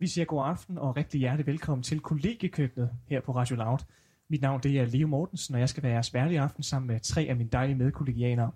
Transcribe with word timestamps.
Vi 0.00 0.06
siger 0.06 0.24
god 0.24 0.42
aften 0.46 0.78
og 0.78 0.96
rigtig 0.96 1.20
hjertelig 1.20 1.46
velkommen 1.46 1.82
til 1.82 2.00
kollegekøkkenet 2.00 2.90
her 3.06 3.20
på 3.20 3.32
Radio 3.32 3.56
Loud. 3.56 3.78
Mit 4.30 4.40
navn 4.40 4.62
det 4.62 4.78
er 4.78 4.84
Leo 4.84 5.06
Mortensen, 5.06 5.54
og 5.54 5.60
jeg 5.60 5.68
skal 5.68 5.82
være 5.82 5.92
jeres 5.92 6.14
vært 6.14 6.30
i 6.30 6.36
aften 6.36 6.62
sammen 6.62 6.86
med 6.86 7.00
tre 7.00 7.26
af 7.28 7.36
mine 7.36 7.48
dejlige 7.52 7.76
medkollegianere. 7.78 8.50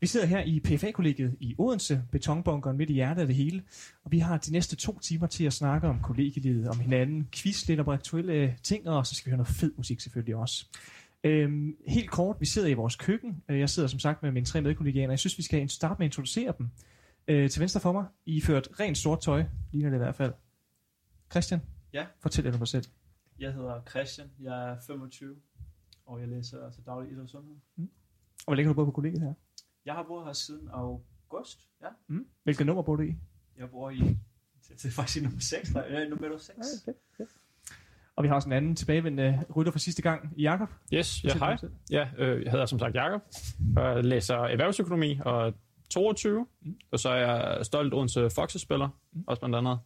Vi 0.00 0.06
sidder 0.06 0.26
her 0.26 0.40
i 0.40 0.60
PFA-kollegiet 0.60 1.36
i 1.40 1.54
Odense, 1.58 2.02
betonbunkeren 2.12 2.76
midt 2.76 2.90
i 2.90 2.92
hjertet 2.92 3.20
af 3.20 3.26
det 3.26 3.36
hele, 3.36 3.62
og 4.04 4.12
vi 4.12 4.18
har 4.18 4.38
de 4.38 4.52
næste 4.52 4.76
to 4.76 4.98
timer 4.98 5.26
til 5.26 5.44
at 5.44 5.52
snakke 5.52 5.88
om 5.88 6.00
kollegielivet, 6.02 6.68
om 6.68 6.80
hinanden, 6.80 7.28
quiz 7.32 7.68
lidt 7.68 7.80
om 7.80 7.88
aktuelle 7.88 8.56
ting, 8.62 8.88
og 8.88 9.06
så 9.06 9.14
skal 9.14 9.26
vi 9.26 9.30
høre 9.30 9.38
noget 9.38 9.56
fed 9.56 9.72
musik 9.76 10.00
selvfølgelig 10.00 10.36
også. 10.36 10.66
Øhm, 11.24 11.76
helt 11.88 12.10
kort, 12.10 12.36
vi 12.40 12.46
sidder 12.46 12.68
i 12.68 12.74
vores 12.74 12.96
køkken. 12.96 13.42
Øh, 13.48 13.58
jeg 13.58 13.70
sidder 13.70 13.88
som 13.88 13.98
sagt 13.98 14.22
med 14.22 14.32
mine 14.32 14.46
tre 14.46 14.60
medkollegianer. 14.60 15.12
Jeg 15.12 15.18
synes, 15.18 15.38
vi 15.38 15.42
skal 15.42 15.68
starte 15.68 15.98
med 15.98 16.06
at 16.06 16.08
introducere 16.08 16.52
dem. 16.58 16.68
Øh, 17.28 17.50
til 17.50 17.60
venstre 17.60 17.80
for 17.80 17.92
mig, 17.92 18.04
I 18.26 18.40
ført 18.40 18.68
rent 18.80 18.98
sort 18.98 19.20
tøj, 19.20 19.44
ligner 19.72 19.90
det 19.90 19.96
i 19.96 19.98
hvert 19.98 20.14
fald. 20.14 20.32
Christian, 21.30 21.60
Ja, 21.92 22.06
fortæl 22.22 22.44
lidt 22.44 22.54
om 22.54 22.58
dig 22.58 22.68
selv. 22.68 22.84
jeg 23.38 23.52
hedder 23.54 23.80
Christian, 23.90 24.30
jeg 24.40 24.70
er 24.70 24.76
25, 24.86 25.36
og 26.06 26.20
jeg 26.20 26.28
læser 26.28 26.70
til 26.70 26.82
daglig 26.86 27.12
idræt 27.12 27.22
og 27.22 27.28
sundhed. 27.28 27.54
Og 27.76 27.86
hvor 28.44 28.54
længe 28.54 28.66
har 28.68 28.72
du 28.72 28.76
boet 28.76 28.86
på 28.86 28.90
kollegiet 28.92 29.22
her? 29.22 29.34
Jeg 29.84 29.94
har 29.94 30.02
boet 30.02 30.24
her 30.26 30.32
siden 30.32 30.68
august, 30.72 31.68
ja. 31.82 31.88
Mm. 32.08 32.26
Hvilket 32.44 32.66
nummer 32.66 32.82
bor 32.82 32.96
du 32.96 33.02
i? 33.02 33.14
Jeg 33.58 33.70
bor 33.70 33.90
i, 33.90 33.96
det 34.68 34.84
er 34.84 34.90
faktisk 34.90 35.18
i 35.18 35.24
nummer 35.24 35.40
6, 35.40 35.74
nej, 35.74 35.86
øh, 35.88 36.10
nummer 36.10 36.38
6. 36.38 36.58
Og 38.16 38.22
vi 38.22 38.28
har 38.28 38.34
også 38.34 38.48
en 38.48 38.52
anden 38.52 38.76
tilbagevendende 38.76 39.44
rytter 39.56 39.72
for 39.72 39.78
sidste 39.78 40.02
gang, 40.02 40.32
Jakob. 40.38 40.68
Yes, 40.94 41.24
ja, 41.24 41.38
hej. 41.38 41.56
Ja, 41.90 42.08
øh, 42.18 42.42
jeg 42.44 42.50
hedder 42.52 42.66
som 42.66 42.78
sagt 42.78 42.94
Jakob. 42.94 43.22
Jeg 43.76 44.04
læser 44.04 44.36
erhvervsøkonomi 44.36 45.18
og 45.24 45.46
er 45.46 45.52
22. 45.90 46.46
Mm. 46.60 46.76
Og 46.90 46.98
så 46.98 47.08
er 47.08 47.16
jeg 47.16 47.66
stolt 47.66 47.94
Odense 47.94 48.30
Foxe-spiller, 48.30 48.88
mm. 49.12 49.24
også 49.26 49.40
blandt 49.40 49.56
andet. 49.56 49.78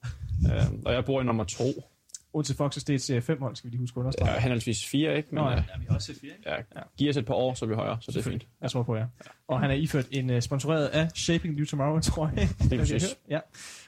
Øh, 0.47 0.63
og 0.87 0.93
jeg 0.93 1.05
bor 1.05 1.21
i 1.21 1.25
nummer 1.25 1.45
2. 1.45 1.65
Odense 2.33 2.55
Foxes, 2.57 2.85
det 2.85 2.93
er 2.93 2.95
et 2.95 3.03
serie 3.03 3.23
5 3.23 3.41
hold, 3.43 3.57
skal 3.57 3.67
vi 3.71 3.73
lige 3.73 3.81
huske 3.81 3.97
at 3.97 4.01
understrege. 4.01 4.31
Er 4.31 4.41
henholdsvis 4.41 4.87
4, 4.87 5.17
ikke? 5.17 5.29
Men 5.33 5.45
Nå, 5.45 5.51
ja. 5.51 5.57
øh, 5.57 5.63
Ja, 5.75 5.79
vi 5.79 5.85
har 5.89 5.95
også 5.95 6.07
set 6.13 6.21
fire, 6.21 6.31
ikke? 6.37 6.51
jeg 6.51 6.65
giver 6.97 7.11
os 7.13 7.17
et 7.17 7.27
par 7.27 7.35
år, 7.35 7.55
så 7.55 7.65
er 7.65 7.69
vi 7.69 7.75
højere, 7.75 7.99
så 8.01 8.13
det 8.13 8.19
er 8.27 8.31
fint. 8.31 8.47
Jeg 8.61 8.71
tror 8.71 8.83
på 8.83 8.97
jer. 8.97 9.07
Og 9.49 9.61
han 9.61 9.71
er 9.71 9.75
iført 9.75 10.07
en 10.11 10.31
uh, 10.31 10.41
sponsoreret 10.41 10.87
af 10.87 11.09
Shaping 11.15 11.55
New 11.55 11.65
Tomorrow, 11.65 12.01
tror 12.11 12.33
jeg. 12.37 12.49
Det 12.63 12.73
er 12.73 12.79
præcis. 12.79 13.19
Ja. 13.29 13.41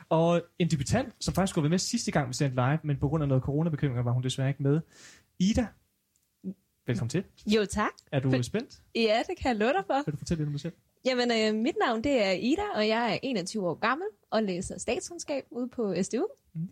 Og 0.08 0.42
en 0.58 0.70
debutant, 0.70 1.14
som 1.20 1.34
faktisk 1.34 1.50
skulle 1.52 1.62
være 1.62 1.70
med 1.70 1.78
sidste 1.78 2.10
gang, 2.10 2.28
vi 2.28 2.34
sendte 2.34 2.54
live, 2.54 2.78
men 2.84 2.96
på 2.96 3.08
grund 3.08 3.22
af 3.22 3.28
noget 3.28 3.42
coronabekymringer 3.42 4.02
var 4.02 4.12
hun 4.12 4.22
desværre 4.22 4.48
ikke 4.48 4.62
med. 4.62 4.80
Ida, 5.38 5.66
velkommen 6.86 7.08
til. 7.08 7.24
Jo, 7.46 7.64
tak. 7.70 7.90
Er 8.12 8.20
du 8.20 8.30
Vel- 8.30 8.44
spændt? 8.44 8.82
Ja, 8.94 9.18
det 9.28 9.38
kan 9.40 9.48
jeg 9.48 9.56
love 9.56 9.72
dig 9.72 9.82
for. 9.86 10.02
Vil 10.06 10.12
du 10.12 10.18
fortælle 10.18 10.40
lidt 10.40 10.48
om 10.48 10.52
dig 10.52 10.60
selv? 10.60 10.72
Jamen, 11.04 11.30
øh, 11.30 11.60
mit 11.60 11.74
navn 11.80 12.04
det 12.04 12.22
er 12.24 12.30
Ida, 12.30 12.62
og 12.74 12.88
jeg 12.88 13.12
er 13.14 13.18
21 13.22 13.68
år 13.68 13.74
gammel 13.74 14.06
og 14.30 14.42
læser 14.42 14.78
statskundskab 14.78 15.44
ude 15.50 15.68
på 15.68 15.94
SDU. 16.02 16.26
Mm. 16.54 16.68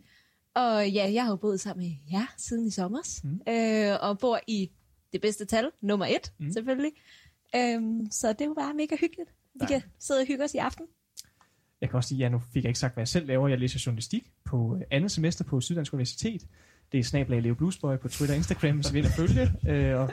Og 0.53 0.89
ja, 0.89 1.13
jeg 1.13 1.23
har 1.23 1.31
jo 1.31 1.35
boet 1.35 1.59
sammen 1.59 1.87
med 1.87 1.95
jer 2.11 2.33
siden 2.37 2.67
i 2.67 2.71
sommer, 2.71 3.01
mm. 3.23 3.41
øh, 3.53 3.97
og 4.01 4.19
bor 4.19 4.39
i 4.47 4.71
det 5.13 5.21
bedste 5.21 5.45
tal, 5.45 5.71
nummer 5.81 6.05
et, 6.05 6.33
mm. 6.37 6.51
selvfølgelig. 6.51 6.91
Øhm, 7.55 8.11
så 8.11 8.33
det 8.33 8.41
er 8.41 8.45
jo 8.45 8.53
bare 8.53 8.73
mega 8.73 8.95
hyggeligt. 8.95 9.29
Vi 9.53 9.59
Nej. 9.59 9.67
kan 9.67 9.81
sidde 9.99 10.19
og 10.19 10.27
hygge 10.27 10.43
os 10.43 10.53
i 10.53 10.57
aften. 10.57 10.85
Jeg 11.81 11.89
kan 11.89 11.97
også 11.97 12.07
sige, 12.07 12.17
ja, 12.17 12.29
nu 12.29 12.39
fik 12.53 12.63
jeg 12.63 12.69
ikke 12.69 12.79
sagt, 12.79 12.93
hvad 12.93 13.01
jeg 13.01 13.07
selv 13.07 13.27
laver. 13.27 13.47
Jeg 13.47 13.59
læser 13.59 13.83
journalistik 13.85 14.31
på 14.45 14.75
øh, 14.75 14.81
andet 14.91 15.11
semester 15.11 15.43
på 15.43 15.61
Syddansk 15.61 15.93
Universitet. 15.93 16.41
Det 16.91 16.99
er 16.99 17.03
snablag 17.03 17.41
Leo 17.41 17.53
Bluesboy 17.53 17.97
på 17.97 18.07
Twitter 18.07 18.33
og 18.33 18.37
Instagram, 18.37 18.83
så 18.83 18.93
vi 18.93 18.99
ind 18.99 19.07
og 19.07 19.11
følge. 19.11 19.51
Øh, 19.67 19.99
og 19.99 20.09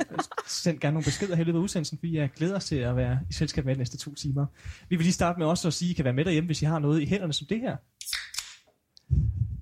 send 0.46 0.78
gerne 0.80 0.94
nogle 0.94 1.04
beskeder 1.04 1.36
her 1.36 1.42
i 1.42 1.44
løbet 1.44 1.58
af 1.58 1.62
udsendelsen, 1.62 1.98
fordi 1.98 2.16
jeg 2.16 2.30
glæder 2.36 2.56
os 2.56 2.64
til 2.64 2.76
at 2.76 2.96
være 2.96 3.18
i 3.30 3.32
selskab 3.32 3.64
med 3.64 3.74
de 3.74 3.78
næste 3.78 3.96
to 3.96 4.14
timer. 4.14 4.46
Vi 4.88 4.96
vil 4.96 5.04
lige 5.04 5.12
starte 5.12 5.38
med 5.38 5.46
også 5.46 5.68
at 5.68 5.74
sige, 5.74 5.88
at 5.88 5.90
I 5.90 5.94
kan 5.94 6.04
være 6.04 6.14
med 6.14 6.24
derhjemme, 6.24 6.46
hvis 6.46 6.62
I 6.62 6.64
har 6.64 6.78
noget 6.78 7.00
i 7.00 7.06
hænderne 7.06 7.32
som 7.32 7.46
det 7.46 7.60
her. 7.60 7.76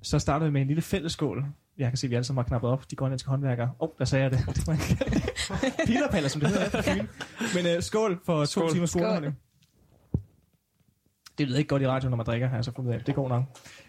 Så 0.01 0.19
starter 0.19 0.45
vi 0.45 0.51
med 0.51 0.61
en 0.61 0.67
lille 0.67 0.81
fællesskål. 0.81 1.45
Jeg 1.77 1.89
kan 1.89 1.97
se, 1.97 2.07
at 2.07 2.11
vi 2.11 2.15
alle 2.15 2.23
sammen 2.23 2.43
har 2.43 2.47
knappet 2.47 2.69
op, 2.69 2.91
de 2.91 2.95
grønlandske 2.95 3.29
håndværkere. 3.29 3.71
Åh, 3.79 3.89
oh, 3.89 3.95
der 3.99 4.05
sagde 4.05 4.23
jeg 4.23 4.31
det. 4.31 4.39
Pillerpaller, 5.87 6.29
som 6.29 6.41
det 6.41 6.49
hedder 6.49 6.69
på 6.69 6.81
Fyn. 6.81 7.07
Men 7.55 7.75
uh, 7.77 7.83
skål 7.83 8.21
for 8.25 8.45
skål. 8.45 8.63
to 8.63 8.69
Skål. 8.69 8.73
timers 8.73 8.89
Skål. 8.89 9.33
Det 11.37 11.47
lyder 11.47 11.57
ikke 11.57 11.67
godt 11.67 11.81
i 11.81 11.87
radio, 11.87 12.09
når 12.09 12.17
man 12.17 12.25
drikker, 12.25 12.47
har 12.47 12.57
jeg 12.57 12.65
så 12.65 12.71
fundet 12.75 12.93
af. 12.93 13.01
Det 13.01 13.15
går 13.15 13.29
nok. 13.29 13.43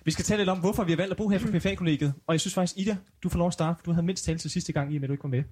Vi 0.05 0.11
skal 0.11 0.25
tale 0.25 0.41
lidt 0.41 0.49
om, 0.49 0.59
hvorfor 0.59 0.85
vi 0.85 0.93
har 0.93 0.97
valgt 0.97 1.11
at 1.11 1.17
bo 1.17 1.29
her 1.29 1.39
på 1.39 1.47
PFA-kollegiet. 1.59 2.15
Og 2.27 2.35
jeg 2.35 2.41
synes 2.41 2.55
faktisk, 2.55 2.79
Ida, 2.79 2.97
du 3.23 3.29
får 3.29 3.39
lov 3.39 3.47
at 3.47 3.53
starte, 3.53 3.79
for 3.79 3.85
du 3.85 3.93
havde 3.93 4.07
mindst 4.07 4.25
talt 4.25 4.41
til 4.41 4.51
sidste 4.51 4.73
gang, 4.73 4.93
i 4.93 4.97
og 4.97 5.01
med 5.01 5.05
at 5.05 5.09
du 5.09 5.13
ikke 5.13 5.23
var 5.23 5.29
med. 5.29 5.43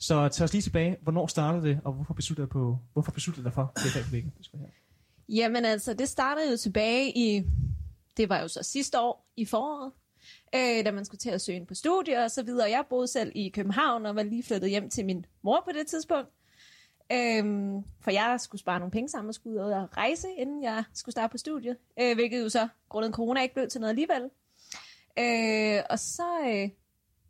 Så 0.00 0.28
tag 0.28 0.44
os 0.44 0.52
lige 0.52 0.62
tilbage. 0.62 0.96
Hvornår 1.02 1.26
startede 1.26 1.68
det, 1.68 1.80
og 1.84 1.92
hvorfor 1.92 2.14
besluttede 2.14 2.46
du, 2.46 2.52
på, 2.52 2.78
hvorfor 2.92 3.12
besluttede 3.12 3.44
du 3.44 3.48
dig 3.48 3.54
for 3.54 3.72
PFA-kollegiet? 3.76 4.32
Det 4.38 4.44
skal 4.44 4.56
jeg 4.56 4.60
høre. 4.60 4.72
Jamen 5.28 5.64
altså, 5.64 5.94
det 5.94 6.08
startede 6.08 6.50
jo 6.50 6.56
tilbage 6.56 7.18
i, 7.18 7.42
det 8.16 8.28
var 8.28 8.40
jo 8.40 8.48
så 8.48 8.62
sidste 8.62 9.00
år 9.00 9.32
i 9.36 9.44
foråret, 9.44 9.92
øh, 10.54 10.84
da 10.84 10.90
man 10.90 11.04
skulle 11.04 11.18
til 11.18 11.30
at 11.30 11.40
søge 11.40 11.56
ind 11.56 11.66
på 11.66 11.74
studier 11.74 12.24
og 12.24 12.30
så 12.30 12.42
videre. 12.42 12.70
Jeg 12.70 12.84
boede 12.90 13.08
selv 13.08 13.32
i 13.34 13.48
København 13.48 14.06
og 14.06 14.16
var 14.16 14.22
lige 14.22 14.42
flyttet 14.42 14.70
hjem 14.70 14.90
til 14.90 15.04
min 15.06 15.26
mor 15.42 15.62
på 15.64 15.70
det 15.78 15.86
tidspunkt. 15.86 16.28
Øhm, 17.12 17.84
for 18.00 18.10
jeg 18.10 18.36
skulle 18.40 18.60
spare 18.60 18.78
nogle 18.78 18.90
penge 18.90 19.08
sammen 19.08 19.28
og 19.28 19.34
skulle 19.34 19.60
ud 19.60 19.70
og 19.70 19.96
rejse, 19.96 20.28
inden 20.38 20.62
jeg 20.62 20.84
skulle 20.94 21.12
starte 21.12 21.30
på 21.30 21.38
studiet. 21.38 21.76
Øh, 22.00 22.14
hvilket 22.14 22.42
jo 22.42 22.48
så, 22.48 22.68
grundet 22.88 23.14
corona, 23.14 23.42
ikke 23.42 23.54
blev 23.54 23.68
til 23.68 23.80
noget 23.80 23.90
alligevel. 23.90 24.22
Øh, 25.18 25.82
og 25.90 25.98
så, 25.98 26.40
øh, 26.46 26.70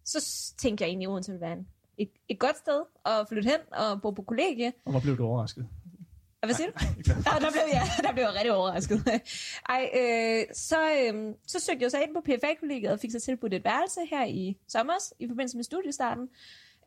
så 0.05 0.53
tænkte 0.59 0.83
jeg 0.83 0.89
egentlig, 0.89 1.07
at 1.07 1.13
Odense 1.13 1.33
ville 1.33 1.41
være 1.41 1.53
en, 1.53 1.69
et, 1.99 2.11
et 2.29 2.39
godt 2.39 2.59
sted 2.59 2.83
at 3.07 3.29
flytte 3.29 3.51
hen 3.51 3.61
og 3.73 4.03
bo 4.03 4.11
på 4.11 4.23
kollegie. 4.23 4.73
Og 4.85 4.91
hvor 4.91 5.01
blev 5.01 5.19
du 5.19 5.25
overrasket? 5.25 5.69
Hvad 6.41 6.55
siger 6.55 6.71
du? 6.71 6.73
Ja, 7.09 7.39
der 7.41 7.51
blev 7.51 7.63
jeg, 7.73 7.83
der 8.03 8.13
blev 8.13 8.25
jeg 8.25 8.35
rigtig 8.35 8.53
overrasket. 8.53 9.03
Ej, 9.69 9.91
øh, 9.95 10.45
så, 10.55 10.77
øh, 10.93 11.35
så 11.47 11.61
søgte 11.61 11.83
jeg 11.83 11.91
så 11.91 11.99
ind 11.99 12.15
på 12.15 12.21
PFA-kollegiet 12.21 12.93
og 12.93 13.01
fik 13.01 13.11
så 13.11 13.21
tilbudt 13.21 13.55
et 13.55 13.65
værelse 13.65 14.01
her 14.11 14.25
i 14.25 14.57
sommer 14.69 14.93
i 15.19 15.29
forbindelse 15.29 15.57
med 15.57 15.65
studiestarten. 15.65 16.29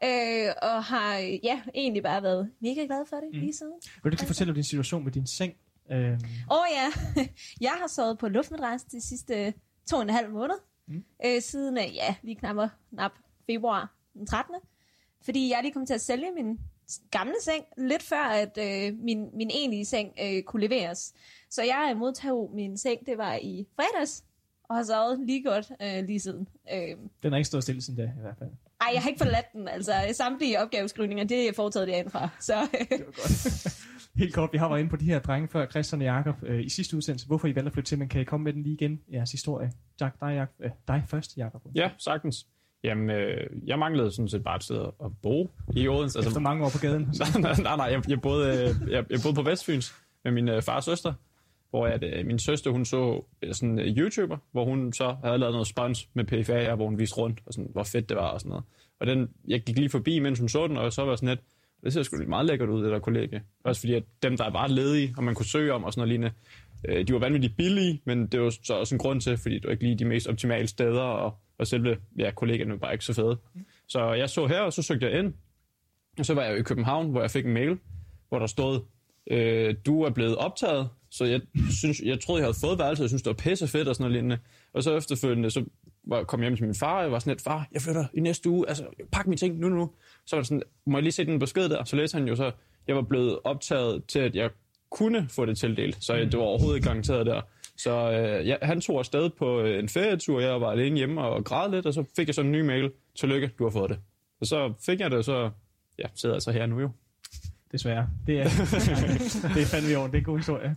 Øh, 0.03 0.53
og 0.61 0.83
har 0.83 1.17
ja, 1.43 1.61
egentlig 1.75 2.03
bare 2.03 2.23
været 2.23 2.51
mega 2.59 2.85
glad 2.85 3.05
for 3.09 3.15
det 3.15 3.29
mm. 3.33 3.39
lige 3.39 3.53
siden. 3.53 3.73
Vil 3.73 4.03
du 4.03 4.07
ikke 4.09 4.21
lige 4.21 4.27
fortælle 4.27 4.51
om 4.51 4.55
din 4.55 4.63
situation 4.63 5.03
med 5.03 5.11
din 5.11 5.27
seng? 5.27 5.53
Øhm, 5.91 6.13
Åh 6.51 6.57
oh, 6.57 6.65
ja, 6.71 6.87
jeg 7.67 7.71
har 7.79 7.87
sovet 7.87 8.17
på 8.17 8.27
luftmadras 8.27 8.83
de 8.83 9.01
sidste 9.01 9.53
to 9.89 9.95
og 9.95 10.01
en 10.01 10.09
halv 10.09 10.31
måned. 10.31 10.55
Mm. 10.87 11.03
Øh, 11.25 11.41
siden, 11.41 11.77
øh, 11.77 11.95
ja, 11.95 12.15
lige 12.21 12.35
knap, 12.35 12.69
knap 12.89 13.11
februar 13.45 13.95
den 14.13 14.27
13. 14.27 14.55
Fordi 15.21 15.49
jeg 15.49 15.57
er 15.57 15.61
lige 15.61 15.73
kommet 15.73 15.87
til 15.87 15.93
at 15.93 16.01
sælge 16.01 16.31
min 16.35 16.59
gamle 17.11 17.35
seng, 17.41 17.65
lidt 17.77 18.03
før 18.03 18.23
at 18.23 18.57
øh, 18.57 18.97
min, 18.99 19.29
min 19.33 19.51
egentlige 19.51 19.85
seng 19.85 20.13
øh, 20.21 20.43
kunne 20.43 20.67
leveres. 20.67 21.13
Så 21.49 21.63
jeg 21.63 21.95
modtog 21.97 22.51
min 22.53 22.77
seng, 22.77 23.05
det 23.05 23.17
var 23.17 23.35
i 23.35 23.67
fredags, 23.75 24.23
og 24.63 24.75
har 24.75 24.83
sovet 24.83 25.19
lige 25.19 25.43
godt 25.43 25.71
øh, 25.81 26.05
lige 26.05 26.19
siden. 26.19 26.47
Øh, 26.73 26.97
den 27.23 27.31
har 27.31 27.37
ikke 27.37 27.47
stået 27.47 27.63
stille 27.63 27.81
siden 27.81 27.99
da, 27.99 28.03
i 28.03 28.21
hvert 28.21 28.37
fald. 28.39 28.49
Ej, 28.81 28.91
jeg 28.93 29.01
har 29.01 29.09
ikke 29.09 29.19
forladt 29.23 29.53
den. 29.53 29.67
Altså, 29.67 29.91
samtlige 30.13 30.61
opgaveskrivninger, 30.61 31.23
det 31.23 31.47
er 31.49 31.53
foretaget 31.55 31.87
derindefra. 31.87 32.29
Så 32.39 32.53
Det 32.89 32.99
var 32.99 33.05
godt. 33.05 33.77
Helt 34.15 34.33
kort, 34.33 34.49
vi 34.53 34.57
har 34.57 34.69
været 34.69 34.79
inde 34.79 34.89
på 34.89 34.95
de 34.95 35.05
her 35.05 35.19
drenge 35.19 35.47
før, 35.47 35.65
Christian 35.65 36.01
og 36.01 36.05
Jakob, 36.05 36.35
øh, 36.43 36.65
i 36.65 36.69
sidste 36.69 36.97
udsendelse. 36.97 37.27
Hvorfor 37.27 37.47
I 37.47 37.55
valgte 37.55 37.67
at 37.67 37.73
flytte 37.73 37.89
til, 37.89 37.99
men 37.99 38.09
kan 38.09 38.21
I 38.21 38.23
komme 38.23 38.43
med 38.43 38.53
den 38.53 38.63
lige 38.63 38.73
igen? 38.73 38.99
Jeres 39.13 39.31
historie. 39.31 39.71
Jack, 40.01 40.15
dig, 40.21 40.35
Jakob, 40.35 40.55
øh, 40.63 40.69
dig 40.87 41.03
først, 41.07 41.37
Jakob. 41.37 41.61
Ja, 41.75 41.89
sagtens. 41.97 42.47
Jamen, 42.83 43.09
øh, 43.09 43.49
jeg 43.67 43.79
manglede 43.79 44.11
sådan 44.11 44.27
set 44.29 44.43
bare 44.43 44.55
et 44.55 44.63
sted 44.63 44.85
at 45.05 45.11
bo 45.21 45.49
i 45.75 45.87
Odense. 45.87 46.19
Efter 46.19 46.39
mange 46.39 46.65
år 46.65 46.69
på 46.69 46.77
gaden. 46.81 47.01
nej, 47.19 47.41
nej, 47.41 47.55
nej, 47.63 47.75
nej, 47.75 47.85
jeg, 47.85 48.09
jeg, 48.09 48.21
boede, 48.21 48.49
øh, 48.49 48.91
jeg, 48.91 49.05
jeg 49.09 49.19
boede 49.23 49.35
på 49.35 49.41
Vestfyns 49.41 49.93
med 50.23 50.31
min 50.31 50.49
øh, 50.49 50.61
far 50.61 50.75
og 50.75 50.83
søster, 50.83 51.13
hvor 51.71 51.87
at, 51.87 52.03
øh, 52.03 52.25
min 52.25 52.39
søster, 52.39 52.71
hun 52.71 52.85
så 52.85 53.23
øh, 53.41 53.53
sådan 53.53 53.79
en 53.79 53.97
YouTuber, 53.97 54.37
hvor 54.51 54.65
hun 54.65 54.93
så 54.93 55.15
havde 55.23 55.37
lavet 55.37 55.53
noget 55.53 55.67
spons 55.67 56.09
med 56.13 56.23
PFA, 56.25 56.75
hvor 56.75 56.85
hun 56.85 56.99
viste 56.99 57.17
rundt, 57.17 57.39
og 57.45 57.53
sådan, 57.53 57.69
hvor 57.71 57.83
fedt 57.83 58.09
det 58.09 58.17
var 58.17 58.27
og 58.27 58.39
sådan 58.39 58.49
noget. 58.49 58.63
Og 58.99 59.07
den, 59.07 59.29
jeg 59.47 59.61
gik 59.61 59.77
lige 59.77 59.89
forbi, 59.89 60.19
mens 60.19 60.39
hun 60.39 60.49
så 60.49 60.67
den, 60.67 60.77
og 60.77 60.93
så 60.93 61.05
var 61.05 61.15
sådan 61.15 61.29
lidt, 61.29 61.39
det 61.83 61.93
ser 61.93 62.03
sgu 62.03 62.17
lidt 62.17 62.29
meget 62.29 62.45
lækkert 62.45 62.69
ud, 62.69 62.83
det 62.83 62.91
der 62.91 62.99
kollegie. 62.99 63.43
Også 63.63 63.81
fordi, 63.81 63.93
at 63.93 64.03
dem, 64.23 64.37
der 64.37 64.49
var 64.49 64.67
ledige, 64.67 65.13
og 65.17 65.23
man 65.23 65.35
kunne 65.35 65.45
søge 65.45 65.73
om 65.73 65.83
og 65.83 65.93
sådan 65.93 65.99
noget 65.99 66.09
lignende, 66.09 66.31
øh, 66.87 67.07
de 67.07 67.13
var 67.13 67.19
vanvittigt 67.19 67.57
billige, 67.57 68.01
men 68.05 68.27
det 68.27 68.41
var 68.41 68.49
så 68.63 68.73
også 68.73 68.95
en 68.95 68.99
grund 68.99 69.21
til, 69.21 69.37
fordi 69.37 69.55
det 69.55 69.63
var 69.65 69.71
ikke 69.71 69.83
lige 69.83 69.95
de 69.95 70.05
mest 70.05 70.27
optimale 70.27 70.67
steder, 70.67 71.01
og, 71.01 71.35
og 71.57 71.67
selve 71.67 71.97
ja, 72.17 72.31
kollegaerne 72.31 72.71
var 72.71 72.77
bare 72.77 72.93
ikke 72.93 73.05
så 73.05 73.13
fede. 73.13 73.37
Så 73.87 74.13
jeg 74.13 74.29
så 74.29 74.47
her, 74.47 74.59
og 74.59 74.73
så 74.73 74.81
søgte 74.81 75.05
jeg 75.09 75.19
ind, 75.19 75.33
og 76.19 76.25
så 76.25 76.33
var 76.33 76.43
jeg 76.43 76.51
jo 76.51 76.57
i 76.57 76.63
København, 76.63 77.09
hvor 77.09 77.21
jeg 77.21 77.31
fik 77.31 77.45
en 77.45 77.53
mail, 77.53 77.77
hvor 78.29 78.39
der 78.39 78.47
stod, 78.47 78.79
øh, 79.27 79.75
du 79.85 80.03
er 80.03 80.09
blevet 80.09 80.35
optaget, 80.35 80.89
så 81.11 81.25
jeg, 81.25 81.41
synes, 81.69 82.01
jeg 82.05 82.19
troede, 82.19 82.39
jeg 82.39 82.45
havde 82.45 82.57
fået 82.61 82.79
værelse, 82.79 83.03
jeg 83.03 83.09
synes, 83.09 83.21
det 83.21 83.29
var 83.29 83.33
pisse 83.33 83.67
fedt 83.67 83.87
og 83.87 83.95
sådan 83.95 84.03
noget 84.03 84.13
lignende. 84.13 84.37
Og 84.73 84.83
så 84.83 84.97
efterfølgende, 84.97 85.51
så 85.51 85.65
var, 86.03 86.23
kom 86.23 86.39
jeg 86.39 86.47
hjem 86.47 86.57
til 86.57 86.65
min 86.65 86.75
far, 86.75 86.97
og 86.97 87.03
jeg 87.03 87.11
var 87.11 87.19
sådan 87.19 87.31
lidt, 87.31 87.41
far, 87.41 87.67
jeg 87.71 87.81
flytter 87.81 88.05
i 88.13 88.19
næste 88.19 88.49
uge, 88.49 88.69
altså 88.69 88.85
pak 89.11 89.27
mine 89.27 89.37
ting 89.37 89.59
nu, 89.59 89.69
nu. 89.69 89.91
Så 90.25 90.35
var 90.35 90.41
det 90.41 90.47
sådan, 90.47 90.63
må 90.85 90.97
jeg 90.97 91.03
lige 91.03 91.11
se 91.11 91.25
den 91.25 91.39
besked 91.39 91.69
der? 91.69 91.83
Så 91.83 91.95
læste 91.95 92.17
han 92.17 92.27
jo 92.27 92.35
så, 92.35 92.51
jeg 92.87 92.95
var 92.95 93.01
blevet 93.01 93.39
optaget 93.43 94.05
til, 94.05 94.19
at 94.19 94.35
jeg 94.35 94.49
kunne 94.89 95.27
få 95.29 95.45
det 95.45 95.57
tildelt, 95.57 96.03
så 96.03 96.13
jeg, 96.13 96.31
det 96.31 96.39
var 96.39 96.45
overhovedet 96.45 96.77
ikke 96.77 96.87
garanteret 96.87 97.25
der. 97.25 97.41
Så 97.77 98.11
øh, 98.11 98.47
ja, 98.47 98.55
han 98.61 98.81
tog 98.81 98.99
afsted 98.99 99.29
på 99.29 99.61
øh, 99.61 99.79
en 99.79 99.89
ferietur, 99.89 100.39
jeg 100.39 100.61
var 100.61 100.71
alene 100.71 100.97
hjemme 100.97 101.21
og 101.21 101.45
græd 101.45 101.71
lidt, 101.71 101.85
og 101.85 101.93
så 101.93 102.03
fik 102.15 102.27
jeg 102.27 102.35
sådan 102.35 102.55
en 102.55 102.61
ny 102.61 102.61
mail, 102.61 102.91
tillykke, 103.15 103.51
du 103.59 103.63
har 103.63 103.71
fået 103.71 103.89
det. 103.89 103.99
Og 104.41 104.47
så 104.47 104.73
fik 104.85 104.99
jeg 104.99 105.11
det, 105.11 105.17
og 105.17 105.23
så 105.23 105.49
ja, 105.99 106.03
sidder 106.15 106.35
jeg 106.35 106.41
så 106.41 106.51
her 106.51 106.65
nu 106.65 106.79
jo. 106.79 106.89
Desværre. 107.71 108.07
Det 108.27 108.39
er, 108.39 108.43
det 109.55 109.61
er 109.61 109.65
fandme 109.65 109.91
i 109.91 109.95
år. 109.95 110.05
Det 110.05 110.13
er 110.13 110.17
en 110.17 110.23
god 110.23 110.37
historie. 110.37 110.75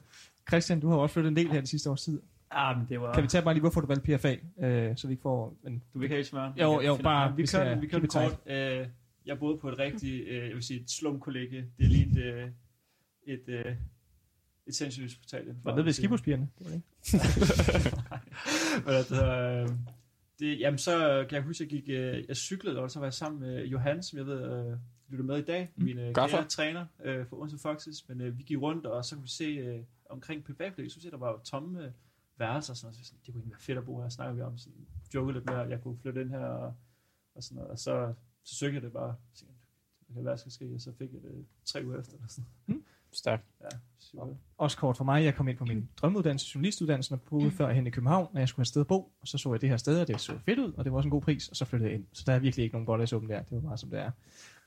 Christian, 0.48 0.80
du 0.80 0.88
har 0.88 0.96
også 0.96 1.12
flyttet 1.12 1.30
en 1.30 1.36
del 1.36 1.48
her 1.48 1.60
de 1.60 1.66
sidste 1.66 1.90
års 1.90 2.02
tid. 2.02 2.20
Ah, 2.50 2.78
men 2.78 2.86
det 2.88 3.00
var... 3.00 3.14
Kan 3.14 3.22
vi 3.22 3.28
tage 3.28 3.44
bare 3.44 3.54
lige, 3.54 3.60
hvorfor 3.60 3.80
du 3.80 3.86
valgte 3.86 4.16
PFA, 4.18 4.34
øh, 4.66 4.96
så 4.96 5.06
vi 5.06 5.12
ikke 5.12 5.22
får... 5.22 5.56
Men, 5.62 5.82
Du 5.94 5.98
vil 5.98 6.04
ikke 6.06 6.14
have 6.14 6.20
et 6.20 6.26
smør? 6.26 6.52
Jo, 6.60 6.80
jo, 6.80 6.96
bare- 7.02 7.36
vi 7.36 7.42
vi 7.42 7.46
kører, 7.52 7.80
vi 7.80 7.86
kører 7.86 8.00
den 8.00 8.08
kort. 8.08 8.38
Øh, 8.46 8.86
jeg 9.26 9.38
boede 9.38 9.58
på 9.58 9.68
et 9.68 9.78
rigtig, 9.78 10.20
øh, 10.26 10.46
jeg 10.48 10.54
vil 10.54 10.62
sige, 10.62 10.80
et 10.80 10.90
slumkollega. 10.90 11.56
Det 11.78 11.88
lignede 11.90 12.24
øh, 12.26 12.48
et, 13.26 13.42
øh, 13.48 13.64
et 14.66 14.74
sindssygt 14.74 15.04
hospital. 15.04 15.54
var 15.64 15.76
det 15.76 15.84
ved 15.84 15.92
skibuspigerne? 15.92 16.48
Det 16.58 16.66
var 16.66 16.70
det 16.70 16.76
ikke. 16.76 16.88
Det 18.86 19.08
hedder, 19.08 19.62
øh, 19.62 19.68
det, 20.38 20.60
jamen 20.60 20.78
så 20.78 21.24
kan 21.28 21.36
jeg 21.36 21.42
huske, 21.42 21.64
at 21.64 21.72
jeg, 21.72 21.80
gik, 21.82 21.88
øh, 21.88 22.24
jeg 22.28 22.36
cyklede, 22.36 22.78
og 22.78 22.90
så 22.90 22.98
var 22.98 23.06
jeg 23.06 23.12
sammen 23.14 23.40
med 23.40 23.64
Johan, 23.66 24.02
som 24.02 24.18
jeg 24.18 24.26
ved 24.26 24.42
øh, 24.72 24.76
lytter 25.08 25.24
med 25.24 25.38
i 25.38 25.42
dag, 25.42 25.70
Mm. 25.76 25.84
min 25.84 25.98
øh, 25.98 26.14
kære 26.14 26.44
træner 26.48 26.86
øh, 27.04 27.26
for 27.26 27.36
Odense 27.36 27.58
Foxes, 27.62 28.08
men 28.08 28.20
øh, 28.20 28.38
vi 28.38 28.42
gik 28.42 28.58
rundt, 28.60 28.86
og 28.86 29.04
så 29.04 29.14
kunne 29.14 29.22
vi 29.22 29.28
se 29.28 29.44
øh, 29.44 29.80
omkring 30.10 30.44
PFA, 30.44 30.70
så 30.76 30.88
synes, 30.88 31.06
at 31.06 31.12
der 31.12 31.18
var 31.18 31.30
jo 31.30 31.38
tomme 31.38 31.84
øh, 31.84 31.92
værelser 32.36 32.72
og 32.72 32.76
sådan 32.76 32.86
noget, 32.86 32.96
så 32.96 33.04
sådan, 33.04 33.20
det 33.26 33.34
kunne 33.34 33.40
egentlig 33.40 33.52
være 33.52 33.60
fedt 33.60 33.78
at 33.78 33.84
bo 33.84 34.00
her, 34.00 34.08
snakker 34.08 34.34
vi 34.34 34.40
om, 34.40 34.58
sådan, 34.58 34.86
joke 35.14 35.32
lidt 35.32 35.44
med, 35.44 35.54
at 35.54 35.70
jeg 35.70 35.82
kunne 35.82 35.98
flytte 35.98 36.20
ind 36.20 36.30
her, 36.30 36.46
og, 36.46 36.74
og 37.34 37.42
sådan 37.42 37.54
noget, 37.56 37.70
og 37.70 37.78
så, 37.78 38.14
så 38.42 38.54
søgte 38.54 38.74
jeg 38.74 38.82
det 38.82 38.92
bare, 38.92 39.16
så 39.32 39.40
tænkte, 39.40 39.58
hvad 40.06 40.14
kan 40.16 40.24
være, 40.24 40.38
skal 40.38 40.52
ske, 40.52 40.74
og 40.74 40.80
så 40.80 40.92
fik 40.92 41.12
jeg 41.12 41.22
det 41.22 41.46
tre 41.64 41.84
uger 41.84 42.00
efter, 42.00 42.14
eller 42.14 42.28
sådan 42.28 42.50
Stærkt. 43.14 43.44
Ja, 43.60 43.68
super. 43.98 44.26
Også 44.58 44.76
kort 44.76 44.96
for 44.96 45.04
mig, 45.04 45.24
jeg 45.24 45.34
kom 45.34 45.48
ind 45.48 45.56
på 45.56 45.64
min 45.64 45.88
drømmeuddannelse, 45.96 46.50
journalistuddannelsen, 46.54 47.12
og 47.12 47.20
boede 47.20 47.50
før 47.50 47.72
hen 47.72 47.86
i 47.86 47.90
København, 47.90 48.28
når 48.32 48.40
jeg 48.40 48.48
skulle 48.48 48.60
have 48.60 48.66
sted 48.66 48.80
at 48.80 48.86
bo, 48.86 49.12
og 49.20 49.28
så 49.28 49.38
så 49.38 49.52
jeg 49.52 49.60
det 49.60 49.68
her 49.68 49.76
sted, 49.76 50.00
og 50.00 50.08
det 50.08 50.20
så 50.20 50.38
fedt 50.44 50.58
ud, 50.58 50.72
og 50.72 50.84
det 50.84 50.92
var 50.92 50.96
også 50.96 51.06
en 51.06 51.10
god 51.10 51.22
pris, 51.22 51.48
og 51.48 51.56
så 51.56 51.64
flyttede 51.64 51.90
jeg 51.90 51.98
ind. 51.98 52.06
Så 52.12 52.22
der 52.26 52.32
er 52.32 52.38
virkelig 52.38 52.62
ikke 52.62 52.74
nogen 52.74 52.86
bolle 52.86 53.08
åben 53.14 53.28
der, 53.28 53.42
det 53.42 53.48
var 53.50 53.60
bare 53.60 53.78
som 53.78 53.90
det 53.90 54.00
er. 54.00 54.10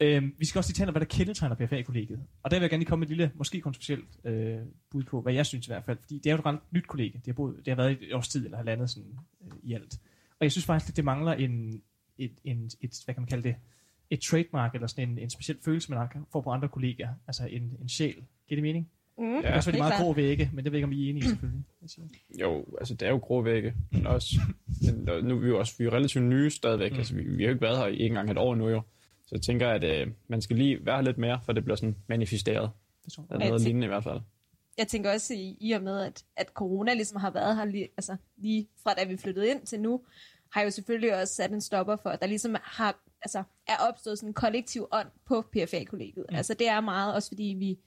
Øhm, 0.02 0.36
vi 0.38 0.46
skal 0.46 0.60
også 0.60 0.70
lige 0.70 0.76
tale 0.76 0.88
om, 0.88 0.94
hvad 0.94 1.00
der 1.00 1.06
kendetegner 1.06 1.56
PFA-kollegiet. 1.56 2.20
Og 2.44 2.52
der 2.52 2.58
vil 2.58 2.62
jeg 2.62 2.70
gerne 2.70 2.82
lige 2.82 2.90
komme 2.90 3.00
med 3.00 3.08
et 3.08 3.18
lille, 3.18 3.32
måske 3.36 3.62
kontroversielt 3.62 4.20
øh, 4.24 4.58
bud 4.90 5.04
på, 5.04 5.22
hvad 5.22 5.34
jeg 5.34 5.46
synes 5.46 5.68
i 5.68 5.70
hvert 5.70 5.84
fald, 5.84 5.98
fordi 6.02 6.18
det 6.18 6.26
er 6.26 6.32
jo 6.32 6.40
et 6.40 6.46
ret 6.46 6.60
nyt 6.72 6.88
kollega. 6.88 7.18
Det 7.18 7.26
har, 7.26 7.34
boet, 7.34 7.56
det 7.58 7.68
har 7.68 7.76
været 7.76 7.98
et 8.02 8.14
års 8.14 8.28
tid 8.28 8.46
eller 8.46 8.58
halvandet 8.58 8.90
sådan, 8.90 9.20
øh, 9.42 9.52
i 9.64 9.74
alt. 9.74 10.00
Og 10.40 10.44
jeg 10.44 10.52
synes 10.52 10.66
faktisk, 10.66 10.92
at 10.92 10.96
det 10.96 11.06
mangler 11.06 11.34
en, 11.34 11.82
et, 12.18 12.32
en, 12.44 12.72
et, 12.82 13.02
hvad 13.06 13.16
kan 13.16 13.22
man 13.22 13.28
kalde 13.28 13.44
det, 13.44 13.56
et 14.10 14.20
trademark, 14.22 14.74
eller 14.74 14.88
sådan 14.88 15.10
en, 15.10 15.18
en 15.20 15.30
speciel 15.30 15.58
følelse, 15.66 15.92
man 15.92 16.08
får 16.32 16.42
på 16.42 16.50
andre 16.50 16.68
kollegaer. 16.68 17.10
Altså 17.28 17.46
en, 17.46 17.78
en 17.82 17.90
sjæl. 17.90 18.14
Giver 18.48 18.56
det 18.58 18.62
mening? 18.64 18.90
Mm, 19.18 19.32
Ja. 19.32 19.38
Det 19.38 19.46
er 19.46 19.56
også 19.56 19.72
det 19.72 19.78
er 19.78 19.82
meget 19.82 19.94
klart. 19.94 20.04
grå 20.04 20.14
vægge, 20.14 20.50
men 20.54 20.66
det 20.66 20.72
ved 20.72 20.80
jeg 20.80 20.88
ikke, 20.88 20.88
om 20.88 20.92
I 20.92 21.06
er 21.06 21.10
enige 21.10 21.26
i, 21.26 21.28
selvfølgelig. 21.28 21.64
Jo, 22.42 22.66
altså 22.80 22.94
det 22.94 23.06
er 23.06 23.10
jo 23.10 23.18
grå 23.18 23.42
vægge, 23.42 23.74
men 23.92 24.08
også, 24.08 24.36
men 24.82 24.96
nu 25.26 25.36
er 25.36 25.40
vi 25.40 25.48
jo 25.48 25.60
også 25.60 25.74
vi 25.78 25.84
er 25.84 25.86
jo 25.86 25.92
relativt 25.96 26.24
nye 26.26 26.50
stadigvæk, 26.50 26.92
Mm. 26.92 26.96
mm. 26.96 27.00
altså 27.00 27.16
vi, 27.16 27.22
vi 27.24 27.44
har 27.44 27.50
jo 27.50 27.54
ikke 27.54 27.62
været 27.62 27.78
her 27.78 27.86
i 27.88 27.92
ikke 27.94 28.06
engang 28.06 28.32
et 28.32 28.38
år 28.38 28.56
nu 28.56 28.70
jo. 28.70 28.82
Så 29.26 29.36
jeg 29.36 29.42
tænker, 29.42 29.70
at 29.70 29.84
øh, 29.84 30.08
man 30.28 30.42
skal 30.42 30.56
lige 30.56 30.86
være 30.86 30.96
her 30.96 31.02
lidt 31.04 31.18
mere, 31.18 31.40
for 31.46 31.54
det 31.54 31.64
bliver 31.64 31.76
sådan 31.76 31.96
manifesteret. 32.08 32.70
Det 33.06 33.14
tror 33.14 33.26
jeg. 33.30 33.36
Eller 33.36 33.48
noget 33.48 33.62
lignende 33.62 33.86
i 33.86 33.88
hvert 33.88 34.04
fald. 34.04 34.20
Jeg 34.78 34.88
tænker 34.88 35.14
også 35.14 35.34
i, 35.34 35.58
i 35.60 35.72
og 35.72 35.82
med, 35.84 36.00
at, 36.02 36.24
at 36.36 36.48
corona 36.48 36.94
ligesom 36.94 37.20
har 37.22 37.32
været 37.32 37.56
her 37.56 37.66
lige, 37.66 37.88
altså, 37.98 38.16
lige 38.38 38.68
fra 38.84 38.94
da 38.94 39.04
vi 39.04 39.18
flyttede 39.18 39.50
ind 39.50 39.62
til 39.66 39.80
nu, 39.80 40.02
har 40.54 40.62
jo 40.62 40.70
selvfølgelig 40.70 41.22
også 41.22 41.34
sat 41.34 41.52
en 41.52 41.62
stopper 41.62 41.96
for, 41.96 42.10
at 42.10 42.22
der 42.22 42.28
ligesom 42.28 42.56
har, 42.64 43.00
altså, 43.22 43.44
er 43.68 43.78
opstået 43.90 44.20
sådan 44.20 44.30
en 44.30 44.34
kollektiv 44.34 44.88
ånd 44.92 45.08
på 45.26 45.42
PFA-kollegiet. 45.42 46.26
Mm. 46.30 46.36
Altså 46.36 46.54
det 46.54 46.68
er 46.68 46.82
meget 46.82 47.14
også 47.14 47.30
fordi 47.30 47.56
vi 47.60 47.80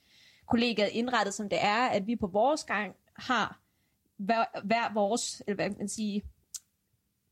kollegiet 0.49 0.87
indrettet 0.87 1.35
som 1.35 1.49
det 1.49 1.59
er, 1.63 1.87
at 1.87 2.07
vi 2.07 2.17
på 2.17 2.27
vores 2.27 2.65
gang 2.65 2.95
har 3.17 3.61
hver, 4.17 4.45
hver 4.65 4.95
vores, 4.95 5.43
eller 5.47 5.55
hvad 5.55 5.69
kan 5.69 5.79
man 5.79 5.89
sige, 5.89 6.23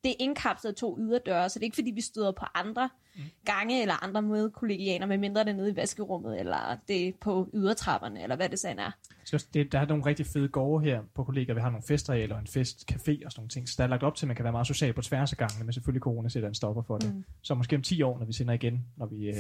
det 0.05 0.11
er 0.11 0.15
indkapslet 0.21 0.77
to 0.77 0.99
yderdøre, 1.01 1.49
så 1.49 1.59
det 1.59 1.63
er 1.63 1.67
ikke 1.67 1.75
fordi, 1.75 1.91
vi 1.91 2.01
støder 2.01 2.33
på 2.33 2.45
andre 2.55 2.91
mm. 3.17 3.23
gange 3.45 3.83
eller 3.83 4.05
andre 4.05 4.23
medkollegianer, 4.23 5.07
medmindre 5.07 5.45
det 5.45 5.51
er 5.51 5.55
nede 5.55 5.71
i 5.71 5.77
vaskerummet, 5.77 6.41
eller 6.41 6.77
det 6.89 7.09
er 7.09 7.13
på 7.21 7.51
ydertrapperne, 7.55 8.23
eller 8.23 8.37
hvad 8.37 8.49
det 8.49 8.59
så 8.59 8.69
end 8.69 8.81
er. 8.81 8.91
Så 9.25 9.47
det, 9.55 9.73
der 9.73 9.79
er 9.79 9.87
nogle 9.87 10.07
rigtig 10.07 10.27
fede 10.27 10.49
gårde 10.49 10.85
her 10.85 11.01
på 11.15 11.25
kollegaer. 11.25 11.55
Vi 11.55 11.61
har 11.61 11.71
nogle 11.71 11.83
festarealer 11.89 12.35
og 12.35 12.41
en 12.41 12.47
festcafé 12.47 13.25
og 13.25 13.33
sådan 13.33 13.33
nogle 13.37 13.49
ting. 13.49 13.69
Så 13.69 13.75
der 13.79 13.85
er 13.85 13.89
lagt 13.89 14.03
op 14.03 14.15
til, 14.15 14.27
at 14.27 14.29
man 14.29 14.37
kan 14.37 14.45
være 14.45 14.53
meget 14.53 14.67
social 14.67 14.93
på 14.93 15.03
tværs 15.03 15.33
af 15.33 15.39
gangene, 15.39 15.65
men 15.65 15.73
selvfølgelig 15.73 16.03
corona 16.03 16.29
sætter 16.29 16.49
en 16.49 16.55
stopper 16.55 16.83
for 16.83 16.99
det. 16.99 17.15
Mm. 17.15 17.25
Så 17.43 17.55
måske 17.55 17.77
om 17.77 17.83
10 17.83 18.03
år, 18.03 18.19
når 18.19 18.27
vi 18.27 18.33
sender 18.33 18.55
igen, 18.55 18.85
når 18.97 19.07
vi, 19.07 19.29
øh, 19.29 19.35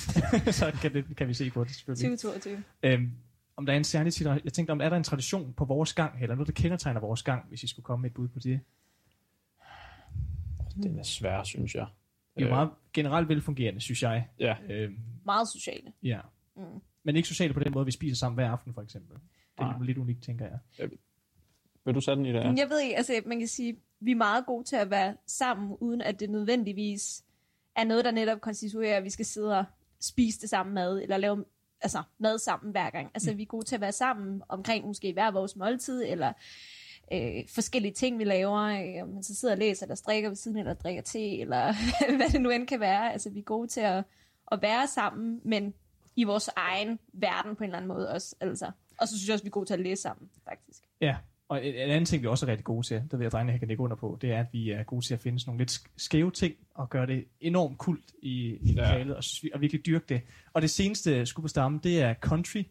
så 0.60 0.72
kan, 0.82 0.94
det, 0.94 1.16
kan 1.16 1.28
vi 1.28 1.34
se 1.34 1.50
på 1.50 1.64
det 1.64 1.74
selvfølgelig. 1.74 2.18
2022. 2.18 2.62
Øhm, 2.82 3.10
om 3.56 3.66
der 3.66 3.72
er 3.72 3.76
en 3.76 3.84
særlig 3.84 4.12
tradition, 4.12 4.40
jeg 4.44 4.52
tænkte, 4.52 4.72
om 4.72 4.80
er 4.80 4.88
der 4.88 4.96
en 4.96 5.04
tradition 5.04 5.52
på 5.52 5.64
vores 5.64 5.92
gang, 5.92 6.22
eller 6.22 6.34
noget, 6.34 6.46
der 6.46 6.62
kendetegner 6.62 7.00
vores 7.00 7.22
gang, 7.22 7.44
hvis 7.48 7.62
I 7.62 7.66
skulle 7.66 7.84
komme 7.84 8.02
med 8.02 8.10
et 8.10 8.14
bud 8.14 8.28
på 8.28 8.38
det? 8.38 8.60
Den 10.82 10.98
er 10.98 11.02
svær, 11.02 11.42
synes 11.42 11.74
jeg. 11.74 11.86
Det 12.36 12.42
er 12.42 12.46
jo 12.46 12.46
Øh, 12.46 12.56
meget 12.56 12.70
generelt 12.92 13.28
velfungerende, 13.28 13.80
synes 13.80 14.02
jeg. 14.02 14.28
Ja, 14.38 14.56
Øhm, 14.70 14.98
Meget 15.24 15.48
sociale. 15.48 15.92
ja. 16.02 16.20
Mm. 16.56 16.62
Men 17.02 17.16
ikke 17.16 17.28
sociale 17.28 17.54
på 17.54 17.60
den 17.60 17.72
måde, 17.72 17.84
vi 17.84 17.90
spiser 17.90 18.16
sammen 18.16 18.34
hver 18.34 18.50
aften, 18.50 18.74
for 18.74 18.82
eksempel. 18.82 19.16
Det 19.16 19.22
er 19.58 19.76
Nej. 19.78 19.86
lidt, 19.86 19.98
unikt, 19.98 20.22
tænker 20.22 20.46
jeg. 20.46 20.88
vil 21.84 21.94
du 21.94 22.00
sætte 22.00 22.16
den 22.18 22.26
i 22.26 22.32
det? 22.32 22.34
Ja. 22.44 22.52
Jeg 22.56 22.68
ved 22.70 22.80
ikke, 22.80 22.96
altså 22.96 23.22
man 23.26 23.38
kan 23.38 23.48
sige, 23.48 23.76
vi 24.00 24.10
er 24.10 24.14
meget 24.16 24.46
gode 24.46 24.64
til 24.64 24.76
at 24.76 24.90
være 24.90 25.16
sammen, 25.26 25.76
uden 25.80 26.00
at 26.00 26.20
det 26.20 26.30
nødvendigvis 26.30 27.24
er 27.76 27.84
noget, 27.84 28.04
der 28.04 28.10
netop 28.10 28.40
konstituerer, 28.40 28.96
at 28.96 29.04
vi 29.04 29.10
skal 29.10 29.24
sidde 29.26 29.58
og 29.58 29.64
spise 30.00 30.40
det 30.40 30.50
samme 30.50 30.72
mad, 30.72 31.02
eller 31.02 31.16
lave 31.16 31.44
altså, 31.80 32.02
mad 32.18 32.38
sammen 32.38 32.70
hver 32.70 32.90
gang. 32.90 33.10
Altså 33.14 33.30
mm. 33.32 33.36
vi 33.38 33.42
er 33.42 33.46
gode 33.46 33.64
til 33.64 33.74
at 33.74 33.80
være 33.80 33.92
sammen 33.92 34.42
omkring 34.48 34.86
måske 34.86 35.12
hver 35.12 35.30
vores 35.30 35.56
måltid, 35.56 36.04
eller 36.04 36.32
øh, 37.12 37.42
forskellige 37.54 37.92
ting, 37.94 38.18
vi 38.18 38.24
laver. 38.24 38.60
Øh, 38.62 39.02
om 39.02 39.08
man 39.08 39.22
så 39.22 39.34
sidder 39.34 39.54
og 39.54 39.58
læser, 39.58 39.86
eller 39.86 39.94
strikker 39.94 40.28
ved 40.28 40.36
siden, 40.36 40.56
eller 40.58 40.74
drikker 40.74 41.02
te, 41.02 41.38
eller 41.40 41.74
hvad 42.16 42.28
det 42.32 42.40
nu 42.40 42.50
end 42.50 42.66
kan 42.66 42.80
være. 42.80 43.12
Altså 43.12 43.30
vi 43.30 43.38
er 43.38 43.42
gode 43.44 43.68
til 43.68 43.80
at, 43.80 44.04
at 44.52 44.62
være 44.62 44.86
sammen, 44.86 45.40
men 45.44 45.74
i 46.16 46.24
vores 46.24 46.50
egen 46.56 46.98
verden 47.12 47.56
på 47.56 47.64
en 47.64 47.68
eller 47.70 47.76
anden 47.76 47.88
måde 47.88 48.10
også. 48.10 48.34
Altså. 48.40 48.70
Og 49.00 49.08
så 49.08 49.16
synes 49.18 49.28
jeg 49.28 49.32
også, 49.34 49.44
vi 49.44 49.48
er 49.48 49.50
gode 49.50 49.66
til 49.66 49.74
at 49.74 49.80
læse 49.80 50.02
sammen, 50.02 50.28
faktisk. 50.48 50.80
Ja, 51.00 51.16
og 51.48 51.66
en 51.66 51.74
en 51.74 51.80
anden 51.90 52.04
ting, 52.04 52.22
vi 52.22 52.26
også 52.28 52.46
er 52.46 52.50
rigtig 52.50 52.64
gode 52.64 52.86
til, 52.86 53.02
der 53.10 53.16
vil 53.16 53.24
jeg 53.24 53.32
drenge, 53.32 53.52
jeg 53.52 53.58
kan 53.60 53.68
lægge 53.68 53.82
under 53.82 53.96
på, 53.96 54.18
det 54.20 54.32
er, 54.32 54.40
at 54.40 54.46
vi 54.52 54.70
er 54.70 54.82
gode 54.82 55.04
til 55.06 55.14
at 55.14 55.20
finde 55.20 55.40
sådan 55.40 55.48
nogle 55.50 55.58
lidt 55.60 55.70
sk- 55.72 55.90
skæve 55.96 56.30
ting, 56.30 56.54
og 56.74 56.90
gøre 56.90 57.06
det 57.06 57.24
enormt 57.40 57.78
kult 57.78 58.04
i, 58.22 58.28
i 58.60 58.72
Ja. 58.72 58.80
lokalet, 58.82 59.16
og, 59.16 59.22
og 59.54 59.60
virkelig 59.60 59.86
dyrke 59.86 60.04
det. 60.08 60.20
Og 60.52 60.62
det 60.62 60.70
seneste 60.70 61.26
skub 61.26 61.42
på 61.42 61.48
stammen, 61.48 61.80
det 61.84 62.02
er 62.02 62.14
country. 62.14 62.62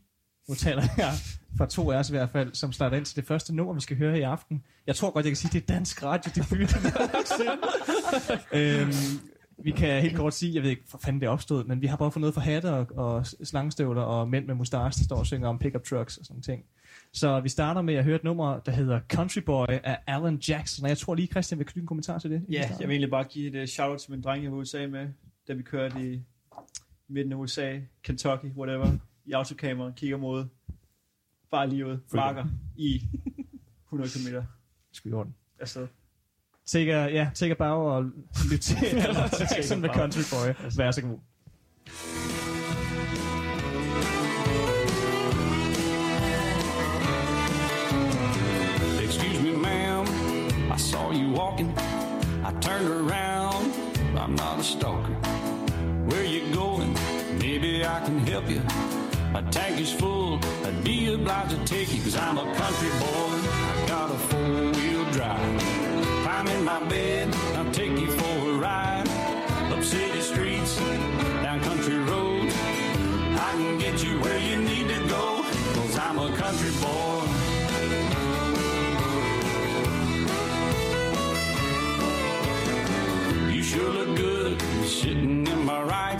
Nu 0.50 0.56
taler 0.56 0.84
jeg 0.98 1.13
fra 1.57 1.66
to 1.66 1.92
af 1.92 1.98
os 1.98 2.10
i 2.10 2.13
hvert 2.13 2.30
fald, 2.30 2.54
som 2.54 2.72
starter 2.72 2.98
ind 2.98 3.06
til 3.06 3.16
det 3.16 3.25
første 3.25 3.56
nummer, 3.56 3.74
vi 3.74 3.81
skal 3.81 3.98
høre 3.98 4.19
i 4.19 4.22
aften. 4.22 4.63
Jeg 4.88 4.95
tror 4.95 5.12
godt, 5.12 5.25
jeg 5.25 5.30
kan 5.30 5.38
sige, 5.38 5.60
det 5.60 5.69
er 5.69 5.74
dansk 5.74 6.04
radio, 6.04 6.31
debut. 6.36 6.75
øhm, 8.60 8.92
vi 9.63 9.72
kan 9.72 10.01
helt 10.01 10.16
kort 10.16 10.34
sige, 10.34 10.56
jeg 10.56 10.63
ved 10.63 10.69
ikke, 10.69 10.84
hvor 10.90 11.00
fanden 11.00 11.22
det 11.22 11.30
opstået, 11.30 11.68
men 11.68 11.81
vi 11.81 11.88
har 11.88 11.98
bare 11.98 12.12
fået 12.12 12.22
noget 12.22 12.34
for 12.34 12.42
hatte 12.42 12.74
og, 12.74 12.88
og 12.95 13.25
slangstøvler 13.25 14.01
og 14.01 14.30
mænd 14.30 14.45
med 14.45 14.56
mustache, 14.56 15.00
der 15.00 15.06
står 15.06 15.16
og 15.16 15.25
synger 15.25 15.48
om 15.50 15.60
pickup 15.60 15.84
trucks 15.84 16.18
og 16.18 16.25
sådan 16.25 16.42
ting. 16.42 16.63
Så 17.13 17.39
vi 17.39 17.50
starter 17.50 17.81
med 17.81 17.94
at 17.94 18.04
høre 18.04 18.16
et 18.16 18.24
nummer, 18.24 18.60
der 18.60 18.72
hedder 18.72 19.00
Country 19.10 19.39
Boy 19.39 19.66
af 19.69 19.98
Alan 20.07 20.38
Jackson. 20.38 20.84
Og 20.84 20.89
jeg 20.89 20.98
tror 20.98 21.16
lige, 21.16 21.28
Christian 21.28 21.60
vil 21.60 21.66
knytte 21.68 21.81
en 21.81 21.88
kommentar 21.88 22.19
til 22.19 22.31
det. 22.31 22.46
Ja, 22.50 22.69
jeg 22.80 22.88
vil 22.88 22.89
egentlig 22.89 23.10
bare 23.10 23.24
give 23.24 23.57
et 23.57 23.62
uh, 23.62 23.68
shout-out 23.68 24.00
til 24.00 24.12
min 24.12 24.22
dreng, 24.22 24.44
jeg 24.44 24.51
var 24.51 24.57
i 24.57 24.62
USA 24.62 24.88
med, 24.88 25.07
da 25.48 25.53
vi 25.53 25.63
kørte 25.63 26.13
i 26.13 26.22
midten 27.08 27.34
af 27.34 27.38
USA, 27.38 27.79
Kentucky, 28.03 28.46
whatever, 28.46 28.98
i 29.25 29.32
autokamera, 29.32 29.92
kigger 29.96 30.18
mod 30.18 30.46
bare 31.51 31.70
lige 31.70 31.86
ud, 31.88 31.98
marker 32.13 32.46
i 32.75 33.01
100 33.86 34.10
km 34.12 34.27
Skal 34.92 35.12
vi 35.12 35.15
orden. 35.15 35.36
afsted. 35.60 35.88
Take 36.65 36.94
a, 36.96 37.08
ja, 37.12 37.30
take 37.36 37.51
a 37.51 37.56
bow 37.56 37.82
og 37.88 38.03
lyt 38.51 38.60
til 38.60 38.86
Alan 38.86 39.30
Jackson 39.51 39.82
med 39.82 39.89
Country 39.89 40.22
Boy. 40.32 40.70
Vær 40.77 40.92
så 40.92 41.01
god. 41.01 41.20
Excuse 49.01 49.42
me, 49.42 49.51
ma'am, 49.56 50.06
I 50.72 50.77
saw 50.77 51.12
you 51.12 51.30
walking. 51.32 51.72
I 52.44 52.51
turned 52.62 52.88
around, 52.88 53.74
I'm 54.18 54.36
not 54.36 54.60
a 54.60 54.63
stalker. 54.63 55.13
Where 56.10 56.24
you 56.24 56.53
going? 56.53 56.94
Maybe 57.39 57.86
I 57.86 58.00
can 58.06 58.20
help 58.20 58.50
you. 58.50 58.62
My 59.34 59.42
tank 59.50 59.82
is 59.82 59.92
full, 59.92 60.40
I'd 60.63 60.84
be 60.84 61.12
obliged 61.12 61.50
to 61.50 61.66
take 61.66 61.92
you, 61.92 62.04
cause 62.04 62.16
I'm 62.16 62.38
a 62.38 62.44
country 62.54 62.90
boy. 63.00 63.34
I 63.72 63.86
got 63.88 64.12
a 64.12 64.18
four 64.30 64.72
wheel 64.78 65.06
drive. 65.12 65.63
Climb 66.22 66.48
in 66.50 66.63
my 66.63 66.84
bed, 66.88 67.34
I'll 67.56 67.72
take 67.72 68.00
you 68.00 68.12
for 68.12 68.52
a 68.52 68.54
ride. 68.60 69.08
Up 69.74 69.84
city 69.84 70.22
streets, 70.22 70.78
down 71.42 71.62
country 71.62 71.98
roads. 71.98 72.54
I 73.48 73.52
can 73.54 73.80
get 73.80 74.04
you 74.04 74.20
where 74.20 74.38
you 74.38 74.58
need 74.58 74.88
to 74.90 75.00
go, 75.08 75.44
cause 75.74 75.98
I'm 75.98 76.20
a 76.20 76.32
country 76.38 76.70
boy. 76.80 77.25
You 83.52 83.63
sure 83.63 83.90
look 83.90 84.16
good 84.16 84.62
sitting 84.86 85.48
in 85.48 85.66
my 85.66 85.82
right 85.82 86.12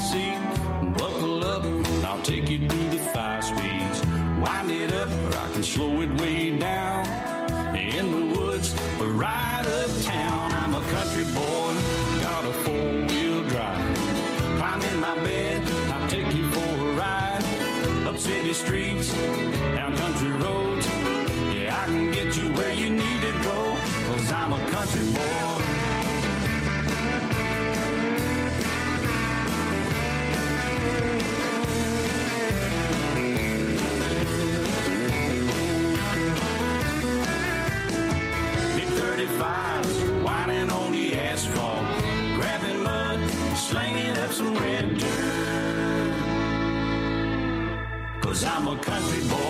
country 48.78 49.28
boy. 49.30 49.43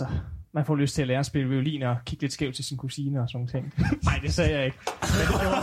Altså, 0.00 0.18
man 0.52 0.64
får 0.64 0.76
lyst 0.76 0.94
til 0.94 1.02
at 1.02 1.08
lære 1.08 1.18
at 1.18 1.26
spille 1.26 1.48
violin 1.48 1.82
og 1.82 1.96
kigge 2.06 2.22
lidt 2.22 2.32
skævt 2.32 2.54
til 2.54 2.64
sin 2.64 2.76
kusine 2.76 3.20
og 3.20 3.28
sådan 3.28 3.46
ting. 3.46 3.74
Nej, 4.04 4.18
det 4.22 4.32
sagde 4.34 4.56
jeg 4.56 4.64
ikke. 4.64 4.78
Men 5.00 5.20
det 5.20 5.28
gjorde 5.28 5.56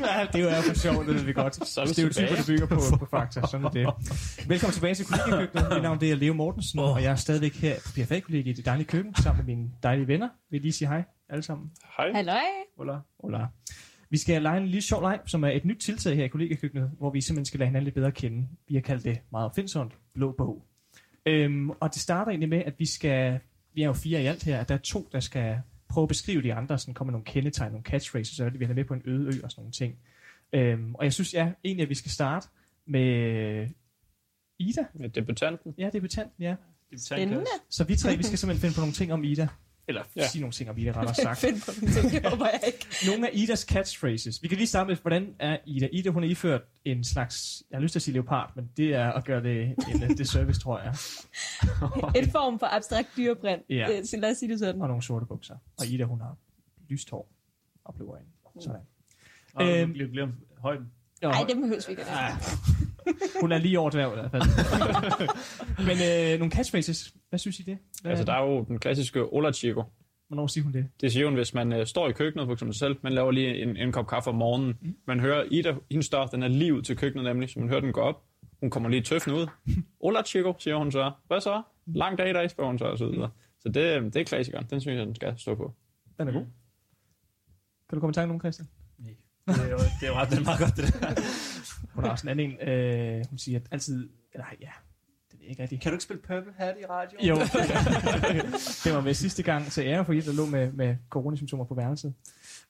ja, 0.06 0.26
det 0.32 0.40
er 0.40 0.56
jo 0.56 0.62
for 0.62 0.74
sjovt, 0.74 1.06
det 1.06 1.14
ved 1.14 1.22
vi 1.24 1.32
godt. 1.32 1.68
Så 1.68 1.80
er 1.80 1.84
vi 1.84 1.92
Stereotyper, 1.92 2.26
tilbage. 2.26 2.36
det 2.36 2.46
bygger 2.46 2.66
på, 2.66 2.96
på 2.98 3.06
fakta. 3.10 3.40
Sådan 3.50 3.66
er 3.66 3.70
det. 3.70 3.86
Velkommen 4.48 4.72
tilbage 4.72 4.94
til 4.94 5.06
kollegiekøkkenet. 5.06 5.72
Mit 5.72 5.82
navn 5.82 6.00
det 6.00 6.10
er 6.10 6.16
Leo 6.16 6.34
Mortensen, 6.34 6.78
og 6.78 7.02
jeg 7.02 7.10
er 7.10 7.16
stadigvæk 7.16 7.54
her 7.54 7.74
på 7.86 7.90
PFA-kollegiet 7.94 8.52
i 8.52 8.56
det 8.56 8.66
dejlige 8.66 8.86
køkken, 8.86 9.14
sammen 9.14 9.46
med 9.46 9.54
mine 9.54 9.70
dejlige 9.82 10.06
venner. 10.06 10.28
Vil 10.50 10.60
I 10.60 10.62
lige 10.62 10.72
sige 10.72 10.88
hej 10.88 11.04
alle 11.28 11.42
sammen? 11.42 11.70
Hej. 11.96 12.12
Halløj. 12.12 12.36
Hola. 12.78 12.96
Hola. 13.20 13.46
Vi 14.10 14.18
skal 14.18 14.42
lege 14.42 14.56
en 14.56 14.66
lille 14.66 14.82
sjov 14.82 15.02
leg, 15.02 15.18
som 15.26 15.44
er 15.44 15.48
et 15.48 15.64
nyt 15.64 15.78
tiltag 15.80 16.16
her 16.16 16.24
i 16.24 16.28
kollegiekøkkenet, 16.28 16.90
hvor 16.98 17.10
vi 17.10 17.20
simpelthen 17.20 17.44
skal 17.44 17.58
lade 17.60 17.68
hinanden 17.68 17.84
lidt 17.84 17.94
bedre 17.94 18.08
at 18.08 18.14
kende. 18.14 18.48
Vi 18.68 18.74
har 18.74 18.80
kaldt 18.80 19.04
det 19.04 19.18
meget 19.32 19.44
opfindsomt 19.44 19.92
Blå 20.14 20.34
Bog. 20.38 20.64
Øhm, 21.26 21.70
og 21.70 21.94
det 21.94 22.02
starter 22.02 22.30
egentlig 22.30 22.48
med, 22.48 22.62
at 22.66 22.74
vi 22.78 22.86
skal, 22.86 23.40
vi 23.74 23.82
er 23.82 23.86
jo 23.86 23.92
fire 23.92 24.22
i 24.22 24.26
alt 24.26 24.44
her, 24.44 24.60
at 24.60 24.68
der 24.68 24.74
er 24.74 24.78
to, 24.78 25.08
der 25.12 25.20
skal 25.20 25.58
prøve 25.88 26.02
at 26.02 26.08
beskrive 26.08 26.42
de 26.42 26.54
andre, 26.54 26.78
sådan 26.78 26.94
kommer 26.94 27.12
nogle 27.12 27.24
kendetegn, 27.24 27.72
nogle 27.72 27.84
catchphrases, 27.84 28.36
så 28.36 28.50
vi 28.50 28.64
har 28.64 28.74
med 28.74 28.84
på 28.84 28.94
en 28.94 29.02
øde 29.04 29.36
ø 29.36 29.40
og 29.44 29.50
sådan 29.50 29.62
nogle 29.62 29.72
ting. 29.72 29.98
Øhm, 30.52 30.94
og 30.94 31.04
jeg 31.04 31.12
synes 31.12 31.34
ja, 31.34 31.52
egentlig, 31.64 31.82
at 31.82 31.88
vi 31.88 31.94
skal 31.94 32.10
starte 32.10 32.48
med 32.86 33.68
Ida. 34.58 34.84
Med 34.94 35.08
debutanten. 35.08 35.74
Ja, 35.78 35.90
debutanten, 35.92 36.42
ja. 36.42 36.54
Spændende. 36.96 37.44
Så 37.70 37.84
vi 37.84 37.96
tre, 37.96 38.16
vi 38.16 38.22
skal 38.22 38.38
simpelthen 38.38 38.60
finde 38.60 38.74
på 38.74 38.80
nogle 38.80 38.92
ting 38.92 39.12
om 39.12 39.24
Ida. 39.24 39.48
Eller 39.90 40.02
ja. 40.16 40.28
Sige 40.28 40.40
nogle 40.42 40.52
ting 40.52 40.70
om 40.70 40.78
Ida, 40.78 40.92
rettere 40.92 41.14
sagt. 41.24 41.38
Find 41.38 41.62
på 41.62 41.70
nogle 41.80 42.00
ting, 42.00 42.22
det 42.22 42.30
håber 42.30 42.46
jeg 42.46 42.60
ikke. 42.66 42.86
Nogle 43.10 43.26
af 43.28 43.30
Idas 43.34 43.60
catchphrases. 43.60 44.42
Vi 44.42 44.48
kan 44.48 44.56
lige 44.56 44.66
starte 44.66 44.88
med, 44.88 44.96
hvordan 44.96 45.34
er 45.38 45.58
Ida? 45.66 45.88
Ida, 45.92 46.10
hun 46.10 46.24
er 46.24 46.28
iført 46.28 46.62
en 46.84 47.04
slags, 47.04 47.62
jeg 47.70 47.76
har 47.76 47.82
lyst 47.82 47.92
til 47.92 47.98
at 47.98 48.02
sige 48.02 48.12
leopard, 48.14 48.52
men 48.56 48.70
det 48.76 48.94
er 48.94 49.12
at 49.12 49.24
gøre 49.24 49.42
det 49.42 49.62
en 49.94 50.00
det 50.18 50.28
service, 50.28 50.60
tror 50.60 50.78
jeg. 50.78 50.94
En 52.22 52.30
form 52.30 52.58
for 52.58 52.66
abstrakt 52.66 53.08
dyreprint. 53.16 53.62
Ja. 53.68 53.98
Øh, 53.98 54.04
Så 54.04 54.16
lad 54.16 54.30
os 54.30 54.36
sige 54.36 54.52
det 54.52 54.58
sådan. 54.58 54.82
Og 54.82 54.88
nogle 54.88 55.02
sorte 55.02 55.26
bukser. 55.26 55.54
Og 55.78 55.86
Ida, 55.86 56.04
hun 56.04 56.20
har 56.20 56.36
lyst 56.88 57.10
hår 57.10 57.28
og 57.84 57.94
blå 57.94 58.12
øjne. 58.12 58.26
Sådan. 58.60 58.80
Og 59.54 59.68
Øhm. 59.68 59.92
bliver 59.92 60.08
glemt 60.08 60.34
højden. 60.58 60.86
Og, 61.22 61.30
Nej, 61.30 61.44
det 61.48 61.56
behøves 61.56 61.88
vi 61.88 61.92
ikke. 61.92 62.02
Ah, 62.04 62.32
hun 63.40 63.52
er 63.52 63.58
lige 63.58 63.78
over 63.78 63.90
dværg 63.90 64.12
i 64.12 64.14
hvert 64.14 64.30
fald. 64.30 64.42
men 65.88 65.96
øh, 66.32 66.38
nogle 66.38 66.52
catchphrases, 66.52 67.14
hvad 67.28 67.38
synes 67.38 67.60
I 67.60 67.62
det? 67.62 67.78
Hvad, 68.02 68.10
Altså, 68.10 68.24
der 68.24 68.32
er 68.32 68.42
jo 68.42 68.64
den 68.64 68.78
klassiske 68.78 69.32
Ola 69.32 69.52
Chico. 69.52 69.82
Hvornår 70.28 70.46
siger 70.46 70.64
hun 70.64 70.72
det? 70.72 70.88
Det 71.00 71.12
siger 71.12 71.26
hun, 71.26 71.34
hvis 71.34 71.54
man 71.54 71.72
øh, 71.72 71.86
står 71.86 72.08
i 72.08 72.12
køkkenet, 72.12 72.46
for 72.46 72.52
eksempel 72.52 72.76
selv, 72.76 72.96
man 73.02 73.12
laver 73.12 73.30
lige 73.30 73.62
en, 73.62 73.76
en 73.76 73.92
kop 73.92 74.06
kaffe 74.06 74.30
om 74.30 74.36
morgenen. 74.36 74.78
Mm. 74.80 74.96
Man 75.06 75.20
hører 75.20 75.44
Ida, 75.50 75.74
hendes 75.90 76.08
dør, 76.08 76.26
den 76.26 76.42
er 76.42 76.48
lige 76.48 76.74
ud 76.74 76.82
til 76.82 76.96
køkkenet 76.96 77.24
nemlig, 77.24 77.50
så 77.50 77.58
man 77.58 77.68
hører 77.68 77.80
den 77.80 77.92
gå 77.92 78.00
op. 78.00 78.22
Hun 78.60 78.70
kommer 78.70 78.88
lige 78.88 79.02
tøffen 79.02 79.32
ud. 79.32 79.46
Ola 80.00 80.22
Chico, 80.22 80.54
siger 80.58 80.76
hun 80.76 80.92
så. 80.92 81.12
Hvad 81.26 81.40
så? 81.40 81.62
Lang 81.86 82.18
dag 82.18 82.30
i 82.30 82.32
dag, 82.32 82.50
spørger 82.50 82.70
hun 82.70 82.78
så, 82.78 82.84
og 82.84 82.98
så 82.98 83.06
videre. 83.06 83.30
Så 83.60 83.68
det, 83.68 84.14
det 84.14 84.16
er 84.16 84.24
klassikeren. 84.24 84.66
Den 84.70 84.80
synes 84.80 84.98
jeg, 84.98 85.06
den 85.06 85.14
skal 85.14 85.34
stå 85.38 85.54
på. 85.54 85.74
Den 86.18 86.28
er 86.28 86.32
god. 86.32 86.44
Kan 87.88 87.96
du 87.96 88.00
komme 88.00 88.10
i 88.10 88.14
tanke 88.14 88.22
om 88.22 88.28
nogen, 88.28 88.40
Christian? 88.40 88.68
Nej. 89.56 89.64
Det 89.64 89.66
er 89.66 89.70
jo, 89.70 89.78
det 89.78 90.02
er 90.02 90.06
jo 90.06 90.14
ret 90.14 90.30
det 90.30 90.38
er 90.38 90.44
meget 90.44 90.60
godt, 90.60 90.76
det 90.76 90.94
der. 91.00 91.22
Hun 91.94 92.04
har 92.04 92.10
også 92.10 92.26
en 92.26 92.28
anden 92.28 92.58
en. 92.60 92.68
Øh, 92.68 93.24
hun 93.28 93.38
siger 93.38 93.58
at 93.58 93.66
altid... 93.70 94.08
Eller 94.32 94.46
ja, 94.60 94.70
det 95.32 95.38
er 95.46 95.50
ikke 95.50 95.62
rigtigt. 95.62 95.82
Kan 95.82 95.92
du 95.92 95.94
ikke 95.94 96.04
spille 96.04 96.22
Purple 96.22 96.52
Hat 96.56 96.74
i 96.80 96.84
radio? 96.84 97.18
Jo, 97.22 97.34
det 98.84 98.94
var 98.94 99.00
med 99.00 99.14
sidste 99.14 99.42
gang 99.42 99.66
til 99.66 99.86
ære 99.86 100.04
for 100.04 100.12
Ida, 100.12 100.26
der 100.26 100.32
lå 100.32 100.46
med, 100.46 100.72
med 100.72 100.96
coronasymptomer 101.10 101.64
på 101.64 101.74
værelset. 101.74 102.14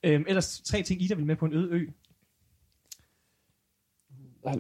Øhm, 0.03 0.25
ellers 0.29 0.61
tre 0.61 0.83
ting, 0.83 1.03
Ida 1.03 1.15
vil 1.15 1.27
med 1.27 1.37
på 1.37 1.45
en 1.45 1.53
øde 1.53 1.69
ø. 1.71 1.87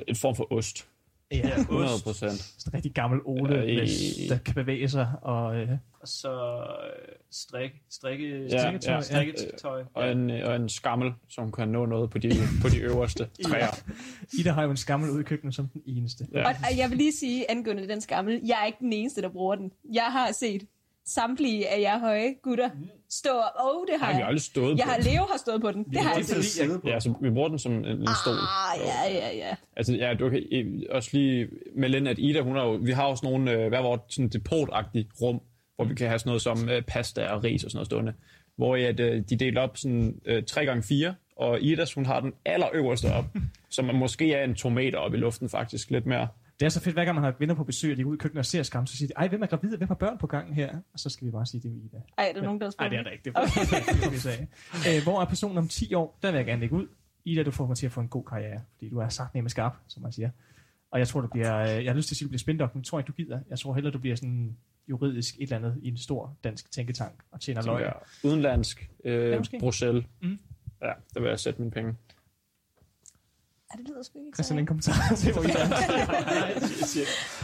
En 0.08 0.16
form 0.16 0.36
for 0.36 0.52
ost. 0.52 0.89
Ja, 1.32 1.58
100 1.58 1.88
procent. 2.04 2.32
Sådan 2.58 2.70
en 2.70 2.74
rigtig 2.74 2.92
gammel 2.94 3.20
Ole, 3.24 3.54
Ja, 3.56 3.62
i- 3.62 3.76
med, 3.76 4.28
der 4.28 4.38
kan 4.38 4.54
bevæge 4.54 4.88
sig. 4.88 5.08
Og, 5.22 5.56
øh, 5.56 5.68
Og 6.00 6.08
så 6.08 6.32
øh, 6.58 7.14
strik, 7.30 7.70
strikke, 7.90 8.42
Ja, 8.42 8.58
strikketøj. 8.58 8.94
ja. 8.94 9.00
strikketøj. 9.00 9.84
Og 9.94 10.12
en, 10.12 10.30
øh, 10.30 10.48
og 10.48 10.56
en 10.56 10.68
skammel, 10.68 11.12
som 11.28 11.52
kan 11.52 11.68
nå 11.68 11.86
noget 11.86 12.10
på 12.10 12.18
de, 12.18 12.30
på 12.62 12.68
de 12.68 12.78
øverste 12.78 13.28
træer. 13.46 13.80
Ida 14.38 14.50
har 14.50 14.62
jo 14.62 14.70
en 14.70 14.76
skammel 14.76 15.10
ude 15.10 15.20
i 15.20 15.24
køkkenet 15.24 15.54
som 15.54 15.68
den 15.68 15.82
eneste. 15.86 16.26
Ja. 16.32 16.48
Og, 16.48 16.54
og 16.70 16.78
jeg 16.78 16.90
vil 16.90 16.98
lige 16.98 17.12
sige, 17.12 17.50
angående 17.50 17.88
den 17.88 18.00
skammel, 18.00 18.40
jeg 18.46 18.58
er 18.62 18.66
ikke 18.66 18.78
den 18.80 18.92
eneste, 18.92 19.22
der 19.22 19.28
bruger 19.28 19.54
den. 19.54 19.72
Jeg 19.94 20.04
har 20.10 20.32
set 20.32 20.62
samtlige 21.06 21.68
af 21.68 21.80
jer 21.80 21.98
høje 21.98 22.34
gutter 22.42 22.70
stå, 23.10 23.30
og 23.30 23.76
oh, 23.76 23.86
det 23.86 23.94
har 24.00 24.06
Har 24.06 24.12
vi 24.12 24.18
jeg. 24.18 24.26
aldrig 24.26 24.42
stået 24.42 24.78
Jeg 24.78 24.84
på 24.84 24.90
har 24.90 24.98
Leo 25.12 25.22
har 25.30 25.38
stået 25.38 25.60
på 25.60 25.72
den. 25.72 25.84
Det 25.84 26.00
har 26.00 26.14
jeg 26.14 26.24
sidde 26.24 26.78
på. 26.80 26.88
Ja, 26.88 27.00
så 27.00 27.14
vi 27.20 27.30
bruger 27.30 27.48
den 27.48 27.58
som 27.58 27.72
en, 27.72 27.84
en 27.84 28.08
stol. 28.22 28.34
Ah, 28.34 28.80
ja, 28.80 29.12
ja, 29.18 29.36
ja. 29.36 29.54
Altså, 29.76 29.92
ja, 29.94 30.14
du 30.14 30.28
kan 30.30 30.42
i- 30.50 30.86
også 30.90 31.10
lige 31.12 31.48
melde 31.76 31.98
ind, 31.98 32.08
at 32.08 32.18
Ida, 32.18 32.40
hun 32.40 32.56
har 32.56 32.64
jo, 32.64 32.72
vi 32.82 32.92
har 32.92 33.04
også 33.04 33.26
nogle, 33.26 33.52
øh, 33.52 33.68
hver 33.68 33.82
vores 33.82 34.00
sådan 34.08 34.28
depotagtige 34.28 35.08
rum, 35.22 35.40
hvor 35.76 35.84
vi 35.84 35.94
kan 35.94 36.08
have 36.08 36.18
sådan 36.18 36.28
noget 36.28 36.42
som 36.42 36.68
øh, 36.68 36.82
pasta 36.82 37.26
og 37.26 37.44
ris 37.44 37.64
og 37.64 37.70
sådan 37.70 37.76
noget 37.78 37.86
stående. 37.86 38.12
Hvor 38.56 38.76
at, 38.76 39.00
øh, 39.00 39.22
de 39.30 39.36
deler 39.36 39.60
op 39.60 39.76
sådan 39.76 40.20
øh, 40.24 40.42
3x4, 40.50 41.12
og 41.36 41.60
Idas, 41.62 41.94
hun 41.94 42.06
har 42.06 42.20
den 42.20 42.32
allerøverste 42.44 43.12
op, 43.14 43.24
som 43.70 43.94
måske 43.94 44.32
er 44.34 44.44
en 44.44 44.54
tomat 44.54 44.94
op 44.94 45.14
i 45.14 45.16
luften 45.16 45.48
faktisk, 45.48 45.90
lidt 45.90 46.06
mere. 46.06 46.28
Det 46.60 46.66
er 46.66 46.70
så 46.70 46.80
fedt, 46.80 46.96
hver 46.96 47.04
gang 47.04 47.14
man 47.14 47.24
har 47.24 47.34
venner 47.38 47.54
på 47.54 47.64
besøg, 47.64 47.90
og 47.92 47.96
de 47.96 48.02
går 48.02 48.10
ud 48.10 48.16
i 48.16 48.18
køkkenet 48.18 48.38
og 48.38 48.46
ser 48.46 48.62
skam, 48.62 48.86
så 48.86 48.96
siger 48.96 49.08
de, 49.08 49.12
ej, 49.16 49.28
hvem 49.28 49.42
er 49.42 49.46
gravid, 49.46 49.76
hvem 49.76 49.88
har 49.88 49.94
børn 49.94 50.18
på 50.18 50.26
gangen 50.26 50.54
her? 50.54 50.76
Og 50.92 50.98
så 50.98 51.10
skal 51.10 51.26
vi 51.26 51.30
bare 51.30 51.46
sige, 51.46 51.60
det 51.60 51.70
er 51.70 51.74
Ida. 51.74 52.02
Ej, 52.18 52.24
er 52.28 52.32
der 52.32 52.42
nogen, 52.42 52.60
der 52.60 52.66
har 52.66 52.74
Nej, 52.78 52.88
det 52.88 52.98
er 52.98 53.02
der 53.02 53.10
ikke. 53.10 53.24
Det 53.24 53.32
er 53.36 53.40
okay. 53.40 54.10
det, 54.10 54.20
sagde. 54.20 54.46
Øh, 54.88 55.02
hvor 55.02 55.20
er 55.20 55.24
personen 55.24 55.58
om 55.58 55.68
10 55.68 55.94
år? 55.94 56.18
Der 56.22 56.30
vil 56.30 56.36
jeg 56.38 56.46
gerne 56.46 56.60
lægge 56.60 56.74
ud. 56.76 56.86
Ida, 57.24 57.42
du 57.42 57.50
får 57.50 57.66
mig 57.66 57.76
til 57.76 57.86
at 57.86 57.92
få 57.92 58.00
en 58.00 58.08
god 58.08 58.24
karriere, 58.24 58.60
fordi 58.74 58.88
du 58.90 58.98
er 58.98 59.08
sagt 59.08 59.34
med 59.34 59.48
skarp, 59.50 59.76
som 59.88 60.02
man 60.02 60.12
siger. 60.12 60.30
Og 60.90 60.98
jeg 60.98 61.08
tror, 61.08 61.20
du 61.20 61.26
bliver, 61.26 61.56
øh, 61.58 61.84
jeg 61.84 61.92
har 61.92 61.96
lyst 61.96 62.08
til 62.08 62.14
at 62.14 62.16
sige, 62.16 62.26
du 62.26 62.28
bliver 62.28 62.38
spindok, 62.38 62.74
men 62.74 62.84
tror 62.84 62.98
jeg 62.98 63.08
ikke, 63.08 63.12
du 63.12 63.16
gider. 63.16 63.40
Jeg 63.50 63.58
tror 63.58 63.74
hellere, 63.74 63.92
du 63.92 63.98
bliver 63.98 64.16
sådan 64.16 64.56
juridisk 64.88 65.34
et 65.34 65.42
eller 65.42 65.56
andet 65.56 65.78
i 65.82 65.88
en 65.88 65.96
stor 65.96 66.36
dansk 66.44 66.70
tænketank 66.72 67.12
og 67.32 67.40
tjener 67.40 67.62
løg. 67.62 67.82
er 67.82 67.92
udenlandsk, 68.24 68.90
øh, 69.04 69.30
Ja. 69.30 69.40
Bruxelles. 69.60 70.04
Mm. 70.22 70.38
Ja, 70.82 70.92
der 71.14 71.20
vil 71.20 71.28
jeg 71.28 71.38
sætte 71.40 71.60
mine 71.60 71.70
penge. 71.70 71.94
Ja, 73.72 73.78
det 73.78 73.88
lyder 73.88 74.02
sgu 74.02 74.18
ikke 74.18 74.36
Christian, 74.36 74.58
en 74.58 74.66
så. 74.82 74.90
kommentar 74.90 75.16
til, 75.16 75.32
hvor 75.32 75.42
Ida 75.42 75.52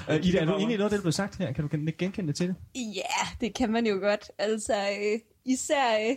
er. 0.09 0.15
Øh, 0.17 0.27
Ida, 0.27 0.39
er 0.39 0.45
du 0.45 0.57
enig 0.57 0.75
i 0.75 0.77
noget 0.77 0.85
af 0.85 0.91
det, 0.91 0.97
der 0.99 1.03
blev 1.03 1.13
sagt 1.13 1.37
her? 1.39 1.53
Kan 1.53 1.65
du 1.65 1.77
gen- 1.77 1.93
genkende 1.99 2.29
det 2.29 2.37
til 2.37 2.49
det? 2.49 2.57
Ja, 2.75 3.27
det 3.41 3.55
kan 3.55 3.71
man 3.73 3.87
jo 3.87 3.95
godt. 4.01 4.31
Altså, 4.39 4.75
øh, 4.77 5.19
især... 5.45 6.11
Øh, 6.11 6.17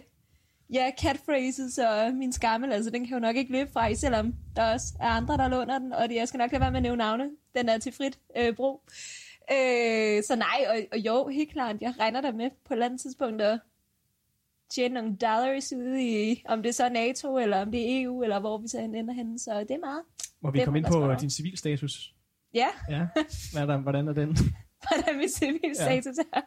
ja, 0.74 0.92
catphrases 1.02 1.78
og 1.78 2.14
min 2.14 2.34
skammel, 2.34 2.72
altså 2.74 2.90
den 2.90 3.08
kan 3.08 3.14
jo 3.14 3.20
nok 3.20 3.36
ikke 3.36 3.52
løbe 3.52 3.72
fra, 3.72 3.94
selvom 3.94 4.34
der 4.56 4.74
også 4.74 4.86
er 5.00 5.08
andre, 5.08 5.38
der 5.38 5.48
låner 5.48 5.80
den, 5.80 5.94
og 5.94 6.10
det, 6.10 6.16
jeg 6.16 6.28
skal 6.28 6.38
nok 6.38 6.52
lade 6.52 6.62
være 6.62 6.72
med 6.72 6.78
at 6.78 6.84
nævne 6.84 6.98
navne. 6.98 7.30
Den 7.56 7.70
er 7.70 7.78
til 7.78 7.92
frit 7.94 8.20
øh, 8.38 8.56
brug. 8.56 8.82
Øh, 9.52 10.24
så 10.24 10.36
nej, 10.36 10.66
og, 10.70 10.78
og 10.92 10.98
jo, 11.00 11.28
helt 11.28 11.52
klart, 11.52 11.76
jeg 11.82 11.94
regner 12.00 12.22
der 12.22 12.32
med 12.32 12.50
på 12.50 12.74
et 12.74 12.76
eller 12.76 12.86
andet 12.86 13.02
tidspunkt 13.02 13.42
at 13.42 13.60
tjene 14.76 14.94
nogle 14.94 15.16
dollars 15.16 15.74
ude 15.74 16.04
i, 16.32 16.44
om 16.48 16.62
det 16.64 16.70
er 16.70 16.74
så 16.74 16.90
NATO, 16.90 17.38
eller 17.38 17.62
om 17.62 17.72
det 17.72 17.82
er 17.82 18.02
EU, 18.04 18.24
eller 18.24 18.40
hvor 18.40 18.58
vi 18.58 18.68
så 18.68 18.80
end 18.80 18.96
ender 18.96 19.14
henne, 19.14 19.40
så 19.40 19.60
det 19.60 19.72
er 19.72 19.80
meget. 19.80 20.02
Må 20.42 20.52
vi 20.52 20.64
komme 20.64 20.80
ind 20.80 20.86
på 20.86 21.14
din 21.22 21.30
civilstatus? 21.30 22.14
Ja, 22.54 22.68
Ja. 22.90 23.08
Hvad 23.54 23.62
er 23.62 23.66
der, 23.66 23.78
hvordan 23.78 24.08
er 24.08 24.14
den? 24.14 24.38
hvordan 24.88 25.18
min 25.18 25.30
civil 25.30 25.76
status 25.76 26.16
er. 26.34 26.42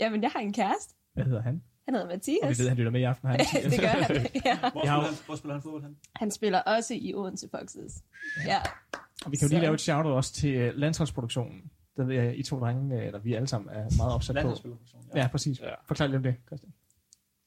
Jamen, 0.00 0.22
jeg 0.22 0.30
har 0.30 0.40
en 0.40 0.52
kæreste. 0.52 0.94
Hvad 1.14 1.24
hedder 1.24 1.42
han? 1.42 1.62
Han 1.84 1.94
hedder 1.94 2.08
Mathias. 2.08 2.38
Og 2.42 2.48
vi 2.48 2.54
ved, 2.58 2.64
at 2.64 2.68
han 2.70 2.76
lytter 2.76 2.92
med 2.92 3.00
i 3.00 3.04
aften. 3.04 3.28
Han. 3.28 3.38
det 3.70 3.80
gør 3.80 3.86
han, 3.88 4.26
ja. 4.44 4.58
Hvor, 4.58 4.70
spiller 4.70 5.00
han, 5.00 5.14
hvor 5.26 5.36
spiller 5.36 5.54
han 5.54 5.62
fodbold 5.62 5.82
han? 5.82 5.96
Han 6.16 6.30
spiller 6.30 6.58
også 6.58 6.94
i 6.94 7.14
Odense 7.14 7.48
Foxes. 7.50 7.92
Ja. 8.46 8.58
Og 9.24 9.32
vi 9.32 9.36
kan 9.36 9.48
jo 9.48 9.50
lige 9.50 9.58
Så- 9.58 9.62
lave 9.62 9.74
et 9.74 9.80
shout 9.80 10.06
også 10.06 10.32
til 10.32 10.68
uh, 10.68 10.74
landtransproduktionen. 10.74 11.62
Der 11.96 12.04
ved 12.04 12.14
jeg, 12.14 12.38
I 12.38 12.42
to 12.42 12.58
drenge, 12.60 12.96
øh, 13.00 13.06
eller 13.06 13.18
vi 13.20 13.34
alle 13.34 13.48
sammen 13.48 13.68
er 13.70 13.96
meget 13.96 14.14
opsat 14.14 14.34
på. 14.34 14.36
Landsholdsspillerfunktion. 14.36 15.02
Ja, 15.14 15.28
præcis. 15.28 15.60
Ja. 15.60 15.70
Forklar 15.88 16.06
lidt 16.06 16.16
om 16.16 16.22
det, 16.22 16.34
Christian. 16.46 16.72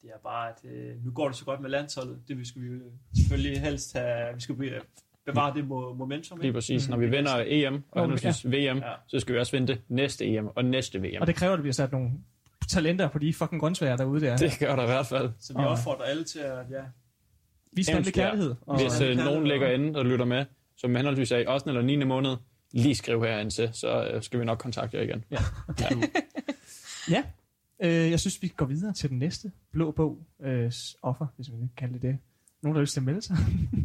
Det 0.02 0.10
er 0.14 0.18
bare, 0.22 0.48
at 0.48 0.70
øh, 0.70 1.04
nu 1.04 1.10
går 1.10 1.28
det 1.28 1.36
så 1.36 1.44
godt 1.44 1.60
med 1.60 1.70
landsholdet. 1.70 2.18
Det 2.28 2.38
vi 2.38 2.44
skal 2.44 2.62
vi 2.62 2.66
jo 2.66 2.78
selvfølgelig 3.16 3.60
helst 3.60 3.92
have, 3.96 4.34
vi 4.34 4.40
skal 4.40 4.54
be- 4.54 4.80
bevare 5.26 5.54
det 5.54 5.62
mo- 5.62 5.94
momentum. 5.94 6.38
Lige 6.38 6.46
Ikke? 6.46 6.54
præcis. 6.56 6.88
Mhm. 6.88 6.90
Når 6.90 6.98
vi 7.06 7.10
vinder 7.10 7.44
EM 7.46 7.74
og 7.74 7.80
Nå, 7.96 8.00
henholdsvis 8.02 8.46
VM, 8.46 8.52
Ja. 8.78 8.92
så 9.06 9.20
skal 9.20 9.34
vi 9.34 9.38
også 9.40 9.52
vinde 9.52 9.66
det 9.66 9.80
næste 9.88 10.26
EM 10.26 10.46
og 10.56 10.64
næste 10.64 10.98
VM. 11.02 11.20
Og 11.20 11.26
det 11.26 11.34
kræver, 11.36 11.54
at 11.54 11.62
vi 11.62 11.68
har 11.68 11.72
sat 11.72 11.92
nogle 11.92 12.10
talenter 12.68 13.08
på 13.08 13.18
de 13.18 13.34
fucking 13.34 13.60
grøntsvære 13.60 13.96
derude 13.96 14.20
der. 14.20 14.36
Det 14.36 14.52
gør 14.60 14.76
der 14.76 14.82
i 14.82 14.86
hvert 14.86 15.06
fald. 15.06 15.30
Så 15.40 15.52
vi 15.58 15.64
opfordrer 15.64 16.04
alle 16.04 16.24
til 16.24 16.38
at, 16.38 16.58
ja, 16.70 16.82
Vi 17.72 17.82
skal 17.82 17.96
med 17.96 18.04
Ja. 18.04 18.10
kærlighed. 18.10 18.54
Og, 18.66 18.80
Hvis 18.82 19.00
Ja. 19.00 19.10
øh, 19.10 19.16
nogen 19.16 19.46
ligger 19.46 19.68
inde 19.70 19.98
og 19.98 20.04
lytter 20.06 20.24
med, 20.24 20.44
som 20.76 20.96
henholdsvis 20.96 21.32
er 21.32 21.38
i 21.38 21.46
8. 21.46 21.68
eller 21.68 21.82
9. 21.82 22.04
måned, 22.04 22.36
lige 22.72 22.94
skriv 22.94 23.22
herinde 23.22 23.50
til, 23.50 23.70
så 23.72 24.04
øh, 24.06 24.22
skal 24.22 24.40
vi 24.40 24.44
nok 24.44 24.58
kontakte 24.58 24.96
jer 24.96 25.02
igen. 25.02 25.24
ja. 27.10 27.24
Øh, 27.82 28.10
jeg 28.10 28.20
synes, 28.20 28.42
vi 28.42 28.48
går 28.48 28.66
videre 28.66 28.92
til 28.92 29.10
den 29.10 29.18
næste 29.18 29.52
blå 29.72 29.90
bog 29.90 30.18
øh, 30.42 30.72
offer, 31.02 31.26
hvis 31.36 31.50
man 31.50 31.58
kan 31.60 31.70
kalde 31.76 31.92
det 31.94 32.02
det. 32.02 32.18
Nogen, 32.62 32.74
der 32.74 32.78
har 32.78 32.82
lyst 32.82 32.92
til 32.92 33.00
at 33.00 33.04
melde 33.04 33.22
sig? 33.22 33.36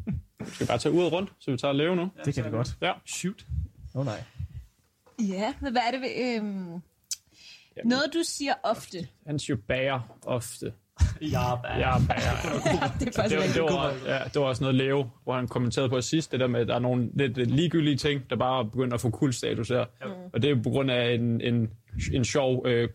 Skal 0.53 0.65
vi 0.65 0.67
bare 0.67 0.77
tage 0.77 0.93
ud 0.93 1.03
rundt, 1.03 1.33
så 1.39 1.51
vi 1.51 1.57
tager 1.57 1.73
Leo 1.73 1.95
nu? 1.95 2.01
ja 2.17 2.21
det 2.25 2.33
kan 2.33 2.45
vi 2.45 2.49
godt. 2.49 2.77
Ja. 2.81 2.91
Shoot. 3.05 3.45
Åh 3.95 3.99
oh, 3.99 4.05
nej. 4.05 4.23
Ja, 5.19 5.53
men 5.61 5.71
hvad 5.71 5.81
er 5.87 5.91
det 5.91 6.01
ved... 6.01 6.09
Øhm, 6.37 6.81
Jamen, 7.77 7.89
noget, 7.89 8.05
du 8.13 8.19
siger 8.23 8.53
ofte. 8.63 9.07
Han 9.27 9.39
siger 9.39 9.57
bager 9.67 10.17
ofte. 10.25 10.73
Ja, 11.21 11.55
bad. 11.55 11.79
Ja, 11.79 11.91
bager. 12.07 12.91
det 12.99 13.07
er 13.07 13.11
faktisk 13.11 13.55
Det, 13.55 13.61
var- 13.63 13.67
det, 13.67 13.73
var, 14.05 14.13
ja, 14.13 14.23
det 14.23 14.35
var 14.41 14.47
også 14.47 14.63
noget 14.63 14.75
Leo, 14.75 15.09
hvor 15.23 15.35
han 15.35 15.47
kommenterede 15.47 15.89
på 15.89 16.01
sidst, 16.01 16.31
det 16.31 16.39
der 16.39 16.47
med, 16.47 16.59
at 16.59 16.67
der 16.67 16.75
er 16.75 16.79
nogle 16.79 17.09
lidt 17.13 17.37
ligegyldige 17.37 17.97
ting, 17.97 18.29
der 18.29 18.35
bare 18.35 18.65
begynder 18.65 18.93
at 18.93 19.01
få 19.01 19.09
kultstatus 19.09 19.69
her. 19.69 19.77
Ja. 20.01 20.05
Og 20.33 20.41
det 20.41 20.49
er 20.51 20.63
på 20.63 20.69
grund 20.69 20.91
af 20.91 21.13
en, 21.13 21.41
en, 21.41 21.69
en 22.13 22.25
sjov 22.25 22.67
øh, 22.67 22.89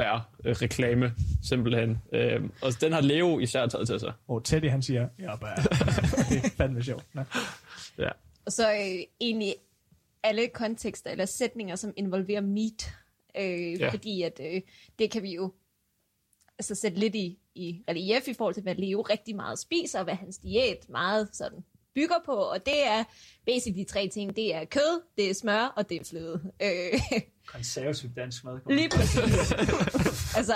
kobær-reklame, 0.00 1.12
simpelthen. 1.42 1.98
Øh, 2.12 2.42
og 2.62 2.72
den 2.80 2.92
har 2.92 3.00
Leo 3.00 3.38
især 3.38 3.66
taget 3.66 3.88
til 3.88 4.00
sig. 4.00 4.12
Og 4.28 4.44
Teddy, 4.44 4.70
han 4.70 4.82
siger, 4.82 5.08
ja, 5.18 5.36
bare. 5.36 5.56
det 6.30 6.44
er 6.44 6.50
fandme 6.56 6.82
sjovt. 6.82 7.06
Nå. 7.14 7.22
Ja. 7.98 8.08
Og 8.44 8.52
så 8.52 8.70
øh, 8.70 9.04
egentlig 9.20 9.54
alle 10.22 10.48
kontekster 10.48 11.10
eller 11.10 11.24
sætninger, 11.24 11.76
som 11.76 11.92
involverer 11.96 12.40
meat. 12.40 12.94
Øh, 13.36 13.80
ja. 13.80 13.90
Fordi 13.90 14.22
at 14.22 14.40
øh, 14.44 14.62
det 14.98 15.10
kan 15.10 15.22
vi 15.22 15.34
jo 15.34 15.52
altså, 16.58 16.74
sætte 16.74 16.98
lidt 16.98 17.14
i, 17.14 17.38
i 17.54 17.82
relief 17.88 18.28
i 18.28 18.34
forhold 18.34 18.54
til, 18.54 18.62
hvad 18.62 18.74
Leo 18.74 19.00
rigtig 19.00 19.36
meget 19.36 19.58
spiser, 19.58 19.98
og 19.98 20.04
hvad 20.04 20.14
hans 20.14 20.38
diæt 20.38 20.88
meget 20.88 21.28
sådan 21.32 21.64
bygger 21.94 22.14
på. 22.26 22.32
Og 22.32 22.66
det 22.66 22.86
er 22.86 23.04
basically 23.46 23.78
de 23.78 23.84
tre 23.84 24.08
ting. 24.08 24.36
Det 24.36 24.54
er 24.54 24.64
kød, 24.64 25.02
det 25.16 25.30
er 25.30 25.34
smør, 25.34 25.72
og 25.76 25.88
det 25.88 26.00
er 26.00 26.04
fløde. 26.10 26.52
Øh, 26.62 27.00
Konservativ 27.46 28.10
dansk 28.16 28.44
mad. 28.44 28.58
lige 28.66 28.88
præcis. 28.88 29.52
altså, 30.36 30.54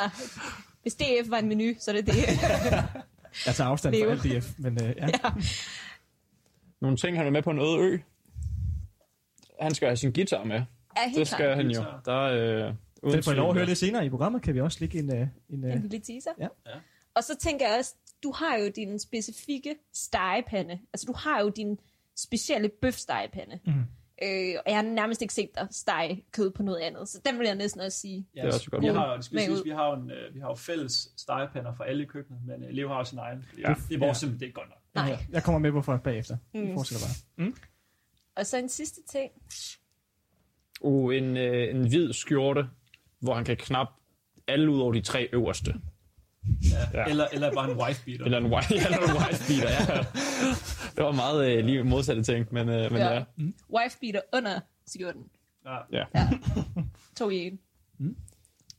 hvis 0.83 0.95
DF 0.95 1.31
var 1.31 1.39
en 1.39 1.49
menu, 1.49 1.75
så 1.79 1.91
er 1.91 1.95
det 1.95 2.07
det. 2.07 2.17
Jeg 3.47 3.55
tager 3.55 3.69
afstand 3.71 3.95
fra 3.95 4.11
alt 4.11 4.43
DF, 4.43 4.53
men 4.59 4.83
øh, 4.85 4.95
ja. 4.97 5.09
Nogle 6.81 6.97
ting, 6.97 7.17
han 7.17 7.27
er 7.27 7.31
med 7.31 7.43
på 7.43 7.51
en 7.51 7.59
øde 7.59 7.79
ø. 7.79 7.99
Han 9.61 9.75
skal 9.75 9.89
have 9.89 9.97
sin 9.97 10.13
guitar 10.13 10.45
med. 10.45 10.63
helt 11.07 11.17
Det 11.19 11.27
skal 11.29 11.39
klart 11.39 11.57
han 11.57 11.71
jo. 11.71 11.85
Der 12.05 12.27
er... 12.27 12.67
Øh, 12.67 12.75
uden 13.03 13.15
Den 13.15 13.23
får 13.23 13.33
I 13.33 13.35
lov 13.35 13.49
at 13.51 13.57
høre 13.57 13.67
lidt 13.67 13.79
senere 13.79 14.07
i 14.07 14.11
programmet, 14.11 14.43
kan 14.43 14.55
vi 14.55 14.61
også 14.61 14.79
lægge 14.81 14.99
en... 14.99 15.17
Øh, 15.17 15.27
en 15.51 15.65
øh, 15.65 15.73
en 15.73 15.83
lille 15.83 16.01
teaser. 16.01 16.31
Ja. 16.39 16.49
Ja. 16.67 16.73
Og 17.15 17.25
så 17.25 17.37
tænker 17.41 17.69
jeg 17.69 17.79
også, 17.79 17.95
du 18.25 18.33
har 18.33 18.57
jo 18.57 18.69
din 18.77 18.99
specifikke 18.99 19.75
stegepande. 19.93 20.79
Altså, 20.93 21.05
du 21.07 21.13
har 21.13 21.41
jo 21.41 21.49
din 21.49 21.79
specielle 22.17 22.69
bøfstegepande. 22.83 23.59
Mhm. 23.67 23.75
Øh, 24.23 24.55
og 24.67 24.71
jeg 24.73 24.77
har 24.77 24.83
nærmest 24.83 25.23
ikke 25.23 25.35
set 25.35 25.51
dig 25.55 25.69
stege 25.71 26.25
kød 26.33 26.51
på 26.51 26.63
noget 26.63 26.79
andet. 26.81 27.09
Så 27.09 27.21
den 27.27 27.39
vil 27.39 27.47
jeg 27.47 27.55
næsten 27.55 27.81
også 27.81 27.99
sige. 27.99 28.27
Ja, 28.37 28.41
Det 28.41 28.49
er 28.49 28.55
også 28.55 28.71
godt. 28.71 28.83
vi 28.83 28.87
har, 28.87 29.17
det 29.17 29.25
skal 29.25 29.41
siges, 29.41 29.65
vi 29.65 29.71
har 29.71 29.89
jo, 29.91 30.03
en, 30.03 30.11
øh, 30.11 30.35
vi 30.35 30.41
har 30.41 30.49
jo 30.49 30.55
fælles 30.55 31.09
stegepander 31.17 31.75
for 31.75 31.85
alle 31.85 32.03
i 32.03 32.07
køkkenet, 32.07 32.41
men 32.47 32.65
øh, 32.65 32.71
Leo 32.71 32.89
har 32.89 32.99
jo 32.99 33.05
sin 33.05 33.19
egen. 33.19 33.45
Ja. 33.59 33.69
ja. 33.69 33.75
Det 33.89 33.95
er 33.95 33.99
vores 33.99 34.19
simpelthen, 34.19 34.41
det 34.41 34.45
er 34.45 34.49
ikke 34.49 34.61
godt 34.61 34.69
nok. 34.69 34.79
Nej. 34.95 35.19
Jeg 35.33 35.43
kommer 35.43 35.59
med 35.59 35.71
hvorfor 35.71 35.97
bagefter. 35.97 36.37
Vi 36.53 36.61
Mm. 36.61 36.75
fortsætter 36.75 37.07
bare. 37.37 37.47
Mm. 37.47 37.57
Og 38.37 38.47
så 38.47 38.59
en 38.59 38.69
sidste 38.69 39.01
ting. 39.09 39.31
Uh, 40.81 41.17
en, 41.17 41.37
øh, 41.37 41.71
en 41.75 41.89
hvid 41.89 42.13
skjorte, 42.13 42.67
hvor 43.21 43.35
han 43.35 43.45
kan 43.45 43.57
knappe 43.57 43.95
alle 44.49 44.71
ud 44.71 44.81
over 44.81 44.93
de 44.93 45.01
tre 45.01 45.29
øverste. 45.33 45.75
Ja. 46.71 46.77
Ja. 46.93 47.01
Ja. 47.01 47.05
Eller, 47.11 47.27
eller 47.33 47.53
bare 47.53 47.71
en 47.71 47.79
wife 47.79 48.05
beater. 48.05 48.25
Eller 48.25 48.39
en 48.39 48.47
white, 48.47 48.75
eller 48.85 48.99
en 48.99 49.17
white 49.17 49.45
beater, 49.49 49.71
ja. 49.95 50.05
Det 50.97 51.05
var 51.05 51.13
meget 51.13 51.51
øh, 51.59 51.65
lige 51.65 51.85
modsatte 51.85 52.23
ting, 52.23 52.47
men, 52.51 52.69
øh, 52.69 52.93
men 52.93 53.01
ja. 53.01 53.13
Ja. 53.13 53.15
ja. 53.15 53.25
Wife 53.75 53.97
beater 54.01 54.21
under 54.33 54.61
skjorten. 54.87 55.23
Ja. 55.65 55.79
ja. 56.15 56.29
To 57.17 57.31
i 57.31 57.37
en. 57.47 57.59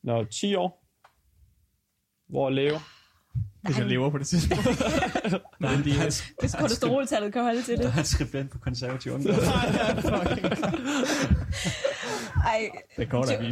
Når 0.03 0.23
10 0.23 0.55
år, 0.55 0.85
hvor 2.29 2.49
Leo? 2.49 2.79
Hvis 3.61 3.77
jeg 3.77 3.85
lever 3.85 4.09
på 4.09 4.17
det 4.17 4.27
tidspunkt. 4.27 4.65
Nej, 5.59 5.75
det 5.75 5.93
er 5.93 6.23
Hvis 6.41 6.55
kolesteroltallet 6.59 7.33
kan 7.33 7.43
holde 7.43 7.61
til 7.61 7.77
det. 7.77 7.91
han 7.91 8.05
skribent 8.05 8.51
på 8.51 8.59
konservativ 8.59 9.11
ungdom. 9.11 9.35
Ej, 12.45 12.69
Det 12.97 13.09
går 13.09 13.23
da 13.23 13.33
Jo. 13.33 13.39
Nej. 13.41 13.51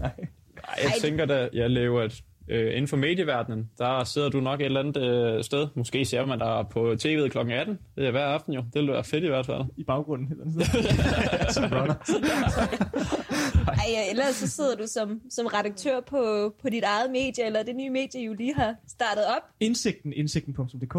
Ej, 0.00 0.74
jeg 0.82 0.84
Ej, 0.84 0.92
tænker 1.00 1.24
da, 1.26 1.48
jeg 1.52 1.70
lever 1.70 2.02
at 2.02 2.22
øh, 2.48 2.70
inden 2.72 2.88
for 2.88 2.96
medieverdenen, 2.96 3.70
der 3.78 4.04
sidder 4.04 4.28
du 4.28 4.40
nok 4.40 4.60
et 4.60 4.64
eller 4.64 4.80
andet 4.80 4.96
øh, 4.96 5.44
sted. 5.44 5.68
Måske 5.74 6.04
ser 6.04 6.26
man 6.26 6.38
dig 6.38 6.64
på 6.70 6.92
tv'et 6.92 7.28
kl. 7.28 7.38
18. 7.38 7.78
Det 7.96 8.06
er 8.06 8.10
hver 8.10 8.24
aften 8.26 8.52
jo. 8.52 8.60
Det 8.60 8.74
ville 8.74 8.92
være 8.92 9.04
fedt 9.04 9.24
i 9.24 9.28
hvert 9.28 9.46
fald. 9.46 9.62
I 9.76 9.84
baggrunden. 9.84 10.28
Eller 10.32 10.50
sådan. 10.50 11.52
Som 11.54 11.64
runner. 11.64 11.94
ej, 13.84 14.10
ellers 14.10 14.34
så 14.34 14.48
sidder 14.48 14.76
du 14.76 14.86
som, 14.86 15.20
som 15.30 15.46
redaktør 15.46 16.00
på, 16.00 16.54
på 16.62 16.68
dit 16.68 16.84
eget 16.84 17.10
medie, 17.10 17.44
eller 17.46 17.62
det 17.62 17.76
nye 17.76 17.90
medie, 17.90 18.20
I 18.20 18.24
jo 18.24 18.32
lige 18.34 18.54
har 18.54 18.74
startet 18.88 19.24
op. 19.36 19.42
Indsigten, 19.60 20.12
indsigten.dk. 20.12 20.96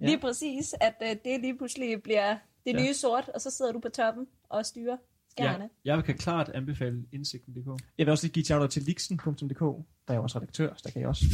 Ja. 0.00 0.06
Lige 0.06 0.18
præcis, 0.18 0.74
at 0.80 0.94
uh, 1.00 1.08
det 1.08 1.40
lige 1.40 1.56
pludselig 1.56 2.02
bliver 2.02 2.36
det 2.66 2.72
Ja. 2.74 2.82
nye 2.82 2.94
sort, 2.94 3.30
og 3.34 3.40
så 3.40 3.50
sidder 3.50 3.72
du 3.72 3.78
på 3.80 3.88
toppen 3.88 4.26
og 4.50 4.66
styrer 4.66 4.96
skærene. 5.38 5.68
Ja, 5.84 5.94
jeg 5.96 6.04
kan 6.04 6.18
klart 6.18 6.48
anbefale 6.48 7.04
indsigten.dk. 7.12 7.82
Jeg 7.98 8.06
vil 8.06 8.08
også 8.10 8.24
lige 8.26 8.32
give 8.32 8.44
shout 8.44 8.70
til 8.70 8.82
Lixen.dk. 8.82 9.60
Der 10.08 10.14
er 10.14 10.18
også 10.18 10.38
redaktør, 10.38 10.74
så 10.76 10.80
der 10.84 10.90
kan 10.90 11.00
jeg 11.00 11.08
også 11.08 11.24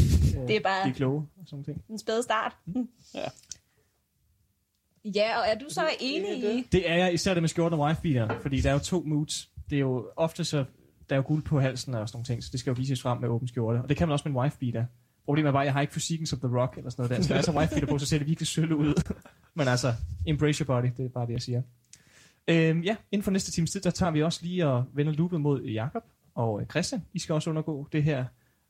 øh, 0.41 0.49
Det 0.49 0.57
er 0.57 0.61
bare- 0.61 0.83
blive 0.85 0.95
kloge 0.95 1.27
og 1.41 1.47
sådan 1.47 1.65
ting. 1.65 1.85
En 1.89 1.99
spæde 1.99 2.23
start. 2.23 2.57
Ja. 3.15 3.25
Ja, 5.05 5.39
og 5.39 5.45
er 5.49 5.59
du 5.59 5.65
så 5.69 5.89
enig 6.01 6.45
i... 6.45 6.67
Det 6.73 6.91
er 6.91 6.95
jeg, 6.95 7.15
især 7.15 7.35
det 7.35 7.43
med 7.43 7.49
skjorten 7.49 7.79
og 7.81 7.87
wife 7.87 8.29
fordi 8.43 8.61
der 8.61 8.69
er 8.71 8.73
jo 8.75 8.79
to 8.79 9.03
moods. 9.07 9.51
Det 9.71 9.77
er 9.77 9.81
jo 9.81 10.11
ofte 10.17 10.45
så, 10.45 10.65
der 11.09 11.15
er 11.15 11.17
jo 11.17 11.23
guld 11.27 11.43
på 11.43 11.61
halsen 11.61 11.95
og 11.95 12.09
sådan 12.09 12.17
nogle 12.17 12.25
ting, 12.27 12.45
så 12.45 12.49
det 12.53 12.61
skal 12.61 12.71
jo 12.71 12.75
vises 12.75 13.03
frem 13.03 13.21
med 13.21 13.29
åben 13.29 13.49
skjorte. 13.49 13.77
Og 13.83 13.89
det 13.89 13.97
kan 13.97 14.09
man 14.09 14.13
også 14.13 14.29
med 14.29 14.37
en 14.37 14.43
wife 14.43 14.59
beater. 14.59 14.85
Problemet 15.25 15.49
er 15.49 15.53
bare, 15.53 15.63
at 15.63 15.67
jeg 15.67 15.73
har 15.73 15.81
ikke 15.81 15.93
fysikken 15.93 16.27
som 16.27 16.41
The 16.41 16.59
Rock 16.59 16.77
eller 16.77 16.91
sådan 16.91 17.03
noget 17.03 17.17
der. 17.17 17.23
Så 17.23 17.29
der 17.33 17.39
er 17.39 17.43
så 17.43 17.53
wife 17.53 17.71
beater 17.75 17.87
på, 17.87 17.99
så 17.99 18.07
ser 18.07 18.19
det 18.19 18.27
virkelig 18.27 18.47
sølle 18.49 18.77
ud. 18.77 19.03
Men 19.55 19.69
altså, 19.69 19.95
embrace 20.27 20.65
your 20.65 20.75
body, 20.81 20.91
det 20.97 21.05
er 21.05 21.09
bare 21.09 21.27
det, 21.27 21.33
jeg 21.33 21.43
siger. 21.43 21.63
Øhm, 22.49 22.81
ja, 22.81 22.97
inden 23.13 23.25
for 23.25 23.31
næste 23.31 23.53
times 23.53 23.71
tid, 23.71 23.81
der 23.81 23.91
tager 23.91 24.13
vi 24.13 24.23
også 24.23 24.41
lige 24.43 24.67
og 24.67 24.85
vender 24.95 25.13
loopet 25.13 25.41
mod 25.41 25.63
Jakob 25.63 26.03
og 26.35 26.61
øh, 26.61 26.67
Christian. 26.67 27.03
I 27.13 27.19
skal 27.19 27.33
også 27.35 27.51
undergå 27.51 27.89
det 27.93 28.03
her 28.03 28.25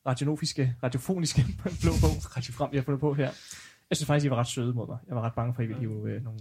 radionofiske, 0.06 0.74
radiofoniske 0.82 1.44
blå 1.82 1.92
bog, 2.00 2.36
radio 2.36 2.52
frem, 2.52 2.72
vi 2.72 2.76
har 2.76 2.84
fundet 2.84 3.00
på 3.00 3.14
her. 3.14 3.30
Jeg 3.90 3.96
synes 3.96 4.06
faktisk, 4.06 4.26
I 4.26 4.30
var 4.30 4.36
ret 4.36 4.46
søde 4.46 4.74
mod 4.74 4.86
mig. 4.86 4.98
Jeg 5.08 5.16
var 5.16 5.22
ret 5.22 5.34
bange 5.34 5.54
for, 5.54 5.62
at 5.62 5.64
I 5.64 5.68
ville 5.68 5.80
hive 5.80 6.10
øh, 6.10 6.24
nogle 6.24 6.40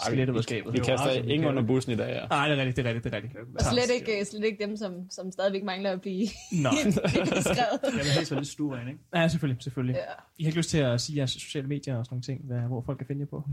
skeletter 0.00 0.34
ud 0.34 0.38
af 0.38 0.44
skabet. 0.44 0.72
Vi 0.72 0.78
er 0.78 0.84
kaster 0.84 1.22
vi 1.22 1.32
ingen 1.32 1.48
under 1.48 1.62
bussen 1.62 1.92
i 1.92 1.96
dag, 1.96 2.08
ja. 2.08 2.26
Nej, 2.26 2.48
det 2.48 2.58
er 2.58 2.60
rigtigt, 2.60 2.76
det 2.76 2.86
er 2.86 2.88
rigtigt, 2.88 3.04
det 3.04 3.12
er 3.12 3.16
rigtigt. 3.16 3.36
Og 3.54 3.64
slet 3.72 3.90
ikke, 3.94 4.24
slet 4.24 4.44
ikke 4.44 4.64
dem, 4.64 4.76
som, 4.76 5.10
som 5.10 5.32
stadigvæk 5.32 5.64
mangler 5.64 5.90
at 5.90 6.00
blive 6.00 6.26
Nå, 6.64 6.70
beskrevet. 7.36 7.80
Jeg 7.82 7.92
vil 7.92 8.12
helst 8.16 8.30
være 8.30 8.40
lidt 8.40 8.48
stueren, 8.48 8.88
ikke? 8.88 9.00
ja, 9.14 9.28
selvfølgelig, 9.28 9.62
selvfølgelig. 9.62 9.94
Ja. 9.94 10.12
I 10.38 10.44
har 10.44 10.48
ikke 10.48 10.58
lyst 10.58 10.70
til 10.70 10.78
at 10.78 11.00
sige 11.00 11.16
jeres 11.16 11.30
sociale 11.30 11.68
medier 11.68 11.96
og 11.96 12.04
sådan 12.04 12.14
nogle 12.14 12.22
ting, 12.22 12.44
hvad, 12.44 12.60
hvor 12.60 12.82
folk 12.86 12.98
kan 12.98 13.06
finde 13.06 13.20
jer 13.20 13.26
på? 13.26 13.48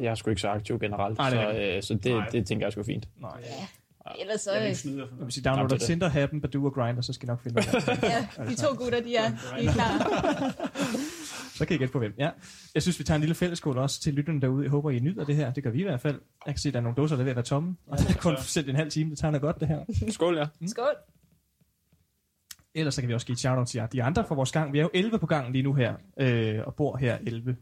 Jeg 0.00 0.10
er 0.10 0.14
sgu 0.14 0.30
ikke 0.30 0.42
så 0.42 0.48
aktiv 0.48 0.78
generelt, 0.78 1.18
Nej, 1.18 1.30
det 1.30 1.38
er 1.38 1.52
så, 1.52 1.76
øh, 1.76 1.82
så 1.82 1.94
det, 1.94 2.12
Nej. 2.12 2.28
det 2.28 2.46
tænker 2.46 2.66
jeg 2.66 2.66
er 2.66 2.70
sgu 2.70 2.82
fint. 2.82 3.08
Nej. 3.20 3.30
Ja. 3.42 3.66
Ellers 4.20 4.40
så... 4.40 4.52
Jeg 4.52 4.60
vil 4.60 4.64
øh, 4.64 4.68
ikke 4.68 4.80
snyde 4.80 4.98
for 4.98 5.06
vil 5.06 5.18
noget. 5.18 5.32
sige, 5.34 5.44
downloader 5.44 5.68
det 5.68 5.82
er. 5.82 5.86
Tinder, 5.86 6.08
Happen, 6.08 6.40
Badoo 6.40 6.64
og 6.64 6.74
Grindr, 6.74 7.00
så 7.00 7.12
skal 7.12 7.26
I 7.26 7.30
nok 7.30 7.42
finde 7.42 7.62
det. 7.62 7.74
Ja, 8.02 8.44
de 8.44 8.54
to 8.54 8.74
gutter, 8.76 9.02
de 9.02 9.16
er, 9.16 9.30
de 9.30 9.66
er 9.66 9.72
klar. 9.72 9.98
Så 11.56 11.66
kan 11.66 11.74
I 11.76 11.78
gætte 11.78 11.92
på 11.92 11.98
hvem. 11.98 12.14
Ja. 12.18 12.30
Jeg 12.74 12.82
synes, 12.82 12.98
vi 12.98 13.04
tager 13.04 13.16
en 13.16 13.20
lille 13.20 13.34
fælleskål 13.34 13.78
også 13.78 14.00
til 14.00 14.14
lytterne 14.14 14.40
derude. 14.40 14.62
Jeg 14.62 14.70
håber, 14.70 14.90
I 14.90 14.98
nyder 14.98 15.24
det 15.24 15.36
her. 15.36 15.52
Det 15.52 15.62
gør 15.64 15.70
vi 15.70 15.80
i 15.80 15.82
hvert 15.82 16.00
fald. 16.00 16.20
Jeg 16.46 16.54
kan 16.54 16.58
se, 16.60 16.68
at 16.68 16.72
der 16.74 16.80
er 16.80 16.82
nogle 16.82 16.96
dåser, 16.96 17.16
der 17.16 17.20
er 17.20 17.24
ved 17.24 17.30
at 17.30 17.36
være 17.36 17.44
tomme. 17.44 17.76
Og 17.86 17.98
det 17.98 18.10
er 18.10 18.14
kun 18.14 18.36
sendt 18.38 18.68
en 18.68 18.76
halv 18.76 18.90
time. 18.90 19.10
Det 19.10 19.18
tager 19.18 19.30
noget 19.32 19.42
godt, 19.42 19.60
det 19.60 19.68
her. 19.68 19.84
Skål, 20.10 20.36
ja. 20.38 20.46
Skål. 20.66 20.94
Ellers 22.74 22.94
så 22.94 23.00
kan 23.02 23.08
vi 23.08 23.14
også 23.14 23.26
give 23.26 23.32
et 23.34 23.38
shout-out 23.38 23.66
til 23.66 23.78
jer. 23.78 23.86
De 23.86 24.02
andre 24.02 24.24
for 24.24 24.34
vores 24.34 24.52
gang. 24.52 24.72
Vi 24.72 24.78
er 24.78 24.82
jo 24.82 24.90
11 24.94 25.18
på 25.18 25.26
gang 25.26 25.52
lige 25.52 25.62
nu 25.62 25.74
her. 25.74 25.94
Øh, 26.20 26.60
og 26.66 26.74
bor 26.74 26.96
her 26.96 27.18
11. 27.26 27.56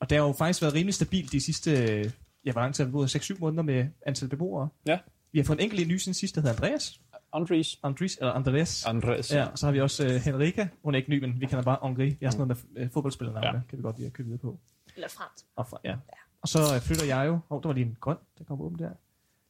Og 0.00 0.10
det 0.10 0.18
har 0.18 0.26
jo 0.26 0.32
faktisk 0.32 0.62
været 0.62 0.74
rimelig 0.74 0.94
stabilt 0.94 1.32
de 1.32 1.40
sidste... 1.40 1.70
øh, 1.70 2.10
Ja, 2.44 2.52
hvor 2.52 2.60
lang 2.60 2.74
tid 2.74 2.84
har 2.84 2.88
vi 2.88 2.92
boet? 2.92 3.16
6-7 3.16 3.36
måneder 3.40 3.62
med 3.62 3.86
antal 4.06 4.28
beboere. 4.28 4.68
Ja. 4.86 4.98
Vi 5.32 5.38
har 5.38 5.44
fået 5.44 5.58
en 5.58 5.64
enkelt 5.64 5.88
ny 5.88 5.96
siden 5.96 6.14
sidst, 6.14 6.34
der 6.34 6.40
hedder 6.40 6.54
Andreas. 6.54 7.00
Andres. 7.32 7.78
Andres, 7.82 8.16
eller 8.16 8.32
Andreas. 8.32 8.86
Andres. 8.86 9.32
Ja, 9.32 9.44
og 9.44 9.58
så 9.58 9.66
har 9.66 9.72
vi 9.72 9.80
også 9.80 10.06
uh, 10.06 10.10
Henrika. 10.10 10.66
Hun 10.82 10.94
er 10.94 10.98
ikke 10.98 11.10
ny, 11.10 11.20
men 11.20 11.40
vi 11.40 11.46
kender 11.46 11.62
bare 11.62 11.78
Henri. 11.88 12.16
Jeg 12.20 12.26
har 12.26 12.30
sådan 12.30 12.48
noget 12.48 12.64
med 12.74 12.84
uh, 12.84 12.90
fodboldspillernavne. 12.92 13.48
Ja. 13.48 13.54
Ja. 13.54 13.60
Kan 13.68 13.78
vi 13.78 13.82
godt 13.82 13.96
lide 13.96 14.06
at 14.06 14.12
købe 14.12 14.26
videre 14.26 14.38
på. 14.38 14.58
Eller 14.94 15.08
fransk. 15.08 15.44
Og, 15.56 15.66
fra, 15.66 15.78
ja. 15.84 15.96
og 16.42 16.48
så 16.48 16.58
uh, 16.76 16.80
flytter 16.82 17.04
jeg 17.04 17.26
jo. 17.26 17.32
Åh, 17.32 17.40
oh, 17.48 17.62
der 17.62 17.68
var 17.68 17.74
lige 17.74 17.86
en 17.86 17.96
grøn, 18.00 18.16
der 18.38 18.44
kom 18.44 18.60
åben 18.60 18.78
der. 18.78 18.90
Så 18.90 18.94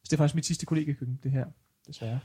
det 0.03 0.13
er 0.13 0.17
faktisk 0.17 0.35
mit 0.35 0.45
sidste 0.45 0.65
kollegekøkken, 0.65 1.19
det 1.23 1.31
her. 1.31 1.45
Desværre. 1.87 2.19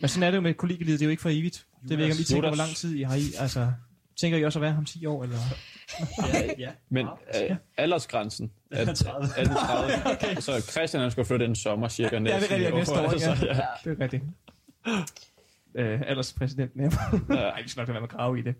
Men 0.00 0.08
sådan 0.08 0.22
er 0.22 0.30
det 0.30 0.36
jo 0.36 0.42
med 0.42 0.54
kollegelivet. 0.54 1.00
Det 1.00 1.04
er 1.04 1.06
jo 1.06 1.10
ikke 1.10 1.22
for 1.22 1.30
evigt. 1.30 1.66
Det 1.82 1.90
ved 1.90 1.96
jeg 1.96 2.04
ikke, 2.04 2.14
om 2.14 2.20
I 2.20 2.24
tænker, 2.24 2.48
hvor 2.48 2.56
lang 2.56 2.70
tid 2.70 2.94
I 2.94 3.02
har 3.02 3.16
i. 3.16 3.22
Altså, 3.38 3.72
tænker 4.20 4.38
I 4.38 4.44
også 4.44 4.58
at 4.58 4.62
være 4.62 4.72
ham 4.72 4.84
10 4.84 5.06
år? 5.06 5.22
Eller? 5.22 5.36
Ja, 6.34 6.40
ja. 6.58 6.70
Men 6.88 7.06
Ja. 7.34 7.50
øh, 7.50 7.56
aldersgrænsen 7.76 8.50
er, 8.70 8.78
Den 8.80 8.88
er 8.88 8.94
30. 8.94 9.28
er 9.36 9.44
den 9.44 9.54
30. 9.54 9.92
okay. 10.12 10.34
Så 10.40 10.70
Christian 10.72 11.00
han 11.02 11.10
skulle 11.10 11.26
flytte 11.26 11.44
en 11.44 11.54
sommer 11.56 11.88
cirka 11.88 12.16
Ja, 12.16 12.22
det 12.22 12.30
er 12.32 12.40
rigtigt, 12.54 12.74
næste 12.74 12.92
år. 13.00 13.18
Så, 13.18 13.46
Ja. 13.46 13.54
ja. 13.54 13.60
Det 13.90 14.00
er 14.00 14.04
rigtigt. 14.04 14.22
Øh, 15.74 16.00
alderspræsidenten 16.06 16.80
her. 16.80 16.90
Nej, 17.28 17.62
vi 17.62 17.68
skal 17.68 17.80
nok 17.80 17.88
lade 17.88 17.94
være 17.94 18.00
med 18.00 18.08
at 18.08 18.14
grave 18.16 18.38
i 18.38 18.42
det. 18.42 18.54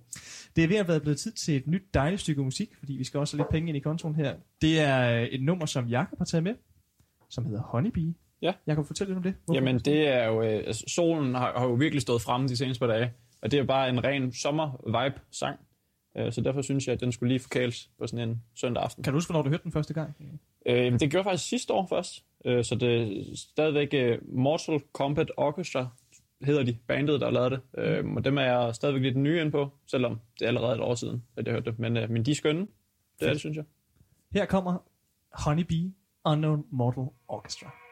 Det 0.57 0.65
er 0.65 0.69
ved 0.69 0.77
at 0.77 0.89
være 0.89 1.01
blevet 1.01 1.19
tid 1.19 1.33
til 1.33 1.57
et 1.57 1.67
nyt 1.67 1.83
dejligt 1.95 2.21
stykke 2.21 2.43
musik, 2.43 2.71
fordi 2.79 2.93
vi 2.93 3.05
skal 3.05 3.21
også 3.21 3.37
have 3.37 3.41
lidt 3.45 3.51
penge 3.51 3.69
ind 3.69 3.77
i 3.77 3.81
kontoen 3.81 4.15
her. 4.15 4.35
Det 4.63 4.81
er 4.81 5.21
øh, 5.21 5.23
et 5.23 5.43
nummer, 5.43 5.67
som 5.67 5.87
Jakob 5.87 6.19
har 6.19 6.25
taget 6.25 6.45
med, 6.45 6.55
som 7.31 7.45
hedder 7.47 7.63
Honeybee. 7.63 8.15
Ja. 8.43 8.53
Jakob, 8.67 8.87
fortæl 8.87 9.07
lidt 9.07 9.17
om 9.17 9.23
det. 9.23 9.35
Hvorfor? 9.45 9.55
Jamen, 9.57 9.79
det 9.79 10.09
er 10.09 10.25
jo... 10.27 10.43
Øh, 10.43 10.63
altså, 10.67 10.85
solen 10.89 11.35
har, 11.35 11.53
har 11.59 11.65
jo 11.67 11.73
virkelig 11.75 12.03
stået 12.03 12.23
fremme 12.23 12.49
de 12.49 12.57
seneste 12.57 12.81
par 12.81 12.87
dage. 12.87 13.13
Og 13.43 13.51
det 13.51 13.59
er 13.59 13.65
bare 13.65 13.89
en 13.89 14.05
ren 14.05 14.33
sommer-vibe-sang. 14.33 15.59
Øh, 16.17 16.33
så 16.33 16.41
derfor 16.41 16.63
synes 16.63 16.87
jeg, 16.87 16.93
at 16.93 17.01
den 17.01 17.13
skulle 17.13 17.33
lige 17.33 17.41
forkæles 17.41 17.91
på 17.99 18.07
sådan 18.07 18.29
en 18.29 18.43
søndag 18.55 18.83
aften. 18.83 19.05
Kan 19.05 19.13
du 19.13 19.17
huske, 19.17 19.33
hvornår 19.33 19.43
du 19.43 19.49
hørte 19.49 19.65
den 19.65 19.73
første 19.73 19.95
gang? 19.95 20.15
Øh, 20.67 20.93
det 20.93 21.01
gjorde 21.01 21.17
jeg 21.17 21.25
faktisk 21.25 21.49
sidste 21.49 21.73
år 21.73 21.87
først. 21.87 22.25
Øh, 22.45 22.65
så 22.65 22.75
det 22.75 23.03
er 23.03 23.37
stadigvæk 23.37 23.89
øh, 23.95 24.19
Mortal 24.23 24.81
Kombat 24.93 25.31
Orchestra, 25.37 25.89
hedder 26.43 26.63
de, 26.63 26.77
bandet, 26.87 27.21
der 27.21 27.31
lavet 27.31 27.51
det. 27.51 27.61
Øh, 27.79 28.13
og 28.17 28.25
dem 28.25 28.39
er 28.39 28.43
jeg 28.43 28.75
stadigvæk 28.75 29.03
lidt 29.03 29.17
nye 29.17 29.41
ind 29.41 29.53
på, 29.53 29.71
selvom 29.87 30.21
det 30.39 30.45
er 30.45 30.49
allerede 30.49 30.75
et 30.75 30.81
år 30.81 30.95
siden, 30.95 31.25
at 31.37 31.47
jeg 31.47 31.53
hørte 31.53 31.71
det. 31.71 31.79
Men, 31.79 31.97
øh, 31.97 32.11
men 32.11 32.27
de 32.27 32.31
er 32.31 32.35
skønne. 32.35 32.67
Det 33.21 33.29
er 33.29 33.33
det, 33.33 33.41
synes 33.41 33.57
jeg. 33.57 33.65
Her 34.33 34.45
kommer 34.47 34.79
Honeybee 35.33 35.93
Unknown 36.25 36.67
Mortal 36.71 37.05
Orchestra. 37.29 37.90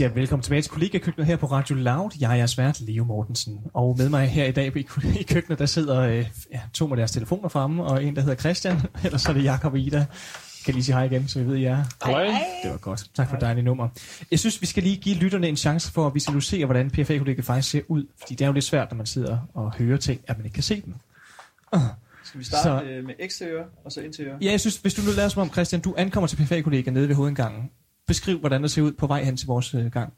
Siger 0.00 0.08
velkommen 0.08 0.42
tilbage 0.42 0.62
til 0.62 0.70
kollegakøkkenet 0.70 1.26
her 1.26 1.36
på 1.36 1.46
Radio 1.46 1.76
Loud. 1.76 2.10
Jeg 2.20 2.30
er 2.32 2.34
jeres 2.34 2.58
vært, 2.58 2.80
Leo 2.80 3.04
Mortensen. 3.04 3.60
Og 3.74 3.94
med 3.98 4.08
mig 4.08 4.28
her 4.28 4.44
i 4.44 4.52
dag 4.52 4.76
i 4.76 4.86
i 5.20 5.22
køkkenet, 5.22 5.58
der 5.58 5.66
sidder 5.66 6.00
øh, 6.00 6.26
ja, 6.52 6.60
to 6.72 6.86
med 6.86 6.96
deres 6.96 7.10
telefoner 7.10 7.48
fremme, 7.48 7.84
og 7.84 8.04
en, 8.04 8.16
der 8.16 8.22
hedder 8.22 8.36
Christian, 8.36 8.76
ellers 9.04 9.22
så 9.22 9.28
er 9.28 9.32
det 9.32 9.44
Jakob 9.44 9.72
og 9.72 9.78
Ida. 9.78 9.96
Jeg 9.96 10.06
kan 10.64 10.74
lige 10.74 10.84
sige 10.84 10.94
hej 10.94 11.04
igen, 11.04 11.28
så 11.28 11.38
vi 11.38 11.46
ved, 11.46 11.56
I 11.56 11.64
er. 11.64 11.84
Hej. 12.04 12.24
Det 12.62 12.70
var 12.70 12.76
godt. 12.76 13.10
Tak 13.14 13.30
for 13.30 13.36
dejligt 13.36 13.64
nummer. 13.64 13.88
Jeg 14.30 14.38
synes, 14.38 14.60
vi 14.60 14.66
skal 14.66 14.82
lige 14.82 14.96
give 14.96 15.16
lytterne 15.16 15.48
en 15.48 15.56
chance 15.56 15.92
for 15.92 16.06
at 16.06 16.14
visualisere, 16.14 16.64
hvordan 16.64 16.90
PFA-kollegiet 16.90 17.44
faktisk 17.44 17.70
ser 17.70 17.80
ud. 17.88 18.04
Fordi 18.20 18.34
det 18.34 18.40
er 18.44 18.46
jo 18.46 18.52
lidt 18.52 18.64
svært, 18.64 18.90
når 18.90 18.96
man 18.96 19.06
sidder 19.06 19.38
og 19.54 19.74
hører 19.74 19.96
ting, 19.98 20.20
at 20.26 20.36
man 20.38 20.44
ikke 20.46 20.54
kan 20.54 20.62
se 20.62 20.82
dem. 20.84 20.94
Skal 22.24 22.40
vi 22.40 22.44
starte 22.44 22.62
Så- 22.62 23.06
med 23.06 23.14
eksteriør, 23.18 23.64
og 23.84 23.92
så 23.92 24.00
interiør? 24.00 24.36
Ja, 24.42 24.50
jeg 24.50 24.60
synes, 24.60 24.76
hvis 24.76 24.94
du 24.94 25.02
nu 25.02 25.10
lader 25.16 25.28
som 25.28 25.42
om, 25.42 25.52
Christian, 25.52 25.80
du 25.82 25.94
ankommer 25.98 26.26
til 26.26 26.36
PFA-kollegiet 26.36 26.94
nede 26.94 27.08
ved 27.08 27.14
hovedindgangen. 27.14 27.70
Beskriv, 28.10 28.38
hvordan 28.38 28.62
det 28.62 28.70
ser 28.70 28.82
ud 28.82 28.92
på 28.92 29.06
vej 29.06 29.24
hen 29.24 29.36
til 29.36 29.46
vores 29.46 29.74
øh, 29.74 29.86
gang. 29.86 30.12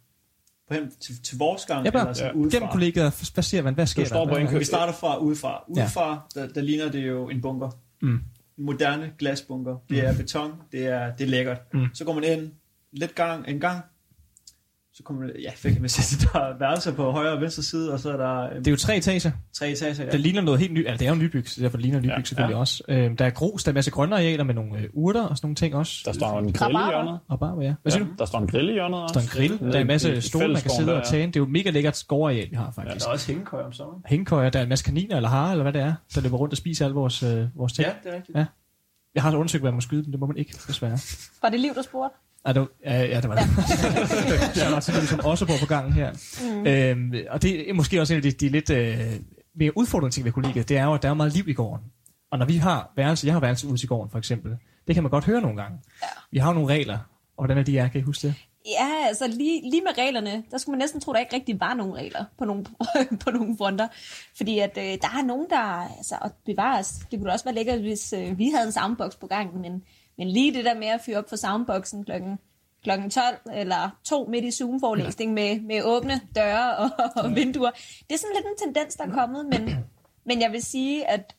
På 0.69 0.75
hen 0.75 0.91
til, 1.01 1.23
til 1.23 1.39
vores 1.39 1.67
gang, 1.67 1.85
Ja, 1.85 1.91
bare 1.91 2.03
eller 2.03 2.13
sådan 2.13 2.43
ja. 2.43 2.49
Gennem 2.49 2.69
kollegiet, 2.69 3.31
hvad 3.35 3.43
ser 3.43 3.63
man? 3.63 3.75
Hvad 3.75 3.87
sker 3.87 4.05
står 4.05 4.27
der? 4.27 4.51
på 4.51 4.59
Vi 4.59 4.65
starter 4.65 4.93
fra 4.93 5.19
udefra. 5.19 5.65
Ja. 5.77 5.83
Udefra, 5.83 6.29
der, 6.35 6.49
der 6.49 6.61
ligner 6.61 6.91
det 6.91 7.09
jo 7.09 7.29
en 7.29 7.41
bunker. 7.41 7.71
Mm. 8.03 8.21
En 8.59 8.65
moderne 8.65 9.13
glasbunker. 9.19 9.77
Det 9.89 10.07
er 10.07 10.17
beton, 10.17 10.53
det 10.73 10.87
er, 10.87 11.17
det 11.17 11.25
er 11.25 11.29
lækkert. 11.29 11.59
Mm. 11.75 11.87
Så 11.95 12.05
går 12.05 12.13
man 12.13 12.25
ind, 12.25 12.51
lidt 12.93 13.15
gang, 13.15 13.49
en 13.49 13.61
gang. 13.61 13.85
Så 14.95 15.03
kommer 15.03 15.23
man, 15.23 15.33
ja, 15.43 15.51
hvad 15.63 15.73
kan 15.73 15.81
man 15.81 15.89
sige, 15.89 16.29
der 16.33 16.39
er 16.41 16.59
værelser 16.59 16.93
på 16.95 17.11
højre 17.11 17.33
og 17.33 17.41
venstre 17.41 17.63
side, 17.63 17.93
og 17.93 18.01
så 18.01 18.13
er 18.13 18.17
der 18.17 18.41
øh, 18.51 18.55
Det 18.59 18.67
er 18.67 18.71
jo 18.71 18.77
tre 18.77 18.97
etager. 18.97 19.31
tre 19.53 19.71
etager. 19.71 19.95
Ja. 19.99 20.05
Ja. 20.05 20.11
Det 20.11 20.21
ligner 20.21 20.41
noget 20.41 20.61
helt 20.61 20.73
nyt. 20.73 20.87
Altså, 20.87 20.99
det 20.99 21.05
er 21.07 21.11
jo 21.11 21.15
en 21.15 21.21
nybyg, 21.23 21.49
så 21.49 21.63
derfor 21.63 21.79
ligner 21.79 21.99
nybyg 22.01 22.09
Ja. 22.19 22.23
selvfølgelig 22.25 22.55
Ja. 22.55 22.61
også. 22.61 22.83
Øh, 22.89 23.19
der 23.19 23.25
er 23.25 23.31
grus, 23.31 23.65
der 23.65 23.69
er 23.69 23.73
en 23.73 23.75
masse 23.75 23.91
grønne 23.91 24.15
arealer 24.17 24.45
med 24.45 24.55
nogle 24.55 24.79
øh, 24.79 24.89
urter 24.93 25.23
og 25.23 25.37
sådan 25.37 25.47
nogle 25.47 25.55
ting 25.57 25.75
også. 25.75 26.03
Der 26.05 26.13
står 26.13 26.39
en 26.39 26.53
grill 26.53 26.75
i 26.75 26.79
hjørnet. 26.89 27.19
Og 27.29 27.41
bare, 27.41 27.61
ja. 27.61 27.75
Hvad 27.83 27.93
siger 27.93 28.05
du? 28.05 28.11
Der 28.19 28.25
står 28.25 28.39
en 28.39 28.47
grill 28.47 28.69
i 28.69 28.73
hjørnet 28.73 28.97
Der 28.97 29.03
også. 29.03 29.19
er 29.19 29.23
en 29.23 29.29
grill, 29.29 29.59
der 29.73 29.77
er 29.77 29.81
en 29.81 29.87
masse 29.87 30.21
stole, 30.23 30.49
man 30.49 30.63
kan 30.63 30.71
sidde 30.71 30.97
og 31.01 31.07
tage. 31.07 31.27
Det 31.27 31.37
er 31.37 31.41
jo 31.41 31.47
mega 31.47 31.71
lækkert 31.71 31.97
skovareal, 31.97 32.51
vi 32.51 32.57
har 32.57 32.65
Ja, 32.65 32.83
faktisk. 32.83 33.05
der 33.05 33.09
er 33.09 33.13
også 33.13 33.27
hængekøj 33.33 33.63
om 33.63 33.73
sommeren. 33.73 34.03
Hængekøjer, 34.07 34.51
der 34.51 34.59
er 34.59 34.63
en 34.63 34.69
masse 34.69 34.85
kaniner 34.85 35.17
eller 35.17 35.29
harer, 35.29 35.51
eller 35.51 35.63
hvad 35.63 35.73
det 35.73 35.81
er, 35.83 35.95
der 36.15 36.21
løber 36.21 36.37
rundt 36.37 36.53
og 36.55 36.57
spiser 36.59 36.85
alle 36.85 36.95
vores, 36.95 37.23
øh, 37.23 37.45
vores 37.57 37.73
ting. 37.73 37.87
Ja, 37.89 37.93
det 38.05 38.13
er 38.13 38.17
rigtigt. 38.17 38.39
Ja. 38.39 38.45
Jeg 39.15 39.23
har 39.23 39.31
så 39.31 39.37
undersøgt, 39.37 39.63
hvad 39.63 39.71
man 39.71 39.77
må 39.77 39.81
skyde 39.81 40.05
dem, 40.05 40.11
det 40.13 40.21
må 40.21 40.27
man 40.27 40.37
ikke, 40.37 40.59
desværre. 40.69 40.99
Var 41.43 41.49
det 41.49 41.61
liv, 41.61 41.75
der 41.75 41.83
spurgte? 41.83 42.17
Ah, 42.45 42.55
det 42.55 42.61
var, 42.61 42.69
ja, 42.85 43.05
ja, 43.05 43.21
det 43.21 43.29
var 43.29 43.35
det. 43.35 43.45
så 44.57 44.65
er 44.65 44.69
der 44.69 44.77
også 44.77 45.07
som 45.07 45.21
også 45.25 45.47
bor 45.47 45.55
på 45.61 45.67
gangen 45.67 45.93
her. 45.93 46.13
Mm. 46.43 46.67
Øhm, 46.67 47.27
og 47.31 47.43
det 47.43 47.71
er 47.71 47.75
måske 47.75 48.01
også 48.01 48.15
en 48.15 48.17
af 48.17 48.23
de, 48.23 48.31
de 48.31 48.49
lidt 48.49 48.71
øh, 48.71 48.99
mere 49.55 49.79
udfordrende 49.79 50.15
ting 50.15 50.25
ved 50.25 50.33
kollegiet, 50.33 50.69
det 50.69 50.77
er 50.77 50.85
jo, 50.85 50.95
at 50.95 51.03
der 51.03 51.11
er 51.11 51.15
meget 51.15 51.33
liv 51.33 51.49
i 51.49 51.53
gården. 51.53 51.85
Og 52.31 52.39
når 52.39 52.47
vi 52.47 52.57
har 52.57 52.93
værelse, 52.97 53.27
jeg 53.27 53.35
har 53.35 53.41
værelse 53.41 53.67
ude 53.67 53.79
i 53.83 53.87
gården 53.87 54.11
for 54.11 54.19
eksempel, 54.19 54.57
det 54.87 54.95
kan 54.95 55.03
man 55.03 55.11
godt 55.11 55.25
høre 55.25 55.41
nogle 55.41 55.63
gange. 55.63 55.79
Ja. 56.03 56.07
Vi 56.31 56.39
har 56.39 56.49
jo 56.49 56.55
nogle 56.55 56.75
regler, 56.75 56.99
og 57.37 57.45
hvordan 57.45 57.59
er 57.59 57.63
de 57.63 57.79
er, 57.79 57.89
kan 57.89 58.01
I 58.01 58.05
huske 58.05 58.27
det? 58.27 58.35
Ja, 58.67 59.07
altså 59.09 59.27
lige, 59.27 59.71
lige 59.71 59.83
med 59.83 59.99
reglerne, 59.99 60.45
der 60.51 60.59
skulle 60.59 60.73
man 60.73 60.79
næsten 60.79 61.01
tro, 61.01 61.13
der 61.13 61.19
ikke 61.19 61.35
rigtig 61.35 61.61
var 61.61 61.75
nogen 61.75 61.95
regler 61.95 62.25
på 62.39 62.45
nogle, 62.45 62.65
på 63.25 63.31
nogle 63.31 63.57
fronter. 63.57 63.89
Fordi 64.37 64.59
at 64.59 64.79
øh, 64.79 64.85
der 64.85 65.09
er 65.19 65.25
nogen, 65.27 65.47
der 65.51 65.97
altså, 65.97 66.15
at 66.25 66.33
bevares. 66.47 67.01
Det 67.11 67.19
kunne 67.19 67.33
også 67.33 67.45
være 67.45 67.55
lækkert, 67.55 67.81
hvis 67.81 68.13
øh, 68.13 68.39
vi 68.39 68.51
havde 68.55 68.67
en 68.67 68.73
soundbox 68.73 69.17
på 69.21 69.27
gangen, 69.27 69.63
men, 69.63 69.83
men 70.23 70.31
lige 70.31 70.55
det 70.55 70.65
der 70.65 70.75
med 70.75 70.87
at 70.87 71.01
fyre 71.01 71.19
op 71.19 71.29
for 71.29 71.37
soundboxen 71.37 72.05
klokken, 72.05 72.39
klokken 72.83 73.11
12 73.11 73.37
eller 73.55 73.99
2 74.05 74.27
midt 74.31 74.45
i 74.45 74.51
Zoom-forelæsning 74.51 75.33
med, 75.33 75.61
med 75.61 75.83
åbne 75.83 76.21
døre 76.37 76.77
og, 76.77 76.91
og 77.17 77.37
vinduer, 77.37 77.71
det 78.09 78.15
er 78.15 78.19
sådan 78.19 78.37
lidt 78.37 78.47
en 78.47 78.73
tendens, 78.73 78.95
der 78.95 79.05
er 79.05 79.11
kommet, 79.11 79.47
men, 79.47 79.85
men 80.25 80.41
jeg 80.41 80.53
vil 80.53 80.63
sige, 80.63 81.11
at 81.11 81.37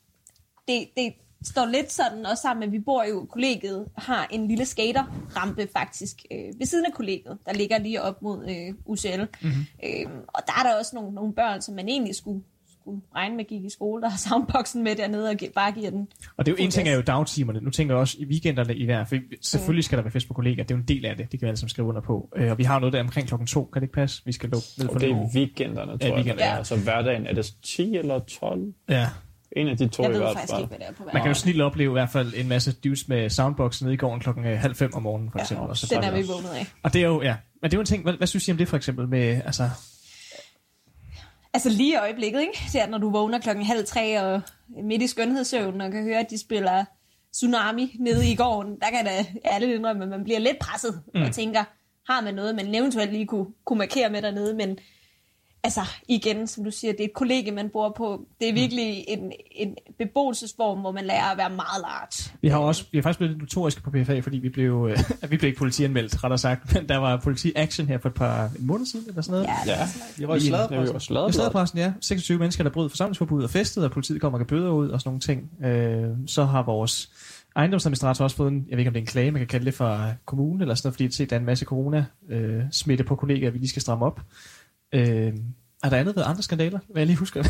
det, 0.68 0.88
det 0.96 1.14
står 1.44 1.66
lidt 1.66 1.92
sådan 1.92 2.26
også 2.26 2.42
sammen 2.42 2.60
med, 2.60 2.66
at 2.66 2.72
vi 2.72 2.78
bor 2.78 3.04
jo, 3.04 3.26
kollegiet 3.30 3.88
har 3.96 4.26
en 4.30 4.48
lille 4.48 4.64
skaterrampe 4.64 5.68
faktisk 5.72 6.16
øh, 6.30 6.58
ved 6.58 6.66
siden 6.66 6.86
af 6.86 6.92
kollegiet, 6.92 7.38
der 7.46 7.52
ligger 7.52 7.78
lige 7.78 8.02
op 8.02 8.22
mod 8.22 8.48
øh, 8.48 8.74
UCL. 8.86 9.20
Mm-hmm. 9.20 9.66
Øh, 9.84 10.06
og 10.28 10.42
der 10.46 10.52
er 10.58 10.62
der 10.62 10.78
også 10.78 10.96
nogle, 10.96 11.14
nogle 11.14 11.32
børn, 11.32 11.62
som 11.62 11.74
man 11.74 11.88
egentlig 11.88 12.14
skulle, 12.14 12.42
skulle 12.84 13.00
regne 13.14 13.36
med 13.36 13.44
gik 13.44 13.64
i 13.64 13.70
skole, 13.70 14.02
der 14.02 14.08
har 14.08 14.18
soundboxen 14.18 14.82
med 14.84 14.96
dernede 14.96 15.30
og 15.30 15.36
bare 15.54 15.72
giver 15.72 15.90
den. 15.90 16.08
Og 16.36 16.46
det 16.46 16.52
er 16.52 16.56
jo 16.58 16.64
en 16.64 16.70
ting 16.70 16.88
er 16.88 16.94
jo 16.94 17.00
dagtimerne. 17.00 17.60
Nu 17.60 17.70
tænker 17.70 17.94
jeg 17.94 18.00
også 18.00 18.16
i 18.20 18.24
weekenderne 18.24 18.76
i 18.76 18.84
hver, 18.84 19.04
for 19.04 19.16
selvfølgelig 19.42 19.84
skal 19.84 19.98
der 19.98 20.02
være 20.02 20.12
fest 20.12 20.28
på 20.28 20.34
kollegaer. 20.34 20.64
Det 20.64 20.74
er 20.74 20.78
jo 20.78 20.80
en 20.80 20.88
del 20.88 21.06
af 21.06 21.16
det. 21.16 21.32
Det 21.32 21.40
kan 21.40 21.46
vi 21.46 21.48
alle 21.48 21.56
sammen 21.56 21.70
skrive 21.70 21.88
under 21.88 22.00
på. 22.00 22.28
Øh, 22.36 22.50
og 22.50 22.58
vi 22.58 22.64
har 22.64 22.78
noget 22.78 22.92
der 22.92 23.00
omkring 23.00 23.28
klokken 23.28 23.46
to. 23.46 23.64
Kan 23.72 23.82
det 23.82 23.84
ikke 23.84 23.94
passe? 23.94 24.22
Vi 24.26 24.32
skal 24.32 24.48
lukke 24.50 24.66
ned 24.78 24.86
for 24.86 24.94
Og 24.94 25.00
det 25.00 25.10
er 25.10 25.28
weekenderne, 25.34 25.98
tror 25.98 26.06
jeg. 26.06 26.14
weekender, 26.14 26.44
ja. 26.44 26.56
Ja. 26.56 26.64
Så 26.64 26.76
hverdagen, 26.76 27.26
er 27.26 27.34
det 27.34 27.54
10 27.62 27.96
eller 27.96 28.18
12? 28.18 28.74
Ja. 28.88 29.08
En 29.56 29.68
af 29.68 29.76
de 29.76 29.88
to 29.88 30.02
Jeg 30.02 30.10
i 30.10 30.14
ved 30.14 30.20
hvert 30.20 30.32
faktisk 30.36 30.52
fald. 30.52 30.62
ikke, 30.62 30.68
hvad 30.68 30.78
det 30.78 30.86
er 30.88 30.92
på 30.92 31.04
Man 31.12 31.22
kan 31.22 31.30
jo 31.30 31.34
snilt 31.34 31.62
opleve 31.62 31.90
i 31.90 31.92
hvert 31.92 32.10
fald 32.10 32.32
en 32.36 32.48
masse 32.48 32.72
dudes 32.72 33.08
med 33.08 33.30
soundbox 33.30 33.82
nede 33.82 33.94
i 33.94 33.96
gården 33.96 34.20
klokken 34.20 34.46
øh, 34.46 34.58
halv 34.58 34.74
fem 34.74 34.94
om 34.94 35.02
morgenen, 35.02 35.30
for 35.30 35.38
eksempel. 35.38 35.68
og 35.68 35.76
så 35.76 35.86
Den 35.94 36.04
er 36.04 36.10
vi 36.16 36.22
vågnet 36.26 36.48
af. 36.48 36.66
Og 36.82 36.92
det 36.92 37.02
er 37.02 37.06
jo, 37.06 37.22
ja. 37.22 37.36
Men 37.62 37.70
det 37.70 37.74
er 37.74 37.78
jo 37.78 37.80
en 37.80 37.86
ting, 37.86 38.02
hvad, 38.02 38.12
hvad 38.14 38.26
synes 38.26 38.48
I 38.48 38.50
om 38.50 38.56
det 38.56 38.68
for 38.68 38.76
eksempel 38.76 39.08
med, 39.08 39.40
altså, 39.44 39.70
Altså 41.54 41.68
lige 41.68 41.92
i 41.92 41.96
øjeblikket, 41.96 42.40
ikke? 42.40 42.60
Der, 42.72 42.86
når 42.86 42.98
du 42.98 43.10
vågner 43.10 43.38
klokken 43.38 43.64
halv 43.64 43.86
tre 43.86 44.20
og 44.20 44.42
midt 44.82 45.02
i 45.02 45.06
skønhedssøvnen 45.06 45.80
og 45.80 45.92
kan 45.92 46.02
høre, 46.02 46.18
at 46.18 46.30
de 46.30 46.38
spiller 46.38 46.84
Tsunami 47.32 47.96
nede 48.00 48.30
i 48.30 48.34
gården, 48.34 48.78
der 48.80 48.90
kan 48.90 49.04
da 49.04 49.26
alle 49.44 49.74
indrømme, 49.74 50.02
at 50.02 50.08
man 50.08 50.24
bliver 50.24 50.38
lidt 50.38 50.58
presset 50.58 51.02
mm. 51.14 51.22
og 51.22 51.32
tænker, 51.32 51.64
har 52.12 52.20
man 52.20 52.34
noget, 52.34 52.54
man 52.54 52.74
eventuelt 52.74 53.12
lige 53.12 53.26
kunne, 53.26 53.46
kunne 53.64 53.78
markere 53.78 54.10
med 54.10 54.22
dernede, 54.22 54.54
men 54.54 54.78
altså 55.64 55.80
igen, 56.08 56.46
som 56.46 56.64
du 56.64 56.70
siger, 56.70 56.92
det 56.92 57.00
er 57.00 57.04
et 57.04 57.12
kollegie, 57.14 57.52
man 57.52 57.68
bor 57.72 57.94
på. 57.96 58.26
Det 58.40 58.48
er 58.48 58.52
virkelig 58.52 59.04
en, 59.08 59.32
en 59.50 59.74
beboelsesform, 59.98 60.78
hvor 60.80 60.92
man 60.92 61.04
lærer 61.04 61.24
at 61.30 61.38
være 61.38 61.50
meget 61.50 61.80
large. 61.82 62.30
vi 62.42 62.48
har 62.48 62.58
også, 62.58 62.84
vi 62.92 62.98
har 62.98 63.02
faktisk 63.02 63.18
blevet 63.18 63.30
lidt 63.32 63.40
notoriske 63.42 63.82
på 63.82 63.90
PFA, 63.90 64.20
fordi 64.20 64.38
vi 64.38 64.48
blev, 64.48 64.88
øh, 64.90 64.98
vi 65.30 65.36
blev 65.36 65.48
ikke 65.48 65.58
politianmeldt, 65.58 66.24
rettere 66.24 66.38
sagt, 66.38 66.74
men 66.74 66.88
der 66.88 66.96
var 66.96 67.16
politi-action 67.16 67.86
her 67.86 67.98
for 67.98 68.08
et 68.08 68.14
par 68.14 68.44
en 68.58 68.66
måned 68.66 68.86
siden, 68.86 69.04
eller 69.08 69.22
sådan 69.22 69.32
noget. 69.32 69.46
Ja, 69.66 69.72
det 69.72 69.78
Ja. 69.80 69.86
sådan 69.86 70.00
noget. 70.00 70.18
Vi 70.18 70.26
røg 70.26 70.36
I- 70.36 70.94
er 70.94 70.98
sladderpressen. 70.98 71.32
Stadepressen, 71.32 71.78
ja. 71.78 71.92
26 72.00 72.38
mennesker, 72.38 72.64
der 72.64 72.70
brød 72.70 72.88
forsamlingsforbud 72.88 73.42
og 73.42 73.50
festede, 73.50 73.84
og 73.86 73.90
politiet 73.92 74.20
kommer 74.20 74.38
og 74.38 74.46
kan 74.46 74.56
bøder 74.58 74.70
ud 74.70 74.88
og 74.88 75.00
sådan 75.00 75.08
nogle 75.08 75.20
ting. 75.20 75.50
Øh, 75.64 76.08
så 76.26 76.44
har 76.44 76.62
vores 76.62 77.10
ejendomsadministrator 77.56 78.24
også 78.24 78.36
fået 78.36 78.52
en, 78.52 78.66
jeg 78.68 78.76
ved 78.76 78.78
ikke 78.78 78.88
om 78.88 78.92
det 78.94 79.00
er 79.00 79.02
en 79.02 79.06
klage, 79.06 79.30
man 79.30 79.40
kan 79.40 79.46
kalde 79.48 79.66
det 79.66 79.74
fra 79.74 80.12
kommunen 80.24 80.60
eller 80.60 80.74
sådan 80.74 80.86
noget, 80.88 80.94
fordi 80.94 81.08
det 81.08 81.30
der 81.30 81.36
er 81.36 81.40
en 81.40 81.46
masse 81.46 81.64
corona-smitte 81.64 83.04
på 83.04 83.16
kollegaer, 83.16 83.50
vi 83.50 83.58
lige 83.58 83.68
skal 83.68 83.82
stramme 83.82 84.04
op. 84.06 84.20
Øh, 84.92 85.32
er 85.84 85.88
der 85.90 85.96
andet 85.96 86.16
ved 86.16 86.22
andre 86.26 86.42
skandaler, 86.42 86.78
hvad 86.90 87.00
jeg 87.00 87.06
lige 87.06 87.16
husker? 87.16 87.40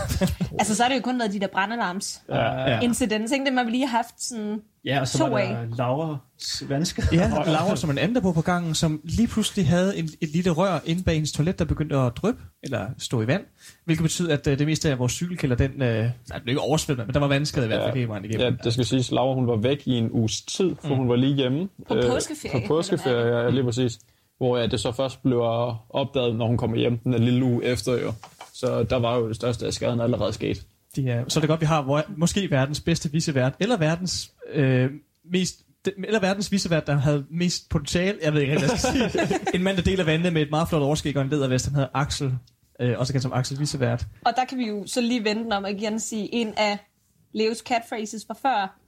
Altså, 0.58 0.74
så 0.74 0.82
har 0.82 0.88
det 0.90 0.96
jo 0.96 1.02
kun 1.02 1.18
været 1.18 1.32
de 1.32 1.40
der 1.40 1.46
brandalarms 1.46 2.20
Ja. 2.28 2.70
Ja. 2.70 2.80
incidents, 2.80 3.32
ikke? 3.32 3.46
Dem 3.46 3.56
har 3.56 3.64
vi 3.64 3.70
lige 3.70 3.86
haft 3.86 4.22
sådan... 4.22 4.60
Ja, 4.84 5.00
og 5.00 5.08
så 5.08 5.18
To 5.18 5.24
var 5.24 5.38
af. 5.38 5.48
der 5.48 5.76
Laura 5.76 6.16
Svanske. 6.38 7.02
ja, 7.12 7.28
Laura, 7.46 7.76
som 7.76 7.90
en 7.90 7.98
anden 7.98 8.14
der 8.14 8.20
boede 8.20 8.34
på 8.34 8.40
gangen, 8.40 8.74
som 8.74 9.00
lige 9.04 9.28
pludselig 9.28 9.68
havde 9.68 9.96
en, 9.98 10.08
et 10.20 10.28
lille 10.28 10.50
rør 10.50 10.78
inde 10.84 11.02
bag 11.02 11.14
hendes 11.14 11.32
toilet, 11.32 11.58
der 11.58 11.64
begyndte 11.64 11.96
at 11.96 12.12
dryppe, 12.16 12.42
eller 12.62 12.86
stå 12.98 13.22
i 13.22 13.26
vand, 13.26 13.42
hvilket 13.84 14.02
betyder, 14.02 14.32
at 14.34 14.46
øh, 14.46 14.58
det 14.58 14.66
meste 14.66 14.90
af 14.90 14.98
vores 14.98 15.12
cykelkælder, 15.12 15.56
den, 15.56 15.70
øh, 15.70 15.78
nej, 15.78 16.10
den 16.34 16.42
blev 16.42 16.52
ikke 16.52 16.60
oversvømmet, 16.60 17.06
men 17.06 17.14
der 17.14 17.20
var 17.20 17.26
vandskade 17.28 17.66
i 17.66 17.68
hvert 17.68 17.80
fald 17.80 17.90
Ja. 17.92 17.94
hele 17.98 18.08
vejen 18.08 18.24
igennem. 18.24 18.46
Ja, 18.46 18.64
det 18.64 18.72
skal 18.72 18.84
siges, 18.84 19.10
Laura 19.10 19.34
hun 19.34 19.46
var 19.46 19.56
væk 19.56 19.82
i 19.86 19.92
en 19.98 20.10
uges 20.10 20.42
tid, 20.42 20.70
for 20.80 20.88
mm. 20.88 20.94
hun 20.96 21.08
var 21.08 21.16
lige 21.16 21.34
hjemme. 21.34 21.68
På 21.88 21.94
Øh, 21.94 22.10
påskeferie, 22.10 22.60
På 22.60 22.74
påskeferie, 22.74 23.36
ja, 23.38 23.50
lige 23.50 23.64
præcis. 23.64 23.98
Hvor 24.44 24.58
ja, 24.58 24.66
det 24.66 24.80
så 24.80 24.92
først 24.92 25.22
blev 25.22 25.40
opdaget, 25.90 26.36
når 26.36 26.46
hun 26.46 26.56
kommer 26.56 26.76
hjem 26.76 26.98
den 26.98 27.14
lille 27.14 27.44
uge 27.44 27.64
efter 27.64 27.92
jo. 27.92 28.12
Så 28.52 28.82
der 28.82 28.96
var 28.96 29.16
jo 29.16 29.28
det 29.28 29.36
største 29.36 29.66
af 29.66 29.72
skaden 29.72 30.00
allerede 30.00 30.32
sket. 30.32 30.66
De 30.96 31.10
er, 31.10 31.24
så 31.28 31.38
er 31.38 31.40
det 31.40 31.48
godt, 31.48 31.60
vi 31.60 31.66
har 31.66 31.82
hvor, 31.82 32.02
måske 32.16 32.50
verdens 32.50 32.80
bedste 32.80 33.12
visevært, 33.12 33.54
eller 33.60 33.76
verdens 33.76 34.32
øh, 34.52 34.90
mest 35.32 35.60
eller 35.96 36.20
verdens 36.20 36.52
visevært, 36.52 36.86
der 36.86 36.96
havde 36.96 37.24
mest 37.30 37.68
potentiale, 37.68 38.18
jeg 38.22 38.34
ved 38.34 38.40
ikke 38.40 38.58
hvad 38.58 38.68
jeg 38.70 38.78
skal 38.78 39.10
sige. 39.10 39.28
en 39.54 39.62
mand, 39.62 39.76
der 39.76 39.82
deler 39.82 40.04
vandene 40.04 40.30
med 40.30 40.42
et 40.42 40.50
meget 40.50 40.68
flot 40.68 40.82
overskæg 40.82 41.16
og 41.16 41.22
en 41.22 41.28
ledervest, 41.28 41.66
han 41.66 41.74
hedder 41.74 41.88
Axel, 41.94 42.34
øh, 42.80 42.98
også 42.98 43.12
kendt 43.12 43.22
som 43.22 43.32
Axel 43.32 43.60
Visevært. 43.60 44.06
Og 44.24 44.32
der 44.36 44.44
kan 44.44 44.58
vi 44.58 44.68
jo 44.68 44.86
så 44.86 45.00
lige 45.00 45.24
vente 45.24 45.54
om 45.56 45.64
at 45.64 45.80
igen 45.80 46.00
sige 46.00 46.34
en 46.34 46.54
af 46.56 46.78
Leos 47.32 47.58
catphrases 47.58 48.24
fra 48.26 48.34
før. 48.42 48.78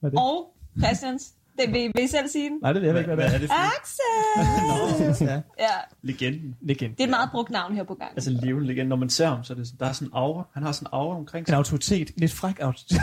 Hvad 0.00 0.10
er 0.10 0.14
det? 0.14 0.20
Og 0.20 0.54
Christians. 0.78 1.32
Det 1.58 1.72
vil, 1.72 1.92
vil 1.94 2.04
I 2.04 2.06
selv 2.06 2.28
sige 2.28 2.48
den? 2.50 2.58
Nej, 2.62 2.72
det 2.72 2.82
ved 2.82 2.88
jeg 2.88 2.98
ikke, 2.98 3.14
hvad 3.14 3.24
det 3.24 3.34
er. 3.34 3.38
det 3.38 3.48
for 3.48 3.54
Axel! 3.76 5.26
Ja, 5.28 5.40
Ja, 5.58 5.66
legenden? 6.02 6.54
legend. 6.60 6.90
det 6.90 7.00
er 7.00 7.04
et 7.04 7.10
meget 7.10 7.28
brugt 7.32 7.50
navn 7.50 7.74
her 7.74 7.84
på 7.84 7.94
gang. 7.94 8.10
Altså 8.16 8.30
en 8.30 8.36
levende 8.36 8.66
legende. 8.66 8.88
Når 8.88 8.96
man 8.96 9.08
ser 9.10 9.28
ham, 9.28 9.44
så 9.44 9.52
er 9.52 9.56
det, 9.56 9.66
sådan- 9.66 9.78
der 9.80 9.86
er 9.86 9.92
sådan 9.92 10.08
en 10.08 10.12
aura. 10.14 10.44
Han 10.54 10.62
har 10.62 10.72
sådan 10.72 10.86
en 10.86 10.90
aura 10.92 11.16
omkring 11.16 11.42
En 11.42 11.46
sig. 11.46 11.56
autoritet, 11.56 12.10
lidt 12.16 12.32
fræk 12.32 12.58
autoritet. 12.60 12.98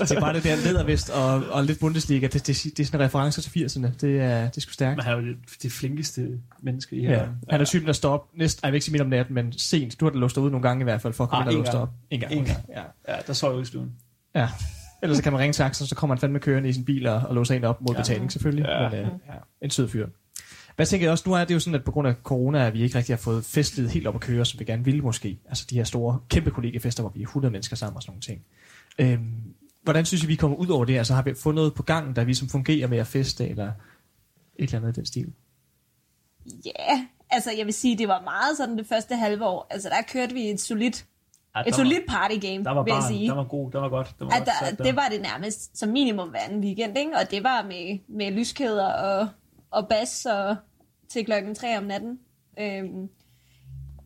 det 0.00 0.16
er 0.16 0.20
bare 0.26 0.34
det 0.34 0.44
der 0.44 0.56
ledervest 0.56 1.10
og, 1.10 1.42
og 1.50 1.64
lidt 1.64 1.80
Bundesliga, 1.80 2.26
det, 2.26 2.46
det, 2.46 2.62
det 2.76 2.80
er 2.80 2.84
sådan 2.84 3.00
referencer 3.00 3.42
til 3.42 3.50
80'erne. 3.64 3.86
Det 4.00 4.20
er, 4.20 4.40
det 4.48 4.56
er 4.56 4.60
sgu 4.60 4.72
stærkt. 4.72 4.96
Men 4.96 5.04
han 5.04 5.12
er 5.12 5.16
jo 5.20 5.26
det, 5.26 5.36
det 5.62 5.72
flinkeste 5.72 6.28
menneske 6.62 6.96
i 6.96 7.02
Ja. 7.02 7.08
her. 7.08 7.28
Han 7.50 7.60
er 7.60 7.64
typen, 7.64 7.86
der 7.86 7.92
står 7.92 8.12
op 8.14 8.28
næsten, 8.38 8.60
jeg 8.64 8.72
vil 8.72 8.76
ikke 8.76 8.84
sige 8.84 8.92
midt 8.92 9.02
om 9.02 9.08
natten, 9.08 9.34
men 9.34 9.52
sent. 9.58 10.00
Du 10.00 10.04
har 10.04 10.10
da 10.10 10.18
låst 10.18 10.34
dig 10.36 10.42
ud 10.42 10.50
nogle 10.50 10.68
gange 10.68 10.82
i 10.82 10.84
hvert 10.84 11.02
fald, 11.02 11.12
for 11.12 11.24
at 11.24 11.30
komme 11.30 11.46
Ah, 11.46 11.52
ind 11.52 11.60
og 11.60 11.66
en 11.66 11.72
gang. 11.72 11.82
op. 11.82 11.88
En 12.10 12.20
gang. 12.20 12.32
En 12.32 12.44
gang. 12.44 12.58
Ja. 12.68 12.82
Ja, 13.08 13.16
der 13.26 13.32
sov 13.32 13.50
jeg 13.50 13.56
jo 13.56 13.62
i 13.62 13.64
stuen. 13.64 13.92
Ja. 14.34 14.48
Ellers 15.06 15.16
så 15.16 15.22
kan 15.22 15.32
man 15.32 15.40
ringe 15.40 15.52
til 15.52 15.62
Axel, 15.62 15.86
så 15.86 15.94
kommer 15.94 16.16
han 16.16 16.20
fandme 16.20 16.38
kørende 16.38 16.68
i 16.68 16.72
sin 16.72 16.84
bil 16.84 17.06
og, 17.06 17.22
og 17.28 17.34
låser 17.34 17.54
en 17.54 17.64
op 17.64 17.80
mod 17.80 17.94
Ja. 17.94 18.00
betaling 18.00 18.32
selvfølgelig. 18.32 18.64
Ja. 18.68 18.88
Men, 18.90 18.98
øh, 18.98 19.06
ja. 19.06 19.32
En 19.62 19.70
sød 19.70 19.88
fyr. 19.88 20.06
Hvad 20.76 20.86
tænker 20.86 21.06
jeg 21.06 21.12
også, 21.12 21.24
nu 21.26 21.34
er 21.34 21.44
det 21.44 21.54
jo 21.54 21.60
sådan, 21.60 21.74
at 21.74 21.84
på 21.84 21.90
grund 21.92 22.08
af 22.08 22.14
corona, 22.22 22.66
at 22.66 22.72
vi 22.74 22.82
ikke 22.82 22.98
rigtig 22.98 23.12
har 23.14 23.18
fået 23.18 23.44
festlivet 23.44 23.90
helt 23.90 24.06
op 24.06 24.14
at 24.14 24.20
køre, 24.20 24.44
som 24.44 24.60
vi 24.60 24.64
gerne 24.64 24.84
ville 24.84 25.00
måske. 25.00 25.38
Altså 25.48 25.66
de 25.70 25.74
her 25.74 25.84
store, 25.84 26.18
kæmpe 26.28 26.50
kollegefester, 26.50 27.02
hvor 27.02 27.10
vi 27.14 27.20
er 27.20 27.26
100 27.26 27.52
mennesker 27.52 27.76
sammen 27.76 27.96
og 27.96 28.02
sådan 28.02 28.10
nogle 28.10 28.20
ting. 28.22 28.40
Øhm, 28.98 29.34
hvordan 29.82 30.04
synes 30.04 30.24
I, 30.24 30.26
vi 30.26 30.34
kommer 30.34 30.56
ud 30.56 30.68
over 30.68 30.84
det? 30.84 30.98
Altså 30.98 31.14
har 31.14 31.22
vi 31.22 31.34
fundet 31.34 31.54
noget 31.54 31.74
på 31.74 31.82
gangen, 31.82 32.16
der 32.16 32.24
vi 32.24 32.34
som 32.34 32.48
fungerer 32.48 32.88
med 32.88 32.98
at 32.98 33.06
feste, 33.06 33.48
eller 33.48 33.66
et 33.66 34.64
eller 34.64 34.78
andet 34.78 34.96
i 34.96 35.00
den 35.00 35.06
stil? 35.06 35.32
Ja, 36.64 37.06
altså 37.30 37.50
jeg 37.58 37.66
vil 37.66 37.74
sige, 37.74 37.98
det 37.98 38.08
var 38.08 38.20
meget 38.22 38.56
sådan 38.56 38.78
det 38.78 38.86
første 38.86 39.16
halve 39.16 39.44
år. 39.46 39.66
Altså 39.70 39.88
der 39.88 40.02
kørte 40.12 40.34
vi 40.34 40.50
et 40.50 40.60
solidt, 40.60 41.06
Ja, 41.56 41.60
et 41.60 41.66
der 41.66 41.72
solidt 41.72 42.06
party 42.08 42.34
game, 42.46 42.64
Der 42.64 42.70
var 42.70 42.82
vil 42.82 42.90
jeg 42.90 43.00
bare, 43.00 43.08
sige. 43.08 43.28
der 43.28 43.34
var 43.34 43.44
god, 43.44 43.70
der 43.70 43.80
var 43.80 43.88
godt. 43.88 44.14
Der 44.18 44.24
var 44.24 44.38
godt 44.38 44.48
sat 44.68 44.78
der, 44.78 44.84
det 44.84 44.96
var 44.96 45.08
det 45.10 45.20
nærmest 45.22 45.78
som 45.78 45.88
minimum 45.88 46.28
hver 46.28 46.40
anden 46.40 46.60
weekend, 46.60 46.98
ikke? 46.98 47.10
Og 47.16 47.30
det 47.30 47.44
var 47.44 47.62
med, 47.62 47.98
med 48.08 48.30
lyskæder 48.30 48.86
og, 48.92 49.28
og 49.70 49.88
bas 49.88 50.26
og 50.26 50.56
til 51.08 51.24
klokken 51.24 51.54
3 51.54 51.78
om 51.78 51.84
natten. 51.84 52.18
Øhm, 52.58 53.08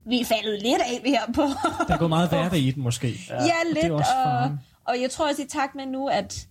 vi 0.07 0.25
faldet 0.25 0.63
lidt 0.63 0.81
af 0.81 1.11
her 1.11 1.27
på. 1.35 1.43
Der 1.89 1.95
er 1.95 1.99
gået 1.99 2.09
meget 2.11 2.29
hverdag 2.29 2.59
i 2.59 2.71
den 2.71 2.83
måske. 2.83 3.09
ja, 3.29 3.35
er 3.35 3.75
lidt. 3.83 3.93
Og, 3.93 4.03
faren. 4.05 4.61
og 4.85 5.01
jeg 5.01 5.11
tror 5.11 5.29
også 5.29 5.43
i 5.43 5.47
takt 5.47 5.75
med 5.75 5.87
nu, 5.87 6.09
at, 6.09 6.47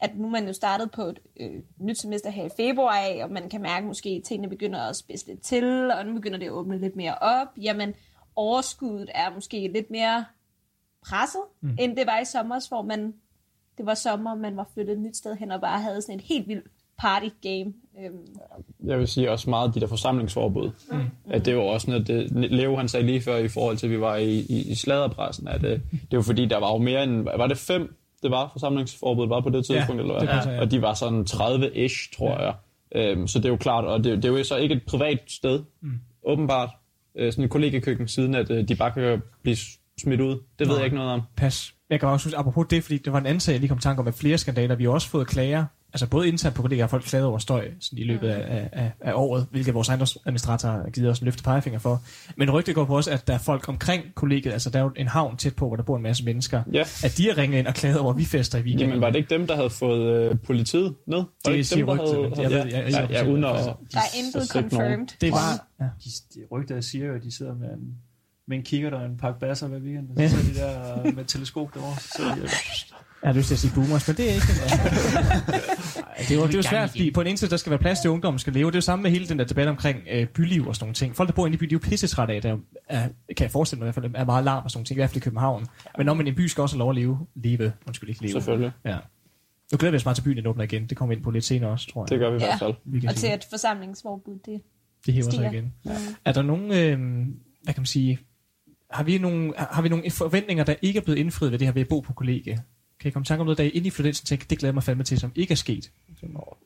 at 0.00 0.10
nu 0.18 0.26
er 0.26 0.30
man 0.30 0.46
jo 0.46 0.52
startet 0.52 0.90
på 0.90 1.02
et 1.02 1.18
øh, 1.40 1.50
nyt 1.80 1.98
semester 2.00 2.30
her 2.30 2.44
i 2.44 2.48
februar 2.56 2.96
af, 2.96 3.20
og 3.24 3.30
man 3.30 3.48
kan 3.48 3.62
mærke 3.62 3.86
måske, 3.86 4.08
at 4.08 4.22
tingene 4.24 4.48
begynder 4.48 4.80
at 4.80 4.96
spidse 4.96 5.26
lidt 5.26 5.42
til, 5.42 5.90
og 5.90 6.06
nu 6.06 6.14
begynder 6.14 6.38
det 6.38 6.46
at 6.46 6.52
åbne 6.52 6.78
lidt 6.78 6.96
mere 6.96 7.14
op. 7.14 7.48
Jamen, 7.62 7.94
overskuddet 8.36 9.10
er 9.14 9.34
måske 9.34 9.70
lidt 9.74 9.90
mere 9.90 10.24
presset, 11.08 11.42
mm. 11.60 11.76
end 11.80 11.96
det 11.96 12.06
var 12.06 12.20
i 12.20 12.24
sommer, 12.24 12.68
hvor 12.68 12.82
man, 12.82 13.14
det 13.78 13.86
var 13.86 13.94
sommer, 13.94 14.34
man 14.34 14.56
var 14.56 14.68
flyttet 14.74 14.92
et 14.92 15.00
nyt 15.00 15.16
sted 15.16 15.36
hen 15.36 15.50
og 15.50 15.60
bare 15.60 15.80
havde 15.80 16.02
sådan 16.02 16.14
et 16.14 16.24
helt 16.24 16.48
vildt 16.48 16.66
party 16.98 17.28
game. 17.42 17.72
Øhm, 18.00 18.26
jeg 18.84 18.98
vil 18.98 19.08
sige 19.08 19.30
også 19.30 19.50
meget 19.50 19.74
de 19.74 19.80
der 19.80 19.86
forsamlingsforbud. 19.86 20.70
Mm. 20.90 20.98
At 21.30 21.44
det 21.46 21.56
var 21.56 21.62
også 21.62 21.90
noget, 21.90 22.06
det, 22.06 22.30
Leo 22.50 22.76
han 22.76 22.88
sagde 22.88 23.06
lige 23.06 23.20
før 23.20 23.36
i 23.36 23.48
forhold 23.48 23.76
til, 23.76 23.86
at 23.86 23.92
vi 23.92 24.00
var 24.00 24.16
i, 24.16 24.38
i, 24.38 24.70
i 24.70 24.74
sladderpressen, 24.74 25.48
at 25.48 25.64
øh, 25.64 25.80
det 26.10 26.16
var 26.16 26.22
fordi, 26.22 26.46
der 26.46 26.58
var 26.58 26.72
jo 26.72 26.78
mere 26.78 27.04
end, 27.04 27.22
var 27.22 27.46
det 27.46 27.58
fem, 27.58 27.96
det 28.22 28.30
var 28.30 28.48
forsamlingsforbuddet 28.52 29.30
var 29.30 29.40
på 29.40 29.50
det 29.50 29.66
tidspunkt, 29.66 30.00
eller 30.00 30.14
det 30.14 30.22
hvad? 30.22 30.34
passer, 30.34 30.52
ja. 30.52 30.60
Og 30.60 30.70
de 30.70 30.82
var 30.82 30.94
sådan 30.94 31.26
30-ish, 31.30 32.16
tror 32.16 32.30
ja. 32.30 32.44
jeg. 32.44 32.54
Øhm, 32.94 33.26
så 33.26 33.38
det 33.38 33.44
er 33.44 33.48
jo 33.48 33.56
klart, 33.56 33.84
og 33.84 34.04
det, 34.04 34.16
det 34.16 34.24
er 34.24 34.38
jo 34.38 34.44
så 34.44 34.56
ikke 34.56 34.74
et 34.74 34.82
privat 34.86 35.18
sted, 35.26 35.62
mm. 35.80 35.92
åbenbart, 36.26 36.70
øh, 37.14 37.32
sådan 37.32 37.44
et 37.44 37.50
kollegekøkken, 37.50 38.08
siden 38.08 38.34
at 38.34 38.50
øh, 38.50 38.68
de 38.68 38.76
bare 38.76 38.90
kan 38.90 39.22
blive 39.42 39.56
smidt 40.00 40.20
ud. 40.20 40.30
Det 40.30 40.40
ved 40.58 40.66
Nej. 40.66 40.76
jeg 40.76 40.84
ikke 40.84 40.96
noget 40.96 41.10
om. 41.10 41.20
Pas. 41.36 41.74
Jeg 41.90 42.00
kan 42.00 42.08
også 42.08 42.26
huske, 42.26 42.38
apropos 42.38 42.66
det, 42.70 42.84
fordi 42.84 42.98
det 42.98 43.12
var 43.12 43.18
en 43.18 43.26
anden 43.26 43.40
sag, 43.40 43.52
jeg 43.52 43.60
lige 43.60 43.68
kom 43.68 43.78
i 43.78 43.80
tanke 43.80 44.00
om, 44.00 44.08
at 44.08 44.14
flere 44.14 44.38
skandaler, 44.38 44.74
vi 44.74 44.84
har 44.84 44.90
også 44.90 45.08
fået 45.08 45.26
klager, 45.26 45.64
altså 45.92 46.06
både 46.08 46.28
internt 46.28 46.54
på 46.56 46.62
kollegaer, 46.62 46.86
folk 46.86 47.02
klaget 47.04 47.26
over 47.26 47.38
støj 47.38 47.70
sådan 47.80 47.98
i 47.98 48.04
løbet 48.04 48.28
af, 48.28 48.68
af, 48.72 48.92
af 49.00 49.12
året, 49.14 49.46
hvilket 49.50 49.74
vores 49.74 49.88
ejendomsadministrator 49.88 50.68
har 50.68 50.90
givet 50.90 51.10
os 51.10 51.18
en 51.18 51.24
løfte 51.24 51.42
pegefinger 51.42 51.78
for. 51.78 52.02
Men 52.36 52.50
rygtet 52.50 52.74
går 52.74 52.84
på 52.84 52.96
også, 52.96 53.10
at 53.10 53.26
der 53.26 53.34
er 53.34 53.38
folk 53.38 53.68
omkring 53.68 54.14
kollegiet, 54.14 54.52
altså 54.52 54.70
der 54.70 54.78
er 54.78 54.82
jo 54.82 54.92
en 54.96 55.08
havn 55.08 55.36
tæt 55.36 55.56
på, 55.56 55.66
hvor 55.66 55.76
der 55.76 55.82
bor 55.82 55.96
en 55.96 56.02
masse 56.02 56.24
mennesker, 56.24 56.62
Ja. 56.72 56.80
at 57.04 57.14
de 57.16 57.26
har 57.28 57.38
ringet 57.38 57.58
ind 57.58 57.66
og 57.66 57.74
klaget 57.74 57.98
over, 57.98 58.10
at 58.12 58.18
vi 58.18 58.24
fester 58.24 58.58
i 58.58 58.62
weekenden. 58.62 58.88
Jamen, 58.88 59.00
var 59.00 59.10
det 59.10 59.16
ikke 59.16 59.30
dem, 59.30 59.46
der 59.46 59.56
havde 59.56 59.70
fået 59.70 60.30
øh, 60.30 60.36
politiet 60.46 60.94
ned? 61.06 61.18
Var 61.18 61.26
Det 61.44 61.52
ikke 61.52 61.64
siger 61.64 61.86
dem, 61.86 61.96
der 61.96 62.04
rygtet, 62.04 62.30
men 62.30 62.40
jeg 62.42 62.50
ved- 62.50 62.58
jeg- 62.72 62.90
jeg- 62.90 63.08
ja, 63.10 63.22
ja, 63.24 63.30
uden 63.30 63.44
at... 63.44 63.54
der 63.54 63.98
er 63.98 64.18
intet 64.24 64.48
confirmed. 64.50 65.06
det 65.20 65.32
var... 65.32 65.66
Ja. 65.80 65.84
De, 65.84 66.10
de 66.34 66.40
rygter 66.52 66.80
siger 66.80 67.06
jo, 67.06 67.14
at 67.14 67.22
de 67.22 67.36
sidder 67.36 67.54
med 67.54 67.68
en, 67.68 67.78
med 67.80 68.11
en 68.52 68.62
kikkert 68.62 68.92
og 68.94 69.06
en 69.06 69.16
pakke 69.16 69.40
basser 69.40 69.68
hver 69.68 69.78
weekend. 69.78 70.08
Og 70.10 70.16
Ja. 70.22 70.28
så 70.28 70.36
sidder 70.36 70.66
de 70.68 71.04
der 71.04 71.12
med 71.12 71.22
et 71.22 71.28
teleskop 71.28 71.74
derovre. 71.74 71.96
Så 72.00 72.08
sidder 72.16 72.34
de, 72.34 72.40
Jeg 73.22 73.28
har 73.28 73.32
lyst 73.32 73.46
til 73.48 73.54
at 73.54 73.58
sige 73.58 73.72
boomers, 73.74 74.08
men 74.08 74.16
det 74.16 74.30
er 74.30 74.34
ikke 74.34 74.46
det. 74.46 74.60
det 76.28 76.30
er 76.30 76.34
jo, 76.40 76.46
det 76.46 76.54
er 76.54 76.58
jo 76.58 76.62
svært, 76.62 76.90
fordi 76.90 77.10
på 77.10 77.20
en 77.20 77.26
ene 77.26 77.36
side, 77.36 77.50
der 77.50 77.56
skal 77.56 77.70
være 77.70 77.78
plads 77.78 78.00
til, 78.00 78.08
at 78.08 78.12
ungdommen 78.12 78.38
skal 78.38 78.52
leve. 78.52 78.66
Det 78.66 78.74
er 78.74 78.76
jo 78.76 78.80
samme 78.80 79.02
med 79.02 79.10
hele 79.10 79.28
den 79.28 79.38
der 79.38 79.44
debat 79.44 79.68
omkring 79.68 79.98
øh, 80.10 80.26
byliv 80.26 80.66
og 80.68 80.74
sådan 80.76 80.84
nogle 80.84 80.94
ting. 80.94 81.16
Folk, 81.16 81.28
der 81.28 81.34
bor 81.34 81.46
inde 81.46 81.54
i 81.54 81.58
by, 81.58 81.64
de 81.64 81.68
er 81.74 81.76
jo 81.76 81.78
pissetræt 81.88 82.30
af, 82.30 82.42
der 82.42 82.56
er, 82.88 83.08
kan 83.36 83.44
jeg 83.44 83.50
forestille 83.50 83.78
mig 83.78 83.84
i 83.84 83.86
hvert 83.86 83.94
fald, 84.04 84.14
er 84.14 84.24
meget 84.24 84.44
larm 84.44 84.64
og 84.64 84.70
sådan 84.70 84.78
nogle 84.78 84.86
ting, 84.86 84.96
i 84.96 85.00
hvert 85.00 85.10
fald 85.10 85.16
i 85.16 85.24
København. 85.24 85.66
Men 85.98 86.08
om 86.08 86.20
en 86.20 86.34
by 86.34 86.46
skal 86.46 86.62
også 86.62 86.74
have 86.76 86.78
lov 86.78 86.90
at 86.90 86.96
leve, 86.96 87.18
leve, 87.34 87.72
undskyld 87.86 88.08
ikke 88.10 88.22
leve. 88.22 88.32
Selvfølgelig. 88.32 88.72
Ja. 88.84 88.96
Nu 89.72 89.78
glæder 89.78 89.90
vi 89.90 89.96
os 89.96 90.04
meget 90.04 90.16
til 90.16 90.22
byen, 90.22 90.36
den 90.36 90.46
åbner 90.46 90.64
igen. 90.64 90.86
Det 90.86 90.96
kommer 90.96 91.14
vi 91.14 91.16
ind 91.16 91.24
på 91.24 91.30
lidt 91.30 91.44
senere 91.44 91.70
også, 91.70 91.86
tror 91.92 92.02
jeg. 92.04 92.08
Det 92.08 92.18
gør 92.18 92.30
vi 92.30 92.36
i 92.36 92.40
Ja. 92.40 92.46
hvert 92.46 92.58
fald. 92.58 92.74
vi 92.84 93.00
kan 93.00 93.08
Og 93.08 93.14
til 93.16 93.32
et 93.34 93.44
forsamlingsforbud, 93.50 94.38
det 94.46 94.60
Det 95.06 95.14
hæver 95.14 95.24
sig 95.24 95.32
stiger. 95.32 95.50
igen. 95.52 95.72
Er 96.24 96.32
der 96.32 96.42
nogen, 96.42 96.64
øh, 96.64 96.98
hvad 97.62 97.74
kan 97.74 97.80
man 97.80 97.86
sige, 97.86 98.18
har 98.92 99.02
vi, 99.02 99.18
nogle, 99.18 99.52
har 99.56 99.82
vi 99.82 99.88
nogle 99.88 100.10
forventninger, 100.10 100.64
der 100.64 100.74
ikke 100.82 100.98
er 100.98 101.02
blevet 101.02 101.18
indfriet 101.18 101.52
ved 101.52 101.58
det 101.58 101.66
her 101.66 101.72
ved 101.72 101.82
at 101.82 101.88
bo 101.88 102.00
på 102.00 102.12
kollegie? 102.12 102.58
Kan 103.00 103.08
I 103.08 103.10
komme 103.10 103.24
i 103.24 103.26
tanke 103.26 103.40
om 103.40 103.46
noget, 103.46 103.58
der 103.58 103.64
er 103.64 103.70
inde 103.74 103.86
i 103.86 103.90
flyttelsen, 103.90 104.26
tænker, 104.26 104.46
det 104.50 104.58
glæder 104.58 104.72
mig 104.72 104.82
fandme 104.82 105.04
til, 105.04 105.18
som 105.18 105.32
ikke 105.34 105.52
er 105.52 105.56
sket? 105.56 105.90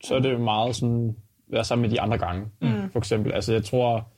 så 0.05 0.15
er 0.15 0.19
det 0.19 0.33
jo 0.33 0.39
meget 0.39 0.77
sådan, 0.77 1.17
være 1.49 1.65
sammen 1.65 1.83
med 1.83 1.91
de 1.91 2.01
andre 2.01 2.19
gange, 2.19 2.47
mm. 2.63 2.91
for 2.93 2.99
eksempel. 2.99 3.33
Altså, 3.33 3.53
jeg 3.53 3.65
tror, 3.65 4.09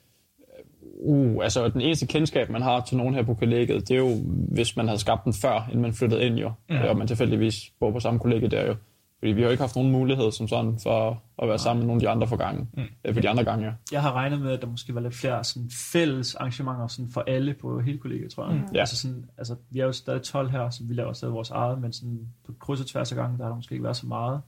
uh, 1.00 1.44
altså, 1.44 1.68
den 1.68 1.80
eneste 1.80 2.06
kendskab, 2.06 2.50
man 2.50 2.62
har 2.62 2.80
til 2.80 2.96
nogen 2.96 3.14
her 3.14 3.22
på 3.22 3.34
kollegiet, 3.34 3.88
det 3.88 3.94
er 3.94 3.98
jo, 3.98 4.16
hvis 4.52 4.76
man 4.76 4.88
havde 4.88 5.00
skabt 5.00 5.24
den 5.24 5.32
før, 5.32 5.66
inden 5.68 5.82
man 5.82 5.92
flyttede 5.92 6.26
ind 6.26 6.36
jo, 6.36 6.52
mm. 6.70 6.76
og 6.76 6.96
man 6.96 7.06
tilfældigvis 7.06 7.72
bor 7.80 7.90
på 7.90 8.00
samme 8.00 8.20
kollegie 8.20 8.48
der 8.48 8.66
jo. 8.66 8.74
Fordi 9.18 9.32
vi 9.32 9.40
har 9.40 9.46
jo 9.46 9.50
ikke 9.50 9.62
haft 9.62 9.76
nogen 9.76 9.92
mulighed 9.92 10.32
som 10.32 10.48
sådan 10.48 10.78
for 10.82 11.22
at 11.42 11.48
være 11.48 11.58
sammen 11.58 11.80
med 11.80 11.86
nogle 11.86 11.98
af 11.98 12.00
de 12.00 12.08
andre 12.08 12.26
for 12.26 12.36
gange. 12.36 12.68
Mm. 12.72 13.14
For 13.14 13.20
de 13.20 13.28
andre 13.28 13.44
gange, 13.44 13.66
ja. 13.66 13.72
jeg 13.92 14.02
har 14.02 14.12
regnet 14.12 14.40
med, 14.40 14.52
at 14.52 14.62
der 14.62 14.68
måske 14.68 14.94
var 14.94 15.00
lidt 15.00 15.14
flere 15.14 15.44
sådan, 15.44 15.70
fælles 15.70 16.34
arrangementer 16.34 16.86
sådan, 16.86 17.10
for 17.10 17.24
alle 17.26 17.54
på 17.54 17.80
hele 17.80 17.98
kollegiet, 17.98 18.30
tror 18.30 18.46
jeg. 18.46 18.54
Mm. 18.54 18.74
Ja. 18.74 18.80
Altså, 18.80 18.96
sådan, 18.96 19.30
altså, 19.38 19.56
vi 19.70 19.80
er 19.80 19.84
jo 19.84 19.92
stadig 19.92 20.22
12 20.22 20.50
her, 20.50 20.70
så 20.70 20.84
vi 20.84 20.94
laver 20.94 21.12
stadig 21.12 21.34
vores 21.34 21.50
eget, 21.50 21.80
men 21.80 21.92
sådan, 21.92 22.28
på 22.46 22.52
kryds 22.60 22.80
og 22.80 22.86
tværs 22.86 23.12
af 23.12 23.16
gangen, 23.16 23.38
der 23.38 23.44
har 23.44 23.50
der 23.50 23.56
måske 23.56 23.72
ikke 23.72 23.84
været 23.84 23.96
så 23.96 24.06
meget. 24.06 24.40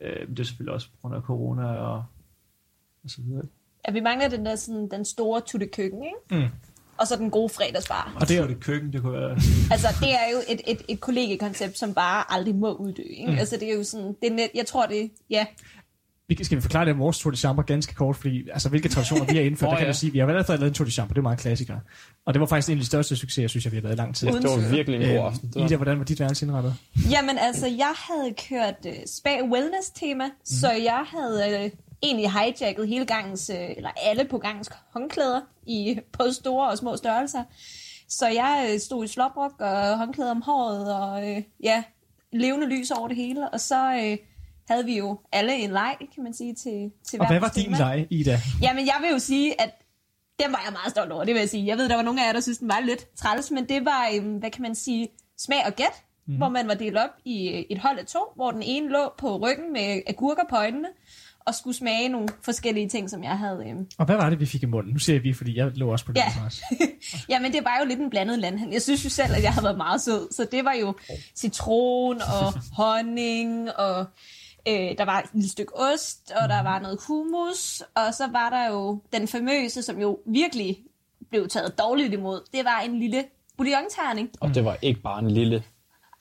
Øh, 0.00 0.28
men 0.28 0.36
det 0.36 0.40
er 0.40 0.44
selvfølgelig 0.44 0.74
også 0.74 0.90
på 0.90 0.96
grund 1.02 1.14
af 1.14 1.22
corona 1.22 1.66
og, 1.66 2.04
og 3.04 3.10
så 3.10 3.22
videre. 3.22 3.44
Ja, 3.88 3.92
vi 3.92 4.00
mangler 4.00 4.28
den 4.28 4.46
der 4.46 4.56
sådan, 4.56 4.88
den 4.90 5.04
store 5.04 5.40
tutte 5.46 5.66
køkken, 5.66 6.02
ikke? 6.02 6.44
Mm. 6.44 6.48
Og 6.98 7.06
så 7.06 7.16
den 7.16 7.30
gode 7.30 7.48
fredagsbar. 7.48 8.12
Og 8.20 8.28
det 8.28 8.36
er 8.36 8.42
jo 8.42 8.48
det 8.48 8.60
køkken, 8.60 8.92
det 8.92 9.02
kunne 9.02 9.12
være... 9.12 9.30
Altså, 9.70 9.88
det 10.00 10.10
er 10.10 10.30
jo 10.32 10.38
et, 10.48 10.60
et, 10.66 10.82
et 10.88 11.00
kollegekoncept, 11.00 11.78
som 11.78 11.94
bare 11.94 12.32
aldrig 12.32 12.54
må 12.54 12.72
uddø, 12.74 13.02
ikke? 13.02 13.32
Mm. 13.32 13.38
Altså, 13.38 13.56
det 13.56 13.70
er 13.70 13.74
jo 13.74 13.84
sådan, 13.84 14.06
det 14.22 14.30
er 14.30 14.34
net, 14.34 14.48
jeg 14.54 14.66
tror 14.66 14.86
det, 14.86 15.10
ja. 15.30 15.46
Vi 16.28 16.44
Skal 16.44 16.56
vi 16.56 16.62
forklare 16.62 16.84
det 16.84 16.92
om 16.92 16.98
vores 16.98 17.18
Tour 17.18 17.30
de 17.30 17.36
Chambre 17.36 17.62
ganske 17.62 17.94
kort, 17.94 18.16
fordi 18.16 18.48
altså, 18.52 18.68
hvilke 18.68 18.88
traditioner 18.88 19.24
vi 19.24 19.36
har 19.36 19.42
indført, 19.42 19.68
Åh, 19.68 19.72
der 19.72 19.78
kan 19.78 19.86
ja. 19.86 19.92
du 19.92 19.98
sige, 19.98 20.12
vi 20.12 20.18
har 20.18 20.26
allerede 20.26 20.58
lavet 20.58 20.70
en 20.70 20.74
Tour 20.74 20.84
de 20.84 20.90
Chambre, 20.90 21.14
det 21.14 21.18
er 21.18 21.22
meget 21.22 21.38
klassiker. 21.38 21.76
Og 22.26 22.34
det 22.34 22.40
var 22.40 22.46
faktisk 22.46 22.68
en 22.68 22.74
af 22.74 22.80
de 22.80 22.86
største 22.86 23.16
succeser, 23.16 23.48
synes 23.48 23.64
jeg, 23.64 23.72
vi 23.72 23.76
har 23.76 23.82
lavet 23.82 23.96
i 23.96 23.98
lang 23.98 24.16
tid. 24.16 24.26
Det 24.26 24.34
var 24.44 24.70
virkelig 24.70 25.00
en 25.00 25.08
god 25.08 25.16
Øhm, 25.16 25.26
aften. 25.26 25.52
Ida, 25.56 25.76
hvordan 25.76 25.98
var 25.98 26.04
dit 26.04 26.20
værelse 26.20 26.46
indrettet? 26.46 26.74
Jamen, 27.10 27.38
altså, 27.38 27.66
jeg 27.66 27.92
havde 27.96 28.34
kørt 28.48 28.74
uh, 28.86 28.92
spa-wellness-tema, 29.06 30.26
mm. 30.26 30.32
så 30.44 30.70
jeg 30.70 31.04
havde 31.08 31.64
uh, 31.64 31.70
egentlig 32.02 32.32
hijacket 32.32 32.88
hele 32.88 33.06
gangens, 33.06 33.50
uh, 33.50 33.76
eller 33.76 33.90
alle 33.96 34.24
på 34.24 34.38
gangens 34.38 34.70
håndklæder 34.92 35.40
i, 35.66 36.00
på 36.18 36.22
store 36.32 36.68
og 36.68 36.78
små 36.78 36.96
størrelser. 36.96 37.44
Så 38.08 38.28
jeg 38.28 38.70
uh, 38.74 38.80
stod 38.80 39.04
i 39.04 39.08
slåbrok 39.08 39.60
og 39.60 39.98
håndklæder 39.98 40.30
om 40.30 40.42
håret, 40.42 40.94
og 40.94 41.22
uh, 41.22 41.42
ja, 41.62 41.82
levende 42.32 42.66
lys 42.66 42.90
over 42.90 43.08
det 43.08 43.16
hele. 43.16 43.50
Og 43.50 43.60
så 43.60 43.92
uh, 43.92 44.26
havde 44.68 44.84
vi 44.84 44.98
jo 44.98 45.18
alle 45.32 45.54
en 45.54 45.70
leg, 45.70 45.96
kan 46.14 46.22
man 46.22 46.34
sige, 46.34 46.54
til, 46.54 46.90
til 47.08 47.20
Og 47.20 47.26
hvad 47.26 47.40
var 47.40 47.48
din 47.48 47.70
leg, 47.70 48.06
Ida? 48.10 48.40
Jamen, 48.62 48.86
jeg 48.86 48.96
vil 49.00 49.10
jo 49.10 49.18
sige, 49.18 49.60
at 49.60 49.70
den 50.38 50.52
var 50.52 50.62
jeg 50.64 50.72
meget 50.72 50.90
stolt 50.90 51.12
over, 51.12 51.24
det 51.24 51.34
vil 51.34 51.40
jeg 51.40 51.48
sige. 51.48 51.66
Jeg 51.66 51.78
ved, 51.78 51.88
der 51.88 51.96
var 51.96 52.02
nogle 52.02 52.22
af 52.22 52.26
jer, 52.26 52.32
der 52.32 52.40
synes, 52.40 52.58
den 52.58 52.68
var 52.68 52.80
lidt 52.80 53.16
træls, 53.16 53.50
men 53.50 53.68
det 53.68 53.84
var, 53.84 54.10
øhm, 54.14 54.36
hvad 54.36 54.50
kan 54.50 54.62
man 54.62 54.74
sige, 54.74 55.08
smag 55.38 55.66
og 55.66 55.72
gæt, 55.72 56.04
mm. 56.26 56.36
hvor 56.36 56.48
man 56.48 56.68
var 56.68 56.74
delt 56.74 56.96
op 56.96 57.10
i 57.24 57.48
øh, 57.48 57.64
et 57.70 57.78
hold 57.78 57.98
af 57.98 58.06
to, 58.06 58.18
hvor 58.36 58.50
den 58.50 58.62
ene 58.62 58.88
lå 58.88 59.12
på 59.18 59.36
ryggen 59.36 59.72
med 59.72 60.02
agurker 60.06 60.42
på 60.50 60.56
øjnene, 60.56 60.88
og 61.46 61.54
skulle 61.54 61.76
smage 61.76 62.08
nogle 62.08 62.28
forskellige 62.42 62.88
ting, 62.88 63.10
som 63.10 63.24
jeg 63.24 63.38
havde. 63.38 63.64
Øhm. 63.68 63.86
Og 63.98 64.06
hvad 64.06 64.16
var 64.16 64.30
det, 64.30 64.40
vi 64.40 64.46
fik 64.46 64.62
i 64.62 64.66
munden? 64.66 64.92
Nu 64.92 64.98
siger 64.98 65.16
jeg 65.16 65.24
vi, 65.24 65.32
fordi 65.32 65.56
jeg 65.56 65.70
lå 65.74 65.92
også 65.92 66.04
på 66.04 66.12
det. 66.12 66.20
Ja. 66.20 66.44
også. 66.44 66.62
Jamen, 67.28 67.52
det 67.52 67.64
var 67.64 67.78
jo 67.80 67.88
lidt 67.88 68.00
en 68.00 68.10
blandet 68.10 68.38
landhandel. 68.38 68.72
Jeg 68.72 68.82
synes 68.82 69.04
jo 69.04 69.10
selv, 69.10 69.34
at 69.34 69.42
jeg 69.42 69.52
havde 69.52 69.64
været 69.64 69.76
meget 69.76 70.00
sød, 70.00 70.32
så 70.32 70.46
det 70.52 70.64
var 70.64 70.72
jo 70.72 70.94
citron 71.36 72.16
og 72.16 72.52
honning, 72.78 73.70
og 73.76 74.06
øh, 74.68 74.98
der 74.98 75.04
var 75.04 75.20
et 75.20 75.30
lille 75.32 75.50
stykke 75.50 75.76
ost, 75.76 76.32
og 76.42 76.48
der 76.48 76.62
var 76.62 76.78
noget 76.78 76.98
hummus, 77.08 77.82
og 77.94 78.14
så 78.14 78.28
var 78.32 78.50
der 78.50 78.68
jo 78.68 79.00
den 79.12 79.28
famøse, 79.28 79.82
som 79.82 80.00
jo 80.00 80.18
virkelig 80.26 80.78
blev 81.30 81.48
taget 81.48 81.78
dårligt 81.78 82.12
imod. 82.12 82.40
Det 82.52 82.64
var 82.64 82.80
en 82.80 82.98
lille 82.98 83.24
bouillonterning. 83.56 84.30
Og 84.40 84.54
det 84.54 84.64
var 84.64 84.76
ikke 84.82 85.00
bare 85.00 85.18
en 85.18 85.30
lille... 85.30 85.62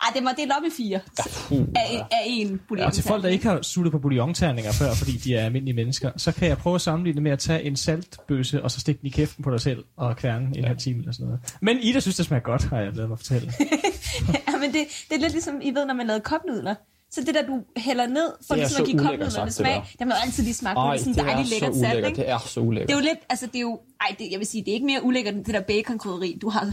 Ej, 0.02 0.08
det 0.16 0.24
var 0.24 0.32
delt 0.32 0.52
op 0.58 0.64
i 0.64 0.72
fire 0.78 0.99
Puh, 1.47 1.68
af, 1.76 2.06
af 2.12 2.24
en 2.26 2.47
bouillonterning. 2.47 2.86
Og 2.86 2.93
til 2.93 3.04
folk, 3.04 3.24
der 3.24 3.30
ikke 3.30 3.45
har 3.45 3.62
suttet 3.62 3.91
på 3.91 3.99
bouillonterninger 3.99 4.72
før, 4.72 4.93
fordi 4.93 5.12
de 5.12 5.36
er 5.36 5.45
almindelige 5.45 5.76
mennesker, 5.76 6.12
så 6.18 6.32
kan 6.32 6.47
jeg 6.47 6.58
prøve 6.58 6.76
at 6.76 6.82
sammenligne 6.82 7.16
det 7.16 7.24
med 7.24 7.32
at 7.32 7.39
tage 7.39 7.64
en 7.64 7.76
saltbøsse, 7.76 8.64
og 8.64 8.72
så 8.72 8.80
stikke 8.80 8.99
den 9.02 9.08
i 9.08 9.10
kæften 9.10 9.43
på 9.43 9.52
dig 9.52 9.62
selv, 9.62 9.84
og 9.97 10.18
kværne 10.18 10.58
en 10.58 10.64
halv 10.66 10.78
time 10.78 10.99
eller 10.99 11.12
sådan 11.12 11.26
noget. 11.26 11.56
Men 11.62 11.78
Ida 11.80 11.99
synes, 11.99 12.16
det 12.16 12.26
smager 12.26 12.43
godt, 12.43 12.64
har 12.64 12.80
jeg 12.80 12.93
lavet 12.93 13.10
mig 13.10 13.18
fortælle. 13.20 13.54
ja, 14.47 14.58
men 14.60 14.74
det, 14.74 14.86
det 15.10 15.16
er 15.16 15.20
lidt 15.20 15.32
ligesom, 15.32 15.62
I 15.62 15.70
ved, 15.70 15.86
når 15.86 15.93
man 15.93 16.08
lavede 16.08 16.24
kopnudler. 16.24 16.76
Så 17.14 17.22
det 17.22 17.36
der, 17.36 17.41
du 17.41 17.64
hælder 17.78 18.07
ned, 18.07 18.28
for 18.47 18.53
Det 18.53 18.57
ligesom 18.57 18.84
at 18.84 18.89
give 18.89 19.32
sagt, 19.32 19.45
det 19.45 19.53
smag, 19.53 19.74
der. 19.74 19.82
det 19.99 20.07
må 20.07 20.14
jo 20.14 20.20
altid 20.26 20.43
lige 20.43 20.53
smage 20.53 20.76
på. 20.76 20.80
Er 20.82 20.97
sådan 20.97 21.14
så 21.14 21.22
lækkert 21.49 21.76
salt, 21.76 22.05
ikke? 22.07 22.22
Det 22.22 22.30
er 22.30 22.38
så 22.47 22.59
ulækkert. 22.59 22.88
Det 22.89 22.93
er 22.95 22.99
jo 22.99 23.03
lidt, 23.03 23.20
altså 23.30 23.45
det 23.45 23.55
er 23.55 23.62
jo, 23.62 23.80
ej, 24.01 24.16
det, 24.20 24.28
jeg 24.32 24.39
vil 24.39 24.47
sige, 24.47 24.64
det 24.66 24.72
er 24.72 24.74
ikke 24.74 24.86
mere 24.86 25.03
ulækkert 25.03 25.34
end 25.34 25.45
det 25.45 25.53
der 25.53 25.62
bacon-krydderi, 25.62 26.38
du 26.41 26.49
har 26.49 26.62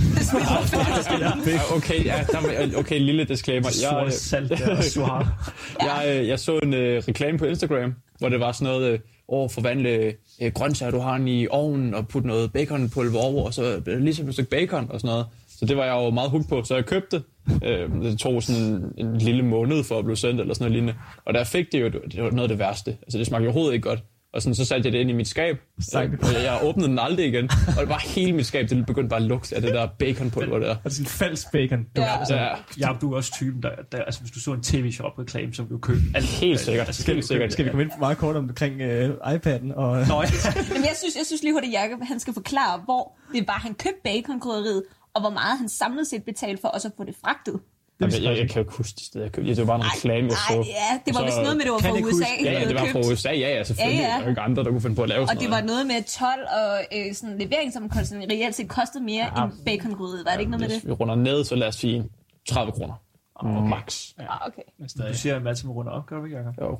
Ja, 1.47 1.77
okay, 1.77 2.05
ja, 2.05 2.25
der, 2.33 2.79
okay, 2.79 3.01
lille 3.01 3.25
disclaimer. 3.25 3.71
Sort 3.71 4.05
Jeg, 4.05 4.13
salt 4.13 4.51
der, 4.51 4.71
og 4.77 4.85
suar. 4.85 5.53
jeg, 5.81 6.05
øh, 6.21 6.29
jeg 6.29 6.39
så 6.39 6.59
en 6.59 6.75
øh, 6.75 7.03
reklame 7.09 7.39
på 7.39 7.45
Instagram, 7.45 7.95
hvor 8.19 8.29
det 8.29 8.41
var 8.41 8.53
sådan 8.53 8.73
noget, 8.73 8.93
øh, 8.93 8.99
over 9.29 9.49
forvandle 9.49 10.15
øh, 10.43 10.53
grøntsager, 10.53 10.91
du 10.91 10.99
har 10.99 11.19
i 11.27 11.47
ovnen, 11.51 11.95
og 11.95 12.09
putte 12.09 12.29
noget 12.29 12.53
baconpulver 12.53 13.21
over, 13.21 13.45
og 13.45 13.55
så 13.55 13.83
øh, 13.87 13.99
ligesom 13.99 14.29
et 14.29 14.33
stykke 14.33 14.51
bacon 14.51 14.87
og 14.91 15.01
sådan 15.01 15.09
noget. 15.15 15.27
Så 15.59 15.65
det 15.65 15.77
var 15.77 15.85
jeg 15.85 15.93
jo 15.93 16.11
meget 16.11 16.31
hooked 16.31 16.49
på, 16.49 16.63
så 16.65 16.75
jeg 16.75 16.87
købte 16.87 17.17
det. 17.17 17.25
Øh, 17.65 17.91
det 18.03 18.19
tog 18.19 18.43
sådan 18.43 18.63
en, 18.63 19.07
en 19.07 19.19
lille 19.19 19.43
måned 19.45 19.85
for 19.85 19.99
at 19.99 20.05
blive 20.05 20.17
sendt, 20.17 20.41
eller 20.41 20.55
sådan 20.55 20.65
noget 20.65 20.73
lignende. 20.73 20.95
Og 21.27 21.35
der 21.35 21.45
fik 21.45 21.73
det 21.73 21.81
jo, 21.81 21.89
det 21.89 22.23
var 22.23 22.31
noget 22.31 22.43
af 22.43 22.49
det 22.49 22.59
værste. 22.59 22.97
Altså 23.03 23.19
det 23.19 23.27
smagte 23.27 23.45
jo 23.45 23.51
overhovedet 23.51 23.75
ikke 23.75 23.89
godt. 23.89 24.01
Og 24.33 24.43
sådan, 24.43 24.55
så 24.55 24.65
satte 24.65 24.87
jeg 24.87 24.93
det 24.93 24.99
ind 24.99 25.11
i 25.11 25.13
mit 25.13 25.29
skab. 25.29 25.57
Sejt. 25.91 26.11
Og 26.23 26.33
jeg, 26.35 26.43
jeg 26.43 26.59
åbnede 26.63 26.89
den 26.89 26.99
aldrig 26.99 27.27
igen. 27.27 27.45
Og 27.77 27.81
det 27.81 27.89
var 27.89 27.99
hele 28.15 28.33
mit 28.33 28.47
skab, 28.47 28.69
det 28.71 28.87
begyndte 28.87 29.09
bare 29.09 29.21
at 29.21 29.27
lugte 29.27 29.57
af 29.57 29.63
det 29.63 29.75
der 29.75 29.89
baconpulver 29.99 30.59
der. 30.59 30.69
Og 30.71 30.77
det 30.85 30.91
er 30.91 30.91
sådan 30.91 31.05
en 31.05 31.09
falsk 31.09 31.53
bacon. 31.53 31.79
Du, 31.97 32.01
Ja. 32.01 32.19
altså, 32.19 32.35
Ja, 32.35 32.49
Ja, 32.81 32.89
du 33.01 33.13
er 33.13 33.17
også 33.17 33.33
typen, 33.33 33.63
der, 33.63 33.71
der 33.93 33.99
altså 34.03 34.21
hvis 34.21 34.31
du 34.33 34.41
så 34.41 34.53
en 34.53 34.63
tv-shop-reklame, 34.63 35.55
så 35.55 35.63
ville 35.63 35.73
du 35.75 35.79
købe 35.79 36.01
alt. 36.15 36.27
helt 36.27 36.61
sikkert. 36.61 36.87
Altså, 36.87 37.03
skal, 37.03 37.15
vi, 37.15 37.17
Helt 37.17 37.27
sikkert. 37.29 37.53
skal 37.53 37.65
vi 37.65 37.71
komme 37.71 37.83
ind 37.85 37.91
meget 37.99 38.19
kort 38.19 38.37
omkring 38.37 38.81
øh, 38.81 39.11
iPad'en? 39.11 39.75
Og, 39.75 39.97
Nå, 40.09 40.23
ja. 40.23 40.29
Men 40.75 40.83
jeg 40.83 40.95
synes, 40.99 41.17
jeg 41.17 41.27
synes 41.27 41.43
lige 41.43 41.53
hurtigt, 41.53 41.73
Jacob, 41.73 41.99
han 42.03 42.21
skal 42.21 42.35
forklare, 42.35 42.81
hvor 42.85 43.13
det 43.35 43.45
var, 43.47 43.53
han 43.53 43.75
købte 43.75 44.01
baconkrydderiet, 44.05 44.83
og 45.19 45.23
hvor 45.25 45.31
meget 45.41 45.59
han 45.59 45.69
samlet 45.69 46.07
set 46.07 46.23
betalte 46.25 46.61
for 46.61 46.69
også 46.69 46.89
at 46.89 46.95
få 46.97 47.05
det 47.05 47.15
fragtet. 47.25 47.61
Jamen, 48.01 48.15
jeg, 48.15 48.23
jeg, 48.23 48.39
jeg, 48.39 48.47
kan 48.51 48.55
jo 48.55 48.61
ikke 48.61 48.73
huske 48.77 48.97
det 48.97 49.05
sted, 49.05 49.23
jeg 49.23 49.33
købte. 49.33 49.51
Det 49.51 49.59
var 49.59 49.65
bare 49.65 49.77
en 49.77 49.85
reklame, 49.95 50.29
jeg 50.29 50.37
så. 50.49 50.55
Ej, 50.55 50.59
ja, 50.59 50.91
det 51.07 51.15
var 51.15 51.25
vist 51.25 51.37
noget 51.37 51.57
med, 51.57 51.65
det 51.65 51.73
var 51.73 51.79
Kan 51.79 51.91
fra 51.91 51.97
USA. 51.99 52.11
huske- 52.11 52.45
Ja, 52.45 52.53
ja, 52.53 52.69
det 52.69 52.75
var 52.75 52.87
fra 52.93 52.99
USA, 53.13 53.29
ja, 53.31 53.57
ja, 53.57 53.65
selvfølgelig. 53.65 53.99
Ja, 54.01 54.07
ja. 54.07 54.13
Der 54.13 54.19
er 54.19 54.23
jo 54.23 54.29
ikke 54.29 54.41
andre, 54.41 54.65
der 54.65 54.71
kunne 54.71 54.81
finde 54.81 54.97
på 54.97 55.03
at 55.03 55.09
lave 55.09 55.21
Og 55.23 55.29
sådan 55.29 55.43
det 55.43 55.51
var 55.51 55.61
noget. 55.61 55.87
med 55.87 56.03
12 56.19 56.47
og 56.61 56.75
øh, 56.97 57.15
sådan 57.15 57.39
leveringsomkostninger 57.39 58.27
reelt 58.35 58.55
set 58.55 58.69
kostede 58.69 59.05
mere 59.05 59.27
Ja. 59.37 59.45
end 59.45 59.53
baconkrydderiet. 59.67 60.25
Var 60.25 60.33
det 60.33 60.41
ikke 60.41 60.51
noget 60.51 60.61
med 60.61 60.69
Hvis 60.69 60.81
det? 60.83 60.89
vi 60.89 60.93
runder 60.93 61.15
ned, 61.15 61.45
så 61.45 61.55
lad 61.55 61.69
os 61.69 61.75
sige 61.75 62.05
30 62.49 62.73
kroner. 62.73 62.95
Okay. 63.35 63.69
Max. 63.69 64.09
Ah, 64.19 64.27
okay. 64.47 64.63
men 64.79 64.89
Du 65.09 65.15
siger, 65.15 65.37
at 65.37 65.43
Mads 65.43 65.65
må 65.65 65.73
runde 65.73 65.93
op, 65.93 66.07
gør 66.07 66.19
du 66.19 66.25
ikke, 66.25 66.37
Jacob? 66.37 66.55
Jo. 66.61 66.79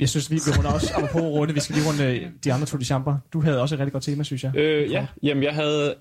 Jeg 0.00 0.08
synes, 0.08 0.30
vi, 0.30 0.34
vi 0.34 0.50
runder 0.58 0.72
også 0.72 0.94
op 0.94 1.08
på 1.12 1.18
runde. 1.18 1.54
Vi 1.54 1.60
skal 1.60 1.74
lige 1.76 1.88
runde 1.88 2.04
øh, 2.04 2.30
de 2.44 2.52
andre 2.52 2.66
to 2.66 2.78
de 2.78 2.84
champer. 2.84 3.16
Du 3.32 3.40
havde 3.40 3.60
også 3.60 3.74
et 3.74 3.78
rigtig 3.78 3.92
godt 3.92 4.04
tema, 4.04 4.22
synes 4.22 4.44
jeg. 4.44 4.56
Øh, 4.56 4.90
ja, 4.90 5.06
jamen 5.22 5.42
jeg 5.44 5.54
havde 5.54 5.94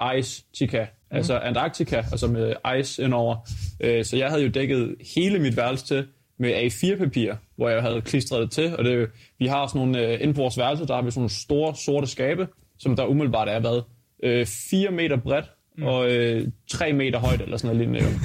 Antarctica, 0.00 0.86
altså 1.10 1.38
Antarctica, 1.38 1.96
altså 1.96 2.26
med 2.26 2.54
ice 2.80 3.02
indover. 3.02 3.36
Øh, 3.80 4.04
så 4.04 4.16
jeg 4.16 4.28
havde 4.28 4.42
jo 4.42 4.50
dækket 4.50 4.94
hele 5.14 5.38
mit 5.38 5.56
værelse 5.56 5.86
til 5.86 6.06
med 6.38 6.54
A4-papir, 6.54 7.34
hvor 7.56 7.68
jeg 7.68 7.82
havde 7.82 8.00
klistret 8.00 8.42
det 8.42 8.50
til. 8.50 8.76
Og 8.76 8.84
det, 8.84 9.08
vi 9.38 9.46
har 9.46 9.66
sådan 9.66 9.78
nogle, 9.80 10.06
øh, 10.06 10.18
inde 10.22 10.34
på 10.34 10.40
vores 10.40 10.58
værelse, 10.58 10.86
der 10.86 10.94
har 10.94 11.02
vi 11.02 11.10
sådan 11.10 11.20
nogle 11.20 11.30
store 11.30 11.74
sorte 11.76 12.06
skabe, 12.06 12.48
som 12.78 12.96
der 12.96 13.06
umiddelbart 13.06 13.48
er, 13.48 13.60
hvad, 13.60 13.82
øh, 14.22 14.46
4 14.70 14.90
meter 14.90 15.16
bredt 15.16 15.50
og 15.82 16.10
øh, 16.10 16.48
3 16.70 16.92
meter 16.92 17.18
højt, 17.18 17.40
eller 17.40 17.56
sådan 17.56 17.76
noget 17.76 17.88
lignende. 17.88 18.20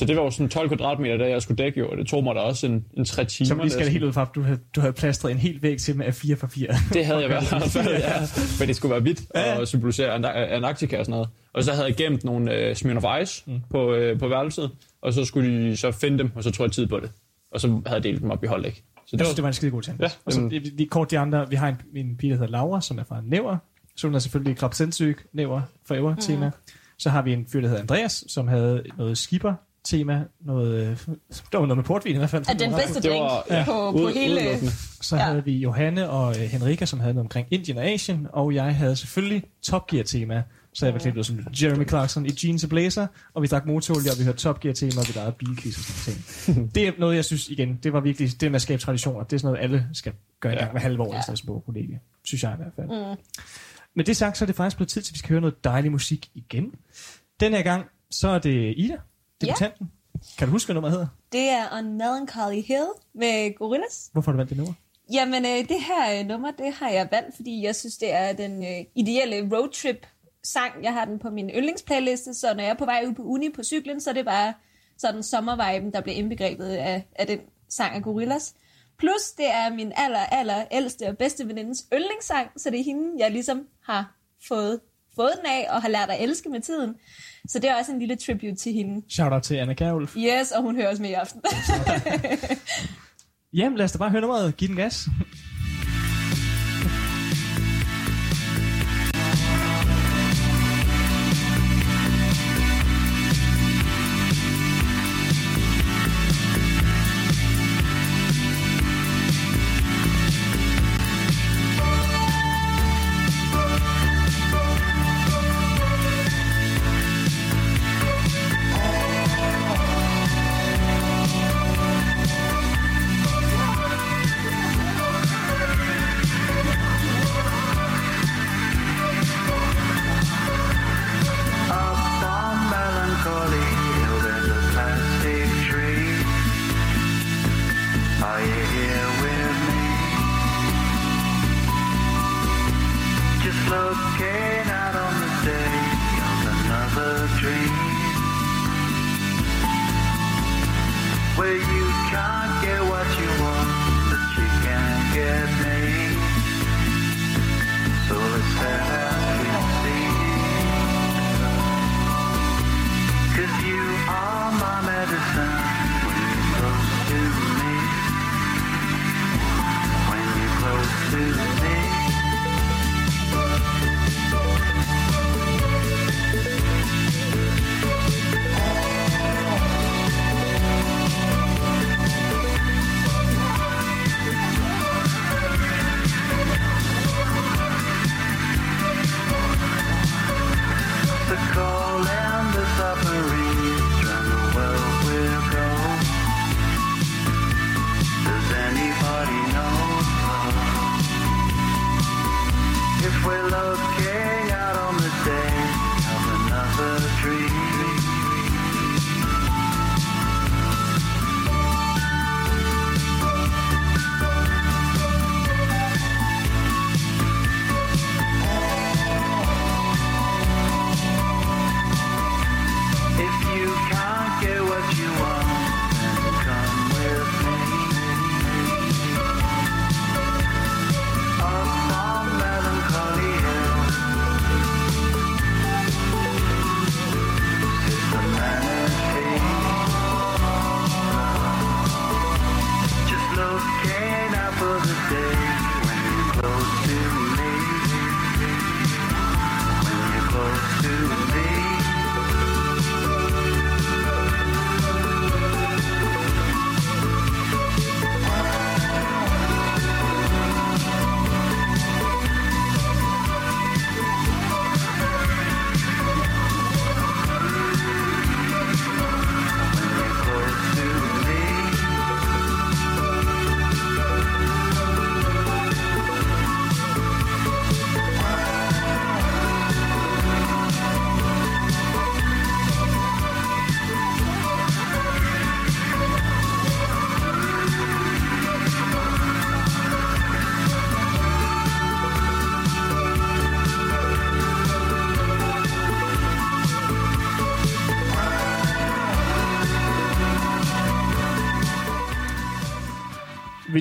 Så 0.00 0.06
det 0.06 0.16
var 0.16 0.22
jo 0.22 0.30
sådan 0.30 0.48
12 0.48 0.68
kvadratmeter, 0.68 1.16
der 1.16 1.26
jeg 1.26 1.42
skulle 1.42 1.64
dække 1.64 1.80
jo, 1.80 1.88
og 1.90 1.96
det 1.96 2.06
tog 2.06 2.24
mig 2.24 2.34
da 2.34 2.40
også 2.40 2.66
en, 2.66 2.84
en 2.94 3.04
3 3.04 3.24
timer. 3.24 3.48
Så 3.48 3.54
vi 3.54 3.68
skal 3.68 3.88
helt 3.88 4.04
ud 4.04 4.12
fra, 4.12 4.22
at 4.22 4.28
du 4.34 4.42
havde, 4.42 4.58
du 4.76 4.80
havde 4.80 4.92
plastret 4.92 5.30
en 5.30 5.38
helt 5.38 5.62
væg 5.62 5.78
til 5.78 5.96
med 5.96 6.06
A4 6.06 6.34
for 6.34 6.46
4. 6.46 6.68
Det 6.92 7.04
havde 7.06 7.18
jeg 7.18 7.24
i 7.24 7.28
hvert 7.28 7.44
fald, 7.44 7.88
ja. 7.88 8.12
Men 8.58 8.68
det 8.68 8.76
skulle 8.76 8.92
være 8.92 9.00
hvidt 9.00 9.22
Ja, 9.34 9.58
og 9.60 9.68
symbolisere 9.68 10.14
Ant- 10.16 10.26
Antarctica 10.54 10.98
og 10.98 11.04
sådan 11.04 11.10
noget. 11.10 11.28
Og 11.54 11.64
så 11.64 11.72
havde 11.72 11.86
jeg 11.86 11.96
gemt 11.96 12.24
nogle 12.24 12.54
øh, 12.54 12.76
Smirnoff 12.76 13.06
Ice 13.22 13.42
mm. 13.46 13.60
på, 13.70 13.94
øh, 13.94 14.18
på 14.18 14.28
værelset, 14.28 14.70
og 15.02 15.12
så 15.12 15.24
skulle 15.24 15.70
de 15.70 15.76
så 15.76 15.90
finde 15.90 16.18
dem, 16.18 16.30
og 16.34 16.44
så 16.44 16.50
tog 16.50 16.64
jeg 16.64 16.72
tid 16.72 16.86
på 16.86 17.00
det. 17.00 17.10
Og 17.52 17.60
så 17.60 17.68
havde 17.68 17.82
jeg 17.96 18.04
delt 18.04 18.20
dem 18.20 18.30
op 18.30 18.44
i 18.44 18.46
holdæk. 18.46 18.74
Så 18.74 18.80
Jeg 19.12 19.18
det 19.18 19.26
synes, 19.26 19.28
var, 19.28 19.34
det 19.34 19.42
var 19.42 19.48
en 19.48 19.54
skide 19.54 19.70
god 19.70 19.82
ting. 19.82 20.00
Ja, 20.00 20.08
og 20.24 20.32
så 20.32 20.48
lige 20.50 20.86
kort 20.88 21.10
de 21.10 21.18
andre. 21.18 21.48
Vi 21.50 21.56
har 21.56 21.68
en, 21.68 21.76
en 21.96 22.16
pige, 22.16 22.30
der 22.30 22.36
hedder 22.38 22.50
Laura, 22.52 22.80
som 22.80 22.98
er 22.98 23.04
fra 23.04 23.20
Næver. 23.24 23.56
Så 23.96 24.06
hun 24.06 24.14
er 24.14 24.18
selvfølgelig 24.18 24.56
krop 24.56 24.74
sindssyg, 24.74 25.18
Næver 25.32 25.60
forever 25.86 26.14
tema. 26.14 26.50
Så 26.98 27.10
har 27.10 27.22
vi 27.22 27.32
en 27.32 27.46
fyr, 27.52 27.60
der 27.60 27.68
hedder 27.68 27.82
Andreas, 27.82 28.24
som 28.28 28.48
havde 28.48 28.82
noget 28.98 29.18
skipper 29.18 29.54
tema, 29.84 30.24
noget, 30.40 30.74
øh, 30.74 30.96
der 31.52 31.58
var 31.58 31.66
noget 31.66 31.76
med 31.76 31.84
portvin 31.84 32.14
i 32.14 32.18
hvert 32.18 32.30
fald. 32.30 32.44
Er 32.48 32.54
den 32.54 32.70
bedste 32.70 33.08
drink 33.08 33.22
var 33.22 33.44
ja, 33.50 33.64
på, 33.64 33.92
på 33.92 34.08
hele... 34.08 34.40
Så 35.00 35.16
Ja. 35.16 35.22
ja. 35.22 35.28
havde 35.28 35.44
vi 35.44 35.52
Johanne 35.58 36.10
og 36.10 36.30
øh, 36.36 36.42
Henrika, 36.42 36.84
som 36.84 37.00
havde 37.00 37.14
noget 37.14 37.24
omkring 37.24 37.46
Indien 37.50 37.78
og 37.78 37.84
Asien, 37.84 38.26
og 38.32 38.54
jeg 38.54 38.74
havde 38.76 38.96
selvfølgelig 38.96 39.42
Top 39.62 39.86
Gear 39.86 40.02
tema. 40.04 40.42
Så 40.74 40.86
jeg 40.86 40.94
var 40.94 41.18
ud 41.18 41.24
som 41.24 41.38
Jeremy 41.62 41.88
Clarkson 41.88 42.26
i 42.26 42.30
jeans 42.44 42.64
og 42.64 42.70
blazer, 42.70 43.06
og 43.34 43.42
vi 43.42 43.46
drak 43.46 43.66
motorolie, 43.66 44.10
og 44.10 44.18
vi 44.18 44.24
hørte 44.24 44.38
Top 44.38 44.60
Gear 44.60 44.74
tema, 44.74 44.92
og 45.00 45.08
vi 45.08 45.12
lavede 45.16 45.32
bilquiz 45.38 45.78
og 45.78 45.84
sådan 45.84 46.22
ting. 46.44 46.74
det 46.74 46.88
er 46.88 46.92
noget, 46.98 47.16
jeg 47.16 47.24
synes 47.24 47.48
igen, 47.48 47.78
det 47.82 47.92
var 47.92 48.00
virkelig, 48.00 48.40
det 48.40 48.50
med 48.50 48.56
at 48.56 48.62
skabe 48.62 48.82
traditioner, 48.82 49.24
det 49.24 49.32
er 49.32 49.38
sådan 49.38 49.52
noget, 49.52 49.64
alle 49.64 49.86
skal 49.92 50.12
gøre 50.40 50.52
en 50.52 50.58
Ja. 50.58 50.64
gang 50.64 50.72
hver 50.72 50.80
halve 50.80 51.02
år, 51.02 51.14
ja. 51.14 51.20
ja. 51.28 51.34
på 51.46 51.62
kollegie. 51.66 52.00
Synes 52.24 52.42
jeg 52.42 52.52
i 52.52 52.56
hvert 52.56 52.72
fald. 52.76 52.86
Mm. 53.14 53.16
Med 53.96 54.04
det 54.04 54.16
sagt, 54.16 54.38
så 54.38 54.44
er 54.44 54.46
det 54.46 54.56
faktisk 54.56 54.76
blevet 54.76 54.88
tid 54.88 55.02
til, 55.02 55.10
at 55.10 55.14
vi 55.14 55.18
skal 55.18 55.28
høre 55.30 55.40
noget 55.40 55.64
dejlig 55.64 55.90
musik 55.92 56.28
igen. 56.34 56.72
Den 57.40 57.52
her 57.52 57.62
gang, 57.62 57.86
så 58.10 58.28
er 58.28 58.38
det 58.38 58.74
Ida, 58.76 58.96
debutanten. 59.40 59.90
Kan 60.38 60.48
du 60.48 60.52
huske, 60.52 60.66
hvad 60.66 60.74
nummeret 60.74 60.92
hedder? 60.92 61.06
Det 61.32 61.48
er 61.48 61.78
On 61.78 61.92
Melancholy 61.92 62.62
Hill 62.62 62.86
med 63.14 63.54
Gorillaz. 63.54 64.06
Hvorfor 64.12 64.30
har 64.30 64.32
du 64.32 64.36
valgt 64.36 64.50
det 64.50 64.56
nummer? 64.58 64.74
Jamen, 65.12 65.44
øh, 65.44 65.68
det 65.68 65.82
her 65.82 66.20
øh, 66.20 66.26
nummer, 66.26 66.50
det 66.50 66.72
har 66.72 66.90
jeg 66.90 67.08
valgt, 67.10 67.36
fordi 67.36 67.62
jeg 67.62 67.76
synes, 67.76 67.96
det 67.96 68.12
er 68.12 68.32
den 68.32 68.64
øh, 68.64 68.84
ideelle 68.94 69.56
roadtrip 69.56 70.06
sang. 70.44 70.72
Jeg 70.82 70.92
har 70.92 71.04
den 71.04 71.18
på 71.18 71.30
min 71.30 71.50
yndlingsplayliste, 71.50 72.34
så 72.34 72.54
når 72.54 72.62
jeg 72.62 72.70
er 72.70 72.74
på 72.74 72.84
vej 72.84 73.04
ud 73.08 73.14
på 73.14 73.22
uni 73.22 73.50
på 73.50 73.62
cyklen, 73.62 74.00
så 74.00 74.10
er 74.10 74.14
det 74.14 74.24
bare 74.24 74.54
sådan 74.98 75.22
sommerviben, 75.22 75.92
der 75.92 76.00
bliver 76.00 76.16
indbegrebet 76.16 76.66
af, 76.66 77.06
af 77.14 77.26
den 77.26 77.38
sang 77.68 77.94
af 77.94 78.02
Gorillaz. 78.02 78.52
Plus, 78.98 79.30
det 79.36 79.50
er 79.50 79.74
min 79.74 79.92
aller, 79.96 80.18
aller 80.18 80.64
ældste 80.70 81.08
og 81.08 81.18
bedste 81.18 81.48
venindes 81.48 81.86
yndlingssang, 81.92 82.48
så 82.56 82.70
det 82.70 82.80
er 82.80 82.84
hende, 82.84 83.12
jeg 83.18 83.30
ligesom 83.30 83.66
har 83.84 84.16
fået, 84.48 84.80
fået 85.16 85.32
den 85.36 85.46
af 85.46 85.66
og 85.70 85.82
har 85.82 85.88
lært 85.88 86.10
at 86.10 86.22
elske 86.22 86.48
med 86.48 86.60
tiden. 86.60 86.94
Så 87.50 87.58
det 87.58 87.70
er 87.70 87.74
også 87.78 87.92
en 87.92 87.98
lille 87.98 88.16
tribute 88.16 88.54
til 88.54 88.72
hende. 88.72 89.02
Shout 89.08 89.32
out 89.32 89.42
til 89.42 89.54
Anna 89.54 89.74
Kjærulf. 89.74 90.16
Yes, 90.16 90.50
og 90.50 90.62
hun 90.62 90.76
hører 90.76 90.88
også 90.88 91.02
med 91.02 91.10
i 91.10 91.12
aften. 91.12 91.42
Jamen, 93.58 93.78
lad 93.78 93.84
os 93.84 93.92
da 93.92 93.98
bare 93.98 94.10
høre 94.10 94.20
nummeret. 94.20 94.56
Giv 94.56 94.68
den 94.68 94.76
gas. 94.76 95.08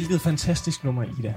Hvilket 0.10 0.24
fantastisk 0.24 0.84
nummer, 0.84 1.04
Ida. 1.20 1.34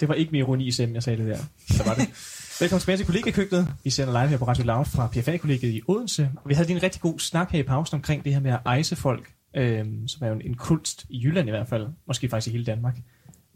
Det 0.00 0.08
var 0.08 0.14
ikke 0.14 0.32
mere 0.32 0.40
ironi 0.40 0.64
i 0.64 0.72
jeg 0.92 1.02
sagde 1.02 1.24
det 1.24 1.26
der. 1.26 1.38
Så 1.70 1.84
var 1.84 1.94
det. 1.94 2.08
Velkommen 2.60 2.80
tilbage 2.80 2.96
til 2.96 3.06
kollegekøkkenet. 3.06 3.68
Vi 3.84 3.90
sender 3.90 4.12
live 4.12 4.28
her 4.28 4.38
på 4.38 4.44
Radio 4.44 4.64
Loud 4.64 4.84
fra 4.84 5.06
PFA-kollegiet 5.06 5.74
i 5.74 5.82
Odense. 5.88 6.30
Og 6.36 6.48
vi 6.48 6.54
havde 6.54 6.68
lige 6.68 6.76
en 6.76 6.82
rigtig 6.82 7.00
god 7.00 7.18
snak 7.18 7.50
her 7.50 7.58
i 7.58 7.62
pausen 7.62 7.94
omkring 7.94 8.24
det 8.24 8.32
her 8.32 8.40
med 8.40 8.50
at 8.50 8.58
ejse 8.66 8.96
folk, 8.96 9.32
øhm, 9.56 10.08
som 10.08 10.24
er 10.24 10.28
jo 10.28 10.34
en, 10.34 10.42
en 10.42 10.54
kunst 10.54 11.06
i 11.08 11.22
Jylland 11.24 11.48
i 11.48 11.50
hvert 11.50 11.68
fald. 11.68 11.86
Måske 12.06 12.28
faktisk 12.28 12.48
i 12.48 12.50
hele 12.50 12.64
Danmark. 12.64 12.98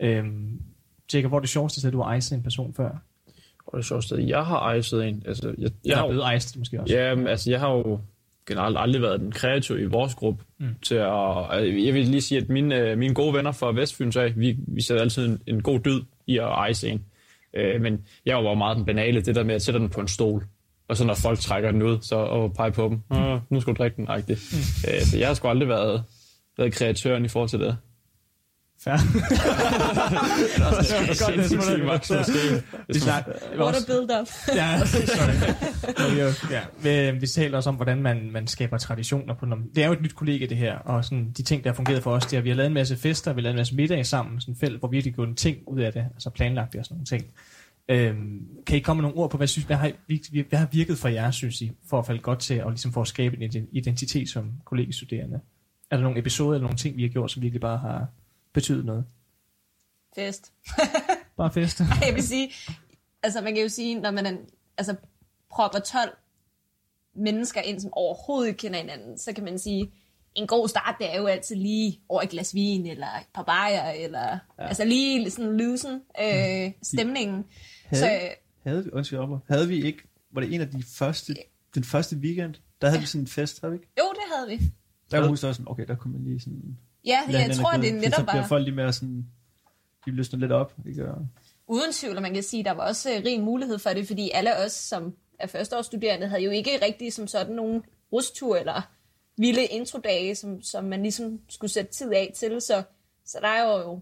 Øhm, 0.01 0.61
Jacob, 1.15 1.31
hvor 1.31 1.39
er 1.39 1.41
det 1.41 1.51
sjoveste 1.51 1.81
sted, 1.81 1.93
du 1.93 2.03
har 2.03 2.09
ejset 2.09 2.37
en 2.37 2.43
person 2.43 2.75
før? 2.75 2.91
Og 3.67 3.79
det 3.79 3.87
sjoveste, 3.87 4.29
jeg 4.29 4.45
har 4.45 4.59
ejset 4.59 5.09
en. 5.09 5.23
Altså, 5.27 5.49
jeg, 5.49 5.57
jeg, 5.59 5.71
Jeg 5.85 5.97
har 5.97 6.09
blevet 6.09 6.25
ejst 6.25 6.59
måske 6.59 6.81
også. 6.81 6.95
ja, 6.95 7.29
altså, 7.29 7.51
jeg 7.51 7.61
har 7.61 7.71
jo 7.71 8.01
generelt 8.47 8.77
aldrig 8.81 9.03
været 9.03 9.21
den 9.21 9.33
kreative 9.33 9.81
i 9.81 9.85
vores 9.85 10.15
gruppe. 10.15 10.45
Mm. 10.59 10.67
Til 10.83 10.95
at, 10.95 11.39
altså, 11.51 11.81
jeg 11.85 11.95
vil 11.95 12.05
lige 12.05 12.21
sige, 12.21 12.41
at 12.41 12.49
mine, 12.49 12.77
øh, 12.77 12.99
mine 12.99 13.15
gode 13.15 13.35
venner 13.35 13.53
fra 13.53 13.73
Vestfyn, 13.73 14.13
så 14.13 14.33
vi, 14.37 14.57
vi 14.59 14.83
sætter 14.83 15.03
altid 15.03 15.27
en, 15.27 15.41
en 15.47 15.63
god 15.63 15.81
dyd 15.81 16.01
i 16.27 16.39
at 16.39 16.45
ejse 16.45 16.89
en. 16.89 17.05
Øh, 17.57 17.81
men 17.81 18.07
jeg 18.27 18.37
var 18.37 18.55
meget 18.55 18.77
den 18.77 18.87
banale, 18.87 19.21
det 19.21 19.35
der 19.35 19.45
med 19.45 19.55
at 19.55 19.63
sætte 19.63 19.81
den 19.81 19.89
på 19.89 20.01
en 20.01 20.09
stol. 20.09 20.45
Og 20.89 20.97
så 20.97 21.05
når 21.05 21.15
folk 21.15 21.39
trækker 21.39 21.71
den 21.71 21.83
ud, 21.83 21.99
så 22.03 22.17
og 22.17 22.55
pege 22.55 22.73
på 22.73 22.89
dem. 22.89 23.19
Mm. 23.19 23.41
nu 23.51 23.61
skal 23.61 23.75
du 23.75 23.79
drikke 23.79 23.97
den, 23.97 24.07
agtigt. 24.09 24.41
Mm. 24.53 24.91
Øh, 24.91 25.01
så 25.01 25.19
jeg 25.19 25.27
har 25.27 25.35
sgu 25.35 25.49
aldrig 25.49 25.69
været, 25.69 26.03
været 26.59 26.73
kreatøren 26.73 27.25
i 27.25 27.29
forhold 27.29 27.49
til 27.49 27.61
det. 27.61 27.77
Fair. 28.87 28.97
det 30.55 30.61
var 30.61 30.71
godt, 31.27 32.09
det 32.09 32.17
er 32.17 32.93
Vi 32.93 32.99
snak- 32.99 33.27
What 33.29 33.61
a 33.61 33.63
også- 33.63 33.87
build-up. 33.87 34.29
Ja, 34.55 34.79
sorry. 34.87 35.35
Er 36.17 36.33
ja. 36.51 37.11
Vi, 37.13 37.19
vi 37.21 37.27
taler 37.27 37.57
også 37.57 37.69
om, 37.71 37.77
hvordan 37.77 38.03
man, 38.03 38.31
man 38.33 38.47
skaber 38.47 38.79
traditioner. 38.79 39.35
På, 39.35 39.47
nogle- 39.47 39.65
det 39.75 39.83
er 39.83 39.87
jo 39.87 39.93
et 39.93 40.03
nyt 40.03 40.15
kollega, 40.15 40.47
det 40.47 40.57
her, 40.57 40.79
og 40.79 41.05
sådan, 41.05 41.33
de 41.37 41.43
ting, 41.43 41.65
der 41.65 41.71
har 41.71 41.75
fungeret 41.75 42.03
for 42.03 42.11
os, 42.13 42.27
det 42.27 42.33
er, 42.33 42.39
at 42.39 42.45
vi 42.45 42.49
har 42.49 42.57
lavet 42.57 42.67
en 42.69 42.75
masse 42.75 42.97
fester, 42.97 43.33
vi 43.33 43.41
har 43.41 43.43
lavet 43.43 43.55
en 43.55 43.59
masse 43.59 43.75
middage 43.75 44.05
sammen, 44.05 44.41
sådan 44.41 44.57
felt, 44.57 44.79
hvor 44.79 44.89
vi 44.89 44.97
virkelig 44.97 45.15
gjort 45.15 45.29
en 45.29 45.35
ting 45.35 45.57
ud 45.67 45.81
af 45.81 45.93
det, 45.93 46.05
altså 46.15 46.31
planlagt 46.31 46.73
det 46.73 46.79
og 46.79 46.85
sådan 46.85 46.95
nogle 46.95 47.07
ting. 47.07 47.25
Øhm, 47.89 48.41
kan 48.67 48.77
I 48.77 48.81
komme 48.81 49.03
med 49.03 49.09
nogle 49.11 49.23
ord 49.23 49.31
på, 49.31 49.37
hvad, 49.37 49.47
synes, 49.47 49.67
hvad, 49.67 49.77
har, 49.77 49.91
hvad 50.49 50.59
har 50.59 50.69
virket 50.73 50.99
for 50.99 51.09
jer, 51.09 51.31
synes 51.31 51.61
I, 51.61 51.73
for 51.91 51.99
at 51.99 52.07
falde 52.07 52.21
godt 52.21 52.39
til, 52.39 52.63
og 52.65 52.71
ligesom 52.71 52.93
for 52.93 53.01
at 53.03 53.09
skabe 53.09 53.37
en 53.37 53.43
ident- 53.51 53.69
identitet 53.73 54.29
som 54.29 54.53
kollegestuderende? 54.65 55.41
Er 55.91 55.97
der 55.97 56.03
nogle 56.03 56.19
episoder 56.19 56.53
eller 56.55 56.63
nogle 56.63 56.77
ting, 56.77 56.97
vi 56.97 57.03
har 57.03 57.09
gjort, 57.09 57.31
som 57.31 57.43
virkelig 57.43 57.61
bare 57.61 57.79
har 57.79 58.07
betydet 58.57 58.85
noget? 58.85 59.05
Fest. 60.15 60.53
Bare 61.37 61.53
fester? 61.53 61.85
Jeg 62.07 62.15
vil 62.15 62.23
sige, 62.23 62.53
altså 63.23 63.41
man 63.41 63.55
kan 63.55 63.63
jo 63.63 63.69
sige, 63.69 64.01
når 64.01 64.11
man 64.11 64.39
altså, 64.79 64.97
propper 65.51 65.79
12 65.79 66.17
mennesker 67.17 67.61
ind, 67.61 67.81
som 67.81 67.93
overhovedet 67.93 68.49
ikke 68.49 68.59
kender 68.59 68.79
hinanden, 68.79 69.19
så 69.19 69.33
kan 69.33 69.45
man 69.45 69.59
sige, 69.59 69.93
en 70.35 70.47
god 70.47 70.69
start, 70.69 70.97
det 70.99 71.15
er 71.15 71.21
jo 71.21 71.27
altid 71.27 71.57
lige 71.57 72.01
over 72.09 72.23
et 72.23 72.29
glas 72.29 72.55
vin, 72.55 72.87
eller 72.87 73.07
et 73.07 73.27
par 73.35 73.43
bajer, 73.43 73.91
eller 73.91 74.39
ja. 74.59 74.67
altså 74.67 74.85
lige 74.85 75.31
sådan 75.31 75.57
loosen 75.57 76.01
øh, 76.21 76.73
stemningen. 76.83 77.45
Havde, 77.85 78.03
Så, 78.03 78.29
havde 78.63 78.85
vi, 78.85 78.91
undskyld, 78.93 79.19
Robert, 79.19 79.41
havde 79.49 79.69
vi 79.69 79.85
ikke, 79.85 80.03
var 80.33 80.41
det 80.41 80.55
en 80.55 80.61
af 80.61 80.71
de 80.71 80.83
første, 80.83 81.35
den 81.75 81.85
første 81.85 82.17
weekend, 82.17 82.55
der 82.81 82.89
havde 82.89 83.01
vi 83.01 83.07
sådan 83.07 83.21
en 83.21 83.29
fest, 83.29 83.61
havde 83.61 83.73
vi 83.73 83.77
ikke? 83.77 83.93
jo, 83.99 84.05
det 84.13 84.37
havde 84.37 84.49
vi. 84.49 84.73
Der 85.11 85.21
kunne 85.21 85.29
huske 85.29 85.47
også 85.47 85.59
sådan, 85.59 85.71
okay, 85.71 85.87
der 85.87 85.97
kunne 85.97 86.13
man 86.13 86.25
lige 86.25 86.41
sådan... 86.41 86.79
Ja, 87.07 87.21
jeg 87.29 87.57
tror, 87.57 87.79
glide, 87.79 87.97
det 87.97 88.07
er 88.07 88.11
for 88.11 88.17
Så 88.17 88.21
netop 88.21 88.27
bliver 88.27 88.41
bare 88.41 88.49
folk 88.49 88.65
lige 88.65 88.75
mere 88.75 88.93
sådan, 88.93 89.27
de 90.07 90.11
løsner 90.11 90.39
lidt 90.39 90.53
op, 90.53 90.73
ikke? 90.87 91.09
Uden 91.67 91.93
tvivl, 91.93 92.17
og 92.17 92.23
man 92.23 92.35
kan 92.35 92.43
sige, 92.43 92.65
der 92.65 92.73
var 92.73 92.89
også 92.89 93.11
øh, 93.11 93.25
rig 93.25 93.41
mulighed 93.41 93.79
for 93.79 93.91
det, 93.91 94.07
fordi 94.07 94.31
alle 94.35 94.57
os, 94.65 94.73
som 94.73 95.15
er 95.39 95.47
førsteårsstuderende, 95.47 96.29
havde 96.29 96.43
jo 96.43 96.51
ikke 96.51 96.71
rigtig 96.83 97.13
som 97.13 97.27
sådan 97.27 97.55
nogen 97.55 97.83
rustur 98.13 98.57
eller 98.57 98.91
vilde 99.39 99.65
introdage, 99.65 100.35
som, 100.35 100.63
som 100.63 100.85
man 100.85 101.03
ligesom 101.03 101.41
skulle 101.49 101.71
sætte 101.71 101.93
tid 101.93 102.13
af 102.13 102.33
til, 102.35 102.61
så, 102.61 102.83
så 103.25 103.39
der 103.43 103.49
er 103.49 103.83
jo 103.83 104.01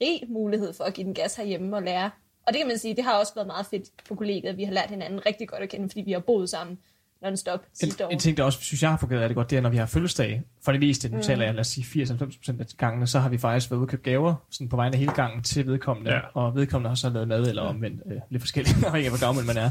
rig 0.00 0.22
mulighed 0.28 0.72
for 0.72 0.84
at 0.84 0.94
give 0.94 1.04
den 1.06 1.14
gas 1.14 1.36
herhjemme 1.36 1.76
og 1.76 1.82
lære. 1.82 2.10
Og 2.46 2.52
det 2.52 2.58
kan 2.58 2.68
man 2.68 2.78
sige, 2.78 2.96
det 2.96 3.04
har 3.04 3.18
også 3.18 3.34
været 3.34 3.46
meget 3.46 3.66
fedt 3.66 3.90
på 4.08 4.14
kollegiet, 4.14 4.56
vi 4.56 4.64
har 4.64 4.72
lært 4.72 4.90
hinanden 4.90 5.26
rigtig 5.26 5.48
godt 5.48 5.62
at 5.62 5.68
kende, 5.68 5.88
fordi 5.88 6.00
vi 6.00 6.12
har 6.12 6.20
boet 6.20 6.50
sammen 6.50 6.78
non-stop 7.22 7.64
sidste 7.72 8.04
år. 8.04 8.08
En, 8.08 8.14
en 8.14 8.20
ting, 8.20 8.36
der 8.36 8.44
også 8.44 8.60
synes 8.60 8.82
jeg 8.82 8.90
har 8.90 8.96
fungeret 8.96 9.20
rigtig 9.20 9.36
godt, 9.36 9.50
det 9.50 9.56
er, 9.56 9.60
når 9.60 9.70
vi 9.70 9.76
har 9.76 9.86
fødselsdag. 9.86 10.42
For 10.68 10.72
det 10.72 10.80
meste, 10.80 11.08
nu 11.08 11.16
Mm. 11.16 11.22
taler 11.22 11.44
jeg, 11.44 11.54
lad 11.54 11.60
os 11.60 11.66
sige 11.66 11.84
80-90% 11.84 12.60
af 12.60 12.66
gangene, 12.78 13.06
så 13.06 13.18
har 13.18 13.28
vi 13.28 13.38
faktisk 13.38 13.70
været 13.70 13.78
ude 13.78 13.84
og 13.84 13.88
købe 13.88 14.02
gaver 14.02 14.34
sådan 14.50 14.68
på 14.68 14.76
vegne 14.76 14.92
af 14.94 14.98
hele 14.98 15.12
gangen 15.12 15.42
til 15.42 15.66
vedkommende. 15.66 16.12
Ja. 16.12 16.20
Og 16.34 16.54
vedkommende 16.54 16.88
har 16.88 16.94
så 16.94 17.08
lavet 17.10 17.28
mad 17.28 17.48
eller 17.48 17.62
omvendt. 17.62 18.02
Øh, 18.06 18.20
lidt 18.30 18.42
forskelligt, 18.42 18.84
afhængig 18.84 19.06
af, 19.06 19.18
hvor 19.18 19.26
gammel 19.26 19.44
man 19.46 19.56
er. 19.56 19.70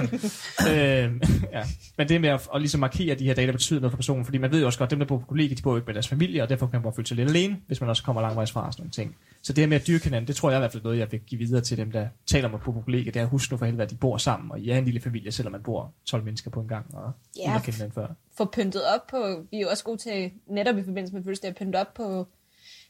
øh, 0.70 1.20
ja. 1.52 1.62
Men 1.98 2.08
det 2.08 2.20
med 2.20 2.28
at, 2.28 2.48
at 2.54 2.60
ligesom 2.60 2.80
markere 2.80 3.14
de 3.14 3.24
her 3.24 3.34
dage, 3.34 3.46
der 3.46 3.52
betyder 3.52 3.80
noget 3.80 3.92
for 3.92 3.96
personen, 3.96 4.24
fordi 4.24 4.38
man 4.38 4.50
ved 4.52 4.60
jo 4.60 4.66
også 4.66 4.78
godt, 4.78 4.90
dem 4.90 4.98
der 4.98 5.06
bor 5.06 5.18
på 5.18 5.26
kollegiet, 5.26 5.58
de 5.58 5.62
bor 5.62 5.70
jo 5.70 5.76
ikke 5.76 5.86
med 5.86 5.94
deres 5.94 6.08
familie, 6.08 6.42
og 6.42 6.48
derfor 6.48 6.66
kan 6.66 6.78
man 6.78 6.82
bare 6.82 6.92
føle 6.96 7.06
sig 7.08 7.16
lidt 7.16 7.28
alene, 7.28 7.56
hvis 7.66 7.80
man 7.80 7.90
også 7.90 8.02
kommer 8.02 8.22
langvejs 8.22 8.52
fra 8.52 8.66
og 8.66 8.72
sådan 8.72 8.82
nogle 8.82 8.90
ting. 8.90 9.16
Så 9.42 9.52
det 9.52 9.62
her 9.62 9.68
med 9.68 9.76
at 9.76 9.86
dyrke 9.86 10.04
hinanden, 10.04 10.28
det 10.28 10.36
tror 10.36 10.50
jeg 10.50 10.58
i 10.58 10.60
hvert 10.60 10.72
fald 10.72 10.82
noget, 10.82 10.98
jeg 10.98 11.12
vil 11.12 11.20
give 11.20 11.38
videre 11.38 11.60
til 11.60 11.76
dem, 11.76 11.90
der 11.92 12.06
taler 12.26 12.48
om 12.48 12.54
at 12.54 12.60
bo 12.60 12.72
på 12.72 12.80
kollegiet. 12.80 13.14
Det 13.14 13.20
er 13.20 13.24
at 13.24 13.30
huske 13.30 13.52
nu 13.54 13.56
for 13.58 13.64
helvede, 13.66 13.82
at 13.82 13.90
de 13.90 13.94
bor 13.96 14.16
sammen, 14.16 14.50
og 14.52 14.60
I 14.60 14.70
er 14.70 14.78
en 14.78 14.84
lille 14.84 15.00
familie, 15.00 15.32
selvom 15.32 15.52
man 15.52 15.62
bor 15.62 15.92
12 16.06 16.24
mennesker 16.24 16.50
på 16.50 16.60
en 16.60 16.68
gang, 16.68 16.86
og 16.94 17.12
Ja. 17.38 17.60
hinanden 17.66 17.92
før. 17.92 18.06
få 18.38 18.44
pyntet 18.44 18.82
op 18.94 19.06
på, 19.10 19.16
vi 19.50 19.56
er 19.56 19.60
jo 19.60 19.68
også 19.70 19.84
gode 19.84 19.98
til 19.98 20.21
netop 20.46 20.78
i 20.78 20.82
forbindelse 20.84 21.14
med 21.14 21.22
fødselsdag 21.24 21.48
at 21.48 21.56
pynte 21.56 21.76
op 21.76 21.94
på, 21.94 22.26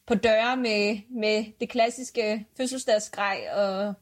på 0.07 0.15
døre 0.15 0.57
med, 0.57 0.99
med 1.11 1.45
det 1.61 1.69
klassiske 1.69 2.47
fødselsdagsgrej 2.57 3.39
og 3.57 3.95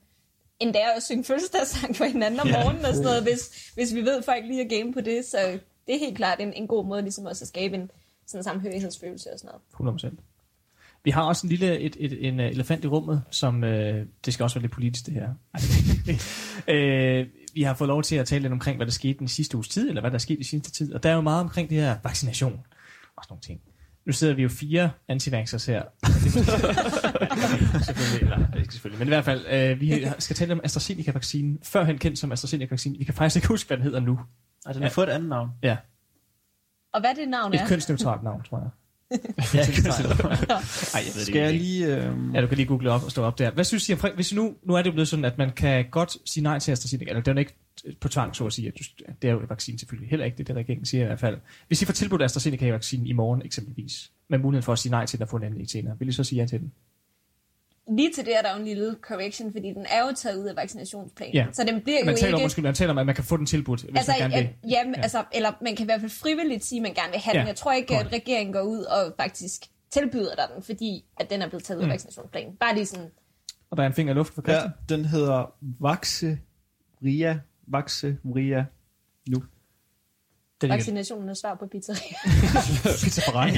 endda 0.60 0.78
også 0.96 1.06
synge 1.06 1.24
fødselsdagssang 1.24 1.96
for 1.96 2.04
hinanden 2.04 2.40
om 2.40 2.48
Ja. 2.48 2.62
morgenen 2.62 2.84
og 2.84 2.94
sådan 2.94 3.04
noget, 3.04 3.22
hvis, 3.22 3.70
hvis 3.74 3.94
vi 3.94 4.00
ved, 4.00 4.18
at 4.18 4.24
folk 4.24 4.44
lige 4.44 4.64
er 4.64 4.78
game 4.80 4.92
på 4.92 5.00
det. 5.00 5.24
Så 5.24 5.58
det 5.86 5.94
er 5.94 5.98
helt 5.98 6.16
klart 6.16 6.40
en, 6.40 6.52
en 6.52 6.66
god 6.66 6.86
måde 6.86 7.02
ligesom 7.02 7.24
også 7.26 7.44
at 7.44 7.48
skabe 7.48 7.74
en 7.74 7.90
sådan 8.26 8.44
samhørighedsfølelse 8.44 9.32
og 9.32 9.38
sådan 9.38 9.50
noget. 9.80 10.02
100%. 10.02 10.16
Vi 11.04 11.10
har 11.10 11.22
også 11.22 11.46
en 11.46 11.50
lille 11.50 11.78
et, 11.78 11.96
et, 11.98 12.26
en 12.28 12.40
uh, 12.40 12.46
elefant 12.46 12.84
i 12.84 12.86
rummet, 12.88 13.22
som 13.30 13.64
øh, 13.64 14.06
det 14.24 14.34
skal 14.34 14.44
også 14.44 14.56
være 14.56 14.62
lidt 14.62 14.72
politisk 14.72 15.06
det 15.06 15.14
her. 15.14 15.28
Øh, 16.68 17.26
vi 17.54 17.62
har 17.62 17.74
fået 17.74 17.88
lov 17.88 18.02
til 18.02 18.16
at 18.16 18.26
tale 18.26 18.42
lidt 18.42 18.52
omkring, 18.52 18.76
hvad 18.76 18.86
der 18.86 18.92
skete 18.92 19.18
den 19.18 19.28
sidste 19.28 19.56
uges 19.56 19.68
tid, 19.68 19.88
eller 19.88 20.00
hvad 20.00 20.10
der 20.10 20.14
er 20.14 20.18
sket 20.18 20.40
i 20.40 20.44
sidste 20.44 20.70
tid. 20.70 20.94
Og 20.94 21.02
der 21.02 21.10
er 21.10 21.14
jo 21.14 21.20
meget 21.20 21.40
omkring 21.40 21.70
det 21.70 21.76
her 21.78 21.96
vaccination 22.04 22.60
og 23.20 23.24
sådan 23.24 23.32
nogle 23.32 23.42
ting. 23.42 23.60
Nu 24.06 24.12
sidder 24.12 24.34
vi 24.34 24.42
jo 24.42 24.48
fire 24.48 24.90
antivaxxers 25.08 25.66
her. 25.66 25.82
selvfølgelig, 27.82 28.20
eller, 28.22 28.54
ikke 28.60 28.72
selvfølgelig, 28.74 28.98
men 28.98 29.08
i 29.08 29.10
hvert 29.14 29.24
fald, 29.24 29.46
øh, 29.50 29.80
vi 29.80 30.06
skal 30.18 30.36
tale 30.36 30.52
om 30.52 30.60
AstraZeneca-vaccinen, 30.64 31.58
førhen 31.62 31.98
kendt 31.98 32.18
som 32.18 32.32
AstraZeneca-vaccinen. 32.32 32.98
Vi 32.98 33.04
kan 33.04 33.14
faktisk 33.14 33.36
ikke 33.36 33.48
huske, 33.48 33.68
hvad 33.68 33.76
den 33.76 33.84
hedder 33.84 34.00
nu. 34.00 34.20
og 34.66 34.74
den 34.74 34.82
har 34.82 34.90
fået 34.90 35.08
et 35.08 35.12
andet 35.12 35.28
navn. 35.28 35.50
Ja, 35.62 35.76
Og 36.92 37.00
hvad 37.00 37.14
det 37.14 37.28
navn 37.28 37.54
et 37.54 37.60
er? 37.60 37.66
kønsneutralt 37.66 38.22
navn, 38.22 38.42
tror 38.42 38.58
jeg. 38.58 38.68
Ja, 39.54 39.60
Ej, 40.94 41.02
jeg 41.06 41.12
ved 41.14 41.24
Skal 41.24 41.40
jeg 41.40 41.54
lige... 41.54 41.96
Øh, 41.96 42.34
Ja, 42.34 42.40
du 42.40 42.46
kan 42.46 42.56
lige 42.56 42.66
google 42.66 42.90
op 42.90 43.04
og 43.04 43.10
stå 43.10 43.22
op 43.22 43.38
der. 43.38 43.50
Hvad 43.50 43.64
synes 43.64 43.88
I 43.88 43.92
om, 43.92 43.98
hvis 44.14 44.34
nu, 44.34 44.54
nu 44.62 44.74
er 44.74 44.78
det 44.82 44.86
jo 44.86 44.92
blevet 44.92 45.08
sådan, 45.08 45.24
at 45.24 45.38
man 45.38 45.50
kan 45.52 45.84
godt 45.90 46.16
sige 46.30 46.44
nej 46.44 46.58
til 46.58 46.72
AstraZeneca, 46.72 47.10
eller 47.10 47.22
det 47.22 47.28
er 47.28 47.32
jo 47.32 47.38
ikke 47.38 47.54
på 48.00 48.08
tvang, 48.08 48.36
så 48.36 48.46
at 48.46 48.52
sige, 48.52 48.68
at 48.68 48.74
du, 48.78 48.84
det 49.22 49.28
er 49.28 49.32
jo 49.32 49.42
et 49.42 49.50
vaccine 49.50 49.78
selvfølgelig 49.78 50.10
heller 50.10 50.26
ikke, 50.26 50.38
det 50.38 50.42
er 50.42 50.54
det, 50.54 50.56
regeringen 50.56 50.86
siger 50.86 51.02
i 51.02 51.06
hvert 51.06 51.20
fald. 51.20 51.38
Hvis 51.66 51.82
I 51.82 51.84
får 51.84 51.92
tilbudt 51.92 52.22
AstraZeneca-vaccinen 52.22 53.06
i 53.06 53.12
morgen 53.12 53.42
eksempelvis, 53.44 54.10
med 54.28 54.38
muligheden 54.38 54.64
for 54.64 54.72
at 54.72 54.78
sige 54.78 54.90
nej 54.90 55.06
til 55.06 55.18
den 55.18 55.22
og 55.22 55.28
få 55.28 55.36
en 55.36 55.42
anden 55.42 55.68
senere, 55.68 55.98
vil 55.98 56.08
I 56.08 56.12
så 56.12 56.24
sige 56.24 56.40
ja 56.40 56.46
til 56.46 56.60
den? 56.60 56.72
Lige 57.96 58.12
til 58.14 58.24
det 58.24 58.36
er 58.36 58.42
der 58.42 58.50
jo 58.52 58.58
en 58.58 58.64
lille 58.64 58.96
correction, 59.00 59.52
fordi 59.52 59.68
den 59.68 59.86
er 59.88 60.00
jo 60.08 60.12
taget 60.16 60.36
ud 60.36 60.44
af 60.46 60.56
vaccinationsplanen. 60.56 61.34
Ja. 61.34 61.46
Så 61.52 61.64
den 61.64 61.80
bliver 61.80 61.98
jo 62.00 62.04
Man 62.06 62.16
taler, 62.16 62.28
ikke... 62.36 62.42
undskyld, 62.44 62.62
man 62.64 62.74
taler 62.74 62.90
om, 62.92 62.98
at 62.98 63.06
man 63.06 63.14
kan 63.14 63.24
få 63.24 63.36
den 63.36 63.46
tilbudt, 63.46 63.80
hvis 63.82 63.96
altså, 63.96 64.12
man 64.20 64.30
gerne 64.30 64.34
vil. 64.42 64.70
ja, 64.70 64.76
jamen, 64.78 64.94
Ja. 64.94 64.98
ja. 64.98 65.02
altså, 65.02 65.24
eller 65.32 65.52
man 65.62 65.76
kan 65.76 65.84
i 65.84 65.86
hvert 65.86 66.00
fald 66.00 66.10
frivilligt 66.10 66.64
sige, 66.64 66.78
at 66.78 66.82
man 66.82 66.94
gerne 66.94 67.10
vil 67.12 67.20
have 67.20 67.34
Ja, 67.34 67.40
den. 67.40 67.48
Jeg 67.48 67.56
tror 67.56 67.72
ikke, 67.72 67.96
at 67.98 68.12
regeringen 68.12 68.52
går 68.52 68.60
ud 68.62 68.82
og 68.82 69.14
faktisk 69.20 69.60
tilbyder 69.90 70.34
dig 70.34 70.44
den, 70.54 70.62
fordi 70.62 71.04
at 71.20 71.30
den 71.30 71.42
er 71.42 71.48
blevet 71.48 71.64
taget 71.64 71.78
ud 71.78 71.82
af 71.82 71.86
Mm. 71.88 71.92
vaccinationsplanen. 71.92 72.56
Bare 72.56 72.74
lige 72.74 72.86
sådan, 72.86 73.06
Og 73.70 73.76
der 73.76 73.82
er 73.82 73.86
en 73.86 73.94
finger 73.94 74.12
i 74.12 74.16
luft 74.16 74.34
for 74.34 74.42
ja, 74.46 74.52
Christian. 74.52 74.72
den 74.88 75.04
hedder 75.04 75.54
Vaxe 75.80 76.38
Ria. 77.04 77.40
Vaxe 77.66 78.16
Ria. 78.36 78.64
Det 80.60 80.70
er 80.70 80.74
vaccinationen 80.74 81.28
er 81.28 81.34
svar 81.34 81.54
på 81.54 81.66
pizzeria. 81.72 82.16
pizza 83.04 83.20
for 83.30 83.34
regn. 83.34 83.54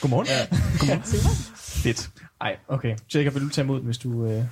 Godmorgen. 0.00 0.26
Ja. 0.26 0.46
Godmorgen. 0.78 1.02
Fedt. 1.56 2.10
Ej, 2.40 2.56
okay. 2.68 2.96
Jacob, 3.14 3.34
vil 3.34 3.42
du 3.42 3.48
tage 3.48 3.64
imod 3.64 3.76
den, 3.78 3.84
hvis 3.84 3.98
du, 3.98 4.26
øh, 4.26 4.42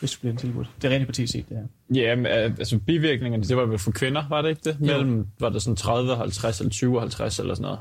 hvis 0.00 0.12
du 0.12 0.20
bliver 0.20 0.32
en 0.32 0.38
tilbudt? 0.38 0.68
Det 0.82 0.88
er 0.88 0.94
rent 0.94 1.02
hypotetisk 1.02 1.32
set, 1.32 1.48
det 1.48 1.56
her. 1.56 2.00
Ja, 2.02 2.16
men, 2.16 2.26
øh, 2.26 2.32
altså 2.58 2.78
bivirkningerne, 2.78 3.44
det 3.44 3.56
var 3.56 3.64
vel 3.66 3.78
for 3.78 3.90
kvinder, 3.90 4.24
var 4.28 4.42
det 4.42 4.48
ikke 4.48 4.60
det? 4.64 4.76
Jo. 4.80 4.86
Mellem, 4.86 5.26
var 5.40 5.48
det 5.48 5.62
sådan 5.62 5.76
30 5.76 6.12
og 6.12 6.18
50 6.18 6.60
eller 6.60 6.70
20 6.70 6.96
og 6.96 7.02
50 7.02 7.38
eller 7.38 7.54
sådan 7.54 7.62
noget? 7.62 7.78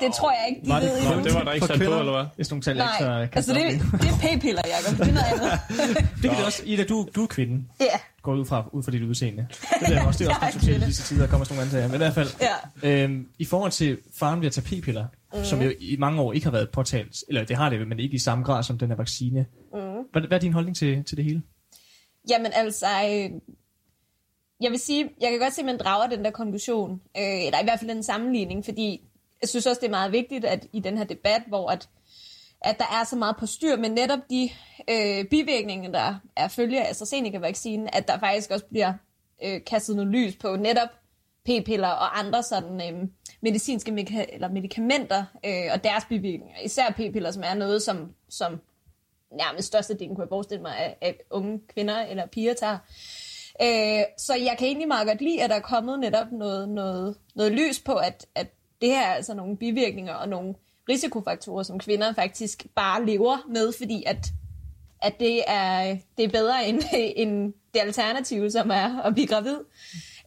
Det 0.00 0.14
tror 0.14 0.30
jeg 0.30 0.44
ikke, 0.48 0.60
de 0.64 0.68
Var 0.68 0.80
det- 0.80 0.88
ved 0.88 1.02
var 1.02 1.10
endnu. 1.12 1.24
Det 1.24 1.34
var 1.34 1.44
der 1.44 1.52
ikke 1.52 1.66
For 1.66 1.74
sat 1.74 1.86
på, 1.88 1.98
eller 1.98 2.12
hvad? 2.12 2.26
Hvis 2.36 2.52
ikke 2.52 2.62
så 2.64 2.74
Nej, 2.74 3.28
altså 3.32 3.54
det, 3.54 3.62
det 4.02 4.08
er 4.08 4.18
p-piller, 4.22 4.62
Jacob. 4.74 4.98
Det 4.98 5.08
er 5.08 5.12
noget 5.12 5.26
andet. 5.32 5.52
det 6.22 6.30
kan 6.30 6.36
det 6.38 6.44
også. 6.46 6.62
Ida, 6.64 6.84
du, 6.84 7.08
du 7.14 7.22
er 7.22 7.26
kvinde. 7.26 7.64
Ja, 7.80 7.86
Går 8.22 8.34
ud 8.34 8.44
fra, 8.44 8.64
ud 8.72 8.82
fra 8.82 8.90
dit 8.92 9.02
udseende. 9.02 9.46
Det 9.88 9.96
er 9.96 10.06
også, 10.06 10.18
det 10.18 10.30
er 10.30 10.34
også 10.34 10.46
er 10.46 10.50
kontroversielt 10.50 10.82
i 10.82 10.86
disse 10.86 11.02
tider, 11.02 11.20
der 11.22 11.28
kommer 11.30 11.44
sådan 11.44 11.56
nogle 11.56 11.66
antager. 11.70 11.88
Men 11.88 11.94
i 11.94 11.98
hvert 11.98 12.14
fald, 12.14 12.28
ja. 12.82 13.02
øhm, 13.04 13.28
i 13.38 13.44
forhold 13.44 13.72
til 13.72 13.98
faren 14.18 14.40
ved 14.40 14.46
at 14.46 14.52
tage 14.52 14.80
p-piller, 14.80 15.06
mm. 15.34 15.44
som 15.44 15.62
jo 15.62 15.72
i 15.80 15.96
mange 15.98 16.20
år 16.22 16.32
ikke 16.32 16.46
har 16.46 16.50
været 16.52 16.70
påtalt, 16.70 17.16
eller 17.28 17.44
det 17.44 17.56
har 17.56 17.70
det, 17.70 17.88
men 17.88 17.98
ikke 18.00 18.14
i 18.14 18.18
samme 18.18 18.44
grad 18.44 18.62
som 18.62 18.78
den 18.78 18.88
her 18.88 18.96
vaccine. 18.96 19.46
Mm. 19.74 19.78
Hvad, 20.12 20.22
hvad 20.22 20.38
er 20.38 20.40
din 20.40 20.52
holdning 20.52 20.76
til, 20.76 21.04
til 21.04 21.16
det 21.16 21.24
hele? 21.24 21.42
Jamen 22.30 22.52
altså, 22.54 22.86
øh, 22.86 23.30
jeg 24.60 24.70
vil 24.70 24.78
sige, 24.78 25.08
jeg 25.20 25.30
kan 25.30 25.40
godt 25.40 25.54
se, 25.54 25.60
at 25.60 25.66
man 25.66 25.78
drager 25.78 26.06
den 26.06 26.24
der 26.24 26.30
konklusion, 26.30 26.90
øh, 26.92 27.44
eller 27.46 27.60
i 27.60 27.64
hvert 27.64 27.80
fald 27.80 27.90
en 27.90 28.02
sammenligning, 28.02 28.64
fordi 28.64 29.00
jeg 29.42 29.48
synes 29.48 29.66
også, 29.66 29.80
det 29.80 29.86
er 29.86 29.90
meget 29.90 30.12
vigtigt, 30.12 30.44
at 30.44 30.66
i 30.72 30.80
den 30.80 30.98
her 30.98 31.04
debat, 31.04 31.42
hvor 31.48 31.70
at 31.70 31.88
at 32.60 32.78
der 32.78 32.84
er 33.00 33.04
så 33.04 33.16
meget 33.16 33.36
på 33.36 33.46
styr, 33.46 33.76
men 33.76 33.92
netop 33.92 34.18
de 34.30 34.50
øh, 34.90 35.24
bivirkninger, 35.24 35.90
der 35.90 36.14
er 36.36 36.48
følger 36.48 36.82
af 36.82 36.90
AstraZeneca-vaccinen, 36.90 37.88
at 37.92 38.08
der 38.08 38.18
faktisk 38.18 38.50
også 38.50 38.66
bliver 38.66 38.92
øh, 39.44 39.64
kastet 39.66 39.96
noget 39.96 40.12
lys 40.12 40.36
på 40.36 40.56
netop 40.56 40.88
p-piller 41.44 41.88
og 41.88 42.18
andre 42.18 42.42
sådan 42.42 42.94
øh, 42.94 43.08
medicinske 43.40 43.90
meka- 43.90 44.34
eller 44.34 44.48
medicamenter 44.48 45.24
øh, 45.46 45.72
og 45.72 45.84
deres 45.84 46.04
bivirkninger. 46.04 46.60
Især 46.64 46.90
p-piller, 46.90 47.30
som 47.30 47.42
er 47.46 47.54
noget, 47.54 47.82
som, 47.82 48.12
som 48.28 48.60
nærmest 49.32 49.68
størstedelen, 49.68 50.14
kunne 50.14 50.22
jeg 50.22 50.28
forestille 50.28 50.62
mig, 50.62 50.76
at, 50.76 50.94
at 51.00 51.16
unge 51.30 51.60
kvinder 51.68 51.98
eller 51.98 52.26
piger 52.26 52.54
tager. 52.54 52.78
Øh, 53.62 54.04
så 54.18 54.34
jeg 54.34 54.56
kan 54.58 54.66
egentlig 54.66 54.88
meget 54.88 55.06
godt 55.06 55.20
lide, 55.20 55.42
at 55.42 55.50
der 55.50 55.56
er 55.56 55.60
kommet 55.60 56.00
netop 56.00 56.32
noget, 56.32 56.68
noget, 56.68 57.16
noget 57.34 57.52
lys 57.52 57.80
på, 57.80 57.94
at, 57.94 58.26
at 58.34 58.46
det 58.80 58.88
her 58.88 59.02
er 59.02 59.14
altså 59.14 59.34
nogle 59.34 59.56
bivirkninger 59.56 60.14
og 60.14 60.28
nogle 60.28 60.54
risikofaktorer, 60.88 61.62
som 61.62 61.78
kvinder 61.78 62.12
faktisk 62.12 62.66
bare 62.74 63.06
lever 63.06 63.46
med, 63.48 63.72
fordi 63.72 64.02
at, 64.06 64.26
at 65.02 65.20
det, 65.20 65.42
er, 65.46 65.96
det 66.16 66.24
er 66.24 66.28
bedre 66.28 66.68
end, 66.68 66.82
end 67.22 67.52
det 67.74 67.80
alternative, 67.80 68.50
som 68.50 68.70
er 68.70 69.02
at 69.02 69.14
blive 69.14 69.26
gravid. 69.26 69.58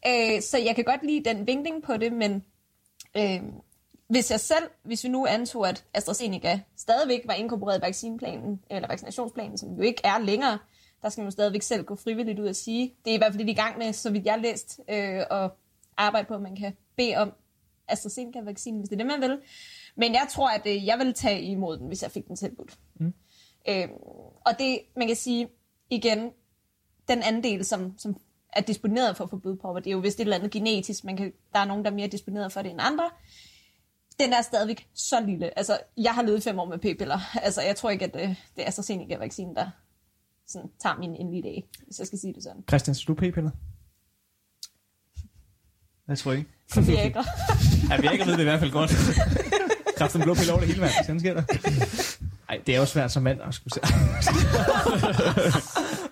Øh, 0.07 0.41
så 0.41 0.57
jeg 0.57 0.75
kan 0.75 0.83
godt 0.83 1.03
lide 1.03 1.29
den 1.29 1.47
vinkling 1.47 1.83
på 1.83 1.97
det, 1.97 2.13
men 2.13 2.43
øh, 3.17 3.41
hvis 4.07 4.31
jeg 4.31 4.39
selv, 4.39 4.63
hvis 4.83 5.03
vi 5.03 5.09
nu 5.09 5.25
antog, 5.25 5.69
at 5.69 5.85
AstraZeneca 5.93 6.59
stadigvæk 6.77 7.21
var 7.25 7.33
inkorporeret 7.33 7.77
i 7.77 7.81
vaccineplanen, 7.81 8.61
eller 8.69 8.87
vaccinationsplanen, 8.87 9.57
som 9.57 9.75
jo 9.75 9.81
ikke 9.81 10.01
er 10.03 10.19
længere, 10.19 10.57
der 11.01 11.09
skal 11.09 11.21
man 11.21 11.27
jo 11.27 11.31
stadigvæk 11.31 11.61
selv 11.61 11.83
gå 11.83 11.95
frivilligt 11.95 12.39
ud 12.39 12.47
og 12.47 12.55
sige. 12.55 12.93
Det 13.05 13.11
er 13.11 13.15
i 13.15 13.17
hvert 13.17 13.33
fald 13.33 13.37
det, 13.37 13.47
de 13.47 13.51
er 13.51 13.65
i 13.65 13.67
gang 13.67 13.77
med, 13.77 13.93
så 13.93 14.09
vidt 14.09 14.25
jeg 14.25 14.33
har 14.33 14.41
læst, 14.41 14.79
øh, 14.89 15.21
og 15.29 15.57
arbejde 15.97 16.27
på, 16.27 16.33
at 16.33 16.41
man 16.41 16.55
kan 16.55 16.77
bede 16.95 17.15
om 17.15 17.33
AstraZeneca-vaccinen, 17.89 18.79
hvis 18.79 18.89
det 18.89 18.95
er 18.95 19.05
det, 19.05 19.19
man 19.19 19.29
vil. 19.29 19.39
Men 19.95 20.13
jeg 20.13 20.27
tror, 20.29 20.49
at 20.49 20.61
øh, 20.67 20.85
jeg 20.85 20.99
vil 20.99 21.13
tage 21.13 21.41
imod 21.41 21.77
den, 21.77 21.87
hvis 21.87 22.03
jeg 22.03 22.11
fik 22.11 22.27
den 22.27 22.35
tilbudt. 22.35 22.77
Mm. 22.99 23.13
Øh, 23.69 23.87
og 24.45 24.59
det, 24.59 24.79
man 24.95 25.07
kan 25.07 25.15
sige, 25.15 25.49
igen, 25.89 26.31
den 27.07 27.23
anden 27.23 27.43
del, 27.43 27.65
som, 27.65 27.97
som 27.97 28.15
er 28.53 28.61
disponeret 28.61 29.17
for 29.17 29.23
at 29.23 29.29
få 29.29 29.37
blodpropper, 29.37 29.79
det 29.81 29.89
er 29.89 29.91
jo 29.91 29.99
vist 29.99 30.19
et 30.19 30.21
eller 30.21 30.37
andet 30.37 30.51
genetisk, 30.51 31.03
man 31.03 31.17
kan, 31.17 31.33
der 31.53 31.59
er 31.59 31.65
nogen, 31.65 31.85
der 31.85 31.91
er 31.91 31.95
mere 31.95 32.07
disponeret 32.07 32.51
for 32.51 32.61
det 32.61 32.71
end 32.71 32.79
andre. 32.81 33.09
Den 34.19 34.33
er 34.33 34.41
stadigvæk 34.41 34.87
så 34.93 35.21
lille. 35.21 35.57
Altså, 35.57 35.79
jeg 35.97 36.15
har 36.15 36.21
levet 36.21 36.43
fem 36.43 36.59
år 36.59 36.65
med 36.65 36.77
p-piller. 36.77 37.19
Altså, 37.45 37.61
jeg 37.61 37.75
tror 37.75 37.89
ikke, 37.89 38.05
at 38.05 38.13
det, 38.13 38.35
det 38.55 38.63
er 38.63 38.67
AstraZeneca-vaccinen, 38.67 39.55
der 39.55 39.69
sådan, 40.47 40.69
tager 40.79 40.97
min 40.97 41.15
endelige 41.15 41.43
dag, 41.43 41.69
hvis 41.85 41.99
jeg 41.99 42.07
skal 42.07 42.19
sige 42.19 42.33
det 42.33 42.43
sådan. 42.43 42.63
Christian, 42.67 42.95
så 42.95 43.03
du 43.07 43.13
p-piller? 43.13 43.51
Jeg 46.07 46.17
tror 46.17 46.31
ikke. 46.31 46.49
Viagra. 46.75 47.23
Ja, 47.89 48.01
vi 48.01 48.07
ikke 48.13 48.25
ved 48.25 48.33
det 48.33 48.39
i 48.39 48.43
hvert 48.43 48.59
fald 48.59 48.71
godt. 48.71 48.91
Kraft 49.97 50.15
en 50.15 50.21
blå 50.21 50.33
pille 50.33 50.51
over 50.51 50.59
det 50.59 50.67
hele, 50.67 50.81
mand. 50.81 50.91
Sådan 51.05 51.19
sker 51.19 51.33
der. 51.33 51.43
Ej, 52.49 52.61
det 52.67 52.75
er 52.75 52.79
jo 52.79 52.85
svært 52.85 53.11
som 53.11 53.23
mand 53.23 53.41
at 53.41 53.53
skulle 53.53 53.73
se. 53.73 53.79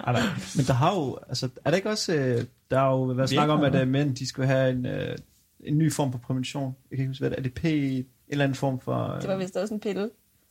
Ej, 0.08 0.14
nej. 0.14 0.22
Men 0.56 0.66
der 0.66 0.74
har 0.74 0.96
jo, 0.96 1.18
altså, 1.30 1.50
er 1.66 1.70
der 1.70 1.78
ikke 1.78 1.90
også, 1.90 2.14
øh, 2.14 2.44
der 2.72 2.80
har 2.80 2.90
jo 2.90 3.04
været 3.04 3.30
snak 3.30 3.50
om, 3.50 3.64
at 3.64 3.76
øh, 3.76 3.88
mænd, 3.88 4.16
de 4.16 4.28
skal 4.28 4.46
have 4.46 4.70
en, 4.70 4.86
øh, 4.86 5.18
en 5.60 5.78
ny 5.78 5.94
form 5.94 6.12
for 6.12 6.20
prævention. 6.20 6.76
Jeg 6.92 6.98
kan 6.98 7.04
ikke 7.04 7.10
huske, 7.10 7.22
hvad 7.22 7.30
det 7.30 7.36
er. 7.36 7.40
Er 7.40 7.44
det 7.44 7.54
P, 7.54 7.66
en 7.66 8.06
eller 8.28 8.44
anden 8.44 8.56
form 8.56 8.80
for 8.80 9.16
øh, 9.16 9.22
Det 9.22 9.30
var 9.30 9.36
vist 9.38 9.56
også 9.58 9.74
en 9.74 9.80
pille. 9.80 10.10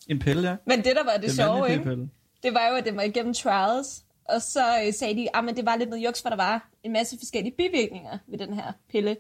en 0.09 0.19
pille, 0.19 0.49
ja? 0.49 0.57
Men 0.67 0.79
det, 0.79 0.85
der 0.97 1.05
var 1.05 1.13
det, 1.13 1.23
det 1.23 1.33
sjove, 1.33 1.53
mandlige 1.61 1.73
ikke? 1.73 1.85
p-pille. 1.85 2.09
det 2.43 2.55
var 2.55 2.69
jo, 2.71 2.75
at 2.77 2.85
det 2.85 2.97
var 2.97 3.03
igennem 3.03 3.35
trials, 3.35 4.03
og 4.29 4.43
så 4.43 4.61
øh, 4.87 4.93
sagde 4.95 5.17
de, 5.17 5.29
at 5.37 5.57
det 5.57 5.67
var 5.67 5.77
lidt 5.77 5.91
noget 5.91 6.05
juks, 6.05 6.23
for 6.23 6.29
der 6.29 6.37
var 6.37 6.69
en 6.83 6.93
masse 6.93 7.19
forskellige 7.19 7.55
bivirkninger 7.57 8.19
ved 8.29 8.39
den 8.39 8.55
her 8.55 8.73
pille. 8.91 9.17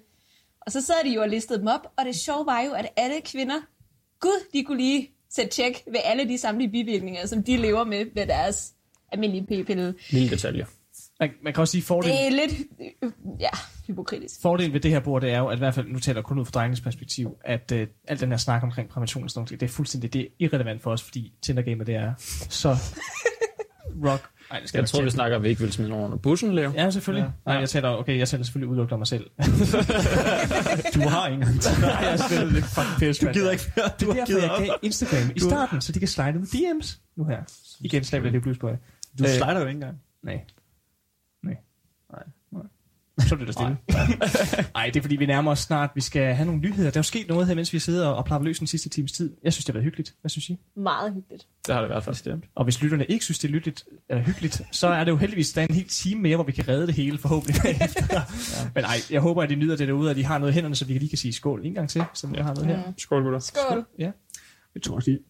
Og 0.67 0.73
så 0.73 0.81
sad 0.81 0.95
de 1.05 1.15
jo 1.15 1.21
og 1.23 1.29
listede 1.29 1.59
dem 1.59 1.67
op, 1.67 1.87
og 1.99 2.05
det 2.05 2.15
sjove 2.17 2.47
var 2.47 2.61
jo, 2.61 2.73
at 2.73 2.87
alle 2.97 3.21
kvinder, 3.25 3.61
gud, 4.21 4.47
de 4.53 4.65
kunne 4.65 4.79
lige 4.79 5.11
sætte 5.31 5.51
tjek 5.51 5.83
ved 5.93 6.01
alle 6.05 6.29
de 6.29 6.39
samlede 6.39 6.71
bivirkninger, 6.71 7.27
som 7.27 7.43
de 7.43 7.57
lever 7.57 7.85
med 7.85 8.07
ved 8.15 8.27
deres 8.27 8.73
almindelige 9.13 9.47
p-pille. 9.65 9.95
Lille 10.11 10.31
detaljer. 10.31 10.67
Man, 11.21 11.31
man 11.45 11.53
kan 11.53 11.61
også 11.61 11.73
sige, 11.73 11.81
Det 11.81 11.87
fordelen, 11.87 12.17
er 12.19 12.31
lidt, 12.31 12.53
øh, 13.03 13.11
ja, 13.41 13.49
hypokritisk. 13.87 14.43
fordelen 14.43 14.73
ved 14.73 14.81
det 14.81 14.91
her 14.91 15.01
bord, 15.01 15.23
det 15.23 15.31
er 15.31 15.39
jo, 15.39 15.49
at 15.49 15.57
i 15.57 15.59
hvert 15.59 15.75
fald, 15.75 15.87
nu 15.89 15.99
taler 15.99 16.19
jeg 16.19 16.25
kun 16.25 16.39
ud 16.39 16.45
fra 16.45 16.51
drengens 16.51 16.81
perspektiv, 16.81 17.37
at 17.45 17.73
øh, 17.73 17.87
alt 18.09 18.21
den 18.21 18.31
her 18.31 18.37
snak 18.37 18.63
omkring 18.63 18.89
prævention 18.89 19.25
og 19.25 19.31
sådan 19.31 19.41
noget, 19.41 19.61
det 19.61 19.67
er 19.67 19.71
fuldstændig 19.73 20.13
det 20.13 20.21
er 20.21 20.27
irrelevant 20.39 20.83
for 20.83 20.91
os, 20.91 21.03
fordi 21.03 21.33
Tinder-gamet, 21.43 21.87
det 21.87 21.95
er 21.95 22.15
så 22.49 22.77
rock. 24.07 24.31
Ej, 24.51 24.61
det 24.61 24.69
skal 24.69 24.79
Jeg 24.79 24.89
tror, 24.89 25.03
vi 25.03 25.11
snakker, 25.11 25.37
at 25.37 25.43
vi 25.43 25.49
ikke 25.49 25.61
vil 25.61 25.73
smide 25.73 25.91
nogen 25.91 26.05
under 26.05 26.17
bussen, 26.19 26.55
Leo. 26.55 26.73
Ja, 26.75 26.91
selvfølgelig. 26.91 27.33
Ja. 27.47 27.51
Nej, 27.53 27.61
jeg 27.61 27.69
taler, 27.69 27.89
okay, 27.89 28.19
jeg 28.19 28.29
taler 28.29 28.45
selvfølgelig 28.45 28.69
udelukkende 28.69 28.93
om 28.95 29.01
mig 29.01 29.07
selv. 29.07 29.27
Du 30.95 31.01
har 31.09 31.27
engang. 31.27 31.55
Nej, 31.81 31.91
jeg 31.91 32.13
er 32.13 32.17
selvfølgelig 32.17 32.55
lidt 32.55 32.65
fucking 32.65 32.99
pisse, 32.99 33.27
Du 33.27 33.33
gider 33.33 33.51
ikke 33.51 33.73
mere. 33.77 33.87
Det 33.87 34.01
Du 34.01 34.11
er 34.11 34.15
har 34.15 34.25
derfor, 34.25 34.41
jeg 34.41 34.67
gav 34.67 34.75
Instagram 34.83 35.31
i 35.37 35.41
starten, 35.41 35.81
så 35.81 35.93
de 35.93 35.99
kan 35.99 36.09
slide 36.09 36.33
med 36.33 36.43
DM's 36.47 36.99
nu 37.17 37.25
her. 37.25 37.39
Igen, 37.81 38.05
slag 38.05 38.23
det 38.23 38.43
blues 38.43 38.59
på. 38.59 38.69
Du 39.19 39.25
Øh, 39.25 39.31
slider 39.31 39.53
jo 39.61 39.67
ikke 39.67 39.71
engang. 39.71 39.97
Nej. 40.25 40.41
Så 43.19 43.37
bliver 43.37 43.47
det 43.47 43.55
stille. 43.55 43.77
Nej, 44.75 44.87
det 44.87 44.97
er 44.97 45.01
fordi, 45.03 45.17
vi 45.17 45.27
nærmer 45.27 45.51
os 45.51 45.59
snart. 45.59 45.91
Vi 45.95 46.01
skal 46.01 46.35
have 46.35 46.47
nogle 46.47 46.61
nyheder. 46.61 46.91
Der 46.91 46.97
er 46.97 47.01
jo 47.01 47.03
sket 47.03 47.29
noget 47.29 47.47
her, 47.47 47.55
mens 47.55 47.73
vi 47.73 47.79
sidder 47.79 48.09
og 48.09 48.25
plapper 48.25 48.47
løs 48.47 48.59
den 48.59 48.67
sidste 48.67 48.89
times 48.89 49.13
tid. 49.13 49.37
Jeg 49.43 49.53
synes, 49.53 49.65
det 49.65 49.73
har 49.73 49.77
været 49.77 49.85
hyggeligt. 49.85 50.15
Hvad 50.21 50.29
synes 50.29 50.49
I? 50.49 50.59
Meget 50.77 51.15
hyggeligt. 51.15 51.47
Det 51.67 51.75
har 51.75 51.81
det 51.83 51.89
i 51.89 51.93
hvert 51.93 52.05
fald. 52.05 52.15
Bestemt. 52.15 52.45
Og 52.55 52.65
hvis 52.65 52.83
lytterne 52.83 53.05
ikke 53.05 53.25
synes, 53.25 53.39
det 53.39 53.49
er 53.49 53.53
lyttigt, 53.53 53.85
eller 54.09 54.23
hyggeligt, 54.23 54.63
så 54.73 54.87
er 54.89 55.05
det 55.05 55.11
jo 55.11 55.17
heldigvis, 55.17 55.53
der 55.53 55.63
er 55.63 55.67
en 55.67 55.75
hel 55.75 55.89
time 55.89 56.21
mere, 56.21 56.37
hvor 56.37 56.45
vi 56.45 56.53
kan 56.53 56.69
redde 56.69 56.87
det 56.87 56.95
hele 56.95 57.19
forhåbentlig 57.19 57.57
ja. 57.65 57.89
Men 58.75 58.85
nej, 58.85 58.97
jeg 59.11 59.21
håber, 59.21 59.43
at 59.43 59.51
de 59.51 59.55
nyder 59.55 59.77
det 59.77 59.89
derude, 59.89 60.11
og 60.11 60.17
de 60.17 60.25
har 60.25 60.39
noget 60.39 60.53
i 60.53 60.55
hænderne, 60.55 60.75
så 60.75 60.85
vi 60.85 60.93
lige 60.93 61.09
kan 61.09 61.19
sige 61.19 61.33
skål 61.33 61.61
en 61.67 61.75
gang 61.75 61.91
til, 61.91 62.05
som 62.15 62.35
jeg 62.35 62.45
har 62.45 62.55
noget 62.55 62.67
her. 62.69 62.93
Skål, 62.99 63.23
gutter. 63.23 63.39
Skål. 63.39 63.85
Ja. 63.99 64.11
Jeg 64.75 64.83
tror 64.83 64.95
også 64.95 65.11
lige... 65.11 65.21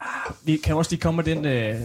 Ah, 0.00 0.32
vi 0.44 0.56
kan 0.56 0.76
også 0.76 0.90
lige 0.90 1.00
komme 1.00 1.16
med 1.16 1.24
den, 1.24 1.44
øh, 1.44 1.80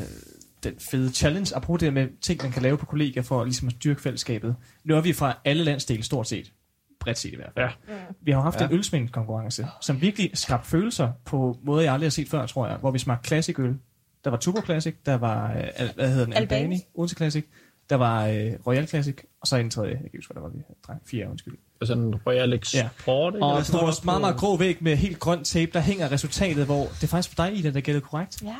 den 0.63 0.73
fede 0.91 1.11
challenge, 1.13 1.55
apropos 1.55 1.79
det 1.79 1.93
med 1.93 2.07
ting, 2.21 2.41
man 2.43 2.51
kan 2.51 2.61
lave 2.61 2.77
på 2.77 2.85
kollegier 2.85 3.23
for 3.23 3.43
ligesom 3.43 3.67
at 3.67 3.73
styrke 3.73 4.01
fællesskabet. 4.01 4.55
Nu 4.83 4.95
er 4.95 5.01
vi 5.01 5.13
fra 5.13 5.37
alle 5.45 5.63
landsdele 5.63 6.03
stort 6.03 6.27
set. 6.27 6.53
Bredt 6.99 7.17
set 7.17 7.33
i 7.33 7.35
hvert 7.35 7.51
fald. 7.57 7.69
Ja. 7.89 7.95
Vi 8.21 8.31
har 8.31 8.41
haft 8.41 8.61
Ja. 8.61 8.65
en 8.67 8.73
ølsmængdskonkurrence, 8.73 9.67
som 9.81 10.01
virkelig 10.01 10.31
skabte 10.33 10.69
følelser 10.69 11.11
på 11.25 11.57
måder, 11.63 11.81
jeg 11.83 11.93
aldrig 11.93 12.05
har 12.05 12.11
set 12.11 12.29
før, 12.29 12.45
tror 12.45 12.67
jeg. 12.67 12.77
Hvor 12.77 12.91
vi 12.91 12.99
smagte 12.99 13.27
classic 13.27 13.59
øl. 13.59 13.75
Der 14.23 14.29
var 14.29 14.37
Tuborg 14.37 14.63
Classic, 14.65 14.95
der 15.05 15.15
var, 15.15 15.51
øh, 15.53 15.89
hvad 15.95 16.09
hedder 16.09 16.25
den, 16.25 16.33
Albani. 16.33 16.61
Albani, 16.61 16.79
Odense 16.93 17.15
Classic. 17.15 17.45
Der 17.89 17.95
var 17.95 18.25
øh, 18.27 18.51
Royal 18.67 18.87
Classic, 18.87 19.15
og 19.41 19.47
så 19.47 19.55
en 19.55 19.69
tredje, 19.69 19.89
jeg 19.89 19.97
kan 19.97 20.05
ikke 20.05 20.17
huske, 20.17 20.33
hvad 20.33 20.41
der 20.41 20.47
var, 20.47 20.55
vi 20.55 20.63
drak. 20.87 20.97
Fire, 21.11 21.29
undskyld. 21.29 21.57
Altså 21.81 21.93
en 21.93 22.15
Royal 22.27 22.53
Export, 22.53 23.33
ikke? 23.35 23.45
Og 23.45 23.65
sådan 23.65 23.79
på 23.79 23.85
vores 23.85 24.05
meget, 24.05 24.21
meget 24.21 24.37
grå 24.37 24.57
væg 24.57 24.77
med 24.83 24.95
helt 24.95 25.19
grøn 25.19 25.43
tape, 25.43 25.71
der 25.73 25.79
hænger 25.79 26.11
resultatet, 26.11 26.65
hvor 26.65 26.83
det 26.83 27.03
er 27.03 27.07
faktisk 27.07 27.35
for 27.35 27.45
dig, 27.45 27.57
Ida, 27.57 27.69
der 27.71 27.81
gættede 27.81 28.05
korrekt. 28.05 28.41
Ja. 28.43 28.55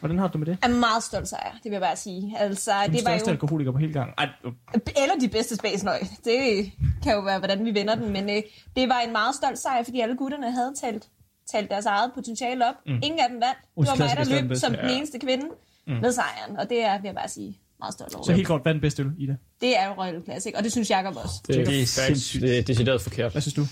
Hvordan 0.00 0.18
har 0.18 0.28
du 0.28 0.38
med 0.38 0.46
det? 0.46 0.58
Er 0.62 0.68
meget 0.68 1.02
stolt 1.02 1.28
sejr, 1.28 1.52
det 1.52 1.64
vil 1.64 1.72
jeg 1.72 1.80
bare 1.80 1.96
sige. 1.96 2.34
Altså, 2.38 2.72
Den 2.86 2.94
det 2.94 3.04
var 3.04 3.12
jo... 3.12 3.30
alkoholiker 3.30 3.72
på 3.72 3.78
hele 3.78 3.92
gang. 3.92 4.10
Ej, 4.18 4.28
Eller 4.74 5.14
de 5.20 5.28
bedste 5.28 5.56
Space 5.56 5.84
Nøj. 5.84 5.98
Det 6.24 6.72
kan 7.02 7.12
jo 7.14 7.20
være, 7.20 7.38
hvordan 7.38 7.64
vi 7.64 7.74
vender 7.74 7.94
den. 7.94 8.12
Men 8.12 8.30
øh, 8.30 8.42
det 8.76 8.88
var 8.88 9.00
en 9.06 9.12
meget 9.12 9.34
stolt 9.34 9.58
sejr, 9.58 9.82
fordi 9.84 10.00
alle 10.00 10.16
gutterne 10.16 10.52
havde 10.52 10.72
talt, 10.80 11.08
talt 11.52 11.70
deres 11.70 11.86
eget 11.86 12.10
potentiale 12.14 12.68
op. 12.68 12.74
Mm. 12.86 12.92
Ingen 13.02 13.20
af 13.20 13.28
dem 13.30 13.40
vandt. 13.40 13.58
Det 13.78 13.86
var 13.88 14.04
mig, 14.04 14.10
er 14.10 14.14
der 14.14 14.24
den 14.40 14.48
løb 14.48 14.56
som 14.56 14.72
den 14.72 14.88
Ja. 14.90 14.96
eneste 14.96 15.18
kvinde 15.18 15.44
mm. 15.86 15.92
med 15.92 16.12
sejren. 16.12 16.56
Og 16.58 16.70
det 16.70 16.84
er, 16.84 17.00
vil 17.00 17.08
jeg 17.08 17.14
bare 17.14 17.28
sige, 17.28 17.58
meget 17.82 17.94
stolt 17.94 18.14
over. 18.14 18.24
så 18.24 18.32
helt 18.32 18.46
kort, 18.46 18.62
hvad 18.62 18.70
er 18.72 18.74
den 18.74 18.80
bedste 18.80 19.02
øl, 19.02 19.08
Ida? 19.18 19.36
Det 19.60 19.78
er 19.78 19.86
jo 19.86 19.92
Royal 20.02 20.22
Classic, 20.24 20.52
og 20.56 20.64
det 20.64 20.72
synes 20.72 20.90
Jacob 20.90 21.16
også. 21.16 21.34
Det 21.46 21.60
er, 21.60 21.64
Det 21.64 21.82
er 21.82 21.86
sindssygt. 21.86 22.42
Det 22.42 22.58
er 22.58 22.62
decideret 22.62 23.00
forkert. 23.02 23.32
Hvad 23.32 23.42
synes 23.42 23.54
du? 23.54 23.66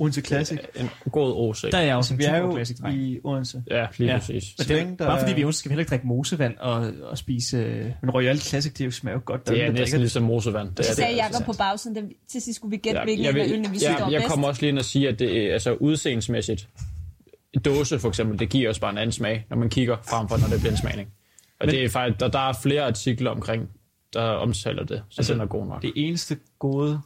Odense 0.00 0.20
Classic. 0.20 0.58
En 0.76 0.90
god 1.12 1.32
OC. 1.36 1.62
Der 1.72 1.78
er 1.78 1.82
jeg 1.82 1.96
også 1.96 2.14
en 2.14 2.18
Vi 2.18 2.24
er 2.24 2.38
jo 2.38 2.52
Classic 2.52 2.76
i 2.92 3.18
Odense. 3.24 3.62
Ja, 3.70 3.86
lige 3.98 4.10
Ja. 4.12 4.18
præcis. 4.18 4.44
Men 4.58 4.68
det, 4.68 4.76
længe 4.76 4.96
der 4.98 5.06
bare 5.06 5.20
fordi 5.20 5.34
vi 5.34 5.40
er- 5.42 5.46
er 5.46 5.50
skal 5.50 5.68
vi 5.68 5.72
heller 5.72 5.80
ikke 5.80 5.90
drikke 5.90 6.06
mosevand 6.06 6.56
og, 6.58 6.92
og 7.02 7.18
spise... 7.18 7.56
Øh, 7.56 7.90
Men 8.02 8.10
Royal 8.10 8.38
Classic, 8.38 8.72
det 8.72 8.80
er 8.80 8.84
jo 8.84 8.90
smager 8.90 9.14
jo 9.16 9.22
godt. 9.24 9.46
Der 9.46 9.52
Det 9.52 9.64
er 9.64 9.72
næsten 9.72 10.00
ligesom 10.00 10.22
mosevand. 10.22 10.68
Det 10.68 10.78
Det 10.78 10.90
er 10.90 10.94
sagde 10.94 11.12
det. 11.12 11.18
Jacob 11.18 11.44
på 11.46 11.52
bagsiden, 11.52 11.94
da 11.96 12.00
vi, 12.00 12.16
til 12.28 12.42
sidst 12.42 12.56
skulle 12.56 12.70
vi 12.70 12.76
gætte, 12.76 12.98
Ja, 12.98 13.04
hvilken 13.04 13.24
jeg, 13.24 13.36
af 13.36 13.44
ølene 13.48 13.70
vi 13.70 13.78
synes, 13.78 13.82
ja, 13.82 14.04
var 14.04 14.10
jeg 14.10 14.24
kommer 14.28 14.48
også 14.48 14.62
lige 14.62 14.68
ind 14.68 14.78
og 14.78 14.84
sige, 14.84 15.08
at 15.08 15.18
det 15.18 15.42
er, 15.48 15.52
altså 15.52 15.72
udseendemæssigt, 15.72 16.68
dåse 17.64 17.98
for 17.98 18.08
eksempel, 18.08 18.38
det 18.38 18.48
giver 18.48 18.68
også 18.68 18.80
bare 18.80 18.90
en 18.90 18.98
anden 18.98 19.12
smag, 19.12 19.46
når 19.50 19.56
man 19.56 19.70
kigger 19.70 19.96
frem 20.08 20.28
for, 20.28 20.36
når 20.36 20.46
det 20.46 20.58
bliver 20.60 20.72
en 20.72 20.78
smagning. 20.78 21.08
Og 21.60 21.66
Men- 21.66 21.74
det 21.74 21.84
er 21.84 21.88
faktisk, 21.88 22.20
der, 22.20 22.28
der 22.28 22.48
er 22.48 22.52
flere 22.62 22.82
artikler 22.82 23.30
omkring, 23.30 23.68
der 24.12 24.22
omtaler 24.22 24.84
det, 24.84 25.02
så 25.08 25.20
Altså, 25.20 25.32
den 25.32 25.40
er 25.40 25.46
god 25.46 25.66
nok. 25.66 25.82
Det 25.82 25.92
eneste 25.96 26.36
gode 26.58 27.00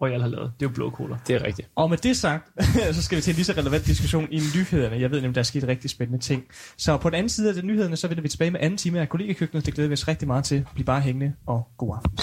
Royal 0.00 0.20
har 0.20 0.28
lavet, 0.28 0.52
det 0.60 0.66
er 0.66 0.70
jo 0.70 0.74
blå 0.74 0.90
cola. 0.90 1.16
Det 1.26 1.34
er 1.36 1.42
rigtigt. 1.46 1.68
og 1.74 1.90
med 1.90 1.98
det 1.98 2.16
sagt, 2.16 2.48
så 2.96 3.02
skal 3.02 3.16
vi 3.16 3.22
til 3.22 3.30
en 3.30 3.34
lige 3.34 3.44
så 3.44 3.52
relevant 3.52 3.86
diskussion 3.86 4.28
i 4.32 4.40
nyhederne. 4.56 4.96
Jeg 5.00 5.10
ved 5.10 5.20
nemlig, 5.20 5.34
der 5.34 5.40
er 5.40 5.42
sket 5.44 5.68
rigtig 5.68 5.90
spændende 5.90 6.22
ting. 6.24 6.44
Så 6.76 6.96
på 6.96 7.10
den 7.10 7.14
anden 7.14 7.28
side 7.28 7.48
af 7.48 7.54
de 7.54 7.66
nyhederne, 7.66 7.96
så 7.96 8.08
vender 8.08 8.22
vi 8.22 8.28
tilbage 8.28 8.50
med 8.50 8.60
anden 8.62 8.76
time 8.76 9.00
af 9.00 9.08
kollegekøkkenet. 9.08 9.66
Det 9.66 9.74
glæder 9.74 9.88
vi 9.88 9.92
os 9.92 10.08
rigtig 10.08 10.28
meget 10.28 10.44
til. 10.44 10.66
Bliv 10.74 10.84
bare 10.86 11.00
hængende, 11.00 11.32
og 11.46 11.68
god 11.78 11.96
aften. 11.96 12.18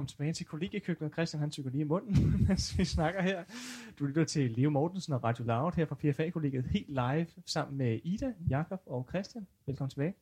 Velkommen 0.00 0.08
tilbage 0.08 0.32
til 0.32 0.46
kollegiekøkkenet. 0.46 1.12
Christian 1.12 1.40
han 1.40 1.50
tykker 1.50 1.70
lige 1.70 1.80
i 1.80 1.84
munden, 1.84 2.14
mens 2.48 2.78
vi 2.78 2.84
snakker 2.84 3.22
her. 3.22 3.44
Du 3.98 4.04
lytter 4.04 4.24
til 4.24 4.50
Leo 4.50 4.70
Mortensen 4.70 5.12
og 5.12 5.24
Radio 5.24 5.44
Loud 5.44 5.72
her 5.72 5.86
fra 5.86 5.94
PFA-kollegiet 5.94 6.64
helt 6.64 6.88
live 6.88 7.26
sammen 7.46 7.78
med 7.78 8.00
Ida, 8.04 8.34
Jakob 8.48 8.82
og 8.86 9.06
Christian. 9.08 9.46
Velkommen 9.66 9.90
tilbage. 9.90 10.14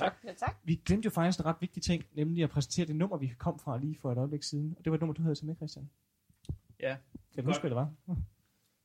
Ja, 0.00 0.10
tak. 0.36 0.56
Vi 0.64 0.74
glemte 0.74 1.06
jo 1.06 1.10
faktisk 1.10 1.38
en 1.40 1.46
ret 1.46 1.56
vigtig 1.60 1.82
ting, 1.82 2.04
nemlig 2.12 2.44
at 2.44 2.50
præsentere 2.50 2.86
det 2.86 2.96
nummer, 2.96 3.16
vi 3.16 3.34
kom 3.38 3.58
fra 3.58 3.78
lige 3.78 3.98
for 3.98 4.12
et 4.12 4.18
øjeblik 4.18 4.42
siden. 4.42 4.74
Og 4.78 4.84
det 4.84 4.90
var 4.90 4.94
et 4.96 5.00
nummer, 5.00 5.14
du 5.14 5.22
havde 5.22 5.34
til 5.34 5.46
med, 5.46 5.56
Christian. 5.56 5.90
Ja, 6.80 6.96
Kan 7.34 7.44
du 7.44 7.50
huske, 7.50 7.60
hvad 7.60 7.70
det 7.70 7.76
var? 7.76 7.92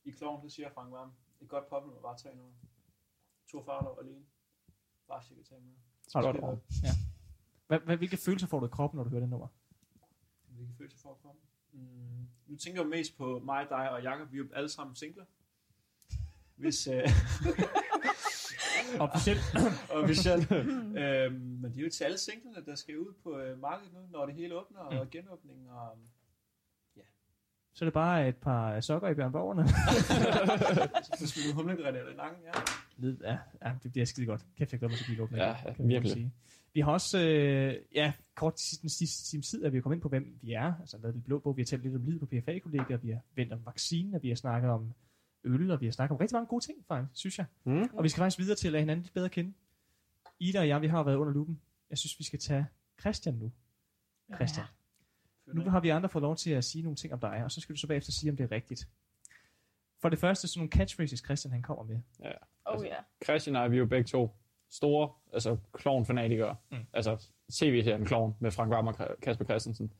i 0.09 0.11
Kloven, 0.11 0.43
der 0.43 0.49
siger 0.49 0.69
Frank 0.73 0.91
Varm, 0.91 1.11
et 1.41 1.47
godt 1.47 1.69
popnummer 1.69 2.01
var 2.01 2.15
tre 2.15 2.35
nummer. 2.35 2.53
To 3.51 3.63
farter 3.63 4.01
alene. 4.01 4.25
Bare 5.07 5.23
cirka 5.23 5.41
tre 5.43 5.55
du 6.21 6.39
godt 6.39 6.59
Ja. 6.83 6.89
Hvad, 7.67 7.79
hvad, 7.79 7.97
hvilke 7.97 8.17
følelser 8.17 8.47
får 8.47 8.59
du 8.59 8.65
i 8.65 8.69
kroppen, 8.69 8.97
når 8.97 9.03
du 9.03 9.09
hører 9.09 9.21
det 9.21 9.29
nummer? 9.29 9.47
Hvilke 10.59 10.73
følelser 10.77 10.97
for 11.01 11.09
at 11.09 11.17
komme? 11.21 11.39
Mm, 11.73 12.27
nu 12.47 12.55
tænker 12.57 12.81
jeg 12.81 12.89
mest 12.89 13.17
på 13.17 13.41
mig, 13.45 13.65
dig 13.69 13.89
og 13.91 14.03
Jakob. 14.03 14.31
Vi 14.31 14.37
er 14.37 14.43
jo 14.43 14.47
alle 14.53 14.69
sammen 14.69 14.95
singler. 14.95 15.25
Hvis, 16.55 16.87
øh, 16.87 17.03
Officielt. 18.99 19.41
officielt. 20.03 20.51
øhm, 20.51 21.33
men 21.35 21.71
det 21.71 21.79
er 21.79 21.83
jo 21.83 21.89
til 21.89 22.03
alle 22.03 22.17
singlerne, 22.17 22.65
der 22.65 22.75
skal 22.75 22.97
ud 22.99 23.13
på 23.23 23.37
øh, 23.39 23.61
markedet 23.61 23.93
nu, 23.93 23.99
når 24.11 24.25
det 24.25 24.35
hele 24.35 24.55
åbner, 24.59 24.79
og 24.79 25.03
Mm. 25.05 25.09
genåbning. 25.09 25.71
Og, 25.71 25.97
Så 27.73 27.85
er 27.85 27.87
det 27.87 27.93
bare 27.93 28.27
et 28.29 28.35
par 28.37 28.81
sokker 28.81 29.09
i 29.09 29.13
Bjørn 29.13 29.31
Borgerne. 29.31 29.67
så 31.19 31.27
smider 31.27 31.53
humlegræn 31.53 31.95
eller 31.95 32.13
lange, 32.15 32.37
ja. 32.45 32.51
Lyd, 32.97 33.17
ja, 33.21 33.37
ja, 33.65 33.73
det 33.83 33.91
bliver 33.91 34.05
skide 34.05 34.25
godt. 34.25 34.45
Kæft, 34.57 34.71
jeg 34.71 34.79
glæder 34.79 34.91
mig 34.91 34.97
til 34.99 35.05
bilåbningen. 35.11 35.47
Ja, 35.47 35.55
ja, 35.65 35.73
virkelig. 35.79 36.11
sige. 36.11 36.33
Vi 36.73 36.81
har 36.81 36.91
også, 36.91 37.19
øh, 37.19 37.75
ja, 37.95 38.13
kort 38.35 38.55
til 38.55 38.81
den 38.81 38.89
sidste 38.89 39.31
time 39.31 39.43
tid, 39.43 39.63
at 39.65 39.73
vi 39.73 39.77
er 39.77 39.81
kommet 39.81 39.95
ind 39.95 40.01
på, 40.01 40.09
hvem 40.09 40.39
vi 40.41 40.53
er. 40.53 40.73
Altså 40.79 40.97
lavet 40.97 41.15
lidt 41.15 41.25
blå 41.25 41.39
bog, 41.39 41.57
vi 41.57 41.61
har 41.61 41.65
talt 41.65 41.83
lidt 41.83 41.95
om 41.95 42.03
livet 42.03 42.19
på 42.19 42.25
PFA-kollegier, 42.25 42.97
vi 42.97 43.09
har 43.09 43.19
vendt 43.35 43.53
om 43.53 43.65
vaccinen, 43.65 44.15
og 44.15 44.23
vi 44.23 44.27
har 44.27 44.35
snakket 44.35 44.71
om 44.71 44.93
øl, 45.43 45.71
og 45.71 45.81
vi 45.81 45.85
har 45.85 45.91
snakket 45.91 46.11
om 46.11 46.17
rigtig 46.17 46.35
mange 46.35 46.47
gode 46.47 46.65
ting, 46.65 46.85
faktisk, 46.87 47.19
synes 47.19 47.37
jeg. 47.37 47.45
Mm. 47.63 47.89
Og 47.93 48.03
vi 48.03 48.09
skal 48.09 48.21
faktisk 48.21 48.39
videre 48.39 48.55
til 48.55 48.67
at 48.67 48.71
lade 48.71 48.81
hinanden 48.81 49.03
lidt 49.03 49.13
bedre 49.13 49.29
kende. 49.29 49.53
Ida 50.39 50.59
og 50.59 50.67
jeg, 50.67 50.81
vi 50.81 50.87
har 50.87 51.03
været 51.03 51.15
under 51.15 51.33
lupen. 51.33 51.61
Jeg 51.89 51.97
synes, 51.97 52.19
vi 52.19 52.23
skal 52.23 52.39
tage 52.39 52.65
Christian 52.99 53.35
nu. 53.35 53.51
Christian. 54.35 54.65
Nu 55.53 55.69
har 55.69 55.79
vi 55.79 55.89
andre 55.89 56.09
fået 56.09 56.21
lov 56.21 56.35
til 56.35 56.51
at 56.51 56.63
sige 56.63 56.81
nogle 56.81 56.95
ting 56.95 57.13
om 57.13 57.19
dig, 57.19 57.43
og 57.43 57.51
så 57.51 57.61
skal 57.61 57.75
du 57.75 57.79
så 57.79 57.87
bagefter 57.87 58.11
sige, 58.11 58.29
om 58.31 58.37
det 58.37 58.43
er 58.43 58.51
rigtigt. 58.51 58.87
For 60.01 60.09
det 60.09 60.19
første, 60.19 60.47
sådan 60.47 60.59
nogle 60.59 60.71
catchphrases, 60.71 61.19
Christian 61.19 61.51
han 61.51 61.61
kommer 61.61 61.83
med. 61.83 61.99
Oh 62.65 62.85
ja. 62.85 62.95
Christian 63.23 63.55
og 63.55 63.61
jeg, 63.61 63.71
vi 63.71 63.75
er 63.75 63.79
jo 63.79 63.85
begge 63.85 64.07
to 64.07 64.35
store 64.71 65.09
altså, 65.33 65.57
klovn-fanatikere. 65.73 66.55
Mm. 66.71 66.77
Mm. 66.77 66.83
Altså 66.93 67.27
tv-serien 67.53 68.05
Klovn 68.05 68.35
med 68.39 68.51
Frank 68.51 68.71
Varm 68.71 68.87
og 68.87 68.95
Kasper 69.21 69.45
Christensen. 69.45 69.91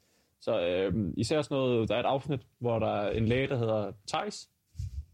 Så 0.42 0.62
øh, 0.62 1.14
især 1.18 1.42
sådan 1.42 1.56
noget, 1.58 1.90
der 1.90 1.96
er 1.96 2.00
et 2.00 2.06
afsnit, 2.06 2.42
hvor 2.60 2.80
der 2.80 2.88
er 2.88 3.12
en 3.12 3.26
læge, 3.26 3.48
der 3.48 3.58
hedder 3.58 3.92
Thijs, 4.08 4.50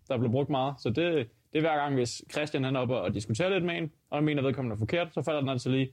der 0.07 0.17
bliver 0.17 0.31
brugt 0.31 0.49
meget. 0.49 0.75
Så 0.81 0.89
det, 0.89 1.29
det 1.53 1.57
er 1.57 1.61
hver 1.61 1.75
gang, 1.75 1.93
hvis 1.93 2.23
Christian 2.31 2.63
han 2.63 2.75
er 2.75 2.79
oppe 2.79 2.95
og 2.97 3.13
diskuterer 3.13 3.49
lidt 3.49 3.65
med 3.65 3.77
en, 3.77 3.91
og 4.09 4.17
han 4.17 4.23
mener, 4.25 4.41
at 4.41 4.45
vedkommende 4.45 4.73
er 4.73 4.79
forkert, 4.79 5.13
så 5.13 5.21
falder 5.21 5.39
den 5.39 5.49
altså 5.49 5.69
lige 5.69 5.91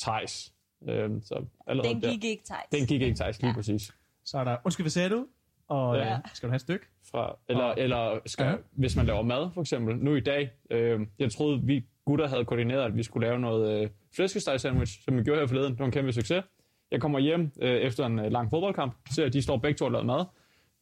Thijs. 0.00 0.54
Øh, 0.88 1.10
så 1.22 1.44
allerede 1.66 1.94
Den 1.94 2.02
der. 2.02 2.10
gik 2.10 2.24
ikke 2.24 2.42
tejt. 2.44 2.72
Den 2.72 2.86
gik 2.86 3.02
ikke 3.02 3.16
Thijs, 3.16 3.40
lige 3.40 3.48
ja. 3.48 3.54
præcis. 3.54 3.92
Så 4.24 4.38
er 4.38 4.44
der, 4.44 4.56
undskyld, 4.64 4.84
hvad 4.84 4.90
sagde 4.90 5.10
du? 5.10 5.26
Og 5.70 5.96
Ja. 5.96 6.04
ja. 6.08 6.18
skal 6.34 6.46
du 6.46 6.50
have 6.50 6.56
et 6.56 6.60
stykke? 6.60 6.86
Fra, 7.10 7.36
eller, 7.48 7.64
Og- 7.64 7.74
eller 7.78 8.18
skal, 8.26 8.46
Ja. 8.46 8.54
hvis 8.72 8.96
man 8.96 9.06
laver 9.06 9.22
mad, 9.22 9.50
for 9.54 9.60
eksempel. 9.60 9.96
Nu 9.96 10.14
i 10.14 10.20
dag, 10.20 10.50
øh, 10.70 11.00
jeg 11.18 11.32
troede, 11.32 11.60
vi 11.62 11.84
gutter 12.04 12.28
havde 12.28 12.44
koordineret, 12.44 12.82
at 12.84 12.96
vi 12.96 13.02
skulle 13.02 13.26
lave 13.28 13.38
noget 13.40 13.82
øh, 13.82 13.88
flæskesteg 14.16 14.60
sandwich, 14.60 15.04
som 15.04 15.16
vi 15.18 15.22
gjorde 15.22 15.40
her 15.40 15.46
forleden. 15.46 15.72
Det 15.72 15.78
var 15.78 15.84
en 15.86 15.92
kæmpe 15.92 16.12
succes. 16.12 16.44
Jeg 16.90 17.00
kommer 17.00 17.18
hjem 17.18 17.52
øh, 17.62 17.70
efter 17.76 18.06
en 18.06 18.18
øh, 18.18 18.32
lang 18.32 18.50
fodboldkamp, 18.50 18.96
ser 19.14 19.26
at 19.26 19.32
de 19.32 19.42
står 19.42 19.56
begge 19.56 19.76
to 19.78 19.84
og 19.84 19.90
laver 19.92 20.04
mad. 20.04 20.24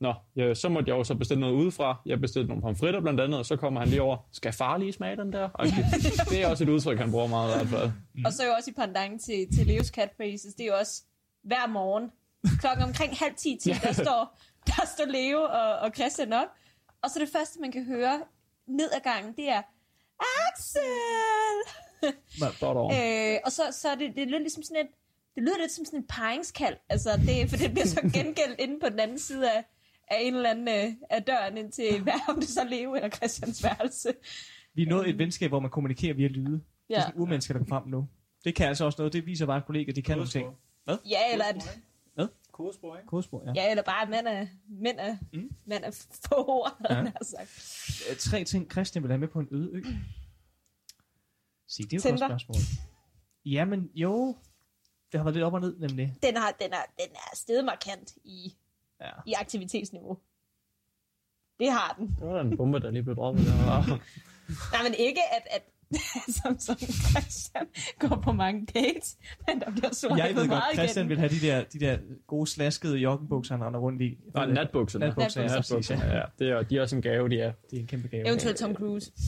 Nå, 0.00 0.14
ja, 0.36 0.54
så 0.54 0.68
måtte 0.68 0.90
jeg 0.90 0.98
jo 0.98 1.04
så 1.04 1.14
bestille 1.14 1.40
noget 1.40 1.54
udefra. 1.54 2.00
Jeg 2.06 2.20
bestilte 2.20 2.48
nogle 2.48 2.62
pomfritter 2.62 3.00
blandt 3.00 3.20
andet, 3.20 3.38
og 3.38 3.46
så 3.46 3.56
kommer 3.56 3.80
han 3.80 3.88
lige 3.88 4.02
over. 4.02 4.16
Skal 4.32 4.52
far 4.52 4.76
lige 4.78 4.92
smage 4.92 5.16
den 5.16 5.32
der? 5.32 5.48
Okay. 5.54 5.70
det 6.30 6.42
er 6.42 6.48
også 6.50 6.64
et 6.64 6.68
udtryk, 6.68 6.98
han 6.98 7.10
bruger 7.10 7.26
meget 7.26 7.54
i 7.54 7.56
hvert 7.56 7.80
fald. 7.80 7.90
Og 8.26 8.32
så 8.32 8.42
er 8.42 8.46
jo 8.46 8.52
også 8.58 8.70
i 8.70 8.74
pandang 8.74 9.20
til, 9.20 9.46
til 9.56 9.66
Leos 9.66 9.86
catphrases, 9.86 10.54
det 10.54 10.62
er 10.64 10.66
jo 10.66 10.74
også 10.80 11.02
hver 11.42 11.66
morgen, 11.68 12.10
klokken 12.60 12.84
omkring 12.84 13.12
halv 13.16 13.34
10 13.36 13.58
til, 13.62 13.72
der 13.82 13.92
står, 13.92 14.38
der 14.76 14.86
står 14.96 15.04
Leo 15.04 15.38
og, 15.42 15.78
og 15.78 15.90
Christian 15.94 16.32
op. 16.32 16.48
Og 17.02 17.10
så 17.10 17.18
det 17.18 17.28
første, 17.28 17.60
man 17.60 17.72
kan 17.72 17.84
høre 17.84 18.20
ned 18.66 18.90
ad 18.92 19.00
gangen, 19.12 19.32
det 19.36 19.48
er, 19.48 19.62
Axel! 20.20 20.80
Øh, 23.34 23.38
og 23.44 23.52
så, 23.52 23.62
så 23.72 23.88
er 23.88 23.94
det, 23.94 24.16
det 24.16 24.26
lyder 24.28 24.38
ligesom 24.38 24.62
sådan 24.62 24.84
et, 24.86 24.90
det 25.34 25.42
lyder 25.42 25.58
lidt 25.58 25.72
som 25.72 25.84
sådan 25.84 25.98
en 26.00 26.06
paringskald, 26.06 26.76
altså 26.88 27.10
det, 27.26 27.50
for 27.50 27.56
det 27.56 27.70
bliver 27.72 27.86
så 27.86 28.00
gengældt 28.14 28.60
inde 28.60 28.80
på 28.80 28.88
den 28.88 29.00
anden 29.00 29.18
side 29.18 29.52
af, 29.52 29.64
af 30.08 30.16
en 30.20 30.34
eller 30.34 30.50
anden 30.50 30.68
øh, 30.68 30.94
af 31.10 31.22
døren 31.22 31.56
ind 31.56 31.72
til, 31.72 32.00
hvad 32.02 32.12
om 32.28 32.34
det 32.40 32.48
så 32.48 32.64
Leo 32.64 32.94
eller 32.94 33.08
Christians 33.08 33.64
værelse. 33.64 34.14
Vi 34.74 34.82
er 34.82 34.86
nået 34.88 35.08
et 35.08 35.18
venskab, 35.18 35.50
hvor 35.50 35.60
man 35.60 35.70
kommunikerer 35.70 36.14
via 36.14 36.28
lyde. 36.28 36.52
Det 36.52 36.60
er 36.90 37.00
Ja. 37.00 37.00
sådan 37.02 37.20
urmennesker, 37.20 37.54
der 37.54 37.58
kommer 37.58 37.80
frem 37.80 37.88
nu. 37.90 38.08
Det 38.44 38.54
kan 38.54 38.68
altså 38.68 38.84
også 38.84 38.96
noget. 38.98 39.12
Det 39.12 39.26
viser 39.26 39.46
bare, 39.46 39.56
at 39.56 39.66
kollegaer, 39.66 39.94
de 39.94 40.02
kan 40.02 40.16
nogle 40.16 40.30
ting. 40.30 40.46
Ja, 40.88 41.32
eller, 41.32 41.44
at, 41.44 41.78
Kodespor, 42.58 42.96
ikke? 42.96 43.06
Kodespor, 43.06 43.42
ja. 43.46 43.52
ja, 43.62 43.70
eller 43.70 43.82
bare, 43.82 44.06
mænd 44.10 44.26
er, 44.28 44.46
mænd 44.68 44.98
er, 45.00 45.16
Mm. 45.32 45.50
mænd 45.64 45.84
er 45.84 45.90
få 46.28 46.34
ord, 46.48 46.76
Ja. 46.90 46.94
har 46.94 47.24
sagt. 47.24 47.50
Øh, 48.10 48.16
Tre 48.16 48.44
ting, 48.44 48.70
Christian 48.72 49.02
vil 49.02 49.10
have 49.10 49.18
med 49.18 49.28
på 49.28 49.38
en 49.40 49.48
øde 49.50 49.70
ø. 49.72 49.82
Sig, 51.68 51.90
det 51.90 51.92
er 51.92 51.96
jo 51.96 51.98
et 51.98 52.02
godt 52.02 52.02
Tinder. 52.02 52.28
spørgsmål. 52.28 52.56
Jamen, 53.44 53.90
jo. 53.94 54.36
Det 55.12 55.20
har 55.20 55.24
været 55.24 55.34
lidt 55.34 55.44
op 55.44 55.54
og 55.54 55.60
ned, 55.60 55.78
nemlig. 55.78 56.14
Den, 56.22 56.36
har, 56.36 56.50
den, 56.60 56.72
er, 56.72 56.82
den 56.98 57.08
er 57.14 57.36
steget 57.36 57.64
markant 57.64 58.16
i, 58.24 58.56
Ja. 59.00 59.10
i 59.26 59.32
aktivitetsniveau. 59.32 60.18
Det 61.60 61.70
har 61.72 61.94
den. 61.98 62.06
Det 62.18 62.26
var 62.26 62.34
da 62.34 62.40
en 62.40 62.56
bombe, 62.56 62.80
der 62.80 62.90
lige 62.90 63.02
blev 63.02 63.16
droppet 63.16 63.44
der. 63.46 63.86
Nej, 64.72 64.82
men 64.82 64.94
ikke 64.98 65.20
at, 65.32 65.42
at 65.50 65.62
som, 66.42 66.58
som 66.58 66.76
Christian 66.78 67.66
går 67.98 68.20
på 68.24 68.32
mange 68.32 68.66
dates, 68.74 69.16
men 69.48 69.60
der 69.60 69.70
bliver 69.70 69.92
så 69.92 70.14
Jeg 70.16 70.36
ved 70.36 70.48
godt, 70.48 70.64
Christian 70.74 71.06
igen. 71.06 71.08
vil 71.08 71.18
have 71.18 71.28
de 71.28 71.46
der, 71.46 71.64
de 71.64 71.80
der 71.80 71.98
gode 72.26 72.46
slaskede 72.46 72.96
joggenbukser, 72.96 73.56
han 73.56 73.64
render 73.66 73.80
rundt 73.80 74.02
i. 74.02 74.18
Nej, 74.34 74.46
natbukserne. 74.46 75.06
Natbukser, 75.06 75.42
ja, 75.42 75.48
præcis, 75.48 75.70
Natbukserne, 75.70 76.04
ja. 76.04 76.16
ja. 76.16 76.24
Det 76.38 76.48
er, 76.50 76.62
de 76.62 76.76
er 76.76 76.82
også 76.82 76.96
en 76.96 77.02
gave, 77.02 77.28
de 77.28 77.40
er. 77.40 77.52
Det 77.70 77.76
er 77.76 77.80
en 77.80 77.86
kæmpe 77.86 78.08
gave. 78.08 78.26
Eventuelt 78.26 78.56
Tom 78.56 78.74
Cruise. 78.74 79.12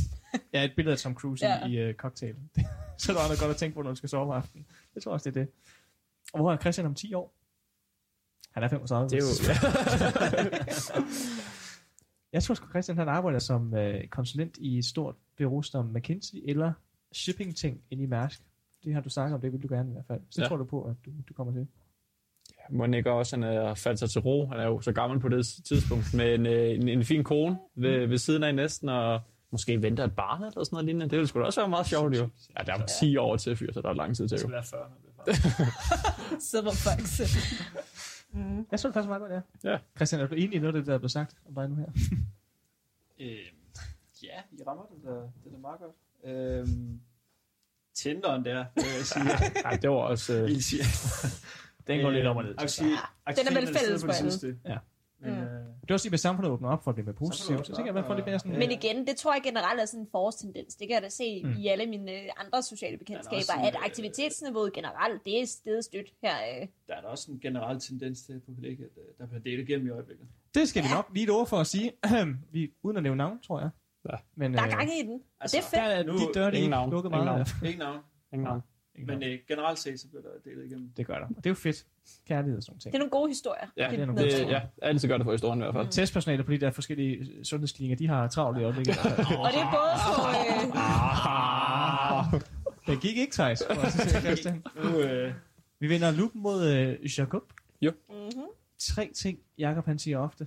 Ja, 0.53 0.65
et 0.65 0.73
billede 0.77 0.93
af 0.93 0.99
Tom 0.99 1.15
Cruise 1.15 1.47
ja. 1.47 1.67
Ja. 1.67 1.87
i 1.87 1.89
uh, 1.89 1.95
cocktail. 1.95 2.35
så 2.99 3.13
er 3.13 3.17
der 3.17 3.23
noget 3.23 3.41
godt 3.41 3.51
at 3.51 3.57
tænke 3.57 3.75
på, 3.75 3.83
når 3.83 3.91
du 3.91 3.97
skal 3.97 4.09
sove 4.09 4.23
om 4.23 4.31
aftenen. 4.31 4.67
Jeg 4.95 5.03
tror 5.03 5.13
også, 5.13 5.31
det 5.31 5.37
er 5.37 5.45
det. 5.45 5.53
Og 6.33 6.41
hvor 6.41 6.53
er 6.53 6.57
Christian 6.57 6.87
om 6.87 6.95
10 6.95 7.15
år? 7.15 7.35
Han 8.55 8.63
er 8.63 8.69
35. 8.69 9.09
Det 9.09 9.17
er 9.17 9.21
jo... 9.21 9.27
Ja. 12.33 12.37
Jeg 12.37 12.43
tror 12.43 12.55
sgu, 12.55 12.69
Christian 12.71 12.99
han 12.99 13.09
arbejder 13.09 13.39
som 13.39 13.75
øh, 13.75 14.07
konsulent 14.09 14.57
i 14.57 14.79
et 14.79 14.85
stort 14.85 15.15
bureau 15.39 15.63
som 15.63 15.87
McKinsey 15.87 16.39
eller 16.45 16.73
shipping-ting 17.13 17.81
inde 17.91 18.03
i 18.03 18.07
Mærsk. 18.07 18.41
Det 18.85 18.95
har 18.95 19.01
du 19.01 19.09
sagt 19.09 19.33
om, 19.35 19.41
det 19.41 19.53
vil 19.53 19.63
du 19.63 19.69
gerne 19.75 19.91
i 19.91 19.93
hvert 19.93 20.05
fald. 20.07 20.21
Så 20.31 20.37
det 20.37 20.43
Ja. 20.43 20.49
tror 20.49 20.57
du 20.57 20.65
på, 20.65 20.83
at 20.83 20.97
du, 21.07 21.11
du 21.29 21.35
kommer 21.35 21.53
til. 21.53 21.67
Må 22.71 22.85
ikke 22.85 23.13
også, 23.13 23.37
han 23.37 23.43
er 23.43 23.75
faldt 23.75 23.99
sig 23.99 24.11
til 24.11 24.21
ro. 24.21 24.47
Han 24.47 24.61
er 24.61 24.65
jo 24.67 24.81
så 24.81 24.93
gammel 24.93 25.21
på 25.21 25.29
det 25.29 25.47
tidspunkt, 25.69 26.15
med 26.15 26.35
en, 26.35 26.47
øh, 26.47 26.71
en, 26.71 26.89
en 26.89 27.05
fin 27.05 27.25
kone 27.25 27.59
ved, 27.75 28.07
ved 28.07 28.19
siden 28.19 28.43
af 28.43 28.55
næsten, 28.55 28.89
og 28.89 29.21
måske 29.51 29.83
venter 29.83 30.05
et 30.05 30.17
barn 30.17 30.43
eller 30.43 30.51
sådan 30.65 30.69
noget 30.73 30.85
lignende. 30.85 31.05
Det 31.11 31.13
ville 31.17 31.27
sgu 31.27 31.39
da 31.41 31.45
også 31.45 31.61
være 31.61 31.69
meget 31.69 31.87
sjovt, 31.87 32.17
jo. 32.17 32.29
Ja, 32.59 32.63
der 32.63 32.73
er 32.75 32.79
jo 32.81 32.87
10 33.01 33.17
år 33.17 33.37
til 33.37 33.57
fyr, 33.57 33.73
så 33.73 33.81
der 33.81 33.89
er 33.89 33.93
lang 33.95 34.17
tid 34.17 34.29
til, 34.29 34.39
Det 34.39 34.45
jo. 34.45 34.49
skal 34.49 34.53
være 34.53 34.65
40, 34.65 34.81
når 34.91 34.97
det 35.27 35.35
er 35.35 35.51
far. 35.51 36.41
Silver 36.41 36.73
Fox. 36.73 37.21
Mm. 38.33 38.67
Jeg 38.71 38.81
tror 38.81 38.89
det 38.89 38.95
faktisk 38.95 39.09
meget 39.09 39.21
godt, 39.21 39.33
ja. 39.65 39.71
Ja. 39.71 39.79
Christian, 39.97 40.21
er 40.23 40.27
du 40.27 40.35
enig 40.35 40.55
i 40.55 40.59
noget 40.59 40.75
af 40.75 40.81
det, 40.81 40.87
der 40.87 40.95
er 40.95 40.99
blevet 40.99 41.11
sagt 41.13 41.37
om 41.49 41.55
dig 41.55 41.69
nu 41.69 41.75
her? 41.75 41.87
Øh, 43.23 43.39
ja, 44.23 44.41
I 44.53 44.63
rammer 44.67 44.85
det 44.85 45.05
der, 45.05 45.31
det 45.45 45.53
er 45.55 45.59
meget 45.59 45.81
godt. 45.81 45.97
Øhm, 46.25 47.01
Tinderen 47.95 48.45
der, 48.45 48.65
vil 48.75 48.85
jeg 48.97 49.05
sige. 49.05 49.25
Nej, 49.65 49.77
det 49.83 49.91
var 49.91 49.97
også... 49.97 50.35
Øh, 50.35 50.61
siger. 50.71 50.85
Den 51.87 52.01
går 52.03 52.11
lidt 52.11 52.27
op 52.27 52.37
og 52.37 52.43
ned. 52.45 52.55
Vil 52.61 52.69
sige, 52.69 52.91
Den 52.91 52.97
er 53.27 53.55
vel 53.55 53.67
fælles 53.67 53.69
stedet 53.81 54.01
for 54.01 54.07
det 54.07 54.19
alle. 54.19 54.31
sidste. 54.31 54.59
Ja. 54.65 54.79
Men, 55.19 55.31
Mm. 55.35 55.41
øh, 55.41 55.60
Det 55.83 55.91
er 55.91 55.95
også 55.95 56.09
hvis 56.09 56.21
samfundet 56.21 56.53
åbner 56.53 56.69
op 56.69 56.85
for 56.85 56.91
at 56.91 56.95
blive 56.95 57.05
mere 57.05 57.15
positivt. 57.15 57.67
Så 57.67 57.73
tænker 57.73 57.83
jeg, 57.85 57.89
at 57.89 57.95
man 57.95 58.05
får 58.05 58.15
lidt 58.15 58.27
mere 58.27 58.39
sådan... 58.39 58.59
Men 58.59 58.71
igen, 58.71 59.07
det 59.07 59.17
tror 59.17 59.33
jeg 59.35 59.43
generelt 59.45 59.81
er 59.81 59.85
sådan 59.85 60.01
en 60.01 60.09
forårstendens. 60.11 60.75
Det 60.75 60.89
kan 60.89 60.95
jeg 60.95 61.03
da 61.03 61.09
se 61.09 61.43
Mm. 61.45 61.53
i 61.59 61.67
alle 61.69 61.87
mine 61.87 62.13
øh, 62.13 62.29
andre 62.47 62.63
sociale 62.63 62.99
bekendtskaber, 62.99 63.53
at 63.67 63.75
øh, 63.75 63.85
aktivitetsniveauet 63.87 64.73
generelt, 64.73 65.25
det 65.25 65.41
er 65.43 65.47
stedet 65.47 65.85
stødt 65.85 66.13
her. 66.23 66.35
Øh. 66.61 66.67
der 66.87 66.95
er 66.95 67.01
der 67.01 67.09
også 67.09 67.33
en 67.33 67.41
generel 67.41 67.81
tendens 67.81 68.23
til 68.23 68.41
på 68.47 68.53
kollegiet, 68.55 68.85
at 68.97 69.03
øh, 69.03 69.19
der 69.19 69.27
bliver 69.27 69.43
delt 69.43 69.69
igennem 69.69 69.87
i 69.87 69.91
øjeblikket. 69.91 70.27
Det 70.55 70.69
skal 70.69 70.83
vi 70.83 70.89
nok 70.95 71.09
lige 71.15 71.25
et 71.25 71.31
ord 71.31 71.47
for 71.47 71.57
at 71.57 71.67
sige. 71.67 71.93
vi, 72.53 72.71
uden 72.83 72.97
at 72.97 73.03
nævne 73.03 73.19
navn, 73.19 73.41
tror 73.47 73.61
jeg. 73.61 73.71
Ja. 74.11 74.17
Men, 74.35 74.55
Der 74.55 74.61
er 74.61 74.65
øh, 74.67 74.71
gang 74.73 74.91
i 74.99 75.03
den, 75.03 75.15
og 75.15 75.21
altså, 75.41 75.57
det 75.57 75.79
er 75.79 75.81
Der 75.83 75.97
fedt. 75.97 76.09
er 76.09 76.13
Nu- 76.13 76.19
de 76.19 76.35
de 76.35 76.41
ingen 76.41 76.55
ikke 76.55 76.69
navn. 76.69 76.91
lukket 76.91 77.09
Ingen 77.11 77.25
meget. 77.25 77.49
navn. 77.63 77.67
Ikke 77.67 77.79
navn, 77.79 77.99
ingen 78.33 78.45
navn. 78.45 78.61
Men 79.07 79.23
øh, 79.23 79.39
generelt 79.49 79.79
set, 79.79 80.01
så 80.01 80.09
bliver 80.09 80.23
der 80.23 80.29
delt 80.45 80.65
igennem. 80.67 80.93
Det 80.97 81.07
gør 81.07 81.15
der. 81.15 81.27
Og 81.27 81.37
det 81.37 81.47
er 81.47 81.51
jo 81.51 81.55
fedt. 81.55 81.87
Kærlighed 82.29 82.57
og 82.57 82.63
sådan 82.63 82.79
ting. 82.79 82.93
Det 82.93 82.99
er 82.99 82.99
nogle 82.99 83.11
gode 83.11 83.29
historier. 83.29 83.67
Ja, 83.77 83.91
det 83.91 84.01
er 84.01 84.07
nogle 84.07 84.23
det, 84.23 84.33
gode 84.33 84.45
det, 84.45 84.51
ja, 84.51 84.61
altid 84.83 85.09
gør 85.09 85.17
det 85.17 85.25
for 85.25 85.33
historien 85.33 85.59
i 85.59 85.63
hvert 85.63 85.75
fald. 85.75 85.87
Mm. 85.87 85.91
Testpersonalet 85.91 86.47
på 86.47 86.53
de 86.53 86.59
der 86.59 86.71
forskellige 86.71 87.45
sundhedsklinikker, 87.45 87.97
de 87.97 88.09
har 88.09 88.29
travlt 88.29 88.59
i 88.59 88.63
øjeblikket. 88.63 88.97
Og 89.45 89.51
det 89.53 89.61
er 89.61 89.71
både 89.71 89.93
på... 90.07 90.13
Øh, 92.37 92.41
Den 92.87 93.01
gik 93.01 93.17
ikke, 93.17 93.33
Thijs. 93.33 93.63
Nu, 94.85 94.99
øh, 94.99 95.35
Vi 95.79 95.87
vinder 95.87 96.11
lupen 96.11 96.43
mod 96.43 96.69
øh, 96.69 97.19
Jacob. 97.19 97.53
mm-hmm. 97.83 98.43
Tre 98.79 99.11
ting, 99.15 99.39
Jacob 99.59 99.87
han 99.87 99.99
siger 99.99 100.19
ofte. 100.19 100.47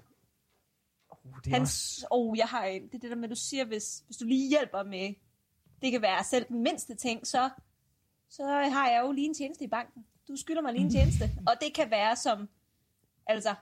Oh, 1.10 1.18
det 1.46 1.52
er 1.52 1.56
Hans, 1.56 1.98
også... 1.98 2.08
oh, 2.12 2.38
jeg 2.38 2.46
har 2.46 2.64
en. 2.66 2.88
Det 2.88 2.96
er 2.96 3.00
det 3.00 3.10
der 3.10 3.16
med, 3.16 3.30
du 3.30 3.36
siger, 3.36 3.66
hvis, 3.66 4.04
hvis 4.06 4.18
du 4.18 4.26
lige 4.26 4.50
hjælper 4.50 4.84
med, 4.84 5.14
det 5.82 5.92
kan 5.92 6.02
være 6.02 6.24
selv 6.24 6.46
den 6.48 6.64
mindste 6.64 6.96
ting, 6.96 7.28
så, 7.28 7.50
så 8.36 8.44
har 8.46 8.90
jeg 8.90 9.02
jo 9.06 9.12
lige 9.12 9.28
en 9.28 9.34
tjeneste 9.34 9.64
i 9.64 9.68
banken. 9.68 10.06
Du 10.28 10.36
skylder 10.36 10.62
mig 10.62 10.74
lige 10.74 10.84
en 10.84 10.92
tjeneste. 10.92 11.24
Og 11.48 11.54
det 11.62 11.74
kan 11.74 11.92
være 11.92 12.16
som, 12.16 12.50
altså, 13.28 13.56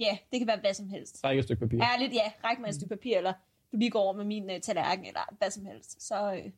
ja, 0.00 0.18
det 0.32 0.40
kan 0.40 0.46
være 0.46 0.60
hvad 0.60 0.74
som 0.74 0.88
helst. 0.88 1.24
Række 1.24 1.38
et 1.38 1.44
stykke 1.44 1.60
papir. 1.60 1.82
Ærligt, 1.82 2.14
ja, 2.14 2.32
ræk 2.44 2.58
mig 2.58 2.68
et 2.68 2.74
stykke 2.74 2.96
papir, 2.96 3.16
eller 3.16 3.32
du 3.72 3.76
lige 3.76 3.90
går 3.90 4.00
over 4.00 4.12
med 4.12 4.24
min 4.24 4.50
uh, 4.50 4.56
tallerken, 4.62 5.04
eller 5.04 5.34
hvad 5.38 5.50
som 5.50 5.64
helst. 5.66 6.02
Så, 6.02 6.34
øh, 6.34 6.50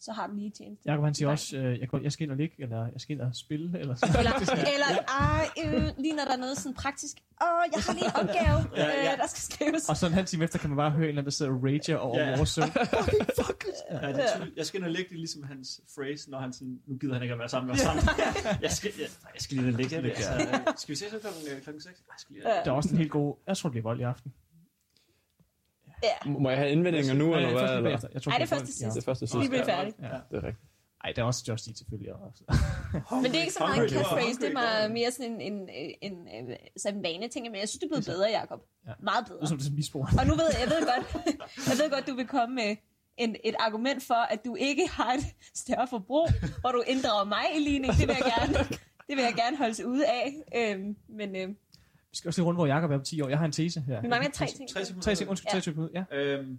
så 0.00 0.12
har 0.12 0.26
du 0.26 0.34
lige 0.34 0.46
en 0.46 0.52
tjeneste. 0.52 0.90
Jacob 0.90 1.04
han 1.04 1.14
siger 1.14 1.28
også, 1.28 1.56
øh, 1.56 1.78
jeg, 1.80 1.88
går, 1.88 1.98
jeg 1.98 2.12
skal 2.12 2.24
ind 2.24 2.30
og 2.30 2.36
ligge, 2.36 2.54
eller 2.58 2.78
jeg 2.92 3.00
skal 3.00 3.14
ind 3.16 3.20
og 3.22 3.30
spille, 3.36 3.78
eller 3.80 3.94
sådan 3.94 4.18
Eller, 4.18 4.32
eller 4.74 4.86
ej, 5.20 5.44
øh, 5.64 5.82
lige 5.98 6.14
når 6.16 6.24
der 6.24 6.32
er 6.32 6.36
noget 6.36 6.56
sådan 6.58 6.74
praktisk. 6.74 7.16
Åh, 7.42 7.46
jeg 7.74 7.82
har 7.86 7.92
lige 7.92 8.04
en 8.04 8.16
opgave, 8.22 8.58
Ja, 8.76 8.86
ja. 9.04 9.12
øh, 9.12 9.18
der 9.18 9.26
skal 9.26 9.42
skrives. 9.52 9.88
Og 9.88 9.96
så 9.96 10.06
en 10.06 10.12
halv 10.12 10.26
time 10.26 10.44
efter 10.44 10.58
kan 10.58 10.70
man 10.70 10.76
bare 10.76 10.90
høre 10.90 11.02
en 11.02 11.08
eller 11.08 11.12
anden, 11.20 11.24
der 11.24 11.30
sidder 11.30 11.52
og 11.52 11.64
rager 11.64 11.96
over 11.96 12.18
Ja. 12.20 12.36
vores 12.36 12.48
søn. 12.48 12.64
ja, 13.90 14.08
det 14.08 14.24
er 14.24 14.46
jeg 14.56 14.66
skal 14.66 14.78
ind 14.80 14.84
og 14.84 14.90
lægge 14.90 15.08
det 15.10 15.18
ligesom 15.18 15.42
hans 15.42 15.80
phrase, 15.94 16.30
når 16.30 16.38
han 16.38 16.52
sådan, 16.52 16.80
nu 16.86 16.96
gider 16.96 17.14
han 17.14 17.22
ikke 17.22 17.32
at 17.32 17.38
være 17.38 17.48
sammen 17.48 17.66
med 17.66 17.74
os 17.74 17.80
sammen. 17.80 18.04
jeg, 18.62 18.70
skal, 18.70 18.90
jeg, 18.98 19.08
jeg 19.34 19.40
skal 19.44 19.56
lige 19.56 19.66
ind 19.68 19.74
og 19.74 19.78
lægge 19.80 19.96
det. 20.02 20.10
Altså, 20.10 20.32
øh, 20.32 20.74
skal 20.76 20.92
vi 20.92 20.96
se 20.96 21.04
så 21.10 21.18
klokken, 21.18 21.42
øh, 21.56 21.62
klokken 21.62 21.82
6? 21.82 21.84
Jeg 22.08 22.14
skal 22.18 22.34
lige 22.34 22.48
Ja. 22.48 22.54
Der 22.64 22.70
er 22.70 22.74
også 22.74 22.90
en 22.92 22.98
helt 22.98 23.10
god... 23.10 23.36
Jeg 23.46 23.56
tror, 23.56 23.68
det 23.68 23.72
bliver 23.72 23.82
vold 23.82 24.00
i 24.00 24.02
aften. 24.02 24.32
Ja, 26.02 26.30
Må 26.30 26.48
jeg 26.50 26.58
have 26.58 26.70
indvendinger 26.70 27.14
nu, 27.14 27.34
eller 27.34 27.48
Øh, 27.50 27.58
først 27.58 27.72
hvad? 27.72 27.92
Eller? 27.92 28.08
Jeg 28.14 28.22
tror, 28.22 28.32
Ej, 28.32 28.38
det 28.38 28.44
er 28.44 28.48
først 28.48 28.64
til 28.66 28.86
Det 28.86 28.96
er 28.96 29.02
første 29.02 29.22
vi 29.22 29.26
sidste. 29.26 29.48
bliver 29.48 29.64
færdige. 29.64 29.94
Ja. 30.02 30.06
Det 30.30 30.36
er 30.38 30.44
rigtigt. 30.46 30.66
Ej, 31.04 31.12
der 31.16 31.22
er 31.22 31.26
også 31.26 31.44
Just 31.48 31.66
Eat 31.68 31.78
selvfølgelig. 31.78 32.12
Også. 32.14 32.42
Men 33.22 33.24
det 33.24 33.36
er 33.36 33.40
ikke 33.40 33.52
så 33.52 33.66
meget 33.66 33.82
en 33.84 33.88
catchphrase, 33.90 34.40
det 34.40 34.52
er 34.52 34.88
mere 34.88 35.10
sådan 35.12 35.40
en, 35.40 35.52
en, 35.52 35.68
en, 36.02 36.28
en, 36.28 36.56
sådan 36.76 36.98
en 36.98 37.02
vane 37.04 37.28
ting, 37.28 37.50
men 37.50 37.60
jeg 37.60 37.68
synes, 37.68 37.80
det 37.80 37.86
er 37.86 37.88
blevet 37.88 38.06
bedre, 38.06 38.28
Jacob. 38.40 38.60
Ja. 38.86 38.92
Meget 39.00 39.24
Det 39.24 39.30
er 39.30 39.34
bedre. 39.34 39.46
som 39.48 39.58
det 39.58 39.66
er 39.66 39.72
misbrug. 39.72 40.06
Og 40.20 40.26
nu 40.26 40.34
ved 40.34 40.44
jeg, 40.52 40.60
jeg 40.60 40.70
ved 40.74 40.80
godt, 40.92 41.04
jeg 41.70 41.76
ved 41.82 41.90
godt, 41.90 42.06
du 42.08 42.14
vil 42.14 42.26
komme 42.26 42.54
med 42.54 42.76
en, 43.16 43.36
et 43.44 43.54
argument 43.58 44.02
for, 44.02 44.14
at 44.34 44.44
du 44.44 44.54
ikke 44.54 44.88
har 44.88 45.12
et 45.12 45.24
større 45.54 45.86
forbrug, 45.90 46.28
hvor 46.60 46.70
du 46.72 46.82
inddrager 46.86 47.24
mig 47.24 47.44
i 47.56 47.60
ligning. 47.60 47.92
Det 47.92 48.08
vil 48.08 48.16
jeg 48.20 48.32
gerne, 48.38 48.54
det 49.08 49.14
vil 49.16 49.22
jeg 49.30 49.34
gerne 49.36 49.56
holde 49.56 49.74
sig 49.74 49.86
ude 49.86 50.06
af. 50.06 50.26
Øhm, 50.56 50.96
men 51.08 51.36
øh, 51.36 51.48
Vi 52.10 52.16
skal 52.16 52.28
også 52.28 52.40
lige 52.40 52.46
rundt, 52.46 52.58
hvor 52.58 52.66
Jacob 52.66 52.90
er 52.90 52.94
om 52.94 53.04
10 53.04 53.20
år. 53.20 53.28
Jeg 53.28 53.38
har 53.38 53.44
en 53.44 53.52
tese 53.52 53.80
her. 53.80 54.00
vi 54.00 54.08
mangler 54.08 54.30
tre 54.30 54.46
ting. 54.46 54.68
Tre 54.70 54.84
sekunder. 54.84 55.02
Tre 55.02 55.16
sekunder, 55.16 55.30
undskyld, 55.30 55.46
Ja. 55.48 55.52
tre 55.54 55.60
sekunder. 55.60 56.04
Ja. 56.10 56.16
Øhm, 56.16 56.58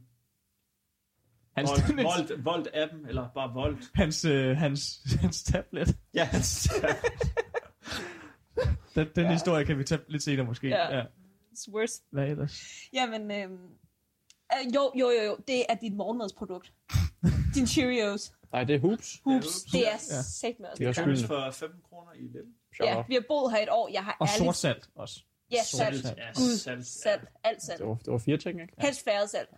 Hans, 1.58 1.70
Volt, 1.70 2.06
Volt, 2.32 2.46
Volt 2.46 2.68
appen, 2.74 3.06
eller 3.08 3.30
bare 3.36 3.54
Volt. 3.54 3.78
hans, 3.96 4.26
øh, 4.26 4.58
hans, 4.58 5.00
hans 5.22 5.44
tablet. 5.44 5.98
Ja, 6.14 6.24
hans, 6.24 6.70
Den, 8.96 9.08
den 9.16 9.24
ja. 9.26 9.32
historie 9.32 9.66
kan 9.66 9.78
vi 9.78 9.84
tage 9.84 10.02
lidt 10.08 10.24
senere 10.24 10.46
måske. 10.46 10.68
Ja. 10.68 10.98
Ja. 10.98 11.04
It's 11.54 11.74
worse. 11.74 12.02
Hvad 12.12 12.28
ellers? 12.28 12.62
Jamen, 12.94 13.32
øhm, 13.32 13.54
øh, 13.54 14.76
jo, 14.76 14.92
jo, 15.00 15.10
jo, 15.10 15.24
jo, 15.26 15.38
det 15.48 15.66
er 15.70 15.76
dit 15.76 15.94
morgenmadsprodukt. 15.94 16.74
Din 17.56 17.68
Cheerios. 17.68 18.34
Nej, 18.52 18.64
det 18.64 18.76
er 18.76 18.80
hoops. 18.80 19.22
Hoops, 19.24 19.46
Hoops. 19.46 19.64
det 19.64 19.88
er 19.88 19.92
Ja. 19.92 19.98
sæt 20.22 20.56
med 20.60 20.68
Det 20.78 20.86
er 20.86 20.90
også 21.12 21.28
for 21.28 21.52
15 21.52 21.82
kroner 21.90 22.12
i. 22.14 22.28
Shout 22.76 22.90
Ja, 22.90 23.04
vi 23.08 23.14
har 23.14 23.24
boet 23.28 23.52
her 23.54 23.64
et 23.64 23.70
år. 23.72 23.90
Jeg 23.94 24.04
har 24.04 24.18
Og 24.20 24.28
ærligt... 24.28 24.46
sort 24.46 24.56
salt 24.56 24.90
også. 24.96 25.24
Ja, 25.52 25.64
salt. 25.64 26.02
salt. 26.06 26.18
Ja, 26.18 26.28
Gud, 26.36 26.58
salt. 26.58 26.88
Salt. 26.88 27.22
Alt 27.44 27.64
salt. 27.64 27.80
Det 27.80 27.88
var, 27.88 27.96
det 27.96 28.12
var 28.12 28.18
fire 28.18 28.38
ting, 28.38 28.62
ikke? 28.62 28.74
Helst 28.78 29.04
færre 29.04 29.28
salt. 29.28 29.50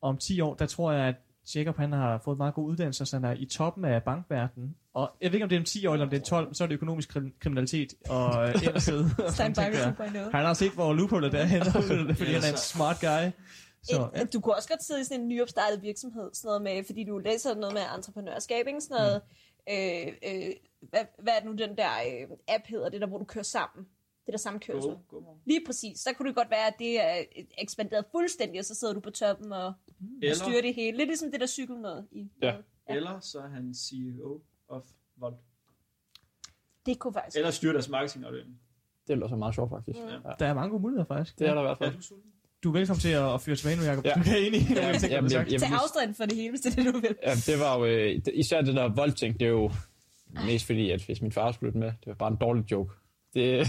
Og 0.00 0.08
om 0.08 0.18
10 0.18 0.40
år, 0.40 0.54
der 0.54 0.66
tror 0.66 0.92
jeg, 0.92 1.08
at 1.08 1.14
Jacob 1.54 1.76
han 1.76 1.92
har 1.92 2.18
fået 2.18 2.36
meget 2.36 2.54
god 2.54 2.70
uddannelse, 2.70 3.06
så 3.06 3.16
han 3.16 3.24
er 3.24 3.32
i 3.32 3.46
toppen 3.46 3.84
af 3.84 4.02
bankverdenen. 4.02 4.76
Og 4.94 5.10
jeg 5.20 5.30
ved 5.30 5.34
ikke, 5.34 5.42
om 5.44 5.48
det 5.48 5.56
er 5.56 5.60
om 5.60 5.64
10 5.64 5.86
år 5.86 5.92
eller 5.92 6.06
om 6.06 6.10
det 6.10 6.20
er 6.20 6.24
12, 6.24 6.54
så 6.54 6.64
er 6.64 6.68
det 6.68 6.74
økonomisk 6.74 7.16
krim- 7.16 7.38
kriminalitet 7.40 7.94
og 8.08 8.48
øh. 8.48 8.54
2.0. 8.54 10.30
Han 10.30 10.44
har 10.44 10.54
set, 10.54 10.72
hvor 10.72 10.92
loophullet 10.92 11.34
er 11.34 11.44
henne, 11.44 11.64
fordi 12.18 12.32
han 12.32 12.42
er 12.44 12.50
en 12.50 12.56
smart 12.56 12.96
guy. 13.00 13.30
Så, 13.82 14.08
ja. 14.14 14.22
Et, 14.22 14.32
du 14.32 14.40
kunne 14.40 14.54
også 14.54 14.68
godt 14.68 14.84
sidde 14.84 15.00
i 15.00 15.04
sådan 15.04 15.20
en 15.20 15.28
nyopstartet 15.28 15.82
virksomhed, 15.82 16.30
sådan 16.34 16.48
noget 16.48 16.62
med, 16.62 16.84
fordi 16.86 17.04
du 17.04 17.18
læser 17.18 17.54
noget 17.54 17.74
med 17.74 17.82
entreprenørskab, 17.96 18.66
ikke? 18.66 18.80
Sådan 18.80 18.96
noget, 18.96 19.20
øh, 19.70 20.12
øh, 20.46 20.52
hvad, 20.90 21.00
hvad 21.22 21.32
er 21.32 21.38
det 21.40 21.46
nu 21.50 21.52
den 21.52 21.76
der 21.76 21.90
øh, 22.06 22.28
app 22.48 22.64
hedder, 22.68 22.88
det 22.88 23.00
der, 23.00 23.06
hvor 23.06 23.18
du 23.18 23.24
kører 23.24 23.44
sammen? 23.44 23.86
Det 24.26 24.32
der 24.32 24.38
samkørsel. 24.38 24.90
God, 24.90 24.98
god. 25.08 25.22
Lige 25.44 25.60
præcis. 25.66 26.00
Så 26.00 26.10
kunne 26.16 26.28
det 26.28 26.36
godt 26.36 26.50
være, 26.50 26.66
at 26.66 26.74
det 26.78 27.00
er 27.00 27.22
ekspanderet 27.58 28.04
fuldstændig, 28.10 28.58
og 28.58 28.64
så 28.64 28.74
sidder 28.74 28.94
du 28.94 29.00
på 29.00 29.10
toppen 29.10 29.52
og, 29.52 29.66
og 29.66 29.72
Eller, 30.22 30.34
styrer 30.36 30.60
det 30.62 30.74
hele. 30.74 30.96
Lidt 30.96 31.08
ligesom 31.08 31.30
det 31.30 31.40
der 31.40 31.46
cykel 31.46 31.76
noget 31.76 32.06
i. 32.12 32.28
Ja. 32.42 32.54
Ja. 32.88 32.94
eller 32.94 33.20
så 33.20 33.38
er 33.38 33.48
han 33.48 33.74
CEO 33.74 34.42
of 34.68 34.82
Volt. 35.16 35.36
Det 36.86 36.98
kunne 36.98 37.12
faktisk. 37.12 37.36
Eller 37.36 37.50
styrer 37.50 37.72
deres 37.72 37.88
marketingafdeling. 37.88 38.60
Det 39.06 39.18
er 39.18 39.22
også 39.22 39.36
meget 39.36 39.54
sjovt, 39.54 39.70
faktisk. 39.70 39.98
Mm. 39.98 40.04
Ja. 40.08 40.16
der 40.38 40.46
er 40.46 40.54
mange 40.54 40.70
gode 40.70 40.82
muligheder, 40.82 41.06
faktisk. 41.06 41.38
Det 41.38 41.48
er 41.48 41.54
der 41.54 41.60
i 41.60 41.64
hvert 41.64 41.72
Er 41.80 41.84
fald. 41.84 41.94
du 41.96 42.02
sulten? 42.02 42.30
Du 42.62 42.68
er 42.68 42.72
velkommen 42.72 43.00
til 43.00 43.08
at, 43.08 43.40
fyre 43.40 43.56
tilbage 43.56 43.76
nu, 43.76 43.82
Jacob. 43.82 44.04
Ja. 44.04 44.12
Du 44.14 44.22
kan 44.22 44.38
ind 44.46 44.54
i 44.54 44.58
Ja, 44.58 44.74
der 44.74 45.08
jamen, 45.10 45.32
jeg- 45.32 45.52
jeg- 45.52 45.60
Tag 45.60 45.68
afstand 45.72 46.14
for 46.14 46.24
det 46.24 46.36
hele, 46.36 46.50
hvis 46.50 46.60
det 46.60 46.78
er 46.78 46.82
det, 46.82 46.94
du 46.94 46.98
vil. 47.00 47.16
Ja, 47.22 47.34
det 47.46 47.58
var 47.60 47.78
jo... 47.78 47.84
Øh, 47.84 48.20
især 48.34 48.60
det 48.60 48.74
der 48.74 48.88
voldting, 48.94 49.40
det 49.40 49.46
er 49.46 49.50
jo 49.50 49.70
mest 50.46 50.66
fordi, 50.66 50.90
at 50.90 51.04
hvis 51.04 51.22
min 51.22 51.32
far 51.32 51.52
skulle 51.52 51.72
med, 51.72 51.86
det 51.86 52.06
var 52.06 52.14
bare 52.14 52.30
en 52.30 52.36
dårlig 52.36 52.70
joke. 52.72 52.94
Det, 53.34 53.42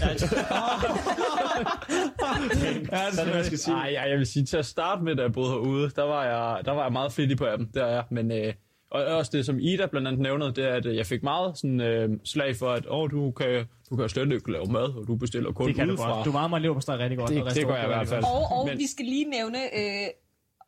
Ja, 2.92 3.10
det 3.10 3.20
er 3.20 3.32
det, 3.36 3.46
skal 3.46 3.58
sige. 3.58 3.74
Nej, 3.74 3.90
jeg, 3.94 4.10
jeg 4.10 4.18
vil 4.18 4.26
sige, 4.26 4.44
til 4.44 4.56
at 4.56 4.66
starte 4.66 5.02
med, 5.02 5.16
da 5.16 5.22
jeg 5.22 5.32
boede 5.32 5.50
herude, 5.50 5.90
der 5.90 6.02
var 6.02 6.24
jeg, 6.24 6.64
der 6.64 6.72
var 6.72 6.82
jeg 6.82 6.92
meget 6.92 7.12
flittig 7.12 7.38
på 7.38 7.46
appen, 7.46 7.70
der 7.74 7.84
er 7.84 7.94
jeg. 7.94 8.04
Men 8.10 8.32
øh, 8.32 8.54
og 8.90 9.04
også 9.04 9.30
det, 9.34 9.46
som 9.46 9.58
Ida 9.60 9.86
blandt 9.86 10.08
andet 10.08 10.20
nævnede, 10.22 10.52
det 10.54 10.64
er, 10.64 10.74
at 10.74 10.86
øh, 10.86 10.96
jeg 10.96 11.06
fik 11.06 11.22
meget 11.22 11.58
sådan, 11.58 11.80
øh, 11.80 12.08
slag 12.24 12.56
for, 12.56 12.68
at 12.70 12.84
åh, 12.88 13.10
du 13.10 13.30
kan, 13.30 13.64
du 13.90 13.96
kan 13.96 14.08
slet 14.08 14.32
ikke 14.32 14.52
lave 14.52 14.66
mad, 14.66 14.82
og 14.96 15.04
du 15.06 15.16
bestiller 15.16 15.52
kun 15.52 15.66
Det 15.68 15.74
kan 15.76 15.86
du 15.86 15.92
udefra. 15.92 16.12
godt. 16.14 16.24
Du 16.24 16.32
varmer 16.32 16.56
en 16.56 16.62
lever 16.62 16.74
på 16.74 16.80
steg 16.80 16.98
rigtig 16.98 17.18
godt. 17.18 17.30
Det- 17.30 17.42
og 17.42 17.54
det 17.54 17.66
gør 17.66 17.74
jeg 17.76 17.84
i 17.84 17.86
hvert 17.86 18.08
fald. 18.08 18.24
Og, 18.24 18.58
og 18.58 18.66
Men- 18.68 18.78
vi 18.78 18.86
skal 18.86 19.04
lige 19.04 19.24
nævne 19.24 19.58
øh, 19.58 20.06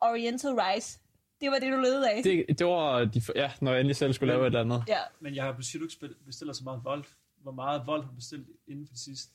Oriental 0.01 0.49
Rice. 0.51 0.99
Det 1.41 1.49
var 1.51 1.57
det, 1.59 1.71
du 1.73 1.77
levede 1.77 2.09
af. 2.09 2.23
Det, 2.23 2.59
det 2.59 2.67
var, 2.67 3.05
de, 3.05 3.21
ja, 3.35 3.51
når 3.61 3.71
jeg 3.71 3.79
endelig 3.79 3.95
selv 3.95 4.13
skulle 4.13 4.33
lave 4.33 4.41
et 4.41 4.45
eller 4.45 4.59
andet. 4.59 4.83
Ja. 4.87 4.97
Men 5.21 5.35
jeg 5.35 5.43
har 5.43 5.51
du 5.51 5.83
ikke 5.83 6.15
bestiller 6.25 6.53
så 6.53 6.61
meget 6.63 6.79
vold. 6.83 7.03
Hvor 7.43 7.51
meget 7.51 7.81
vold 7.87 8.03
har 8.03 8.09
du 8.09 8.15
bestilt 8.15 8.47
inden 8.67 8.87
for 8.87 8.93
det 8.93 9.01
sidste? 9.01 9.33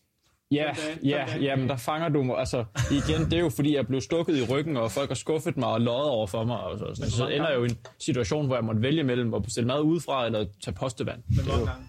Ja, 0.51 0.75
ja, 1.05 1.37
ja, 1.39 1.57
men 1.57 1.69
der 1.69 1.77
fanger 1.77 2.09
du 2.09 2.23
mig. 2.23 2.39
Altså, 2.39 2.65
igen, 2.91 3.25
det 3.25 3.33
er 3.33 3.41
jo 3.41 3.49
fordi, 3.49 3.75
jeg 3.75 3.87
blev 3.87 4.01
stukket 4.01 4.37
i 4.37 4.47
ryggen, 4.51 4.77
og 4.77 4.91
folk 4.91 5.11
har 5.11 5.15
skuffet 5.15 5.57
mig 5.57 5.69
og 5.69 5.81
løjet 5.81 6.09
over 6.09 6.27
for 6.27 6.45
mig. 6.45 6.61
Og 6.61 6.79
så, 6.79 6.95
så, 6.95 7.11
så 7.11 7.29
ender 7.29 7.49
jeg 7.49 7.57
jo 7.57 7.65
i 7.65 7.69
en 7.69 7.79
situation, 7.99 8.47
hvor 8.47 8.57
jeg 8.57 8.65
måtte 8.65 8.83
vælge 8.83 9.03
mellem 9.03 9.35
at 9.35 9.43
bestille 9.43 9.67
mad 9.67 9.81
udefra, 9.81 10.27
eller 10.27 10.47
tage 10.65 10.75
postevand. 10.75 11.23
Men 11.29 11.45
hvor 11.45 11.67
gange? 11.67 11.85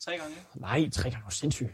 Tre 0.00 0.12
gange? 0.12 0.34
Nej, 0.54 0.90
tre 0.90 1.10
gange 1.10 1.24
var 1.24 1.30
sindssygt. 1.30 1.70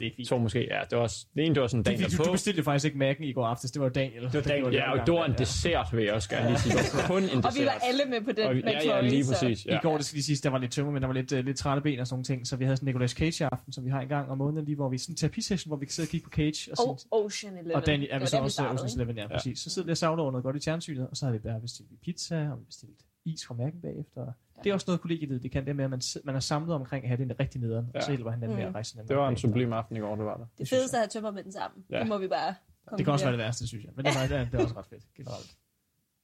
Det 0.00 0.06
er 0.06 0.10
fint. 0.16 0.28
To 0.28 0.38
måske, 0.38 0.58
ja. 0.70 0.80
Det 0.90 0.96
var, 0.96 1.02
også- 1.02 1.26
det 1.34 1.44
ene, 1.46 1.54
det 1.54 1.60
var 1.62 1.68
sådan 1.68 1.78
Det 1.78 1.86
dagen 1.86 1.98
fint, 2.00 2.12
du, 2.12 2.16
du 2.16 2.22
derpå. 2.22 2.32
bestilte 2.32 2.62
faktisk 2.62 2.84
ikke 2.94 3.10
Mac'en 3.10 3.24
i 3.24 3.32
går 3.32 3.46
aftes. 3.46 3.70
Det 3.70 3.82
var 3.82 3.88
Daniel. 3.88 4.22
Det 4.24 4.34
var 4.34 4.40
Daniel, 4.40 4.74
Ja, 4.74 4.92
og 5.00 5.06
det 5.06 5.14
var 5.14 5.24
en 5.24 5.34
dessert, 5.38 5.86
vil 5.92 6.04
jeg 6.04 6.14
også 6.14 6.28
gerne 6.30 6.48
lige 6.48 6.58
sige. 6.58 6.74
Kun 7.06 7.22
en 7.22 7.28
dessert. 7.28 7.44
Og 7.44 7.52
vi 7.58 7.64
var 7.64 7.78
alle 7.82 8.04
med 8.04 8.20
på 8.20 8.32
den 8.32 8.46
Og 8.46 8.56
ja, 8.56 8.70
ja, 8.84 9.00
lige 9.00 9.24
præcis. 9.28 9.66
Ja. 9.66 9.76
I 9.76 9.78
går, 9.82 9.96
det 9.96 10.06
skal 10.06 10.16
lige 10.16 10.24
siges, 10.24 10.40
der 10.40 10.50
var 10.50 10.58
lidt 10.58 10.72
tømmer, 10.72 10.92
men 10.92 11.02
der 11.02 11.06
var 11.08 11.14
lidt, 11.14 11.32
uh, 11.32 11.38
lidt 11.38 11.56
trætte 11.56 11.82
ben 11.82 11.98
og 12.00 12.06
sådan 12.06 12.14
nogle 12.14 12.24
ting. 12.24 12.46
Så 12.46 12.56
vi 12.56 12.64
havde 12.64 12.76
sådan 12.76 12.86
Nicolas 12.86 13.10
Cage 13.10 13.44
aften, 13.52 13.72
som 13.72 13.84
vi 13.84 13.90
har 13.90 14.00
en 14.00 14.08
gang 14.08 14.30
om 14.30 14.38
måneden, 14.38 14.64
lige 14.64 14.76
hvor 14.76 14.88
vi 14.88 14.98
sådan 14.98 15.12
en 15.12 15.16
terapisession, 15.16 15.70
hvor 15.70 15.76
vi 15.76 15.84
kan 15.86 15.92
sidde 15.92 16.06
og 16.06 16.10
kigge 16.10 16.24
på 16.24 16.30
Cage. 16.30 16.70
Og, 16.72 16.76
sådan, 16.76 16.96
Og 17.10 17.24
Ocean 17.24 17.52
Eleven. 17.58 17.72
og 17.72 17.86
Daniel, 17.86 18.08
ja, 18.12 18.18
vi 18.18 18.26
så 18.26 18.38
også 18.38 18.62
Ocean's 18.62 18.86
ikke? 18.92 19.02
Eleven, 19.02 19.16
ja, 19.16 19.22
Ja. 19.22 19.28
præcis. 19.28 19.58
Så 19.58 19.70
sidder 19.70 19.86
vi 19.86 19.90
og 19.92 19.96
savler 19.96 20.22
over 20.22 20.32
noget 20.32 20.44
godt 20.44 20.56
i 20.56 20.60
fjernsynet, 20.64 21.08
og 21.10 21.16
så 21.16 21.24
havde 21.26 21.38
vi 21.42 21.48
bare 21.48 21.60
bestilt 21.60 21.88
pizza, 22.04 22.48
og 22.52 22.58
vi 22.58 22.64
bestilt 22.64 22.98
is 23.24 23.46
fra 23.46 23.54
Mac'en 23.54 23.80
bagefter. 23.82 24.32
Det 24.64 24.70
er 24.70 24.74
også 24.74 24.84
noget, 24.88 25.00
kollegiet 25.00 25.42
det 25.42 25.50
kan, 25.50 25.66
det 25.66 25.76
med, 25.76 25.84
at 25.84 25.90
man, 25.90 26.00
man 26.24 26.34
er 26.36 26.40
samlet 26.40 26.74
omkring 26.74 27.04
at 27.04 27.08
have 27.08 27.28
det 27.28 27.40
rigtig 27.40 27.60
nederen, 27.60 27.86
ja. 27.94 27.98
og 27.98 28.02
så 28.02 28.10
Ja. 28.10 28.16
hjælper 28.16 28.30
hinanden 28.30 28.56
med 28.56 28.64
Mm. 28.64 28.68
at 28.68 28.74
rejse 28.74 28.94
hinanden. 28.94 29.08
Det 29.08 29.16
var 29.16 29.28
en 29.28 29.36
sublim 29.36 29.72
aften 29.72 29.96
i 29.96 30.00
går, 30.00 30.16
det 30.16 30.24
var 30.24 30.36
det. 30.36 30.46
Det 30.58 30.66
synes 30.66 30.80
fedeste 30.80 30.96
er 30.96 31.00
at 31.00 31.02
have 31.04 31.08
tømmer 31.08 31.30
med 31.30 31.44
den 31.44 31.52
sammen. 31.52 31.84
Ja. 31.90 31.98
Det 32.00 32.08
må 32.08 32.18
vi 32.18 32.28
bare 32.28 32.54
Det 32.96 33.04
kan 33.04 33.12
også 33.12 33.24
være 33.24 33.32
det 33.32 33.38
værste, 33.38 33.66
synes 33.66 33.84
jeg. 33.84 33.92
Men 33.96 34.04
det 34.04 34.12
er, 34.22 34.26
det 34.28 34.36
er, 34.36 34.44
det 34.44 34.54
er 34.54 34.62
også 34.62 34.74
ret 34.78 34.86
fedt, 34.86 35.04
generelt. 35.16 35.56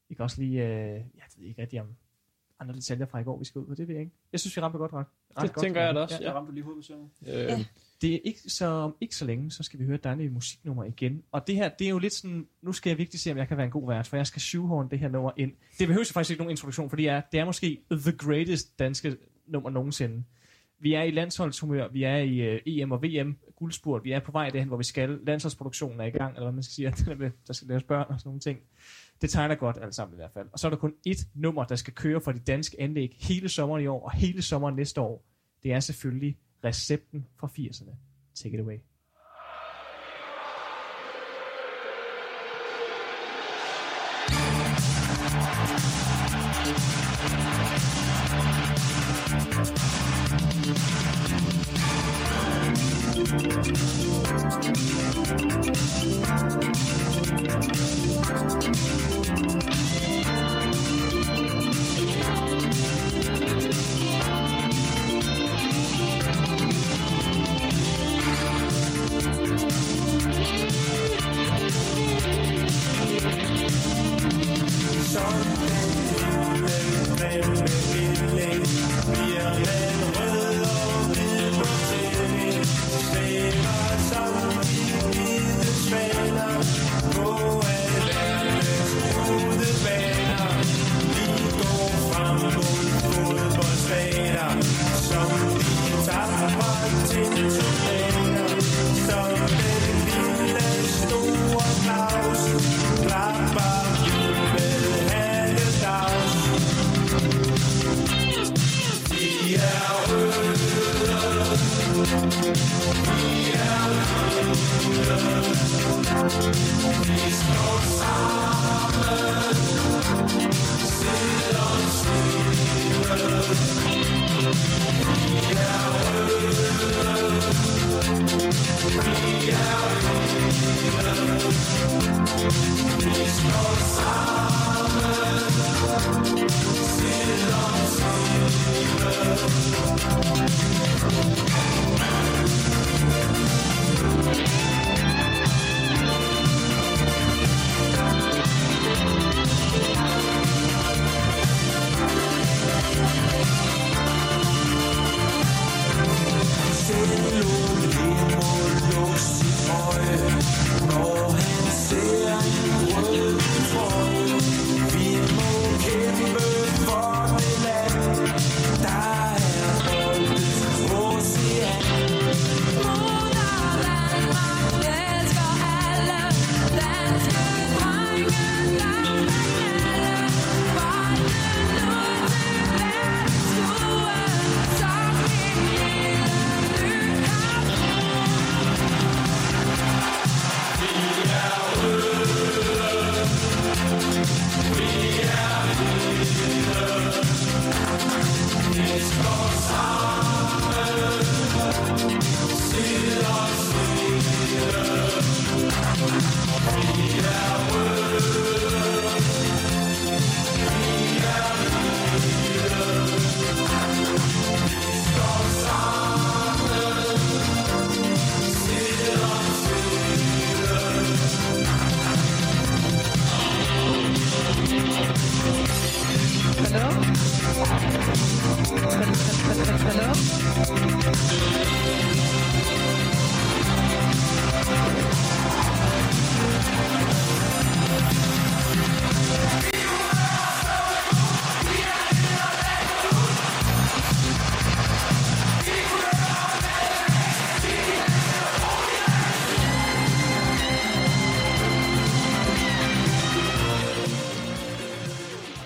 Vi 0.09 0.15
kan 0.15 0.23
også 0.23 0.41
lige, 0.43 0.63
øh, 0.67 0.69
jeg 0.95 1.03
ved 1.37 1.45
ikke 1.47 1.63
rigtig 1.63 1.81
om 1.81 1.87
andre 2.61 2.75
detaljer 2.75 3.07
fra 3.07 3.19
i 3.19 3.25
går, 3.25 3.39
vi 3.39 3.45
skal 3.45 3.59
ud 3.59 3.67
på. 3.67 3.75
Det 3.75 3.89
ved 3.89 3.95
jeg 3.95 4.03
ikke. 4.05 4.17
Jeg 4.33 4.41
synes, 4.41 4.57
vi 4.57 4.61
ramte 4.63 4.79
godt 4.79 4.93
ret. 4.93 5.07
ret 5.37 5.43
Det 5.43 5.53
godt. 5.55 5.65
tænker 5.65 5.83
jeg 5.83 5.95
da 5.95 6.01
også, 6.01 6.19
Jeg 6.23 6.35
ramte 6.35 6.53
lige 6.55 6.65
hovedet 6.65 6.79
på 6.79 6.83
søvn. 6.83 7.11
Øh, 7.27 7.51
det 8.01 8.15
er 8.15 8.19
ikke 8.25 8.41
så, 8.49 8.67
om 8.67 8.97
ikke 9.01 9.17
så 9.17 9.25
længe, 9.25 9.51
så 9.51 9.63
skal 9.63 9.81
vi 9.81 9.85
høre 9.85 9.95
et 9.95 10.05
dejligt 10.05 10.33
musiknummer 10.33 10.85
igen. 10.85 11.23
Og 11.33 11.47
det 11.47 11.55
her, 11.55 11.69
det 11.69 11.87
er 11.87 11.91
jo 11.91 11.99
lidt 11.99 12.13
sådan, 12.13 12.47
nu 12.63 12.73
skal 12.73 12.91
jeg 12.91 12.99
virkelig 12.99 13.21
se, 13.21 13.31
om 13.31 13.39
jeg 13.39 13.49
kan 13.49 13.57
være 13.57 13.67
en 13.67 13.73
god 13.73 13.89
vært, 13.89 14.07
for 14.07 14.17
jeg 14.17 14.27
skal 14.27 14.43
shoehorn 14.43 14.91
det 14.91 14.99
her 14.99 15.09
nummer 15.09 15.31
ind. 15.37 15.53
Det 15.79 15.87
behøver 15.87 16.11
faktisk 16.13 16.31
ikke 16.31 16.43
nogen 16.43 16.51
introduktion, 16.51 16.89
for 16.89 16.97
det 16.97 17.09
er, 17.09 17.21
det 17.33 17.41
er 17.41 17.45
måske 17.45 17.81
the 17.91 18.13
greatest 18.13 18.79
danske 18.79 19.17
nummer 19.47 19.71
nogensinde. 19.71 20.25
Vi 20.79 20.95
er 20.95 21.03
i 21.03 21.11
landsholdshumør, 21.11 21.89
vi 21.89 22.03
er 22.03 22.17
i 22.17 22.41
øh, 22.41 22.55
uh, 22.55 22.61
EM 22.67 22.93
og 22.93 23.03
VM 23.03 23.37
guldspurt, 23.57 24.05
vi 24.05 24.13
er 24.13 24.21
på 24.21 24.33
vej 24.33 24.51
derhen, 24.51 24.69
hvor 24.69 24.77
vi 24.77 24.85
skal. 24.85 25.19
Landsholdsproduktionen 25.27 26.01
er 26.01 26.05
i 26.05 26.11
gang, 26.11 26.35
eller 26.35 26.45
hvad 26.45 26.53
man 26.53 26.63
skal 26.63 26.75
sige, 26.75 26.89
at 27.13 27.19
med, 27.19 27.31
der 27.47 27.53
skal 27.53 27.69
laves 27.69 27.83
børn 27.83 28.07
og 28.09 28.21
sådan 28.21 28.29
nogle 28.29 28.41
ting. 28.41 28.59
Det 29.23 29.31
tegner 29.31 29.55
godt 29.55 29.79
alt 29.83 29.95
sammen 29.95 30.15
i 30.15 30.19
hvert 30.19 30.31
fald. 30.35 30.49
Og 30.53 30.59
så 30.59 30.69
er 30.69 30.71
der 30.71 30.77
kun 30.79 30.95
ét 31.09 31.27
nummer, 31.35 31.65
der 31.65 31.77
skal 31.77 31.95
køre 31.95 32.21
for 32.21 32.33
de 32.33 32.39
danske 32.39 32.81
anlæg 32.81 33.17
hele 33.21 33.49
sommeren 33.49 33.83
i 33.83 33.87
år, 33.87 34.05
og 34.05 34.13
hele 34.13 34.43
sommeren 34.43 34.77
næste 34.77 35.01
år. 35.01 35.25
Det 35.63 35.73
er 35.73 35.81
selvfølgelig 35.81 36.37
recepten 36.65 37.27
fra 37.37 37.47
80'erne. 37.47 37.95
Take 38.35 38.55
it 38.55 38.61
away. 38.61 38.81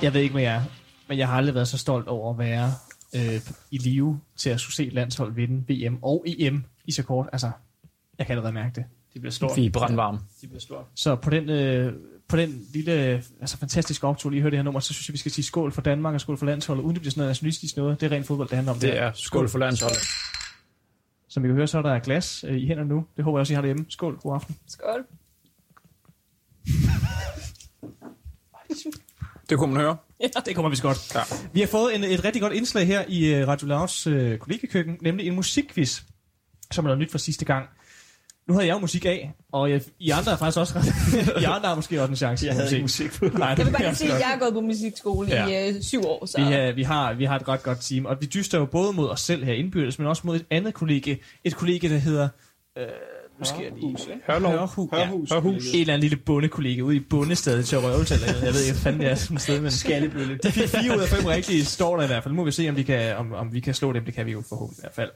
Jeg 0.02 0.14
ved 0.14 0.20
ikke 0.20 0.34
med 0.34 0.42
jer, 0.42 0.62
men 1.08 1.18
jeg 1.18 1.28
har 1.28 1.36
aldrig 1.36 1.54
været 1.54 1.68
så 1.68 1.78
stolt 1.78 2.08
over 2.08 2.32
at 2.32 2.38
være 2.38 2.72
øh, 3.14 3.40
i 3.70 3.78
live 3.78 4.20
til 4.36 4.50
at 4.50 4.60
skulle 4.60 4.74
se 4.74 4.88
landshold 4.92 5.34
vinde 5.34 5.74
VM 5.74 5.98
og 6.02 6.24
EM 6.26 6.64
i 6.84 6.92
så 6.92 7.02
kort. 7.02 7.28
Altså, 7.32 7.50
jeg 8.18 8.26
kan 8.26 8.32
allerede 8.32 8.52
mærke 8.52 8.74
det. 8.74 8.84
De 9.14 9.20
bliver 9.20 9.32
store. 9.32 9.56
Vi 9.56 9.66
er 9.66 9.70
brandvarme. 9.70 10.18
De 10.40 10.46
bliver 10.46 10.60
store. 10.60 10.84
Så 10.94 11.16
på 11.16 11.30
den, 11.30 11.50
øh, 11.50 11.92
på 12.28 12.36
den 12.36 12.66
lille, 12.72 12.92
altså 13.40 13.56
fantastiske 13.56 14.06
optog, 14.06 14.30
lige 14.30 14.42
hørte 14.42 14.50
det 14.50 14.58
her 14.58 14.64
nummer, 14.64 14.80
så 14.80 14.92
synes 14.92 15.08
jeg, 15.08 15.12
vi 15.12 15.18
skal 15.18 15.32
sige 15.32 15.44
skål 15.44 15.72
for 15.72 15.82
Danmark 15.82 16.14
og 16.14 16.20
skål 16.20 16.36
for 16.36 16.46
landsholdet, 16.46 16.82
uden 16.82 16.94
det 16.94 17.00
bliver 17.00 17.10
sådan 17.10 17.20
noget 17.20 17.30
nationalistisk 17.30 17.76
noget. 17.76 18.00
Det 18.00 18.12
er 18.12 18.16
rent 18.16 18.26
fodbold, 18.26 18.48
det 18.48 18.56
handler 18.56 18.72
om. 18.72 18.78
Det 18.78 18.92
her. 18.92 19.02
er 19.02 19.12
skål 19.14 19.48
for 19.48 19.58
landsholdet. 19.58 19.98
Som 21.28 21.44
I 21.44 21.48
kan 21.48 21.54
høre, 21.54 21.66
så 21.66 21.78
er 21.78 21.82
der 21.82 21.98
glas 21.98 22.44
øh, 22.48 22.56
i 22.56 22.66
hænderne 22.66 22.88
nu. 22.88 23.06
Det 23.16 23.24
håber 23.24 23.38
jeg 23.38 23.40
også, 23.40 23.52
I 23.52 23.54
har 23.54 23.62
derhjemme. 23.62 23.86
Skål, 23.88 24.16
god 24.16 24.34
aften. 24.34 24.56
Skål. 24.66 25.06
Det 29.50 29.58
kunne 29.58 29.72
man 29.74 29.82
høre. 29.82 29.96
Det 30.46 30.54
kommer 30.54 30.70
vi 30.70 30.76
godt. 30.82 31.14
Ja. 31.14 31.20
Vi 31.52 31.60
har 31.60 31.66
fået 31.66 31.94
en, 31.94 32.04
et 32.04 32.24
rigtig 32.24 32.42
godt 32.42 32.52
indslag 32.52 32.86
her 32.86 33.04
i 33.08 33.42
uh, 33.42 33.48
Radio 33.48 33.66
Louds 33.66 34.06
uh, 34.06 34.36
kollegekøkken, 34.36 34.96
nemlig 35.02 35.26
en 35.26 35.34
musikquiz, 35.34 36.00
som 36.70 36.84
er 36.84 36.88
noget 36.88 36.98
nyt 36.98 37.10
fra 37.10 37.18
sidste 37.18 37.44
gang. 37.44 37.66
Nu 38.48 38.54
havde 38.54 38.66
jeg 38.66 38.74
jo 38.74 38.78
musik 38.78 39.04
af, 39.04 39.32
og 39.52 39.70
jeg, 39.70 39.80
I 39.98 40.10
andre 40.10 40.32
er 40.32 40.36
faktisk 40.36 40.58
også 40.58 40.74
ret. 40.76 40.86
I 41.42 41.44
andre 41.44 41.68
har 41.68 41.74
måske 41.74 42.00
også 42.00 42.10
en 42.10 42.16
chance. 42.16 42.46
Jeg 42.46 42.54
til 42.54 42.62
havde 42.62 42.74
ikke 42.74 42.84
musik 42.84 43.12
på. 43.12 43.24
Nej, 43.24 43.48
Jeg 43.48 43.56
vil 43.56 43.66
det 43.66 43.72
bare 43.72 43.82
lige 43.82 43.94
sige, 43.94 44.12
at 44.12 44.20
jeg 44.20 44.28
har 44.28 44.38
gået 44.38 44.52
på 44.52 44.60
musikskole 44.60 45.28
Ja. 45.28 45.46
i 45.46 45.68
øh, 45.68 45.82
syv 45.82 46.04
år, 46.04 46.26
så... 46.26 46.38
vi, 46.38 46.44
har, 46.44 46.72
vi, 46.72 46.82
har, 46.82 47.12
vi 47.12 47.24
har 47.24 47.36
et 47.36 47.48
ret 47.48 47.62
godt 47.62 47.80
team, 47.80 48.06
og 48.06 48.16
vi 48.20 48.26
dyster 48.26 48.58
jo 48.58 48.64
både 48.64 48.92
mod 48.92 49.08
os 49.08 49.20
selv 49.20 49.44
her 49.44 49.52
indbyrdes, 49.52 49.98
men 49.98 50.08
også 50.08 50.22
mod 50.24 50.36
et 50.36 50.46
andet 50.50 50.74
kollega. 50.74 51.14
Et 51.44 51.56
kollega, 51.56 51.88
der 51.88 51.98
hedder... 51.98 52.28
Øh, 52.78 52.84
nu 53.40 53.44
skal 53.44 53.62
jeg 53.62 53.72
lige... 53.72 53.96
Hørlov. 54.26 54.52
Hørhus. 54.52 54.88
Ja. 54.92 55.06
Hørhus. 55.06 55.30
Hørhus. 55.32 55.66
En 55.74 55.80
eller 55.80 55.94
anden 55.94 56.00
lille 56.00 56.16
bondekollega 56.16 56.80
ude 56.82 56.96
i 56.96 57.00
bondestedet 57.00 57.66
til 57.66 57.78
Røvelse, 57.78 58.14
eller 58.14 58.26
jeg 58.26 58.54
ved 58.54 58.60
ikke, 58.60 58.72
hvad 58.72 58.80
fanden 58.82 59.00
det 59.00 59.10
er 59.10 59.14
sådan 59.14 59.36
et 59.36 59.42
sted, 59.42 59.60
men 59.60 59.70
Skallebølle. 59.70 60.38
de 60.42 60.52
fik 60.52 60.68
fire 60.68 60.96
ud 60.96 61.02
af 61.02 61.08
fem 61.08 61.26
rigtige, 61.26 61.64
står 61.64 61.96
der 61.96 62.04
i 62.04 62.06
hvert 62.06 62.22
fald. 62.22 62.34
Nu 62.34 62.36
må 62.40 62.44
vi 62.44 62.52
se, 62.52 62.68
om 62.68 62.76
vi 62.76 62.82
kan, 62.82 63.16
om, 63.16 63.32
om 63.32 63.52
vi 63.52 63.60
kan 63.60 63.74
slå 63.74 63.92
dem. 63.92 64.04
Det 64.04 64.14
kan 64.14 64.26
vi 64.26 64.32
jo 64.32 64.42
forhåbentlig 64.48 64.78
i 64.78 64.82
hvert 64.82 64.94
fald. 64.94 65.10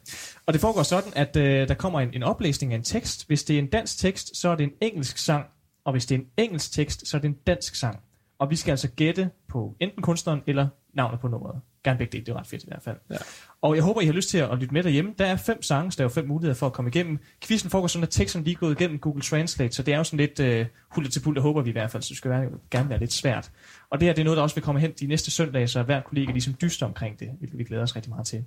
Og 0.46 0.52
det 0.52 0.60
foregår 0.60 0.82
sådan, 0.82 1.12
at 1.16 1.36
øh, 1.36 1.68
der 1.68 1.74
kommer 1.74 2.00
en, 2.00 2.10
en 2.12 2.22
oplæsning 2.22 2.72
af 2.72 2.76
en 2.76 2.84
tekst. 2.84 3.26
Hvis 3.26 3.44
det 3.44 3.54
er 3.54 3.58
en 3.58 3.66
dansk 3.66 3.98
tekst, 3.98 4.40
så 4.40 4.48
er 4.48 4.54
det 4.56 4.64
en 4.64 4.72
engelsk 4.80 5.18
sang. 5.18 5.46
Og 5.84 5.92
hvis 5.92 6.06
det 6.06 6.14
er 6.14 6.18
en 6.18 6.26
engelsk 6.36 6.72
tekst, 6.72 7.08
så 7.08 7.16
er 7.16 7.20
det 7.20 7.28
en 7.28 7.36
dansk 7.46 7.74
sang. 7.74 7.98
Og 8.38 8.50
vi 8.50 8.56
skal 8.56 8.70
altså 8.70 8.88
gætte 8.88 9.30
på 9.48 9.76
enten 9.80 10.02
kunstneren 10.02 10.40
eller 10.46 10.68
navnet 10.94 11.20
på 11.20 11.28
nummeret. 11.28 11.60
Gerne 11.84 11.98
begge 11.98 12.12
dele, 12.12 12.24
det 12.24 12.32
er 12.32 12.38
ret 12.38 12.46
fedt 12.46 12.62
i 12.62 12.66
hvert 12.68 12.82
fald. 12.82 12.96
Ja. 13.10 13.16
Og 13.64 13.76
jeg 13.76 13.82
håber, 13.84 14.00
I 14.00 14.06
har 14.06 14.12
lyst 14.12 14.28
til 14.28 14.38
at, 14.38 14.58
lytte 14.58 14.74
med 14.74 14.82
derhjemme. 14.82 15.14
Der 15.18 15.26
er 15.26 15.36
fem 15.36 15.62
sange, 15.62 15.92
så 15.92 15.96
der 15.96 16.02
er 16.02 16.04
jo 16.04 16.08
fem 16.08 16.28
muligheder 16.28 16.54
for 16.54 16.66
at 16.66 16.72
komme 16.72 16.88
igennem. 16.90 17.18
Quizzen 17.44 17.70
foregår 17.70 17.86
sådan, 17.86 18.02
at 18.02 18.10
teksten 18.10 18.44
lige 18.44 18.54
er 18.54 18.58
gået 18.58 18.80
igennem 18.80 18.98
Google 18.98 19.22
Translate, 19.22 19.74
så 19.74 19.82
det 19.82 19.94
er 19.94 19.98
jo 19.98 20.04
sådan 20.04 20.16
lidt 20.16 20.40
øh, 20.40 20.66
hullet 20.90 21.12
til 21.12 21.20
pult, 21.20 21.34
det 21.34 21.42
håber 21.42 21.62
vi 21.62 21.70
i 21.70 21.72
hvert 21.72 21.90
fald, 21.90 22.02
så 22.02 22.08
det 22.08 22.16
skal 22.16 22.30
være, 22.30 22.44
gerne 22.70 22.88
være 22.88 22.98
lidt 22.98 23.12
svært. 23.12 23.50
Og 23.90 24.00
det 24.00 24.06
her 24.08 24.12
det 24.14 24.20
er 24.20 24.24
noget, 24.24 24.36
der 24.36 24.42
også 24.42 24.56
vil 24.56 24.64
komme 24.64 24.80
hen 24.80 24.92
de 25.00 25.06
næste 25.06 25.30
søndage, 25.30 25.68
så 25.68 25.82
hver 25.82 26.00
kollega 26.00 26.32
ligesom 26.32 26.54
dyster 26.62 26.86
omkring 26.86 27.20
det, 27.20 27.28
hvilket 27.38 27.58
vi 27.58 27.64
glæder 27.64 27.82
os 27.82 27.96
rigtig 27.96 28.10
meget 28.10 28.26
til. 28.26 28.44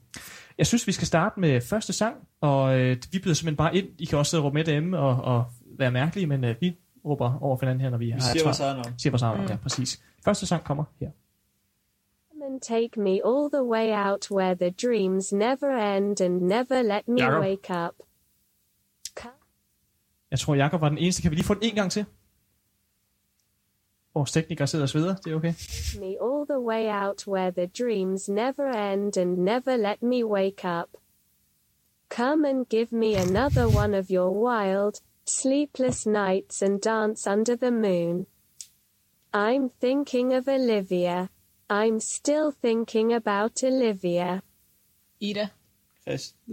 Jeg 0.58 0.68
synes, 0.68 0.88
vi 0.88 0.92
skal 0.92 1.08
starte 1.08 1.40
med 1.40 1.62
første 1.62 1.94
sang, 1.94 2.16
og 2.42 2.80
øh, 2.80 2.98
vi 3.12 3.20
byder 3.20 3.34
simpelthen 3.34 3.56
bare 3.58 3.76
ind. 3.76 3.88
I 4.00 4.06
kan 4.06 4.18
også 4.18 4.30
sidde 4.30 4.42
og 4.42 4.46
råbe 4.46 4.54
med 4.54 4.64
derhjemme 4.64 4.98
og, 5.00 5.36
og 5.36 5.46
være 5.80 5.92
mærkelige, 5.92 6.28
men 6.28 6.44
øh, 6.44 6.56
vi 6.62 6.76
råber 7.06 7.38
over 7.44 7.58
for 7.58 7.66
hinanden 7.66 7.82
her, 7.82 7.90
når 7.90 7.98
vi, 7.98 8.06
Vi 8.06 8.12
har 8.12 8.20
siger 8.20 8.42
et 8.42 8.46
vores 8.46 8.60
eget 8.60 8.76
navn. 8.76 9.00
Siger 9.00 9.12
vores 9.12 9.22
eget 9.22 9.38
navn, 9.38 9.46
Mm. 9.46 9.52
ja, 9.52 9.58
præcis. 9.58 10.02
Første 10.26 10.46
sang 10.46 10.64
kommer 10.64 10.84
her. 11.00 11.10
And 12.48 12.62
take 12.62 12.96
me 12.98 13.22
all 13.22 13.50
the 13.50 13.64
way 13.64 13.92
out 13.92 14.32
where 14.32 14.56
the 14.56 14.72
dreams 14.72 15.34
never 15.34 15.70
end 15.72 16.22
and 16.22 16.42
never 16.42 16.82
let 16.82 17.08
me 17.08 17.22
Jakob. 17.22 17.42
wake 17.42 17.70
up. 17.70 17.96
Jeg 20.32 20.40
tror, 20.40 20.56
Jakob 20.56 20.82
var 20.82 20.90
den 20.90 20.98
eneste. 20.98 21.22
Kan 21.22 21.32
vi 21.32 21.36
lige 21.36 21.46
få 21.46 21.54
den 21.54 21.64
en 21.64 21.76
gang 21.76 21.92
til? 21.92 22.06
Vores 24.14 24.32
tekniker 24.32 24.66
sidder 24.66 24.86
og 24.86 24.90
sveder. 24.90 25.16
Det 25.16 25.32
er 25.32 25.36
okay. 25.36 25.54
me 26.00 26.08
all 26.08 26.46
the 26.50 26.60
way 26.60 27.06
out 27.06 27.28
where 27.28 27.52
the 27.52 27.68
dreams 27.68 28.30
never 28.30 28.92
end 28.92 29.18
and 29.18 29.38
never 29.38 29.78
let 29.78 30.02
me 30.02 30.26
wake 30.26 30.66
up. 30.66 30.90
Come 32.10 32.50
and 32.50 32.70
give 32.70 32.88
me 32.92 33.16
another 33.16 33.68
one 33.84 33.98
of 34.00 34.06
your 34.10 34.32
wild, 34.32 34.94
sleepless 35.26 36.06
nights 36.06 36.62
and 36.62 36.82
dance 36.82 37.30
under 37.30 37.56
the 37.56 37.72
moon. 37.72 38.26
I'm 39.34 39.70
thinking 39.82 40.34
of 40.34 40.48
Olivia. 40.48 41.30
I'm 41.74 42.00
still 42.00 42.52
thinking 42.66 43.14
about 43.14 43.52
Olivia. 43.64 44.40
Ida. 45.20 45.48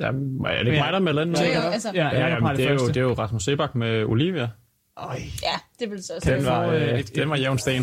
Jamen, 0.01 0.47
er 0.47 0.51
det 0.51 0.59
ikke 0.61 0.73
Ja. 0.73 0.83
mig, 0.85 0.93
der 0.93 0.99
melder 0.99 1.25
den? 1.25 1.35
Ja, 1.35 1.65
jo, 1.65 1.71
altså, 1.71 1.91
Ja, 1.95 2.09
jamen, 2.29 2.51
det, 2.51 2.59
det, 2.59 2.67
er 2.67 2.73
jo, 2.73 2.89
det 2.89 2.97
er 2.97 3.01
jo 3.01 3.13
Rasmus 3.13 3.45
Sebak 3.45 3.75
med 3.75 4.05
Olivia. 4.05 4.49
Øj. 4.97 5.17
ja, 5.43 5.59
det 5.81 5.91
vil 5.91 6.05
så 6.05 6.13
sige. 6.23 6.35
Den 6.35 6.45
var, 6.47 6.67
øh, 6.67 7.03
den 7.15 7.31
var 7.31 7.37
jævn 7.37 7.59
sten. 7.59 7.83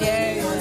Ja, 0.00 0.32
ja. 0.34 0.57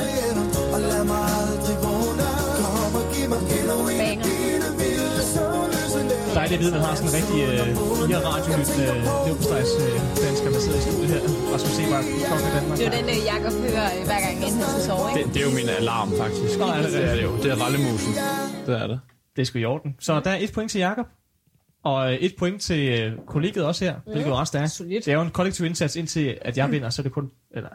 Dejligt 6.49 6.59
at 6.59 6.65
vide, 6.65 6.73
at 6.75 6.79
man 6.79 6.89
har 6.89 6.95
sådan 6.99 7.09
en 7.11 7.15
rigtig 7.19 7.39
øh, 7.47 7.65
fire 8.07 8.19
radiolyttende 8.29 8.85
leverpostejs 9.25 9.71
øh, 9.85 9.95
dansker, 10.25 10.49
der 10.55 10.59
sidder 10.65 10.79
i 10.81 10.83
studiet 10.87 11.09
her. 11.15 11.21
Rasmus 11.53 11.73
Sebak, 11.77 12.05
kongen 12.29 12.45
af 12.49 12.53
Danmark. 12.57 12.77
Det 12.79 12.85
er 12.87 12.91
jo 12.91 12.97
den, 12.99 13.07
øh, 13.15 13.19
Jakob 13.31 13.53
hører 13.65 13.87
øh, 13.95 14.01
hver 14.09 14.19
gang 14.25 14.35
inden 14.45 14.59
han 14.61 14.69
skal 14.73 14.83
sove, 14.89 15.03
ikke? 15.09 15.17
Det, 15.19 15.33
det 15.33 15.39
er 15.43 15.47
jo 15.49 15.53
min 15.59 15.69
alarm, 15.81 16.09
faktisk. 16.23 16.53
Nå, 16.61 16.65
er 16.77 16.81
det 16.85 16.91
det 16.95 17.03
er 17.11 17.15
det 17.19 17.23
jo. 17.27 17.31
Det 17.43 17.49
er 17.53 17.57
rallemusen. 17.63 18.11
Det 18.67 18.73
er 18.83 18.87
det. 18.91 18.97
Det 19.35 19.41
er 19.43 19.47
sgu 19.49 19.55
i 19.65 19.67
orden. 19.73 19.89
Så 20.05 20.11
der 20.25 20.31
er 20.35 20.39
et 20.45 20.51
point 20.55 20.69
til 20.73 20.79
Jakob. 20.87 21.07
Og 21.91 21.99
øh, 22.09 22.15
et 22.27 22.33
point 22.41 22.57
til 22.69 22.81
øh, 22.99 23.07
kollegiet 23.33 23.65
også 23.69 23.81
her, 23.85 23.95
hvilket 24.11 24.31
er 24.33 24.39
ret 24.41 24.49
stærkt. 24.53 24.71
Solidt. 24.71 25.05
Det 25.05 25.11
er 25.11 25.17
jo 25.19 25.25
en 25.29 25.33
kollektiv 25.39 25.63
indsats, 25.69 25.93
indtil 26.01 26.25
at 26.41 26.53
jeg 26.57 26.65
vinder, 26.71 26.89
så 26.89 27.01
er 27.01 27.03
det 27.07 27.13
kun... 27.17 27.25
Eller, 27.57 27.69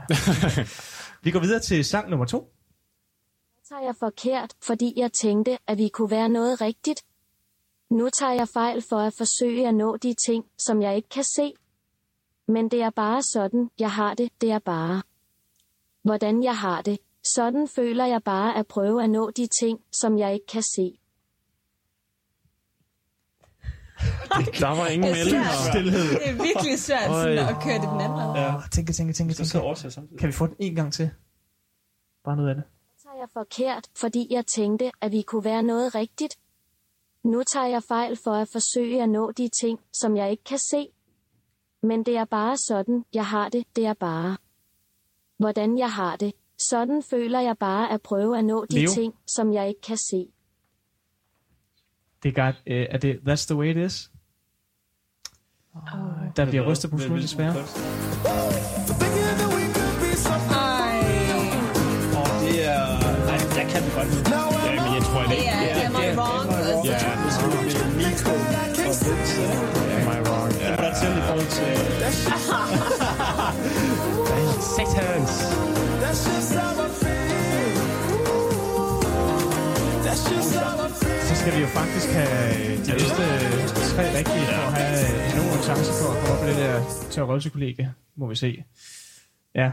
vi 1.25 1.31
går 1.35 1.41
videre 1.47 1.61
til 1.61 1.79
sang 1.85 2.11
nummer 2.11 2.27
to. 2.27 2.39
tager 3.69 3.83
jeg 3.89 3.95
forkert, 4.05 4.51
fordi 4.69 4.89
jeg 4.97 5.11
tænkte, 5.13 5.53
at 5.69 5.79
vi 5.79 5.89
kunne 5.89 6.11
være 6.11 6.29
noget 6.29 6.61
rigtigt. 6.61 7.01
Nu 7.93 8.09
tager 8.19 8.33
jeg 8.33 8.49
fejl 8.49 8.83
for 8.89 8.97
at 8.97 9.15
forsøge 9.19 9.69
at 9.69 9.75
nå 9.75 9.97
de 9.97 10.15
ting, 10.27 10.45
som 10.59 10.83
jeg 10.83 10.97
ikke 10.97 11.09
kan 11.09 11.25
se. 11.25 11.53
Men 12.49 12.71
det 12.71 12.83
er 12.83 12.91
bare 12.91 13.23
sådan, 13.23 13.71
jeg 13.79 13.93
har 13.93 14.15
det, 14.15 14.29
det 14.41 14.51
er 14.51 14.59
bare. 14.59 15.03
Hvordan 16.03 16.43
jeg 16.43 16.57
har 16.57 16.83
det, 16.83 16.99
sådan 17.35 17.69
føler 17.69 18.07
jeg 18.07 18.23
bare 18.25 18.57
at 18.57 18.67
prøve 18.67 19.03
at 19.03 19.11
nå 19.11 19.31
de 19.31 19.49
ting, 19.61 19.81
som 19.93 20.19
jeg 20.19 20.35
ikke 20.35 20.47
kan 20.47 20.63
se. 20.63 20.99
Der 24.61 24.77
var 24.77 24.87
ingen 24.87 25.15
Det 25.15 25.35
er. 25.35 25.71
Stillhed. 25.71 26.11
Det 26.11 26.29
er 26.29 26.33
virkelig 26.33 26.79
svært 26.79 27.05
sådan, 27.05 27.39
at 27.39 27.63
køre 27.65 27.75
det 27.75 27.89
den 27.89 28.01
anden 28.01 28.19
vej. 28.19 28.41
Ja. 28.41 28.55
Tænke, 28.73 28.93
tænke, 28.93 29.13
tænke, 29.13 29.35
Så 29.35 29.45
så 29.75 29.91
tænke. 29.91 30.17
Kan 30.17 30.27
vi 30.29 30.33
få 30.33 30.47
den 30.47 30.57
en 30.59 30.75
gang 30.75 30.93
til? 30.93 31.11
Bare 32.25 32.37
noget 32.37 32.49
af 32.49 32.55
det. 32.55 32.65
tager 33.03 33.17
jeg 33.17 33.29
forkert, 33.33 33.89
fordi 33.97 34.27
jeg 34.31 34.47
tænkte, 34.47 34.91
at 35.01 35.13
vi 35.13 35.23
kunne 35.23 35.45
være 35.45 35.63
noget 35.63 35.95
rigtigt. 35.95 36.39
Nu 37.25 37.43
tager 37.53 37.67
jeg 37.67 37.83
fejl 37.83 38.17
for 38.25 38.33
at 38.33 38.49
forsøge 38.53 39.03
at 39.03 39.09
nå 39.09 39.33
de 39.33 39.49
ting, 39.63 39.81
som 39.93 40.17
jeg 40.17 40.31
ikke 40.31 40.45
kan 40.45 40.59
se. 40.59 40.89
Men 41.83 42.03
det 42.07 42.17
er 42.17 42.25
bare 42.25 42.57
sådan, 42.57 43.05
jeg 43.15 43.27
har 43.27 43.49
det, 43.49 43.65
det 43.77 43.87
er 43.87 43.95
bare. 43.95 44.37
Hvordan 45.39 45.79
jeg 45.79 45.93
har 45.93 46.17
det, 46.17 46.33
sådan 46.69 47.03
føler 47.11 47.41
jeg 47.41 47.59
bare 47.59 47.93
at 47.93 48.03
prøve 48.03 48.39
at 48.39 48.45
nå 48.45 48.67
de 48.71 48.81
Leo? 48.81 48.91
ting, 48.91 49.15
som 49.27 49.53
jeg 49.53 49.69
ikke 49.69 49.81
kan 49.81 49.97
se. 49.97 50.27
Det 52.23 52.29
er 52.29 52.43
godt. 52.43 52.63
Øh, 52.67 52.87
er 52.91 52.99
det 52.99 53.21
That's 53.29 53.47
the 53.47 53.57
way 53.57 53.71
it 53.71 53.77
is? 53.77 54.11
Der 56.37 56.47
bliver 56.51 56.71
rystet 56.71 56.91
på 56.91 56.99
skolen, 56.99 57.23
desværre. 57.23 57.51
Åh, 57.51 57.57
det 62.45 62.57
er... 62.73 62.83
Nej, 63.29 63.39
jeg 63.59 63.67
kan 63.73 63.83
det 63.85 63.93
godt. 63.99 64.09
Ja, 64.67 64.85
men 64.85 64.95
jeg 64.99 65.03
tror, 65.09 65.21
det 65.21 65.31
Det 65.31 65.47
er 65.49 65.72
forhold 72.03 72.69
til... 72.79 74.63
Satans. 74.77 75.31
Så 81.29 81.35
skal 81.35 81.57
vi 81.57 81.61
jo 81.61 81.67
faktisk 81.67 82.09
have 82.09 82.55
øh, 82.55 82.87
de 82.87 82.93
næste 82.93 83.23
øh, 83.23 83.69
tre 83.69 84.19
rigtige 84.19 84.47
for 84.47 84.63
at 84.67 84.73
have 84.75 84.95
øh, 85.01 85.37
nogen 85.37 85.63
chance 85.63 85.93
for 85.93 86.13
at 86.13 86.19
komme 86.19 86.33
op 86.35 86.41
på 86.41 86.47
det 86.47 86.57
der 86.57 86.83
teoretikollega, 87.11 87.89
må 88.17 88.27
vi 88.27 88.35
se. 88.35 88.65
Ja. 89.55 89.73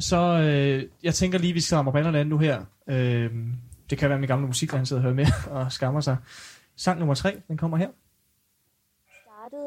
så 0.00 0.16
øh, 0.16 0.84
jeg 1.02 1.14
tænker 1.14 1.38
lige, 1.38 1.52
vi 1.52 1.60
skal 1.60 1.78
om 1.78 1.84
brillerne 1.84 2.24
nu 2.24 2.38
her. 2.38 2.64
Øh, 2.88 3.30
det 3.90 3.98
kan 3.98 4.08
være 4.10 4.18
min 4.18 4.28
gamle 4.28 4.46
musiklærer 4.46 4.84
sidder 4.84 5.00
og 5.00 5.04
hører 5.04 5.14
med 5.14 5.26
og 5.50 5.72
skammer 5.72 6.00
sig. 6.00 6.16
Sang 6.76 6.98
nummer 6.98 7.14
tre, 7.14 7.40
den 7.48 7.56
kommer 7.56 7.76
her. 7.76 7.88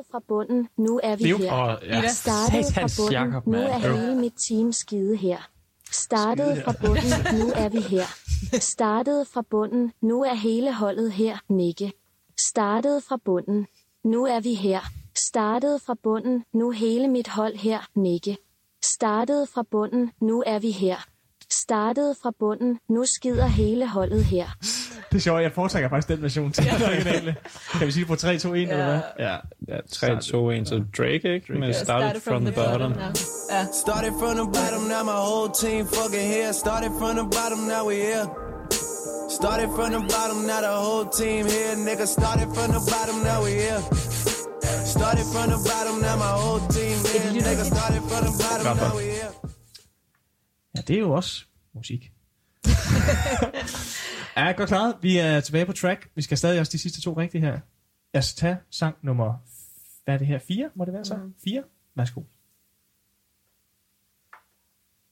Startede 0.02 0.12
fra 0.12 0.20
bunden, 0.28 0.68
nu 0.78 1.00
er 1.04 1.16
vi 1.16 1.24
Leo. 1.24 1.38
her. 1.38 1.52
Og 1.52 1.80
ja, 1.84 2.08
Startede 2.08 2.64
fra 2.64 2.70
satans 2.70 2.98
bunden, 2.98 3.14
Jacob, 3.14 3.48
nu 3.48 3.58
er 3.58 3.78
hele 3.78 4.16
mit 4.16 4.34
team 4.48 4.72
skide 4.72 5.16
her. 5.16 5.50
Startede 5.92 6.62
fra 6.66 6.74
bunden, 6.82 7.40
nu 7.40 7.52
er 7.56 7.70
vi 7.70 7.80
her. 7.80 8.06
Startede 8.60 9.26
fra 9.26 9.42
bunden, 9.50 9.94
nu 10.02 10.24
er 10.24 10.34
hele 10.34 10.74
holdet 10.74 11.12
her, 11.12 11.38
Nikke. 11.50 11.94
Startede 12.40 13.02
fra 13.02 13.18
bunden, 13.26 13.68
nu 14.04 14.26
er 14.26 14.40
vi 14.40 14.54
her. 14.54 14.80
Startede 15.18 15.80
fra 15.80 15.96
bunden, 16.04 16.44
nu 16.54 16.72
hele 16.72 17.08
mit 17.08 17.28
hold 17.28 17.56
her, 17.56 17.90
Nikke. 17.96 18.38
Startede 18.84 19.48
fra 19.48 19.64
bunden, 19.72 20.12
nu 20.22 20.44
er 20.46 20.60
vi 20.60 20.72
her. 20.72 21.11
Startede 21.52 22.16
fra 22.22 22.32
bunden, 22.40 22.80
nu 22.90 23.06
skider 23.06 23.48
hele 23.48 23.88
holdet 23.88 24.24
her. 24.24 24.46
Det 25.12 25.18
er 25.18 25.22
sjovt, 25.22 25.42
jeg 25.42 25.52
foretrækker 25.52 25.90
faktisk 25.90 26.08
den 26.08 26.22
version 26.22 26.52
til 26.52 26.64
den 26.64 26.84
originale. 26.84 27.36
Kan 27.78 27.88
vi 27.88 27.92
sige 27.92 28.06
på 28.06 28.16
3, 28.16 28.40
2, 28.40 28.54
1 28.54 28.62
eller 28.62 28.86
hvad? 28.86 29.02
Ja, 29.20 29.36
ja 29.68 29.78
3, 29.92 30.22
2, 30.22 30.50
1, 30.50 30.68
så 30.68 30.84
Drake, 30.98 31.34
ikke? 31.36 31.54
Men 31.54 31.74
started 31.74 32.22
from 32.22 32.46
the 32.46 32.54
bottom. 32.54 32.92
Ja. 32.92 33.06
ja. 33.56 33.66
Started 33.84 34.14
from 34.20 34.36
the 34.42 34.48
bottom, 34.58 34.82
now 34.94 35.04
my 35.14 35.20
whole 35.30 35.50
team 35.62 35.88
fucking 35.88 36.28
here. 36.34 36.54
Started 36.54 36.92
from 37.00 37.14
the 37.20 37.28
bottom, 37.38 37.60
now 37.74 37.84
we 37.90 37.96
here. 37.96 38.26
Started 39.40 39.70
from 39.76 39.90
the 39.96 40.02
bottom, 40.14 40.40
now 40.52 40.62
the 40.68 40.74
whole 40.86 41.06
team 41.20 41.44
here. 41.54 41.74
Nigga, 41.88 42.06
started 42.18 42.48
from 42.56 42.70
the 42.76 42.82
bottom, 42.92 43.18
now 43.30 43.40
we 43.46 43.52
here. 43.64 43.82
Started 44.96 45.26
from 45.34 45.48
the 45.54 45.60
bottom, 45.70 45.96
now 46.06 46.16
my 46.26 46.34
whole 46.42 46.64
team 46.76 46.98
here. 47.10 47.32
Nigga, 47.48 47.66
started 47.74 48.04
from 48.10 48.22
the 48.28 48.34
bottom, 48.44 48.66
now 48.78 48.96
we 48.98 49.04
here. 49.18 49.41
Ja, 50.76 50.82
det 50.82 50.96
er 50.96 51.00
jo 51.00 51.12
også 51.14 51.46
musik. 51.74 52.12
ja, 54.38 54.52
godt 54.52 54.70
klaret. 54.70 54.96
Vi 55.02 55.18
er 55.18 55.40
tilbage 55.40 55.66
på 55.66 55.74
track. 55.74 56.10
Vi 56.16 56.22
skal 56.22 56.38
stadig 56.38 56.60
også 56.60 56.72
de 56.72 56.78
sidste 56.78 57.02
to 57.02 57.14
rigtige 57.14 57.42
her. 57.42 57.60
Jeg 58.14 58.24
skal 58.24 58.40
tage 58.40 58.58
sang 58.70 58.96
nummer... 59.02 59.34
Hvad 60.04 60.14
er 60.14 60.18
det 60.18 60.28
her? 60.28 60.40
4? 60.40 60.70
Må 60.76 60.86
det 60.86 60.94
være 60.94 61.06
så? 61.06 61.20
4? 61.44 61.64
Værsgo. 61.96 62.22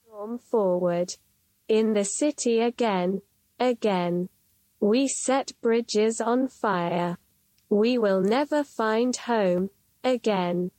Storm 0.04 0.40
forward. 0.50 1.08
In 1.68 1.94
the 1.94 2.04
city 2.04 2.60
again, 2.60 3.20
again. 3.58 4.28
We 4.82 5.08
set 5.08 5.52
bridges 5.62 6.20
on 6.20 6.48
fire. 6.48 7.16
We 7.70 7.98
will 7.98 8.22
never 8.22 8.62
find 8.62 9.14
home 9.26 9.68
again. 10.02 10.70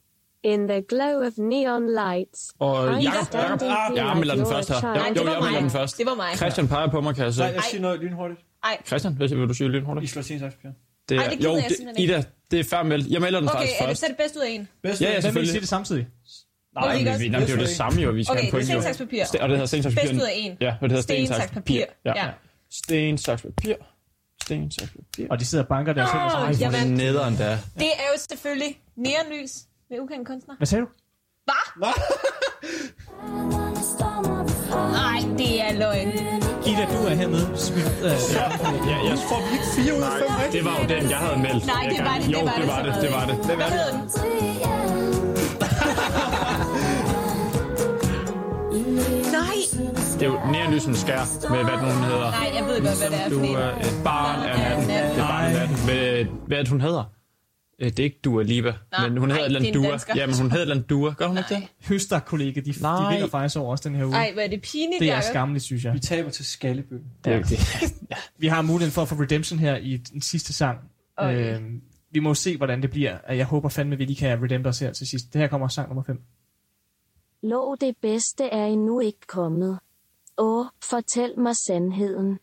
In 0.43 0.67
the 0.67 0.81
glow 0.89 1.21
of 1.27 1.33
neon 1.37 1.83
lights. 1.93 2.53
Og 2.59 3.03
Jacob, 3.03 3.25
standing 3.25 3.61
Jacob, 3.61 3.61
here 3.97 4.07
jeg 4.07 4.17
melder 4.17 4.35
den 4.35 4.45
først 4.45 4.69
her. 4.69 4.75
a 4.75 4.97
Jo, 4.97 5.03
det 5.09 5.15
jeg 5.17 5.25
melder 5.25 5.51
mig. 5.51 5.61
den 5.61 5.69
først. 5.69 5.97
Det 5.97 6.05
var 6.05 6.15
mig. 6.15 6.35
Christian 6.35 6.67
peger 6.67 6.87
på 6.87 7.01
mig, 7.01 7.15
kan 7.15 7.23
jeg 7.25 7.33
Nej, 7.37 7.49
se. 7.49 7.53
jeg 7.55 7.63
siger 7.71 7.81
noget 7.81 7.99
lynhurtigt. 7.99 8.39
Christian, 8.87 9.13
hvad 9.13 9.27
vil 9.29 9.47
du 9.47 9.53
sige 9.53 9.67
I 9.67 9.69
lynhurtigt? 9.69 10.11
slår 10.11 10.21
sten, 10.21 10.39
saks, 10.39 10.55
papir. 10.55 10.69
Det 11.09 11.17
Ej, 11.17 11.27
det 11.27 11.43
jo, 11.43 11.55
jeg 11.55 11.65
det. 11.69 11.99
Ida, 11.99 12.23
det 12.51 12.59
er 12.59 12.63
færdig 12.63 12.87
meldt. 12.89 13.07
Jeg 13.11 13.21
melder 13.21 13.39
den 13.39 13.49
Okay, 13.49 13.57
faktisk 13.59 13.81
er 13.81 13.85
det 13.85 13.87
først. 13.89 13.99
så 14.01 14.05
det 14.07 14.17
bedste 14.17 14.39
ud 14.39 14.43
af 14.43 14.49
en? 14.49 14.67
Bedst 14.83 15.01
Ja, 15.01 15.05
ja, 15.09 15.15
af- 15.15 15.15
Hvem 15.15 15.15
vil 15.17 15.23
selvfølgelig. 15.23 15.51
sige 15.51 15.61
det 15.61 15.69
samtidig? 15.69 16.07
Nej, 16.75 16.83
Okay, 16.95 17.05
men 17.11 17.19
vi, 17.19 17.29
nej, 17.29 17.39
det 17.39 17.49
er 17.49 17.53
jo 17.55 17.59
det 17.61 17.69
samme 17.69 18.01
jo, 18.01 18.11
vi 18.11 18.23
skal 18.23 18.31
Okay, 18.33 18.41
have 18.43 18.51
point. 18.51 18.65
sten, 18.65 18.75
jo. 18.75 18.81
saks, 18.81 18.97
papir. 18.97 19.23
Sten- 19.23 19.41
Og 19.41 19.49
det 19.49 19.57
hedder 19.57 19.65
sten, 19.67 19.83
saks, 19.83 19.95
papir. 19.95 20.07
Bedst 20.09 20.21
ud 20.23 20.27
af 20.27 20.33
en. 20.35 20.57
Ja, 20.61 20.67
og 20.67 20.81
det 20.81 20.91
hedder 20.91 21.01
sten, 21.01 21.27
saks, 21.27 21.51
papir. 21.51 21.85
papir. 22.03 22.13
Ja. 22.15 22.27
Sten, 22.71 23.17
saks, 23.17 23.41
papir. 23.41 23.75
Sten, 24.43 24.71
saks, 24.71 24.91
papir. 24.91 25.27
Og 25.29 25.39
de 25.39 25.45
sidder 25.45 25.63
og 25.63 25.67
banker 25.67 25.93
der 25.93 26.05
selv. 26.05 26.15
Ej, 26.19 26.69
hvor 26.69 26.77
er 26.77 26.83
det 26.83 26.91
nederen 26.97 27.37
der. 27.37 27.57
Det 27.79 27.87
er 27.87 28.07
jo 28.13 28.19
selvfølgelig 28.29 28.79
neonlys 28.97 29.53
med 29.91 29.99
ukendt 29.99 30.27
kunstner. 30.27 30.55
Hvad 30.57 30.67
sagde 30.67 30.81
du? 30.85 30.89
Hvad? 31.77 31.95
Nej, 35.01 35.19
det 35.37 35.61
er 35.67 35.73
løgn. 35.83 36.07
Ida, 36.69 36.85
du 36.93 36.99
er 37.09 37.15
hernede. 37.21 37.47
Af... 38.11 38.17
Ja, 38.91 38.97
jeg 39.09 39.17
får 39.29 39.39
vi 39.47 39.51
ikke 39.53 39.65
4 39.75 39.97
ud 39.97 40.01
af 40.01 40.11
5 40.11 40.29
rigtigt? 40.29 40.53
Det 40.53 40.65
var 40.65 40.75
jo 40.81 40.87
den, 40.95 41.09
jeg 41.09 41.17
havde 41.17 41.39
meldt. 41.47 41.65
Nej, 41.65 41.83
det 41.95 41.99
var 42.09 42.15
det, 42.21 42.27
Jo, 42.33 42.39
det 42.39 42.67
var 42.67 42.81
det 42.83 42.93
det. 43.01 43.11
var 43.15 43.25
det, 43.25 43.35
det 43.47 43.57
var 43.59 43.59
det. 43.59 43.59
Hvad 43.61 43.71
hedder 43.77 43.91
den? 43.91 44.01
Nej, 49.37 49.57
Det 50.19 50.27
er 50.27 50.31
jo 50.33 50.39
neonlysen 50.51 50.95
skær 50.95 51.49
med, 51.53 51.63
hvad 51.63 51.73
den 51.73 52.03
hedder. 52.03 52.31
nej, 52.31 52.51
jeg 52.57 52.63
ved 52.67 52.81
godt, 52.87 52.97
hvad 53.01 53.09
det 53.09 53.19
er 53.25 53.29
for 53.29 53.45
Du 53.45 53.53
er 53.53 53.69
et 53.87 54.01
barn 54.03 54.39
af 54.49 54.57
natten. 54.59 54.87
Det 54.89 54.95
er 54.95 55.15
barn 55.27 55.43
af 55.45 55.53
natten. 55.53 55.77
Hvad, 56.47 56.67
hun 56.69 56.81
hedder? 56.81 57.03
Øh, 57.81 57.87
Det 57.87 57.99
er 57.99 58.03
ikke 58.03 58.19
Dua 58.23 58.43
Lipa, 58.43 58.73
Nej, 58.91 59.09
men 59.09 59.17
hun 59.17 59.31
hedder 59.31 59.35
nej, 59.35 59.41
et 59.41 59.45
eller 59.45 59.59
andet 59.59 59.73
det 59.73 59.75
er 59.75 59.79
en 59.79 59.83
Dua. 59.83 59.91
dansker. 59.91 60.13
Jamen, 60.15 60.35
hun 60.35 60.43
hedder 60.51 60.57
et 60.57 60.61
eller 60.61 60.75
andet 60.75 60.89
Dua. 60.89 61.13
Gør 61.17 61.27
hun 61.27 61.37
ikke 61.37 61.55
det? 61.55 61.67
Høster 61.87 62.19
kollega, 62.19 62.59
de, 62.59 62.73
de 62.73 62.81
Nej. 62.81 63.13
vinder 63.13 63.27
faktisk 63.27 63.59
over 63.59 63.73
os 63.73 63.81
den 63.81 63.95
her 63.95 64.05
uge. 64.05 64.15
Ej, 64.15 64.31
hvor 64.33 64.41
er 64.41 64.47
det 64.47 64.61
pinligt, 64.61 64.99
det 64.99 65.11
er 65.11 65.21
skammeligt, 65.21 65.65
synes 65.65 65.85
jeg. 65.85 65.93
Vi 65.93 65.99
taber 65.99 66.29
til 66.29 66.45
Skallebø. 66.45 66.95
Det 67.25 67.33
er 67.33 67.37
jo 67.37 67.43
det. 67.43 67.59
Vi 68.37 68.47
har 68.47 68.61
muligheden 68.61 68.91
for 68.91 69.01
at 69.01 69.07
få 69.07 69.15
redemption 69.15 69.59
her 69.59 69.75
i 69.77 69.97
den 69.97 70.21
sidste 70.21 70.53
sang. 70.53 70.79
Okay. 71.17 71.55
Øhm, 71.55 71.81
vi 72.11 72.19
må 72.19 72.33
se, 72.33 72.57
hvordan 72.57 72.81
det 72.81 72.89
bliver. 72.91 73.17
Jeg 73.29 73.45
håber 73.45 73.69
fandme, 73.69 73.93
at 73.93 73.99
vi 73.99 74.05
lige 74.05 74.15
kan 74.15 74.43
redempe 74.43 74.69
os 74.69 74.79
her 74.79 74.93
til 74.93 75.07
sidst. 75.07 75.33
Det 75.33 75.41
her 75.41 75.47
kommer 75.47 75.67
sang 75.67 75.89
nummer 75.89 76.03
5. 76.03 76.21
Lå 77.43 77.75
det 77.81 77.95
bedste 78.01 78.43
er 78.43 78.65
endnu 78.65 78.99
ikke 78.99 79.19
kommet. 79.27 79.79
Åh, 80.37 80.65
fortæl 80.83 81.39
mig 81.39 81.55
sandheden. 81.67 82.39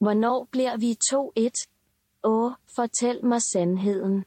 Hvornår 0.00 0.48
bliver 0.52 0.76
vi 0.76 0.96
to 1.10 1.32
et? 1.36 1.52
Åh, 2.24 2.52
fortæl 2.76 3.24
mig 3.24 3.42
sandheden. 3.42 4.24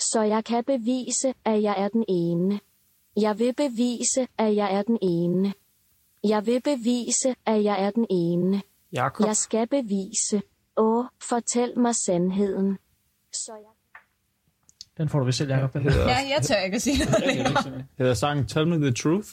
Så 0.00 0.22
jeg 0.22 0.44
kan 0.44 0.64
bevise, 0.64 1.34
at 1.44 1.62
jeg 1.62 1.74
er 1.78 1.88
den 1.88 2.04
ene. 2.08 2.60
Jeg 3.16 3.38
vil 3.38 3.54
bevise, 3.54 4.26
at 4.38 4.56
jeg 4.56 4.74
er 4.74 4.82
den 4.82 4.98
ene. 5.02 5.52
Jeg 6.24 6.46
vil 6.46 6.60
bevise, 6.62 7.34
at 7.46 7.64
jeg 7.64 7.84
er 7.84 7.90
den 7.90 8.06
ene. 8.10 8.62
Jakob. 8.92 9.26
Jeg 9.26 9.36
skal 9.36 9.66
bevise. 9.66 10.42
Åh, 10.76 11.04
fortæl 11.22 11.78
mig 11.78 11.94
sandheden. 11.94 12.78
Så 13.32 13.52
jeg 13.52 14.00
Den 14.98 15.08
får 15.08 15.18
du 15.18 15.24
ved 15.24 15.32
selv, 15.32 15.50
Jacob. 15.50 15.72
Den 15.72 15.82
Hedder, 15.82 16.08
Ja, 16.08 16.16
jeg 16.16 16.38
tør 16.42 16.56
ikke 16.56 16.74
at 16.76 16.82
sige 16.82 17.04
noget 17.04 17.24
længere. 17.34 17.84
hedder 17.98 18.14
sangen 18.14 18.46
Tell 18.46 18.66
Me 18.68 18.76
The 18.76 18.92
Truth? 18.92 19.28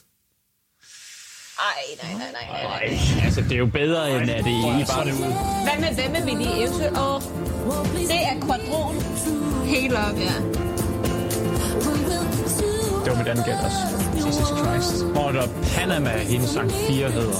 Ej, 1.59 1.83
nej, 2.03 2.13
nej, 2.13 2.31
nej, 2.31 2.47
nej, 2.51 2.63
nej. 2.63 2.97
Altså, 3.25 3.41
det 3.41 3.51
er 3.51 3.57
jo 3.57 3.65
bedre, 3.65 4.21
end 4.21 4.29
at 4.31 4.43
det 4.43 4.51
ikke 4.51 4.85
bare 4.93 5.05
det 5.05 5.11
ud. 5.13 5.33
Hvad 5.67 5.77
med, 5.79 5.95
hvad 5.95 6.09
med 6.21 6.27
Willy 6.27 6.47
Eventyr? 6.57 6.99
Og 6.99 7.21
det 8.09 8.19
er 8.29 8.39
kvadron. 8.45 8.95
Helt 9.75 9.93
op, 9.93 10.17
ja. 10.27 10.35
Det 13.03 13.11
var 13.11 13.17
mit 13.17 13.27
andet 13.27 13.45
gæt 13.45 13.59
også. 13.67 13.81
Jesus 14.27 14.47
Christ. 14.59 15.05
Hvor 15.05 15.31
der 15.31 15.47
Panama, 15.75 16.09
hendes 16.17 16.49
sang 16.49 16.71
4 16.71 17.11
hedder. 17.11 17.39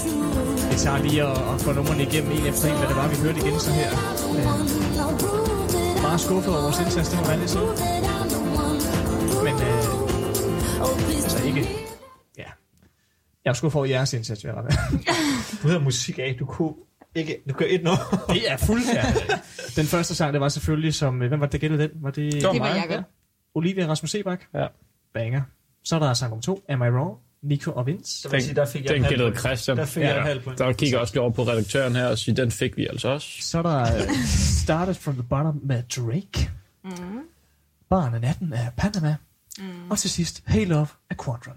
Vi 0.70 0.76
tager 0.84 0.98
lige 0.98 1.26
og, 1.26 1.36
og 1.50 1.60
går 1.64 1.72
numrene 1.72 2.02
igennem 2.02 2.30
en 2.32 2.46
efter 2.46 2.68
en, 2.68 2.78
hvad 2.78 2.88
det 2.88 2.96
var, 2.96 3.08
vi 3.08 3.16
hørte 3.16 3.38
igen 3.38 3.60
så 3.60 3.70
her. 3.70 3.90
Øh, 4.36 6.02
meget 6.02 6.20
skuffet 6.20 6.52
over 6.54 6.62
vores 6.62 6.80
indsats, 6.80 7.08
det 7.08 7.18
må 7.18 7.24
være 7.26 7.38
lidt 7.38 7.50
sige. 7.50 7.68
Men 9.46 9.54
øh, 9.68 11.24
altså 11.26 11.44
ikke... 11.48 11.60
Ja. 12.38 12.48
Jeg 13.44 13.50
er 13.50 13.54
skuffet 13.54 13.76
over 13.76 13.86
jeres 13.86 14.12
indsats, 14.12 14.44
vil 14.44 14.52
jeg. 14.54 14.64
Du 15.62 15.68
hedder 15.68 15.82
musik 15.82 16.18
af. 16.18 16.36
Du 16.38 16.44
kunne 16.44 16.74
ikke... 17.14 17.42
Du 17.48 17.54
gør 17.54 17.66
et 17.68 17.82
nummer. 17.84 18.24
Det 18.34 18.50
er 18.50 18.56
fuldstændig. 18.56 19.22
Den 19.76 19.86
første 19.86 20.14
sang, 20.14 20.32
det 20.32 20.40
var 20.40 20.48
selvfølgelig 20.48 20.94
som... 20.94 21.22
øh, 21.22 21.28
Hvem 21.28 21.40
var 21.40 21.46
det, 21.46 21.52
der 21.52 21.58
gættede 21.58 21.82
den? 21.82 21.90
Var 21.94 22.10
det, 22.10 22.32
Det 22.32 22.42
var 22.42 22.52
Det 22.52 22.60
var 22.60 22.74
mig. 22.74 22.84
Jacob. 22.90 23.04
Olivia 23.54 23.86
Rasmus 23.86 24.10
Sebak? 24.10 24.40
Ja. 24.54 24.66
Banger. 25.14 25.42
Så 25.84 25.94
er 25.94 25.98
der 26.00 26.14
sang 26.14 26.30
nummer 26.30 26.42
to, 26.42 26.64
Am 26.68 26.82
I 26.82 26.84
Wrong? 26.84 27.18
Nico 27.42 27.72
og 27.72 27.86
Vince. 27.86 28.20
Så 28.22 28.28
vil 28.28 28.36
jeg 28.36 28.42
sige, 28.42 28.54
der 28.54 28.66
fik 28.66 28.84
jeg 28.84 28.94
Den 28.94 29.02
gættede 29.02 29.30
point. 29.30 29.38
Christian. 29.40 29.76
Der 29.76 29.84
fik 29.84 30.02
jeg 30.02 30.18
en 30.18 30.22
halv 30.24 30.40
point. 30.42 30.58
Der 30.58 30.72
kigger 30.72 30.98
også 30.98 31.14
lige 31.14 31.20
over 31.22 31.30
på 31.30 31.42
redaktøren 31.42 31.96
her 31.96 32.06
og 32.06 32.18
siger, 32.18 32.34
den 32.36 32.50
fik 32.50 32.76
vi 32.76 32.86
altså 32.86 33.08
også. 33.08 33.28
Så 33.40 33.58
er 33.58 33.62
der 33.62 33.82
uh, 34.04 34.10
Started 34.64 34.94
from 34.94 35.14
the 35.14 35.22
Bottom 35.22 35.60
med 35.64 35.82
Drake. 35.96 36.50
Mm. 36.84 36.90
Barn 37.90 38.14
af 38.14 38.20
natten 38.20 38.52
af 38.52 38.68
Panama. 38.76 39.16
Mm. 39.58 39.90
Og 39.90 39.98
til 39.98 40.10
sidst, 40.10 40.42
Hey 40.46 40.66
Love 40.68 40.86
af 41.10 41.16
Quadron. 41.24 41.56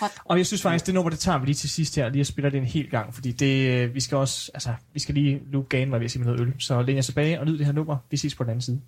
Hot. 0.00 0.10
Og 0.24 0.38
jeg 0.38 0.46
synes 0.46 0.62
faktisk, 0.62 0.86
det 0.86 0.94
nummer, 0.94 1.10
det 1.10 1.18
tager 1.18 1.38
vi 1.38 1.46
lige 1.46 1.54
til 1.54 1.70
sidst 1.70 1.96
her, 1.96 2.08
lige 2.08 2.20
at 2.20 2.26
spille 2.26 2.50
det 2.50 2.58
en 2.58 2.64
hel 2.64 2.90
gang, 2.90 3.14
fordi 3.14 3.32
det, 3.32 3.68
øh, 3.70 3.94
vi 3.94 4.00
skal 4.00 4.16
også, 4.16 4.50
altså, 4.54 4.70
vi 4.92 5.00
skal 5.00 5.14
lige 5.14 5.40
loop 5.52 5.68
gain, 5.68 5.90
var 5.90 5.98
ved 5.98 6.04
at 6.04 6.10
sige 6.10 6.24
med 6.24 6.32
noget 6.32 6.46
øl. 6.46 6.54
Så 6.58 6.82
læn 6.82 6.96
jer 6.96 7.02
tilbage 7.02 7.40
og 7.40 7.46
nyd 7.46 7.58
det 7.58 7.66
her 7.66 7.72
nummer. 7.72 7.96
Vi 8.10 8.16
ses 8.16 8.34
på 8.34 8.44
den 8.44 8.50
anden 8.50 8.62
side. 8.62 8.80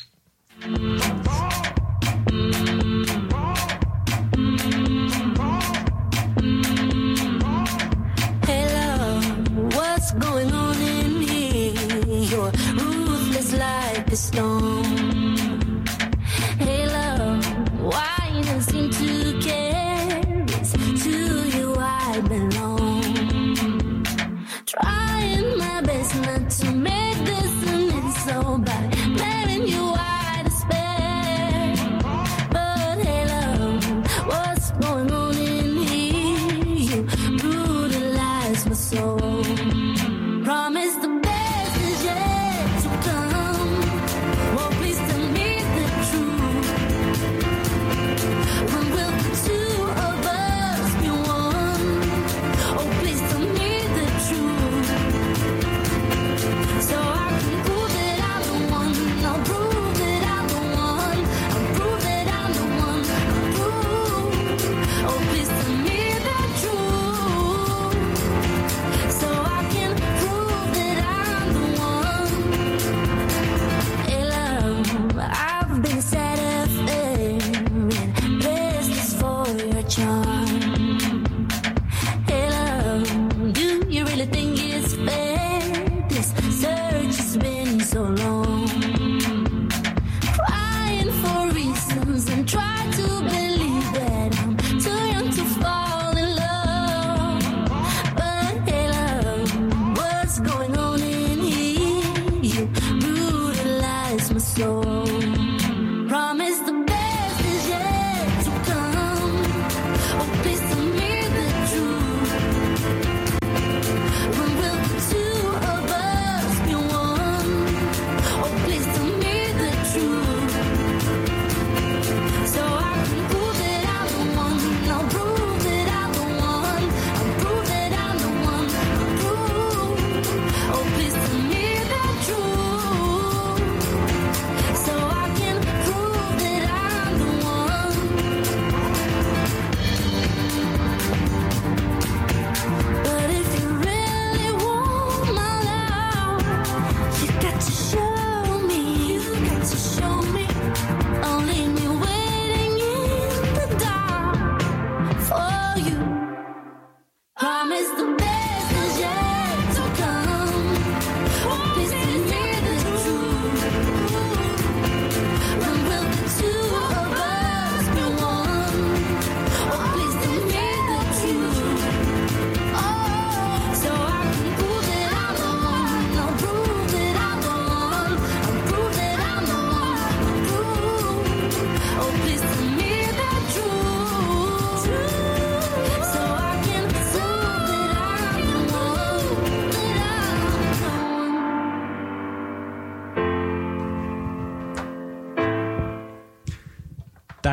Hello, 8.47 9.21
what's 9.77 10.13
going 10.21 10.53
on 10.53 10.77
in 10.77 11.23
here? 11.29 11.73
You're 12.31 12.53
ruthless 12.77 13.53
like 13.53 14.13
a 14.13 14.17
storm. 14.17 14.98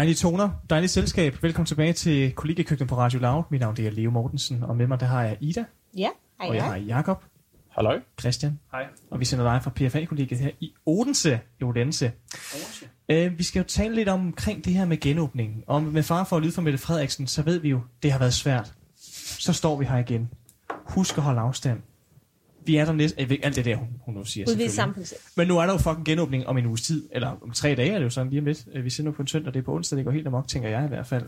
Dejlige 0.05 0.17
toner, 0.17 0.49
dejligt 0.69 0.91
selskab. 0.91 1.43
Velkommen 1.43 1.65
tilbage 1.65 1.93
til 1.93 2.31
kollegekøkkenet 2.31 2.89
på 2.89 2.97
Radio 2.97 3.19
Loud. 3.19 3.43
Mit 3.49 3.61
navn 3.61 3.75
det 3.75 3.87
er 3.87 3.91
Leo 3.91 4.11
Mortensen, 4.11 4.63
og 4.63 4.77
med 4.77 4.87
mig 4.87 4.99
der 4.99 5.05
har 5.05 5.23
jeg 5.23 5.37
Ida, 5.39 5.65
Ja, 5.97 6.09
hej, 6.41 6.49
og 6.49 6.55
jeg 6.55 6.63
har. 6.63 6.75
Jakob, 6.75 7.23
Halløj. 7.69 7.99
Christian, 8.19 8.59
Hej. 8.71 8.85
og 9.11 9.19
vi 9.19 9.25
sender 9.25 9.51
dig 9.51 9.63
fra 9.63 9.71
PFA-kollegiet 9.75 10.39
her 10.39 10.49
i 10.59 10.73
Odense, 10.85 11.39
i 11.59 11.63
Odense. 11.63 12.11
Orange. 12.53 12.89
Øh, 13.09 13.37
vi 13.37 13.43
skal 13.43 13.59
jo 13.59 13.65
tale 13.67 13.95
lidt 13.95 14.09
omkring 14.09 14.65
det 14.65 14.73
her 14.73 14.85
med 14.85 14.99
genåbningen. 14.99 15.63
Og 15.67 15.83
med 15.83 16.03
far 16.03 16.23
for 16.23 16.35
at 16.35 16.41
lyde 16.43 16.51
fra 16.51 16.61
Mette 16.61 16.79
Frederiksen, 16.79 17.27
så 17.27 17.41
ved 17.41 17.59
vi 17.59 17.69
jo, 17.69 17.81
det 18.03 18.11
har 18.11 18.19
været 18.19 18.33
svært. 18.33 18.73
Så 19.39 19.53
står 19.53 19.75
vi 19.75 19.85
her 19.85 19.97
igen. 19.97 20.29
Husk 20.69 21.17
at 21.17 21.23
holde 21.23 21.39
afstand. 21.41 21.81
Vi 22.65 22.75
er 22.77 22.85
der 22.85 22.93
næste... 22.93 23.21
Jeg 23.21 23.29
ved, 23.29 23.37
alt 23.43 23.55
det 23.55 23.65
der, 23.65 23.75
hun, 23.75 23.87
hun 24.05 24.13
nu 24.13 24.23
siger 24.23 24.45
selvfølgelig. 24.45 24.71
samfundssind. 24.71 25.19
Men 25.37 25.47
nu 25.47 25.57
er 25.57 25.65
der 25.65 25.71
jo 25.73 25.77
fucking 25.77 26.05
genåbning 26.05 26.47
om 26.47 26.57
en 26.57 26.65
uges 26.65 26.81
tid, 26.81 27.09
eller 27.11 27.37
om 27.43 27.51
tre 27.51 27.75
dage 27.75 27.89
er 27.91 27.97
det 27.97 28.05
jo 28.05 28.09
sådan 28.09 28.29
lige 28.29 28.39
om 28.39 28.45
lidt. 28.45 28.65
Øh, 28.73 28.83
Vi 28.85 28.89
sender 28.89 29.11
på 29.11 29.21
en 29.21 29.27
søndag, 29.27 29.53
det 29.53 29.59
er 29.59 29.63
på 29.63 29.73
onsdag, 29.75 29.97
det 29.97 30.05
går 30.05 30.11
helt 30.11 30.27
amok, 30.27 30.47
tænker 30.47 30.69
jeg 30.69 30.85
i 30.85 30.87
hvert 30.87 31.07
fald. 31.07 31.23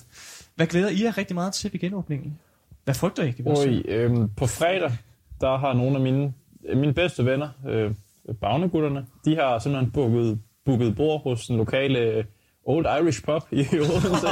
Hvad 0.56 0.68
glæder 0.68 0.90
I 0.90 1.04
jer 1.04 1.18
rigtig 1.18 1.36
meget 1.36 1.54
til 1.54 1.74
ved 1.74 1.80
genåbningen? 1.80 2.40
Hvad 2.84 2.96
frygter 2.96 3.24
I? 3.24 3.34
Oj, 3.46 3.82
øhm, 3.88 4.30
på 4.38 4.48
fredag, 4.48 4.92
der 5.42 5.58
har 5.58 5.74
nogle 5.74 5.96
af 5.96 6.02
mine, 6.02 6.34
mine 6.76 6.94
bedste 6.94 7.26
venner, 7.26 7.50
øh, 7.70 7.92
bagnegutterne, 8.42 9.06
de 9.26 9.36
har 9.36 9.60
simpelthen 9.60 9.92
booket, 9.92 10.40
booket 10.66 10.96
bord 10.96 11.24
hos 11.24 11.48
den 11.48 11.58
lokale 11.58 12.00
øh, 12.00 12.24
Old 12.66 12.86
Irish 13.02 13.24
Pub 13.24 13.42
i 13.52 13.58
Odense. 13.74 14.28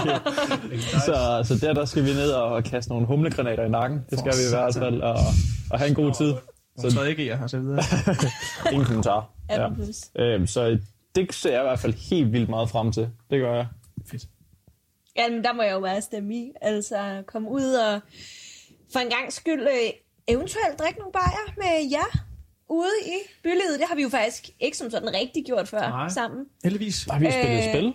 så, 1.06 1.42
så 1.44 1.66
der, 1.66 1.74
der 1.74 1.86
skal 1.86 2.04
vi 2.04 2.10
ned 2.10 2.32
og 2.32 2.64
kaste 2.64 2.92
nogle 2.92 3.08
humlegranater 3.08 3.66
i 3.66 3.70
nakken. 3.70 4.00
Det 4.10 4.20
skal 4.20 4.32
For 4.32 4.38
vi 4.38 4.56
i 4.56 4.60
hvert 4.60 4.76
fald, 4.76 5.02
og, 5.02 5.16
og 5.72 5.80
have 5.80 5.90
en 5.90 5.96
god 5.96 6.14
tid. 6.14 6.34
Så 6.80 6.90
Så 6.90 6.96
tredje 6.96 7.14
G'er 7.14 7.44
og 7.44 7.50
så 7.50 7.60
videre. 7.60 7.84
ingen 8.74 8.86
kommentar. 8.86 9.30
18 9.50 9.76
plus. 9.76 9.96
Øhm, 10.20 10.48
så 10.48 10.80
det 11.16 11.34
ser 11.34 11.52
jeg 11.52 11.62
i 11.62 11.64
hvert 11.64 11.80
fald 11.80 11.94
helt 11.94 12.32
vildt 12.32 12.50
meget 12.50 12.70
frem 12.70 12.92
til. 12.92 13.10
Det 13.30 13.40
gør 13.40 13.56
jeg. 13.56 13.68
Fedt. 14.12 14.26
Ja, 15.18 15.30
men 15.30 15.44
der 15.44 15.54
må 15.54 15.62
jeg 15.62 15.74
jo 15.74 15.80
bare 15.80 16.02
stemme 16.02 16.36
i. 16.36 16.52
Altså, 16.62 17.24
komme 17.28 17.50
ud 17.52 17.74
og 17.74 18.00
for 18.94 19.00
en 19.00 19.10
gang 19.10 19.34
skyld 19.34 19.62
øh, 19.62 19.90
eventuelt 20.28 20.80
drikke 20.80 21.00
nogle 21.00 21.14
bajer 21.14 21.54
med 21.58 21.90
jer 21.92 22.20
ude 22.70 22.92
i 23.06 23.18
bylivet. 23.44 23.80
Det 23.80 23.86
har 23.88 23.96
vi 23.96 24.02
jo 24.02 24.10
faktisk 24.10 24.50
ikke 24.60 24.78
som 24.78 24.92
sådan 24.92 25.14
rigtig 25.14 25.46
gjort 25.46 25.68
før 25.68 25.80
Nej. 25.80 26.10
sammen. 26.10 26.46
Heldigvis. 26.64 27.06
Der 27.06 27.14
har 27.14 27.20
vi 27.20 27.32
spillet 27.32 27.58
Øh, 27.58 27.74
spil, 27.74 27.94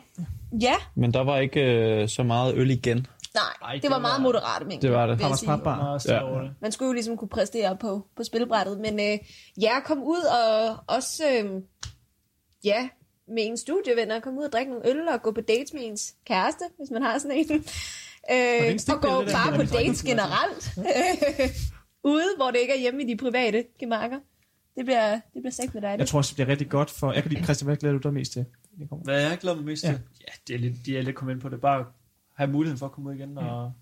Ja, 0.63 0.75
men 0.95 1.15
der 1.15 1.21
var 1.25 1.39
ikke 1.39 1.61
øh, 1.61 2.09
så 2.09 2.23
meget 2.23 2.55
øl 2.57 2.71
igen. 2.71 3.07
Nej, 3.35 3.43
Ej, 3.63 3.73
det 3.75 3.83
det 3.83 3.91
var 3.91 3.97
var- 3.97 4.01
meget 4.03 4.23
moderate 4.23 4.65
mængder. 4.65 4.89
Det 4.89 4.97
var 4.97 5.07
det. 5.07 5.19
Papbar. 5.47 5.77
Meget 5.77 6.01
stille 6.03 6.43
Ja. 6.43 6.49
Man 6.61 6.73
skulle 6.73 6.87
jo 6.87 6.93
ligesom 6.93 7.17
kunne 7.17 7.29
præstere 7.29 7.77
på, 7.77 8.07
på 8.17 8.25
spilbrættet. 8.25 8.81
Men 8.81 9.01
øh, 9.01 9.19
ja, 9.61 9.81
kom 9.81 10.03
ud 10.03 10.23
og 10.23 10.77
også, 10.97 11.25
øh, 11.29 11.63
ja, 12.65 12.89
med 13.29 13.47
en 13.47 13.57
studievenner, 13.57 14.21
komme 14.21 14.41
ud 14.41 14.45
og 14.45 14.53
drikke 14.53 14.73
nogle 14.73 14.89
øl 14.91 15.09
og 15.09 15.23
gå 15.23 15.33
på 15.33 15.41
dates 15.41 15.73
med 15.73 15.83
ens 15.85 16.15
kæreste, 16.27 16.65
hvis 16.79 16.91
man 16.91 17.03
har 17.03 17.19
sådan 17.19 17.37
en. 17.37 17.53
Øh, 18.33 18.79
og 18.95 19.03
gå 19.03 19.09
bare 19.33 19.57
på 19.57 19.63
dates 19.77 20.03
generelt. 20.03 20.71
Ude, 22.05 22.25
hvor 22.37 22.51
det 22.51 22.59
ikke 22.61 22.73
er 22.75 22.79
hjemme 22.81 23.03
i 23.03 23.07
de 23.07 23.17
private 23.17 23.65
gemakker. 23.79 24.19
Det 24.77 24.85
bliver, 24.85 25.11
det 25.15 25.21
bliver 25.35 25.51
sæt 25.51 25.75
med 25.75 25.83
dig. 25.83 25.97
Jeg 25.99 26.09
tror 26.09 26.19
også, 26.19 26.29
det 26.31 26.37
bliver 26.37 26.49
rigtig 26.49 26.69
godt 26.69 26.91
for... 26.91 27.13
Jeg 27.13 27.23
kan 27.23 27.33
lide, 27.33 27.45
Christian, 27.45 27.67
hvad 27.67 27.77
glæder 27.77 27.95
du 27.95 28.01
dig 28.03 28.13
mest 28.13 28.33
til? 28.33 28.45
Det 28.79 28.89
kommer. 28.89 29.05
Hvad 29.05 29.21
jeg 29.23 29.39
glæder 29.39 29.57
mig 29.57 29.65
mest 29.65 29.85
Ja. 29.85 29.89
til? 29.89 29.99
Ja, 30.21 30.33
det 30.49 30.55
er 30.55 30.59
lidt, 30.59 30.75
de 30.87 30.99
er 30.99 31.03
lidt 31.03 31.17
kommet 31.17 31.35
ind 31.35 31.41
på 31.41 31.49
det. 31.49 31.61
Bare 31.61 31.85
have 32.41 32.53
muligheden 32.53 32.79
for 32.79 32.87
at 32.87 32.93
komme 32.93 33.11
ud 33.11 33.15
igen 33.15 33.39
og 33.39 33.73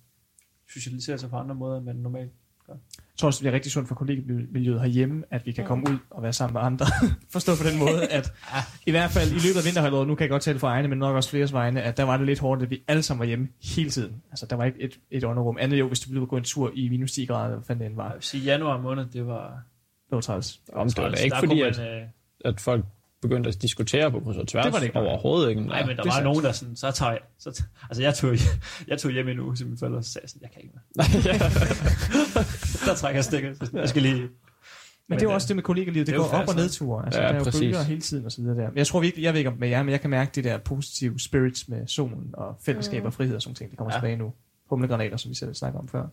socialisere 0.73 1.19
sig 1.19 1.31
på 1.31 1.37
andre 1.37 1.55
måder, 1.55 1.77
end 1.77 1.85
man 1.85 1.97
normalt 1.97 2.33
gør. 2.67 2.73
Jeg 2.73 3.19
tror 3.19 3.27
også, 3.27 3.39
det 3.39 3.43
bliver 3.43 3.55
rigtig 3.55 3.73
sundt 3.73 3.89
for 3.89 3.95
kollegemiljøet 3.95 4.81
herhjemme, 4.81 5.25
at 5.31 5.47
vi 5.47 5.53
kan 5.53 5.65
komme 5.65 5.91
ud 5.91 5.99
og 6.11 6.23
være 6.23 6.33
sammen 6.33 6.53
med 6.53 6.61
andre. 6.61 6.87
Forstå 7.37 7.53
på 7.63 7.69
den 7.71 7.79
måde, 7.79 8.07
at 8.07 8.33
i 8.89 8.91
hvert 8.91 9.11
fald 9.11 9.31
i 9.31 9.35
løbet 9.47 9.59
af 9.59 9.65
vinterhalvåret, 9.65 10.09
nu 10.09 10.15
kan 10.15 10.23
jeg 10.23 10.31
godt 10.31 10.43
tale 10.43 10.59
for 10.59 10.69
egne, 10.69 10.89
men 10.89 10.99
nok 10.99 11.17
også 11.17 11.31
flere 11.31 11.49
vegne, 11.53 11.83
at 11.83 11.97
der 11.97 12.03
var 12.03 12.17
det 12.17 12.27
lidt 12.27 12.39
hårdt, 12.39 12.63
at 12.63 12.71
vi 12.71 12.83
alle 12.89 13.03
sammen 13.03 13.19
var 13.21 13.27
hjemme 13.27 13.49
hele 13.77 13.91
tiden. 13.91 14.23
Altså, 14.31 14.47
der 14.47 14.57
var 14.57 14.65
ikke 14.65 14.81
et, 14.81 14.99
et 15.11 15.25
underrum. 15.25 15.57
Andet 15.61 15.79
jo, 15.79 15.89
hvis 15.89 16.01
du 16.01 16.11
ville 16.11 16.27
gå 16.27 16.37
en 16.37 16.45
tur 16.45 16.71
i 16.75 16.89
minus 16.89 17.13
10 17.13 17.25
grader, 17.27 17.55
hvad 17.55 17.65
fanden 17.67 17.81
det 17.81 17.87
end 17.87 17.97
var. 17.97 18.07
Jeg 18.07 18.15
vil 18.15 18.23
sige, 18.23 18.45
januar 18.45 18.81
måned, 18.81 19.07
det 19.07 19.27
var... 19.27 19.63
Det 20.11 20.15
var 20.15 20.21
træls. 20.21 20.61
Det 20.67 20.75
var 20.75 20.89
træls. 20.89 21.23
ikke 21.23 21.35
Der 21.35 21.41
fordi, 21.41 21.55
kunne 21.55 21.67
at, 21.67 21.79
man, 21.79 21.87
øh, 21.87 22.09
at 22.45 22.61
folk 22.61 22.85
begyndte 23.23 23.49
at 23.49 23.63
diskutere 23.63 24.11
på 24.11 24.21
kryds 24.21 24.37
og 24.37 24.49
tværs. 24.49 24.65
Det 24.65 24.73
var 24.73 24.79
det 24.79 24.87
ikke. 24.87 24.99
Overhovedet 24.99 25.51
ikke. 25.51 25.63
Nej, 25.63 25.87
men 25.87 25.89
der 25.89 25.95
det 25.95 26.01
er 26.01 26.05
var 26.05 26.11
sandt. 26.13 26.25
nogen, 26.25 26.45
der 26.45 26.53
sådan, 26.53 26.77
så 26.77 26.91
tager 26.91 27.13
jeg, 27.13 27.21
så 27.39 27.63
altså 27.91 28.03
jeg 28.03 28.15
tog, 28.15 28.35
jeg 28.89 28.99
tog 28.99 29.11
hjem 29.11 29.29
en 29.29 29.41
uge 29.41 29.57
til 29.57 29.67
mine 29.67 29.79
forældre, 29.79 29.99
og 29.99 30.05
så 30.05 30.11
sagde 30.13 30.25
jeg 30.25 30.31
sådan, 30.31 30.43
jeg 30.43 30.51
kan 30.51 30.63
ikke 30.63 30.75
mere. 30.75 30.85
der 32.87 32.95
trækker 32.95 33.17
jeg 33.17 33.25
stikket. 33.25 33.71
Jeg 33.73 33.89
skal 33.89 34.03
lige... 34.03 34.15
Men, 34.21 34.31
Men, 35.09 35.19
det 35.19 35.23
er 35.25 35.27
jo 35.27 35.31
øh, 35.31 35.35
også 35.35 35.49
det 35.49 35.57
med 35.57 35.63
kollegalivet. 35.63 36.07
Det, 36.07 36.13
det 36.15 36.21
går 36.31 36.39
op 36.39 36.49
og 36.49 36.55
nedture. 36.55 37.05
Altså, 37.07 37.21
Ja, 37.21 37.27
der 37.27 37.33
er 37.33 37.39
jo 37.39 37.45
præcis. 37.45 37.61
bølger 37.61 37.83
hele 37.83 38.01
tiden 38.01 38.25
og 38.25 38.33
så 38.33 38.43
videre 38.43 38.57
der. 38.57 38.69
Men 38.69 38.79
jeg 38.79 38.87
tror 38.87 39.01
virkelig, 39.01 39.23
jeg 39.23 39.33
ved 39.33 39.39
ikke 39.39 39.51
om 39.51 39.57
med 39.59 39.69
jer, 39.69 39.83
men 39.83 39.93
jeg 39.93 40.01
kan 40.01 40.11
mærke 40.11 40.31
det 40.35 40.45
der 40.45 40.59
positive 40.59 41.21
spirits 41.21 41.69
med 41.69 41.87
solen 41.87 42.31
og 42.33 42.57
fællesskab 42.65 43.05
og 43.05 43.13
frihed 43.13 43.35
og 43.37 43.43
sådan 43.43 43.55
ting. 43.55 43.71
Det 43.71 43.79
kommer 43.79 43.95
Ja. 43.95 43.99
tilbage 43.99 44.17
nu. 44.17 44.33
Humlegranater, 44.71 45.17
som 45.17 45.31
vi 45.31 45.35
selv 45.35 45.55
snakker 45.55 45.79
om 45.79 45.89
før. 45.89 46.07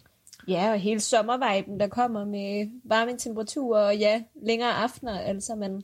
Ja, 0.48 0.72
og 0.72 0.80
hele 0.80 1.00
sommerviben, 1.00 1.80
der 1.80 1.88
kommer 1.88 2.26
med 2.26 2.68
varme 2.86 3.12
temperaturer 3.18 3.82
og 3.86 3.98
ja, 3.98 4.22
længere 4.46 4.72
aftener. 4.72 5.20
Altså, 5.20 5.56
man 5.56 5.84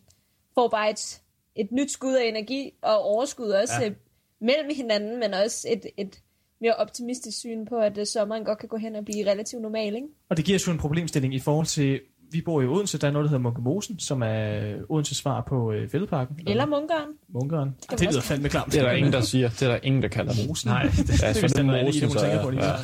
får 0.56 0.68
bare 0.68 0.90
et, 0.90 1.22
et 1.56 1.72
nyt 1.72 1.92
skud 1.92 2.14
af 2.14 2.26
energi 2.26 2.74
og 2.82 3.02
overskud 3.02 3.50
også 3.50 3.74
Ja. 3.80 3.86
ja. 3.86 3.92
mellem 4.40 4.70
hinanden, 4.76 5.20
men 5.20 5.34
også 5.34 5.68
et, 5.72 5.86
et 5.98 6.22
mere 6.62 6.74
optimistisk 6.76 7.38
syn 7.40 7.66
på, 7.66 7.78
at 7.78 7.98
øh, 7.98 8.06
sommeren 8.06 8.44
godt 8.46 8.60
kan 8.60 8.70
gå 8.70 8.78
hen 8.78 8.96
og 8.96 9.06
blive 9.06 9.32
relativt 9.32 9.62
normal, 9.62 9.96
ikke? 9.96 10.08
Og 10.30 10.38
det 10.38 10.46
giver 10.46 10.58
os 10.58 10.68
jo 10.68 10.72
en 10.72 10.78
problemstilling 10.78 11.36
i 11.36 11.40
forhold 11.40 11.66
til, 11.66 12.00
vi 12.32 12.42
bor 12.42 12.62
i 12.62 12.66
Odense, 12.68 12.98
der 12.98 13.08
er 13.08 13.12
noget, 13.12 13.24
der 13.26 13.30
hedder 13.30 13.44
Munkemosen, 13.44 14.00
som 14.00 14.22
er 14.26 14.74
Odense 14.90 15.16
svar 15.16 15.42
på 15.42 15.72
øh, 15.72 15.90
Fældeparken. 15.90 16.40
Eller 16.48 16.66
munkeren. 16.66 17.10
Munkeren. 17.30 17.76
kan 17.90 17.98
Det 17.98 18.06
man 18.06 18.14
lyder 18.14 18.22
fandme 18.22 18.50
klart. 18.50 18.66
Det 18.66 18.76
er 18.76 18.84
der 18.84 18.92
ingen, 18.92 19.14
der 19.14 19.22
siger. 19.22 19.50
Det 19.50 19.62
er 19.62 19.68
der 19.68 19.80
ingen, 19.84 20.02
der 20.02 20.08
kalder 20.08 20.48
Mosen. 20.48 20.70
Nej, 20.70 20.84
det, 20.84 20.98
det 20.98 21.24
er 21.24 21.34
det 21.34 21.60
er 21.60 21.64
noget 21.64 21.80
andet, 21.80 21.96
mosen, 21.96 22.10
så 22.10 22.20
tænker 22.20 22.44
på 22.44 22.50
lige. 22.50 22.66
ja. 22.66 22.72
Ja. 22.72 22.78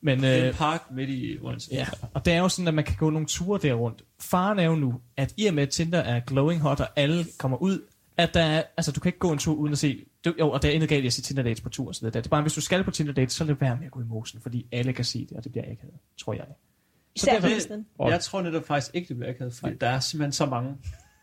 Men, 0.00 0.20
Det 0.20 0.38
er 0.38 0.42
øh, 0.42 0.48
en 0.48 0.54
park 0.54 0.82
midt 0.90 1.10
i 1.10 1.38
Odense. 1.42 1.70
ja, 1.72 1.86
og 2.14 2.24
det 2.24 2.32
er 2.32 2.38
jo 2.38 2.48
sådan, 2.48 2.68
at 2.68 2.74
man 2.74 2.84
kan 2.84 2.96
gå 2.98 3.10
nogle 3.10 3.26
ture 3.26 3.58
der 3.62 3.74
rundt. 3.74 4.02
Faren 4.20 4.58
er 4.58 4.64
jo 4.64 4.74
nu, 4.74 4.94
at 5.16 5.34
i 5.36 5.46
og 5.46 5.54
med 5.54 5.62
at 5.62 5.68
Tinder 5.68 5.98
er 5.98 6.20
glowing 6.20 6.60
hot, 6.60 6.80
og 6.80 6.86
alle 6.96 7.26
kommer 7.38 7.62
ud, 7.62 7.80
at 8.16 8.34
der 8.34 8.40
er, 8.40 8.62
altså 8.76 8.92
du 8.92 9.00
kan 9.00 9.08
ikke 9.08 9.18
gå 9.18 9.32
en 9.32 9.38
tur 9.38 9.54
uden 9.54 9.72
at 9.72 9.78
se, 9.78 10.04
du, 10.24 10.34
jo, 10.38 10.50
og 10.50 10.62
der 10.62 10.68
er 10.68 10.72
intet 10.72 10.88
galt 10.88 11.04
i 11.04 11.06
at 11.06 11.12
se 11.12 11.22
Tinder 11.22 11.42
dates 11.42 11.60
på 11.60 11.68
tur 11.68 11.88
og 11.88 11.94
så 11.94 12.00
videre. 12.00 12.20
Det 12.20 12.26
er 12.26 12.30
bare, 12.30 12.42
hvis 12.42 12.54
du 12.54 12.60
skal 12.60 12.84
på 12.84 12.90
Tinder 12.90 13.12
dates, 13.12 13.32
så 13.32 13.44
lad 13.44 13.54
være 13.60 13.76
med 13.76 13.86
at 13.86 13.92
gå 13.92 14.00
i 14.00 14.04
mosen, 14.04 14.40
fordi 14.40 14.66
alle 14.72 14.92
kan 14.92 15.04
se 15.04 15.26
det, 15.28 15.36
og 15.36 15.44
det 15.44 15.52
bliver 15.52 15.64
akavet, 15.64 15.94
tror 16.20 16.32
jeg. 16.32 16.44
Især 17.22 17.40
for 17.40 17.48
Disney. 17.48 17.76
Jeg 18.00 18.20
tror 18.20 18.42
netop 18.42 18.64
faktisk 18.66 18.94
ikke, 18.94 19.08
det 19.08 19.16
bliver 19.16 19.30
akavet, 19.30 19.54
fordi 19.54 19.74
der 19.74 19.88
er 19.88 20.00
simpelthen 20.00 20.32
så 20.32 20.46
mange, 20.46 20.76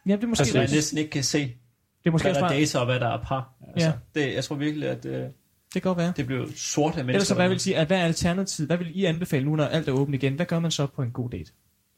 Ja, 0.07 0.15
det 0.15 0.23
er 0.23 0.27
måske 0.27 0.47
jeg 0.53 0.61
rigtigt. 0.61 0.77
næsten 0.77 0.97
ikke 0.97 1.09
kan 1.11 1.23
se. 1.23 1.39
Det 1.39 2.09
er 2.09 2.11
måske 2.11 2.25
hvad 2.31 2.35
der 2.41 2.45
er 2.45 2.49
data 2.49 2.79
og 2.79 2.85
hvad 2.85 2.99
der 2.99 3.07
er 3.07 3.23
par. 3.23 3.53
Altså, 3.73 3.87
Ja. 4.15 4.21
det, 4.21 4.33
jeg 4.33 4.43
tror 4.43 4.55
virkelig, 4.55 4.89
at 4.89 5.05
øh, 5.05 5.13
det 5.13 5.31
kan 5.73 5.81
godt 5.81 5.97
være. 5.97 6.13
det 6.17 6.27
blev 6.27 6.51
sort 6.55 6.91
af 6.97 7.05
mennesker. 7.05 7.13
Ellers 7.13 7.27
så, 7.27 7.33
hvad 7.35 7.49
vil 7.49 7.59
sige, 7.59 7.77
at 7.77 7.87
hvad 7.87 7.97
er 7.97 8.03
alternativet? 8.03 8.69
Hvad 8.69 8.77
vil 8.77 8.99
I 8.99 9.05
anbefale 9.05 9.45
nu, 9.45 9.55
når 9.55 9.63
alt 9.65 9.87
er 9.87 9.91
åbent 9.91 10.15
igen? 10.15 10.33
Hvad 10.33 10.45
gør 10.45 10.59
man 10.59 10.71
så 10.71 10.87
på 10.87 11.01
en 11.01 11.11
god 11.11 11.29
date? 11.29 11.51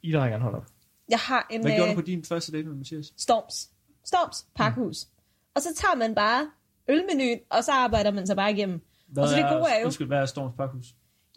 I 0.03 0.11
der 0.11 0.19
gerne 0.19 0.43
holde 0.43 0.57
op. 0.57 0.65
Jeg 1.09 1.19
har 1.19 1.47
en 1.51 1.61
Hvad 1.61 1.71
gjorde 1.71 1.85
du 1.85 1.89
øh, 1.91 1.95
på 1.95 2.01
din 2.01 2.23
første 2.23 2.51
date 2.51 2.63
med 2.67 2.75
Mathias? 2.75 3.13
Storms. 3.17 3.69
Storms 4.05 4.45
pakkehus. 4.55 5.05
Mm. 5.05 5.21
Og 5.55 5.61
så 5.61 5.67
tager 5.75 5.95
man 5.95 6.15
bare 6.15 6.47
ølmenuen, 6.89 7.39
og 7.49 7.63
så 7.63 7.71
arbejder 7.71 8.11
man 8.11 8.27
sig 8.27 8.35
bare 8.35 8.51
igennem. 8.51 8.81
Hvad 9.07 9.23
Og 9.23 9.29
så 9.29 9.35
det 9.35 9.43
gode 9.43 9.71
er 9.71 9.79
jo- 9.79 9.85
Undskyld, 9.85 10.07
hvad 10.07 10.17
er 10.17 10.25
Storms 10.25 10.53
Pakhus? 10.57 10.85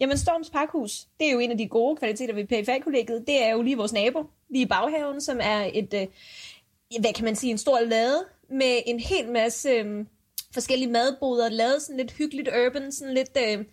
Jamen, 0.00 0.18
Storms 0.18 0.50
Pakhus, 0.50 1.06
det 1.20 1.28
er 1.28 1.32
jo 1.32 1.38
en 1.38 1.50
af 1.50 1.58
de 1.58 1.68
gode 1.68 1.96
kvaliteter 1.96 2.34
ved 2.34 2.44
PFA-kollegiet. 2.46 3.24
Det 3.26 3.44
er 3.44 3.50
jo 3.52 3.62
lige 3.62 3.76
vores 3.76 3.92
nabo, 3.92 4.30
lige 4.50 4.62
i 4.62 4.66
baghaven, 4.68 5.20
som 5.20 5.38
er 5.42 5.70
et, 5.74 5.94
øh, 5.94 6.06
hvad 7.00 7.12
kan 7.14 7.24
man 7.24 7.36
sige, 7.36 7.50
en 7.50 7.58
stor 7.58 7.80
lade 7.80 8.24
med 8.50 8.78
en 8.86 9.00
hel 9.00 9.28
masse 9.32 9.68
øh, 9.68 10.04
forskellige 10.54 10.90
madboder, 10.90 11.48
lavet 11.48 11.82
sådan 11.82 11.96
lidt 11.96 12.12
hyggeligt 12.12 12.48
urban, 12.48 12.92
sådan 12.92 13.14
lidt 13.14 13.30
øh, 13.48 13.64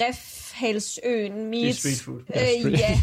Refhalsøen 0.00 1.32
Det 1.32 1.40
er 1.44 1.48
meets. 1.48 1.78
street 1.78 2.00
food. 2.00 2.20
Øh, 2.66 2.72
ja, 2.72 3.00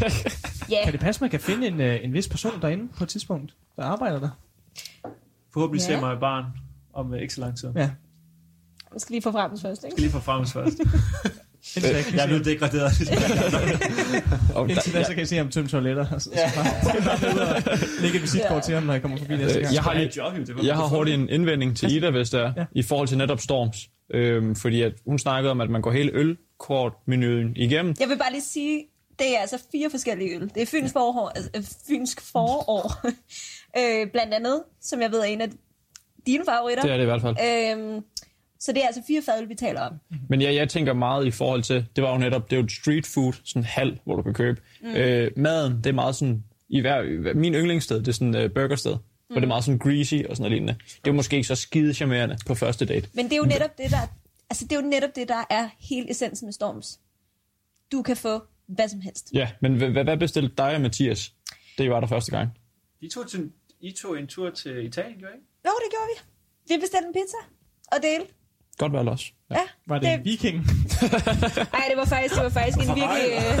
ja. 0.76 0.84
Kan 0.84 0.92
det 0.92 1.00
passe, 1.00 1.20
man 1.20 1.30
kan 1.30 1.40
finde 1.40 1.66
en, 1.66 1.80
øh, 1.80 2.04
en 2.04 2.12
vis 2.12 2.28
person 2.28 2.62
derinde 2.62 2.88
på 2.96 3.04
et 3.04 3.10
tidspunkt, 3.10 3.54
der 3.76 3.82
arbejder 3.82 4.20
der? 4.20 4.30
Forhåbentlig 5.52 5.88
Ja. 5.88 5.94
ser 5.94 6.00
mig 6.00 6.16
i 6.16 6.18
barn 6.18 6.44
om 6.92 7.14
ikke 7.14 7.34
så 7.34 7.40
lang 7.40 7.58
tid. 7.58 7.68
Ja. 7.76 7.90
Man 8.90 9.00
skal 9.00 9.12
lige 9.12 9.22
få 9.22 9.32
frem 9.32 9.58
først, 9.58 9.84
ikke? 9.84 9.92
skal 9.94 10.02
lige 10.02 10.12
få 10.12 10.20
fremmes 10.20 10.52
først. 10.52 10.78
Indtil 11.76 11.94
Jeg 12.14 12.22
er 12.22 12.26
blevet 12.26 12.44
degraderet. 12.44 12.92
Indtil 14.70 14.92
da, 14.94 15.02
så 15.04 15.08
kan 15.08 15.18
jeg 15.18 15.28
se 15.28 15.36
ham 15.36 15.48
tømme 15.50 15.68
toiletter. 15.70 16.06
Og 16.14 16.22
så, 16.22 16.30
så 16.30 16.52
bare, 16.54 18.02
lægge 18.02 18.16
et 18.16 18.22
visitkort 18.22 18.62
til 18.62 18.74
ham, 18.74 18.82
når 18.82 18.92
jeg 18.92 19.02
kommer 19.02 19.18
forbi 19.18 19.36
næste 19.36 19.58
Øh, 19.58 19.62
gang. 19.62 19.74
jeg 19.74 19.82
har 19.82 19.94
lige, 19.94 20.06
et 20.08 20.16
job, 20.16 20.34
jo. 20.38 20.42
Det 20.44 20.56
var 20.56 20.62
jeg 20.64 20.74
har 20.76 20.86
hurtigt 20.88 21.20
en 21.20 21.28
indvending 21.28 21.76
til 21.76 21.96
Ida, 21.96 22.10
hvis 22.10 22.30
det 22.30 22.40
er, 22.40 22.52
Ja. 22.56 22.64
i 22.72 22.82
forhold 22.82 23.08
til 23.08 23.18
netop 23.18 23.40
Storms. 23.40 23.76
Øhm, 24.14 24.56
fordi 24.56 24.82
at 24.82 24.92
hun 25.06 25.18
snakkede 25.18 25.50
om, 25.50 25.60
at 25.60 25.70
man 25.70 25.82
går 25.82 25.92
hele 25.92 26.10
ølkortmenuen 26.14 27.56
igennem. 27.56 27.94
Jeg 28.00 28.08
vil 28.08 28.18
bare 28.18 28.32
lige 28.32 28.42
sige, 28.42 28.84
det 29.18 29.36
er 29.36 29.40
altså 29.40 29.58
fire 29.72 29.90
forskellige 29.90 30.36
øl. 30.36 30.50
Det 30.54 30.62
er 30.62 30.66
Fyns 30.66 30.92
forår, 30.92 31.28
altså, 31.34 31.50
øh, 31.56 31.62
Fynsk 31.88 32.20
forår, 32.32 33.06
øh, 33.80 34.10
blandt 34.12 34.34
andet, 34.34 34.62
som 34.82 35.00
jeg 35.02 35.10
ved 35.10 35.18
er 35.20 35.24
en 35.24 35.40
af 35.40 35.48
dine 36.26 36.44
favoritter. 36.48 36.82
Det 36.82 36.92
er 36.92 36.96
det 36.96 37.02
i 37.02 37.06
hvert 37.06 37.20
fald. 37.22 37.36
Øhm, 37.76 38.00
så 38.60 38.72
det 38.72 38.82
er 38.82 38.86
altså 38.86 39.02
fire 39.06 39.22
fadøl, 39.22 39.48
vi 39.48 39.54
taler 39.54 39.80
om. 39.80 39.94
Men 40.28 40.42
jeg, 40.42 40.54
jeg 40.54 40.68
tænker 40.68 40.92
meget 40.92 41.26
i 41.26 41.30
forhold 41.30 41.62
til, 41.62 41.86
det 41.96 42.04
var 42.04 42.12
jo 42.12 42.18
netop, 42.18 42.50
det 42.50 42.56
er 42.56 42.60
jo 42.60 42.64
et 42.64 42.72
street 42.72 43.06
food, 43.06 43.32
sådan 43.44 43.60
en 43.60 43.64
hal, 43.64 44.00
hvor 44.04 44.16
du 44.16 44.22
kan 44.22 44.34
købe. 44.34 44.60
Mm. 44.82 44.88
Øh, 44.94 45.30
maden, 45.36 45.76
det 45.76 45.86
er 45.86 45.92
meget 45.92 46.16
sådan, 46.16 46.44
i 46.68 46.80
hver, 46.80 47.34
min 47.34 47.54
yndlingssted, 47.54 47.98
det 47.98 48.08
er 48.08 48.12
sådan 48.12 48.34
et 48.34 48.44
uh, 48.44 48.54
burgersted, 48.54 48.92
mm. 48.94 49.00
hvor 49.28 49.34
det 49.34 49.42
er 49.42 49.48
meget 49.48 49.64
sådan 49.64 49.78
greasy 49.78 50.14
og 50.14 50.36
sådan 50.36 50.38
noget 50.38 50.50
lignende. 50.52 50.76
Det 51.04 51.10
er 51.10 51.14
måske 51.14 51.36
ikke 51.36 51.48
så 51.48 51.54
skide 51.54 51.94
charmerende 51.94 52.36
på 52.46 52.54
første 52.54 52.84
date. 52.84 53.08
Men 53.14 53.24
det 53.24 53.32
er 53.32 53.36
jo 53.36 53.44
netop 53.44 53.78
det, 53.78 53.90
der, 53.90 54.00
altså 54.50 54.64
det 54.64 54.72
er 54.76 54.80
jo 54.80 54.86
netop 54.88 55.10
det, 55.16 55.28
der 55.28 55.44
er 55.50 55.68
hele 55.78 56.10
essensen 56.10 56.46
med 56.46 56.52
Storms. 56.52 57.00
Du 57.92 58.02
kan 58.02 58.16
få 58.16 58.42
hvad 58.66 58.88
som 58.88 59.00
helst. 59.00 59.30
Ja, 59.32 59.50
men 59.60 59.74
hvad, 59.76 59.88
hvad- 59.90 60.04
hvad 60.04 60.16
bestilte 60.16 60.54
dig 60.58 60.74
og 60.74 60.80
Mathias, 60.80 61.32
det 61.78 61.90
var 61.90 62.00
der 62.00 62.06
første 62.06 62.30
gang? 62.30 62.48
I 63.00 63.08
tog, 63.08 63.30
til, 63.30 63.50
I 63.80 63.92
tog 63.92 64.18
en 64.18 64.26
tur 64.26 64.50
til 64.50 64.84
Italien, 64.86 65.18
gjorde 65.18 65.34
I 65.34 65.36
ikke? 65.36 65.46
Jo, 65.66 65.70
det 65.84 65.90
gjorde 65.90 66.08
vi. 66.14 66.74
Vi 66.74 66.80
bestilte 66.80 67.06
en 67.06 67.12
pizza 67.12 67.36
og 67.92 67.98
delte. 68.02 68.32
Godt 68.78 68.92
valg 68.92 69.08
også. 69.08 69.26
Ja. 69.50 69.54
Ja, 69.56 69.60
Var 69.86 69.98
det 69.98 70.12
en 70.12 70.18
det, 70.18 70.24
viking? 70.24 70.56
nej, 71.76 71.84
det 71.88 71.96
var 71.96 72.04
faktisk, 72.04 72.34
det 72.34 72.42
var 72.42 72.48
faktisk 72.48 72.78
en 72.78 72.94
virkelig... 72.96 73.28
Øh, 73.38 73.56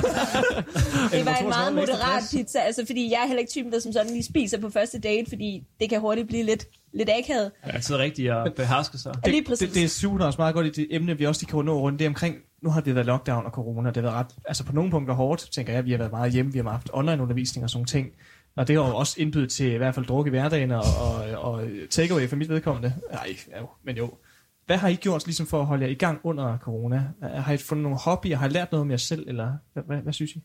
det 1.18 1.26
var 1.26 1.36
en 1.36 1.48
meget 1.48 1.74
moderat 1.74 2.22
pizza, 2.30 2.58
altså 2.58 2.86
fordi 2.86 3.10
jeg 3.10 3.20
er 3.22 3.26
heller 3.26 3.40
ikke 3.40 3.50
typen, 3.50 3.72
der 3.72 3.80
som 3.80 3.92
sådan 3.92 4.12
lige 4.12 4.24
spiser 4.24 4.60
på 4.60 4.70
første 4.70 5.00
date, 5.00 5.28
fordi 5.28 5.62
det 5.80 5.90
kan 5.90 6.00
hurtigt 6.00 6.28
blive 6.28 6.42
lidt, 6.42 6.66
lidt 6.94 7.10
akavet. 7.18 7.50
Ja, 7.66 7.70
altid 7.70 7.96
rigtigt 7.96 8.32
at 8.32 8.54
beherske 8.54 8.98
sig. 8.98 9.14
Præcis. 9.46 9.58
Det, 9.58 9.74
det 9.74 9.84
er 9.84 9.88
super 9.88 10.24
også 10.24 10.40
meget 10.40 10.54
godt 10.54 10.66
i 10.66 10.70
det 10.70 10.86
emne, 10.90 11.18
vi 11.18 11.26
også 11.26 11.42
lige 11.42 11.50
kan 11.50 11.64
nå 11.64 11.80
rundt. 11.80 11.98
Det 11.98 12.04
er 12.04 12.08
omkring, 12.08 12.36
nu 12.62 12.70
har 12.70 12.80
det 12.80 12.94
været 12.94 13.06
lockdown 13.06 13.46
og 13.46 13.52
corona, 13.52 13.88
det 13.88 13.96
har 13.96 14.02
været 14.02 14.14
ret, 14.14 14.26
altså 14.44 14.64
på 14.64 14.72
nogle 14.72 14.90
punkter 14.90 15.14
hårdt, 15.14 15.52
tænker 15.52 15.72
jeg, 15.72 15.84
vi 15.84 15.90
har 15.90 15.98
været 15.98 16.12
meget 16.12 16.32
hjemme, 16.32 16.52
vi 16.52 16.58
har 16.58 16.70
haft 16.70 16.90
online 16.92 17.22
undervisning 17.22 17.64
og 17.64 17.70
sådan 17.70 17.78
nogle 17.78 17.86
ting. 17.86 18.08
Og 18.56 18.68
det 18.68 18.76
har 18.76 18.88
jo 18.88 18.96
også 18.96 19.14
indbydet 19.18 19.50
til 19.50 19.72
i 19.72 19.76
hvert 19.76 19.94
fald 19.94 20.06
druk 20.06 20.26
i 20.26 20.30
hverdagen 20.30 20.70
og, 20.70 20.84
og, 21.00 21.42
og 21.52 21.64
takeaway 21.90 22.28
for 22.28 22.36
mit 22.36 22.48
vedkommende. 22.48 22.94
Nej, 23.12 23.36
ja, 23.50 23.62
men 23.84 23.96
jo. 23.96 24.10
Hvad 24.68 24.76
har 24.76 24.88
I 24.88 24.94
gjort 24.94 25.26
ligesom 25.26 25.46
for 25.46 25.60
at 25.60 25.66
holde 25.66 25.84
jer 25.84 25.90
i 25.90 25.94
gang 25.94 26.20
under 26.22 26.58
corona? 26.58 27.02
Har 27.22 27.52
I 27.52 27.56
fundet 27.56 27.82
nogle 27.82 27.98
hobbyer? 27.98 28.36
Har 28.36 28.48
I 28.48 28.50
lært 28.50 28.72
noget 28.72 28.80
om 28.80 28.90
jer 28.90 28.96
selv? 28.96 29.24
Eller 29.28 29.52
hvad, 29.72 29.82
hvad, 29.86 29.96
hvad 29.96 30.12
synes 30.12 30.30
I? 30.32 30.42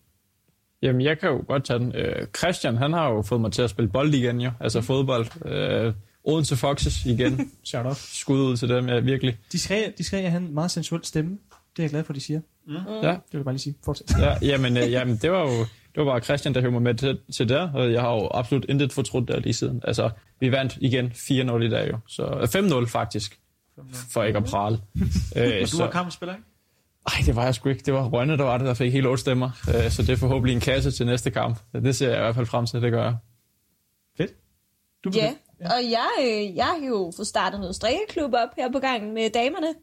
Jamen, 0.81 1.01
jeg 1.01 1.19
kan 1.19 1.29
jo 1.29 1.43
godt 1.47 1.63
tage 1.65 1.79
den. 1.79 1.95
Øh, 1.95 2.27
Christian, 2.37 2.77
han 2.77 2.93
har 2.93 3.09
jo 3.09 3.21
fået 3.21 3.41
mig 3.41 3.51
til 3.51 3.61
at 3.61 3.69
spille 3.69 3.89
bold 3.91 4.13
igen, 4.13 4.41
jo. 4.41 4.51
Altså 4.59 4.81
fodbold. 4.81 5.45
Øh, 5.45 5.93
Odense 6.23 6.55
Foxes 6.55 7.05
igen. 7.05 7.51
Shout 7.63 7.85
out. 7.85 7.95
Skud 7.95 8.39
ud 8.39 8.57
til 8.57 8.69
dem, 8.69 8.89
ja, 8.89 8.99
virkelig. 8.99 9.37
De 9.51 9.59
skrev, 9.59 9.91
de 9.97 10.03
skrev, 10.03 10.25
at 10.25 10.33
en 10.35 10.53
meget 10.53 10.71
sensuel 10.71 11.05
stemme. 11.05 11.31
Det 11.75 11.79
er 11.79 11.83
jeg 11.83 11.89
glad 11.89 12.03
for, 12.03 12.13
de 12.13 12.19
siger. 12.21 12.41
Ja, 12.69 12.73
Det 12.73 13.21
vil 13.31 13.37
jeg 13.37 13.43
bare 13.43 13.53
lige 13.53 13.61
sige. 13.61 13.75
Fortsæt. 13.85 14.11
ja 14.19 14.35
jamen, 14.41 14.77
øh, 14.77 14.91
jamen, 14.91 15.17
det 15.17 15.31
var 15.31 15.41
jo 15.41 15.65
det 15.95 16.05
var 16.05 16.11
bare 16.11 16.19
Christian, 16.21 16.53
der 16.53 16.61
høvede 16.61 16.73
mig 16.73 16.81
med 16.81 16.95
til, 16.95 17.19
til 17.33 17.49
der, 17.49 17.69
og 17.71 17.91
jeg 17.91 18.01
har 18.01 18.13
jo 18.13 18.29
absolut 18.33 18.65
intet 18.69 18.93
fortrudt 18.93 19.27
der 19.27 19.39
lige 19.39 19.53
siden. 19.53 19.81
Altså, 19.83 20.09
vi 20.39 20.51
vandt 20.51 20.77
igen 20.81 21.05
4-0 21.07 21.31
i 21.61 21.69
dag 21.69 21.89
jo. 21.91 21.97
Så 22.07 22.23
øh, 22.25 22.83
5-0 22.83 22.85
faktisk, 22.87 23.39
for 24.11 24.23
ikke 24.23 24.37
at 24.37 24.45
prale. 24.45 24.75
øh, 25.35 25.61
Og 25.61 25.71
du 25.71 25.77
var 25.77 25.91
kampspiller, 25.91 26.35
ikke? 26.35 26.47
Ej, 27.07 27.13
det 27.25 27.35
var 27.35 27.43
jeg 27.43 27.55
sgu 27.55 27.69
ikke. 27.69 27.83
Det 27.85 27.93
var 27.93 28.09
Rønne, 28.09 28.37
der 28.37 28.43
var 28.43 28.57
det, 28.57 28.67
der 28.67 28.73
fik 28.73 28.91
helt 28.91 29.07
otte 29.07 29.21
stemmer. 29.21 29.49
Øh, 29.67 29.91
så 29.91 30.01
det 30.01 30.09
er 30.09 30.15
forhåbentlig 30.15 30.53
en 30.55 30.61
kasse 30.61 30.91
til 30.91 31.05
næste 31.05 31.31
kamp. 31.31 31.59
Det 31.73 31.95
ser 31.95 32.09
jeg 32.09 32.17
i 32.17 32.21
hvert 32.21 32.35
fald 32.35 32.45
frem 32.45 32.65
til, 32.65 32.81
det 32.81 32.91
gør 32.91 33.03
jeg. 33.03 33.15
Du 35.03 35.11
Ja, 35.15 35.33
og 35.59 35.91
jeg, 35.91 36.09
øh, 36.21 36.55
jeg 36.55 36.65
har 36.65 36.87
jo 36.87 37.11
fået 37.15 37.27
startet 37.27 37.59
noget 37.59 37.75
strikkeklub 37.75 38.33
op 38.33 38.49
her 38.57 38.71
på 38.71 38.79
gangen 38.79 39.13
med 39.13 39.29
damerne. 39.29 39.73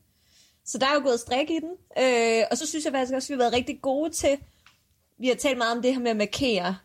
Så 0.64 0.78
der 0.78 0.86
er 0.86 0.94
jo 0.94 1.00
gået 1.00 1.20
strik 1.20 1.50
i 1.50 1.58
den. 1.60 1.70
Øh, 2.04 2.42
og 2.50 2.58
så 2.58 2.66
synes 2.66 2.84
jeg 2.84 2.92
faktisk 2.92 3.14
også, 3.14 3.26
at 3.26 3.28
vi 3.28 3.34
har 3.34 3.44
været 3.44 3.54
rigtig 3.54 3.78
gode 3.82 4.10
til... 4.10 4.36
Vi 5.18 5.26
har 5.28 5.34
talt 5.34 5.58
meget 5.58 5.76
om 5.76 5.82
det 5.82 5.92
her 5.94 6.00
med 6.00 6.10
at 6.10 6.16
markere 6.16 6.76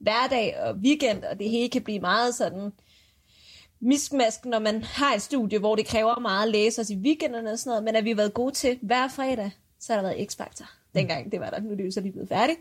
hverdag 0.00 0.60
og 0.60 0.74
weekend, 0.74 1.24
og 1.24 1.38
det 1.38 1.50
hele 1.50 1.68
kan 1.68 1.82
blive 1.82 2.00
meget 2.00 2.34
sådan 2.34 2.72
miskmask, 3.80 4.44
når 4.44 4.58
man 4.58 4.82
har 4.82 5.14
et 5.14 5.22
studie, 5.22 5.58
hvor 5.58 5.76
det 5.76 5.86
kræver 5.86 6.18
meget 6.20 6.46
at 6.46 6.52
læse 6.52 6.80
os 6.80 6.90
i 6.90 6.96
weekenderne 6.96 7.50
og 7.52 7.58
sådan 7.58 7.70
noget, 7.70 7.84
men 7.84 7.96
at 7.96 8.04
vi 8.04 8.08
har 8.08 8.16
været 8.16 8.34
gode 8.34 8.54
til 8.54 8.78
hver 8.82 9.08
fredag, 9.08 9.50
så 9.80 9.92
har 9.94 10.00
der 10.02 10.08
været 10.08 10.32
X-Factor. 10.32 10.70
Dengang 10.94 11.32
det 11.32 11.40
var 11.40 11.50
der, 11.50 11.60
nu 11.60 11.70
er 11.70 11.74
det 11.74 11.84
jo 11.86 11.90
så 11.90 12.00
lige 12.00 12.12
blevet 12.12 12.28
færdigt. 12.28 12.58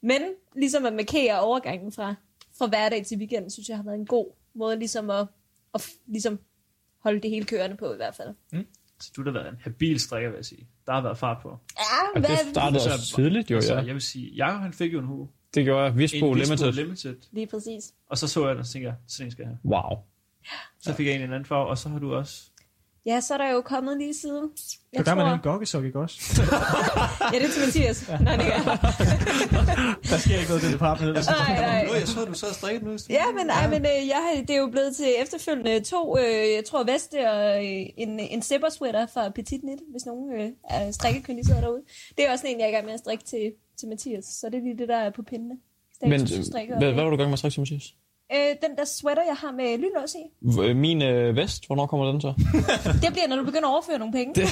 Men 0.00 0.20
ligesom 0.56 0.86
at 0.86 0.92
markere 0.92 1.40
overgangen 1.40 1.92
fra, 1.92 2.14
fra 2.58 2.66
hverdag 2.66 3.06
til 3.06 3.18
weekend, 3.18 3.50
synes 3.50 3.68
jeg 3.68 3.76
har 3.76 3.84
været 3.84 3.98
en 3.98 4.06
god 4.06 4.26
måde 4.54 4.78
ligesom 4.78 5.10
at, 5.10 5.26
at 5.74 5.88
ligesom 6.06 6.38
holde 7.02 7.20
det 7.20 7.30
hele 7.30 7.44
kørende 7.44 7.76
på 7.76 7.92
i 7.92 7.96
hvert 7.96 8.14
fald. 8.14 8.28
Så 9.00 9.10
du 9.16 9.24
har 9.24 9.30
været 9.30 9.48
en 9.48 9.58
habil 9.60 10.00
strikker, 10.00 10.30
vil 10.30 10.36
jeg 10.36 10.44
sige. 10.44 10.66
Der 10.86 10.92
har 10.92 11.02
været 11.02 11.18
fart 11.18 11.36
på. 11.42 11.48
Ja, 11.78 11.84
Og 12.14 12.20
hvad, 12.20 12.30
det 12.30 12.38
startede 12.50 12.80
Så- 12.80 12.90
også 12.92 13.14
tidligt 13.16 13.50
jo, 13.50 13.56
Altså, 13.56 13.74
ja. 13.74 13.80
jeg 13.84 13.94
vil 13.94 14.02
sige, 14.02 14.30
Jakob 14.34 14.60
han 14.62 14.72
fik 14.72 14.92
jo 14.92 14.98
en 14.98 15.04
hue. 15.06 15.28
Det 15.54 15.64
gjorde 15.64 15.84
jeg. 15.84 15.96
Visbo 15.96 16.32
Limited. 16.34 16.72
Limited. 16.72 17.16
lige 17.32 17.46
præcis. 17.46 17.92
Og 18.10 18.18
så 18.18 18.28
så 18.28 18.46
jeg 18.46 18.54
den, 18.54 18.60
og 18.60 18.66
tænkte 18.66 18.88
jeg, 18.88 18.96
sådan 19.08 19.26
en 19.26 19.30
skal 19.30 19.42
jeg 19.42 19.48
have. 19.48 19.58
Wow. 19.64 19.98
Så 20.80 20.94
fik 20.94 21.06
jeg 21.06 21.14
en 21.14 21.20
i 21.20 21.24
en 21.24 21.32
anden 21.32 21.44
farve, 21.44 21.66
og 21.66 21.78
så 21.78 21.88
har 21.88 21.98
du 21.98 22.14
også... 22.14 22.42
Ja, 23.06 23.20
så 23.20 23.34
er 23.34 23.38
der 23.38 23.50
jo 23.50 23.60
kommet 23.60 23.98
lige 23.98 24.14
siden. 24.14 24.50
Jeg 24.92 24.98
er 25.00 25.04
der 25.04 25.14
med 25.14 25.24
tror, 25.24 25.32
en 25.32 25.40
gokkesok, 25.40 25.84
ikke 25.84 25.98
også? 25.98 26.42
ja, 27.32 27.38
det 27.38 27.46
er 27.46 27.52
til 27.52 27.62
Mathias. 27.64 28.08
Nej, 28.20 28.36
det 28.36 28.46
gør. 28.46 28.76
Der 30.10 30.18
sker 30.18 30.36
ikke 30.38 30.48
noget 30.48 30.62
i 30.62 30.66
det 30.66 30.72
department. 30.72 31.08
ellers. 31.08 31.26
Nej, 31.26 31.60
nej. 31.60 31.86
Nå, 31.86 31.94
jeg 31.94 32.08
så, 32.08 32.24
du 32.24 32.30
og 32.30 32.54
strikket 32.54 32.82
nu. 32.82 32.96
Ja, 33.10 33.24
men, 33.38 33.50
ej, 33.50 33.68
men 33.70 33.80
øh, 33.82 34.08
jeg, 34.08 34.20
har- 34.34 34.40
det 34.42 34.50
er 34.50 34.58
jo 34.60 34.68
blevet 34.70 34.96
til 34.96 35.08
efterfølgende 35.22 35.80
to, 35.80 36.18
øh, 36.18 36.24
jeg 36.56 36.64
tror 36.68 36.84
veste 36.84 37.30
og 37.30 37.64
øh, 37.66 37.86
en, 37.96 38.20
en 38.20 38.42
zipper 38.42 38.68
sweater 38.70 39.06
fra 39.06 39.28
Petit 39.28 39.60
Knit, 39.60 39.78
hvis 39.92 40.06
nogen 40.06 40.40
øh, 40.40 40.48
er 40.70 40.90
strikkekyndige 40.90 41.44
sidder 41.46 41.60
derude. 41.60 41.82
Det 42.18 42.26
er 42.26 42.32
også 42.32 42.44
en, 42.46 42.58
jeg 42.60 42.64
er 42.64 42.68
i 42.68 42.72
gang 42.72 42.84
med 42.84 42.94
at 42.94 43.00
strikke 43.00 43.24
til, 43.24 43.52
til 43.78 43.88
Mathias, 43.88 44.24
så 44.24 44.46
det 44.50 44.58
er 44.58 44.62
lige 44.62 44.78
det, 44.78 44.88
der 44.88 44.96
er 44.96 45.10
på 45.10 45.22
pindene. 45.22 45.54
Men 46.02 46.26
Status 46.26 46.46
strikker. 46.46 46.78
hvad, 46.78 46.92
hvad 46.92 47.02
var 47.02 47.10
du 47.10 47.16
i 47.16 47.18
gang 47.18 47.28
med 47.30 47.32
at 47.32 47.38
strikke 47.38 47.54
til, 47.54 47.60
Mathias? 47.60 47.94
Øh, 48.34 48.38
den 48.68 48.76
der 48.78 48.84
sweater, 48.84 49.22
jeg 49.22 49.36
har 49.36 49.52
med 49.52 49.78
lynlås 49.78 50.14
i, 50.14 50.24
V- 50.42 50.74
Min 50.74 51.02
øh, 51.02 51.36
vest, 51.36 51.66
hvornår 51.66 51.86
kommer 51.86 52.06
den 52.12 52.20
så? 52.20 52.28
det 53.02 53.12
bliver, 53.12 53.26
når 53.28 53.36
du 53.36 53.44
begynder 53.44 53.68
at 53.68 53.72
overføre 53.72 53.98
nogle 53.98 54.12
penge. 54.12 54.34
Det, 54.34 54.42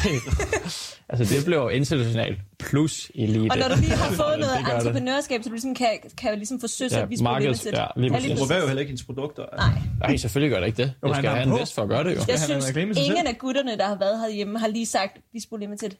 altså, 1.10 1.34
det 1.36 1.44
blev 1.44 1.58
jo 1.58 1.68
international 1.68 2.36
plus 2.58 3.10
elite. 3.14 3.50
Og 3.52 3.58
når 3.58 3.68
du 3.68 3.74
lige 3.80 3.90
har 3.92 4.10
fået 4.22 4.38
noget 4.38 4.58
Det 4.66 4.74
entreprenørskab, 4.74 5.42
så 5.42 5.48
du 5.48 5.52
ligesom 5.54 5.74
kan, 5.74 5.88
kan 6.18 6.30
jo 6.30 6.36
ligesom 6.36 6.60
få 6.60 6.66
søs 6.66 6.92
Ja, 6.92 7.02
at 7.02 7.10
vi 7.10 7.14
markeds- 7.16 7.66
ja, 7.72 7.86
lige 7.96 8.12
præcis. 8.12 8.30
Du 8.30 8.36
promoverer 8.36 8.60
jo 8.60 8.66
heller 8.66 8.80
ikke 8.80 8.90
hendes 8.90 9.04
produkter. 9.04 9.44
Nej. 9.56 9.68
Nej, 10.00 10.16
selvfølgelig 10.16 10.50
gør 10.54 10.60
det 10.60 10.66
ikke 10.66 10.82
det. 10.82 10.92
Jo, 11.02 11.08
Jeg 11.08 11.16
skal 11.16 11.30
have 11.30 11.42
en 11.54 11.58
vest 11.60 11.74
for 11.74 11.82
at 11.82 11.88
gøre 11.88 12.04
det 12.04 12.10
jo. 12.10 12.20
Jeg 12.28 12.38
have 12.38 12.60
synes, 12.62 12.98
ingen 12.98 13.26
af 13.26 13.38
gutterne, 13.38 13.76
der 13.78 13.86
har 13.86 13.98
været 13.98 14.20
herhjemme, 14.20 14.58
har 14.58 14.68
lige 14.68 14.86
sagt, 14.86 15.12
vi 15.32 15.40
skulle 15.40 15.62
Limited. 15.66 15.90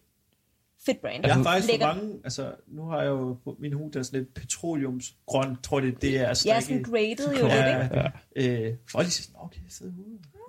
Fedt 0.87 1.01
brand. 1.01 1.27
Jeg 1.27 1.35
har 1.35 1.43
faktisk 1.43 1.67
for 1.67 1.73
Lækker. 1.73 1.87
mange, 1.95 2.13
altså 2.25 2.53
nu 2.69 2.83
har 2.85 3.01
jeg 3.03 3.09
jo 3.09 3.37
på 3.45 3.57
min 3.61 3.73
hue, 3.73 3.91
der 3.93 3.99
er 3.99 4.03
sådan 4.03 4.21
lidt 4.21 4.35
petroleumsgrøn, 4.35 5.57
tror 5.63 5.81
det, 5.81 6.03
det 6.03 6.11
er 6.17 6.21
Jeg 6.21 6.31
er 6.31 6.35
strikket. 6.35 6.63
sådan 6.65 6.83
graded 6.83 7.27
jo 7.41 7.47
lidt, 7.47 7.55
ikke? 7.55 8.11
Ja, 8.37 8.69
øh, 8.71 8.75
folk 8.93 9.07
siger, 9.07 9.33
"Nå, 9.39 9.45
okay, 9.45 9.61
fed 9.79 9.91
hue. 9.93 10.05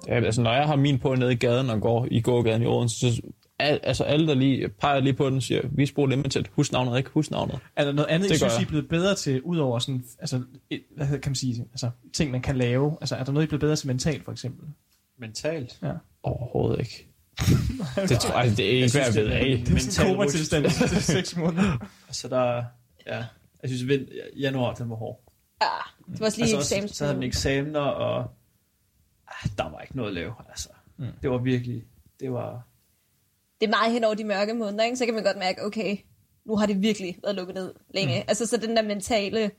Ja, 0.07 0.25
altså, 0.25 0.41
når 0.41 0.53
jeg 0.53 0.65
har 0.67 0.75
min 0.75 0.99
på 0.99 1.15
nede 1.15 1.31
i 1.31 1.35
gaden 1.35 1.69
og 1.69 1.81
går 1.81 2.07
i 2.11 2.21
gågaden 2.21 2.61
i 2.61 2.65
Odense, 2.65 2.99
så 3.15 3.21
al, 3.59 3.79
altså 3.83 4.03
alle, 4.03 4.27
der 4.27 4.33
lige 4.33 4.69
peger 4.69 4.99
lige 4.99 5.13
på 5.13 5.29
den, 5.29 5.41
siger, 5.41 5.61
vi 5.71 5.85
spurgte 5.85 6.15
Limited. 6.15 6.43
Husk 6.51 6.71
navnet, 6.71 6.97
ikke? 6.97 7.09
Husk 7.09 7.31
navnet. 7.31 7.59
Er 7.75 7.85
der 7.85 7.91
noget 7.91 8.09
andet, 8.09 8.27
I 8.27 8.29
Det 8.33 8.41
gør 8.41 8.47
synes, 8.47 8.53
I 8.53 8.57
jeg. 8.57 8.63
er 8.65 8.69
blevet 8.69 8.89
bedre 8.89 9.15
til, 9.15 9.41
udover 9.41 9.79
sådan, 9.79 10.03
altså, 10.19 10.41
et, 10.69 10.81
hvad 10.95 11.05
hedder- 11.05 11.21
kan 11.21 11.29
man 11.29 11.35
sige, 11.35 11.65
altså, 11.71 11.89
ting, 12.13 12.31
man 12.31 12.41
kan 12.41 12.55
lave? 12.57 12.97
Altså, 13.01 13.15
er 13.15 13.23
der 13.23 13.31
noget, 13.31 13.43
I 13.43 13.45
er 13.45 13.49
blevet 13.49 13.61
bedre 13.61 13.75
til 13.75 13.87
mentalt, 13.87 14.23
for 14.25 14.31
eksempel? 14.31 14.67
Mentalt. 15.19 15.79
Overhovedet 16.23 16.79
ikke. 16.79 17.07
det 18.09 18.19
tror 18.19 18.41
jeg, 18.41 18.57
det 18.57 18.65
er 18.65 18.83
ikke, 18.83 18.91
hvad 18.91 19.05
jeg 19.05 19.15
ved 19.15 19.31
af. 19.31 19.63
Det 19.67 19.75
er 19.75 19.79
sådan 19.79 20.07
en 20.07 20.13
Mental 20.13 20.15
koma-tilstand 20.15 20.65
i 20.65 20.69
seks 21.15 21.35
måneder. 21.35 21.77
Altså, 22.07 22.27
der... 22.27 22.63
Ja, 23.07 23.25
jeg 23.61 23.69
synes, 23.69 23.87
vind, 23.87 24.07
januar, 24.39 24.73
den 24.73 24.89
var 24.89 24.95
hård. 24.95 25.23
Ja, 25.61 25.67
det 26.11 26.19
var 26.19 26.25
også 26.25 26.41
lige 26.41 26.55
altså, 26.55 26.75
også, 26.75 26.95
så 26.95 27.03
havde 27.03 27.17
man 27.17 27.27
eksamener, 27.27 27.79
og 27.79 28.19
ah, 29.27 29.49
der 29.57 29.69
var 29.69 29.81
ikke 29.81 29.97
noget 29.97 30.09
at 30.09 30.13
lave. 30.15 30.33
Altså, 30.49 30.69
mm. 30.97 31.05
Det 31.21 31.29
var 31.29 31.37
virkelig... 31.37 31.83
Det 32.19 32.31
var... 32.31 32.67
det 33.61 33.67
er 33.67 33.69
meget 33.69 33.93
hen 33.93 34.03
over 34.03 34.15
de 34.15 34.23
mørke 34.23 34.53
måneder, 34.53 34.83
ikke? 34.83 34.97
så 34.97 35.05
kan 35.05 35.13
man 35.13 35.23
godt 35.23 35.37
mærke, 35.37 35.65
okay, 35.65 35.97
nu 36.45 36.55
har 36.55 36.65
det 36.65 36.81
virkelig 36.81 37.17
været 37.23 37.35
lukket 37.35 37.55
ned 37.55 37.73
længe. 37.93 38.19
Mm. 38.19 38.25
Altså, 38.27 38.45
så 38.45 38.57
den 38.57 38.75
der 38.75 38.81
mentale 38.81 39.51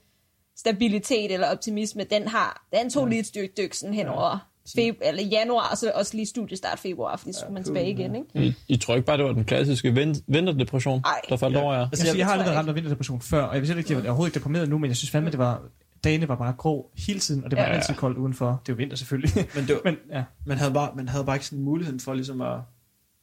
stabilitet 0.57 1.33
eller 1.33 1.51
optimisme, 1.51 2.05
den 2.05 2.29
har, 2.29 2.67
den 2.73 2.91
tog 2.91 3.07
lige 3.07 3.19
et 3.19 3.27
stykke 3.27 3.55
dyk 3.57 3.75
sådan 3.75 3.95
hen 3.95 4.09
over 4.09 4.51
feb- 4.69 4.99
eller 5.09 5.23
januar, 5.23 5.69
og 5.71 5.77
så 5.79 5.93
også 5.95 6.15
lige 6.17 6.27
studiestart 6.27 6.79
februar, 6.79 7.17
fordi 7.17 7.33
så 7.33 7.41
skulle 7.41 7.55
man 7.55 7.65
tilbage 7.65 7.91
igen, 7.91 8.15
ikke? 8.17 8.29
I, 8.49 8.55
I 8.69 8.77
tror 8.77 8.95
ikke 8.95 9.07
bare, 9.07 9.17
det 9.17 9.25
var 9.25 9.33
den 9.33 9.45
klassiske 9.45 9.89
vin- 9.95 10.23
vinterdepression, 10.27 11.03
Ej. 11.05 11.21
der 11.29 11.37
faldt 11.37 11.57
over 11.57 11.75
jer? 11.75 11.83
Altså, 11.83 12.07
jeg, 12.07 12.19
jeg 12.19 12.27
har 12.27 12.33
tror 12.33 12.39
aldrig 12.41 12.53
jeg 12.53 12.59
ramt 12.59 12.69
af 12.69 12.75
vinterdepression 12.75 13.21
før, 13.21 13.43
og 13.43 13.55
jeg 13.55 13.63
vil 13.63 13.79
ikke, 13.79 13.93
jeg 13.93 13.99
er 14.01 14.05
overhovedet 14.05 14.31
ikke 14.31 14.39
deprimeret 14.39 14.69
nu, 14.69 14.79
men 14.79 14.89
jeg 14.89 14.97
synes 14.97 15.11
fandme, 15.11 15.31
det 15.31 15.39
var, 15.39 15.63
dagene 16.05 16.29
var 16.29 16.37
bare 16.37 16.53
grå 16.59 16.91
hele 17.07 17.21
tiden, 17.21 17.45
og 17.45 17.51
det 17.51 17.57
var 17.57 17.63
Ja. 17.65 17.71
ja. 17.71 17.77
altid 17.77 17.95
koldt 17.95 18.19
udenfor. 18.19 18.47
Det 18.67 18.73
er 18.73 18.75
jo 18.75 18.77
vinter 18.77 18.97
selvfølgelig. 18.97 19.31
Men, 19.55 19.67
det 19.67 19.75
var, 19.75 19.81
men 19.91 19.97
ja, 20.13 20.25
man, 20.47 20.59
havde 20.59 20.73
bare, 20.73 20.91
man 20.97 21.09
havde 21.09 21.25
bare 21.25 21.37
ikke 21.37 21.47
sådan 21.47 21.65
muligheden 21.65 22.01
for 22.01 22.15
ligesom 22.15 22.41
at 22.41 22.59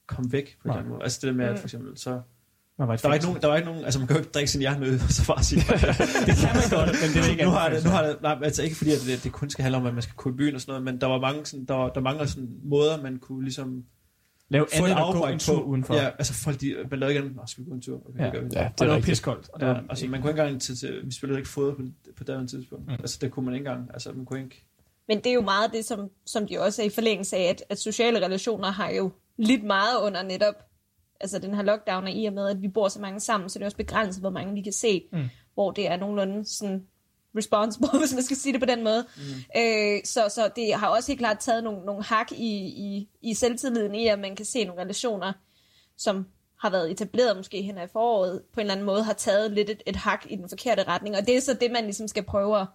komme 0.07 0.31
væk 0.31 0.57
på 0.61 0.67
Nej. 0.67 0.79
den 0.79 0.89
måde. 0.89 1.03
Altså 1.03 1.19
det 1.21 1.27
der 1.27 1.33
med, 1.37 1.45
at 1.45 1.51
Mm. 1.51 1.57
for 1.57 1.65
eksempel, 1.67 1.97
så... 1.97 2.21
man 2.79 2.87
var 2.87 2.95
Der 2.95 3.07
var 3.07 3.13
ikke 3.13 3.25
nogen, 3.25 3.41
der 3.41 3.47
var 3.47 3.55
ikke 3.55 3.69
nogen, 3.69 3.83
altså 3.85 3.99
man 3.99 4.07
kan 4.07 4.15
jo 4.17 4.21
ikke 4.21 4.31
drikke 4.31 4.51
sin 4.51 4.61
hjerne 4.61 4.85
ud, 4.85 4.93
og 4.93 5.09
så 5.09 5.27
bare 5.27 5.43
sige, 5.43 5.61
Det 6.27 6.35
kan 6.41 6.49
man 6.59 6.67
godt, 6.77 6.89
men 7.01 7.09
det 7.13 7.25
er 7.25 7.31
ikke 7.31 7.43
nu 7.43 7.49
har 7.49 7.69
det, 7.69 7.83
nu 7.83 7.89
har 7.89 8.03
det, 8.07 8.21
nej, 8.21 8.37
altså 8.43 8.63
ikke 8.63 8.75
fordi, 8.75 8.91
at 8.91 8.99
det, 9.07 9.23
det 9.23 9.31
kun 9.31 9.49
skal 9.49 9.63
handle 9.63 9.77
om, 9.77 9.85
at 9.85 9.93
man 9.93 10.03
skal 10.03 10.15
kunne 10.15 10.33
i 10.33 10.37
byen 10.37 10.55
og 10.55 10.61
sådan 10.61 10.71
noget, 10.71 10.83
men 10.83 11.01
der 11.01 11.07
var 11.07 11.19
mange 11.19 11.45
sådan, 11.45 11.65
der, 11.65 11.73
var, 11.73 11.89
der 11.89 12.01
mangler 12.01 12.25
sådan 12.25 12.49
måder, 12.63 13.01
man 13.01 13.19
kunne 13.19 13.43
ligesom 13.43 13.83
Lave 14.49 14.65
få 14.77 14.85
et 14.85 14.89
andet 14.89 15.05
og 15.05 15.13
gå 15.13 15.25
en 15.27 15.39
tur 15.39 15.55
på. 15.55 15.61
udenfor. 15.63 15.93
Ja, 15.95 16.05
altså 16.05 16.33
folk, 16.33 16.61
de, 16.61 16.75
man 16.91 16.99
lavede 16.99 17.13
ikke 17.13 17.21
andet, 17.23 17.35
"Nå, 17.35 17.41
skal 17.47 17.63
vi 17.63 17.69
gå 17.69 17.75
en 17.75 17.81
tur? 17.81 18.01
Okay, 18.09 18.19
Ja. 18.19 18.25
det 18.25 18.33
gør 18.33 18.41
vi. 18.41 18.49
Ja, 18.53 18.65
og 18.67 18.79
det 18.79 18.87
var 18.89 18.99
piskoldt. 18.99 19.49
Og 19.53 19.59
det 19.59 19.65
Ja, 19.67 19.73
altså 19.89 20.07
man 20.07 20.21
kunne 20.21 20.31
ikke 20.31 20.41
engang 20.41 20.61
til, 20.61 20.77
til 20.79 21.01
vi 21.05 21.11
spillede 21.13 21.39
ikke 21.39 21.49
fodbold 21.49 21.77
på, 21.77 22.13
på 22.17 22.23
det 22.23 22.49
tidspunkt. 22.49 22.85
Mm. 22.87 22.93
Altså 22.93 23.17
det 23.21 23.31
kunne 23.31 23.45
man 23.45 23.53
ikke 23.55 23.67
engang, 23.69 23.89
altså 23.93 24.11
man 24.11 24.25
kunne 24.25 24.43
ikke... 24.43 24.65
Men 25.07 25.17
det 25.17 25.27
er 25.27 25.33
jo 25.33 25.41
meget 25.41 25.71
det, 25.73 25.85
som, 25.85 26.09
som 26.25 26.47
de 26.47 26.59
også 26.59 26.81
er 26.81 26.85
i 26.85 26.89
forlængelse 26.89 27.35
af, 27.37 27.43
at, 27.49 27.63
at 27.69 27.79
sociale 27.79 28.25
relationer 28.25 28.71
har 28.71 28.89
jo 28.89 29.11
lidt 29.37 29.63
meget 29.63 30.01
under 30.01 30.23
netop 30.23 30.53
altså 31.23 31.39
den 31.39 31.53
her 31.53 31.61
lockdown, 31.61 32.03
og 32.03 32.11
i 32.11 32.25
og 32.25 32.33
med, 32.33 32.47
at 32.49 32.61
vi 32.61 32.67
bor 32.67 32.87
så 32.87 33.01
mange 33.01 33.19
sammen, 33.19 33.49
så 33.49 33.59
det 33.59 33.63
er 33.63 33.67
også 33.67 33.77
begrænset, 33.77 34.21
hvor 34.21 34.29
mange 34.29 34.53
vi 34.53 34.61
kan 34.61 34.73
se, 34.73 35.03
Mm. 35.11 35.29
hvor 35.53 35.71
det 35.71 35.87
er 35.87 35.97
nogenlunde 35.97 36.45
sådan 36.45 36.83
responsible, 37.37 37.89
hvis 37.99 38.13
man 38.13 38.23
skal 38.23 38.37
sige 38.37 38.53
det 38.53 38.61
på 38.61 38.65
den 38.65 38.83
måde. 38.83 39.05
Mm. 39.17 39.61
Øh, 39.61 39.99
så, 40.05 40.29
så 40.29 40.51
det 40.55 40.73
har 40.73 40.87
også 40.87 41.11
helt 41.11 41.19
klart 41.19 41.39
taget 41.39 41.63
nogle, 41.63 41.85
nogle 41.85 42.03
hak 42.03 42.31
i, 42.31 42.55
i, 42.65 43.09
i 43.21 43.33
selvtilliden 43.33 43.95
i, 43.95 44.07
at 44.07 44.19
man 44.19 44.35
kan 44.35 44.45
se 44.45 44.65
nogle 44.65 44.81
relationer, 44.81 45.33
som 45.97 46.25
har 46.59 46.69
været 46.69 46.91
etableret 46.91 47.37
måske 47.37 47.61
hen 47.61 47.77
ad 47.77 47.87
foråret, 47.87 48.41
på 48.53 48.59
en 48.59 48.61
eller 48.61 48.73
anden 48.73 48.85
måde 48.85 49.03
har 49.03 49.13
taget 49.13 49.51
lidt 49.51 49.69
et, 49.69 49.83
et 49.85 49.95
hak 49.95 50.25
i 50.29 50.35
den 50.35 50.49
forkerte 50.49 50.83
retning. 50.83 51.17
Og 51.17 51.27
det 51.27 51.37
er 51.37 51.41
så 51.41 51.53
det, 51.53 51.71
man 51.71 51.83
ligesom 51.83 52.07
skal 52.07 52.23
prøve 52.23 52.59
at, 52.61 52.67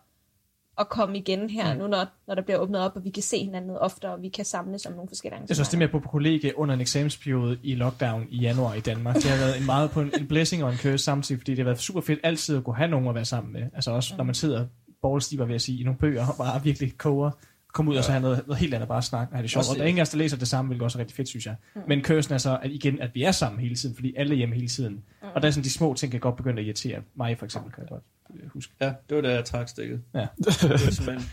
at 0.79 0.89
komme 0.89 1.19
igen 1.19 1.51
her, 1.51 1.75
mm. 1.75 1.81
nu 1.81 1.87
når, 1.87 2.07
når 2.27 2.35
der 2.35 2.43
bliver 2.43 2.59
åbnet 2.59 2.81
op, 2.81 2.93
og 2.97 3.05
vi 3.05 3.11
kan 3.11 3.23
se 3.23 3.45
hinanden 3.45 3.71
oftere, 3.71 4.13
og 4.13 4.23
vi 4.23 4.29
kan 4.29 4.45
samles 4.45 4.87
om 4.87 4.93
nogle 4.93 5.09
forskellige 5.09 5.41
Jeg 5.49 5.57
synes 5.57 5.69
det 5.69 5.79
med 5.79 5.87
at 5.87 5.93
bo 5.93 5.99
på 5.99 6.09
kollega 6.09 6.51
under 6.57 6.75
en 6.75 6.81
eksamensperiode 6.81 7.59
i 7.63 7.75
lockdown 7.75 8.27
i 8.31 8.39
januar 8.39 8.75
i 8.75 8.81
Danmark, 8.81 9.15
det 9.15 9.25
har 9.25 9.37
været 9.37 9.59
en 9.61 9.67
meget 9.67 9.91
på 9.91 10.01
en, 10.01 10.13
en 10.21 10.27
blessing 10.27 10.65
og 10.65 10.71
en 10.71 10.77
curse 10.77 11.05
samtidig, 11.05 11.41
fordi 11.41 11.51
det 11.51 11.59
har 11.59 11.65
været 11.65 11.81
super 11.81 12.01
fedt 12.01 12.21
altid 12.23 12.57
at 12.57 12.65
kunne 12.65 12.77
have 12.77 12.91
nogen 12.91 13.09
at 13.09 13.15
være 13.15 13.25
sammen 13.25 13.53
med. 13.53 13.63
Altså 13.75 13.91
også, 13.91 14.15
når 14.17 14.25
man 14.25 14.35
sidder 14.35 14.67
ballstiver, 15.03 15.45
vil 15.45 15.53
jeg 15.53 15.61
sige, 15.61 15.81
i 15.81 15.85
nogle 15.85 15.99
bøger 15.99 16.27
og 16.27 16.35
bare 16.39 16.63
virkelig 16.63 16.99
koger, 16.99 17.31
komme 17.79 17.91
ud 17.91 17.97
og 17.97 18.05
så 18.05 18.11
have 18.11 18.23
noget, 18.23 18.47
noget 18.47 18.61
helt 18.61 18.75
andet 18.75 18.89
bare 18.89 18.99
at 18.99 19.05
snakke 19.05 19.33
og 19.33 19.37
have 19.37 19.43
det 19.43 19.51
sjovt. 19.51 19.71
Og 19.71 19.77
der 19.77 19.83
er 19.83 19.87
ingen 19.87 19.99
af 19.99 20.03
os, 20.03 20.09
der 20.09 20.19
læser 20.19 20.37
det 20.37 20.49
samme, 20.49 20.67
hvilket 20.69 20.85
også 20.85 20.99
er 20.99 21.01
rigtig 21.01 21.17
fedt, 21.17 21.29
synes 21.29 21.47
jeg. 21.47 21.55
Men 21.89 22.03
cursen 22.03 22.35
er 22.35 22.39
så, 22.39 22.59
at 22.63 22.71
igen, 22.71 23.01
at 23.01 23.11
vi 23.15 23.23
er 23.23 23.33
sammen 23.33 23.61
hele 23.61 23.75
tiden, 23.77 23.95
fordi 23.95 24.15
alle 24.17 24.35
er 24.35 24.37
hjemme 24.37 24.55
hele 24.55 24.69
tiden. 24.69 25.03
Og 25.35 25.43
der 25.43 25.49
er 25.49 25.53
sådan 25.53 25.65
de 25.65 25.73
små 25.73 25.95
ting, 25.95 26.11
kan 26.13 26.21
godt 26.21 26.37
begynde 26.37 26.61
at 26.61 26.65
irritere 26.67 27.01
mig, 27.15 27.39
for 27.39 27.45
eksempel, 27.45 27.73
kan 27.73 27.83
jeg 27.83 27.89
godt 27.89 28.03
øh, 28.43 28.51
huske. 28.51 28.73
Ja, 28.81 28.93
det 29.09 29.17
var 29.17 29.21
da 29.23 29.35
jeg 29.35 29.45
trak 29.45 29.69
stikket. 29.69 30.01
Ja. 30.15 30.27
Det 30.39 30.71
var 30.71 30.77
simpelthen, 30.77 31.31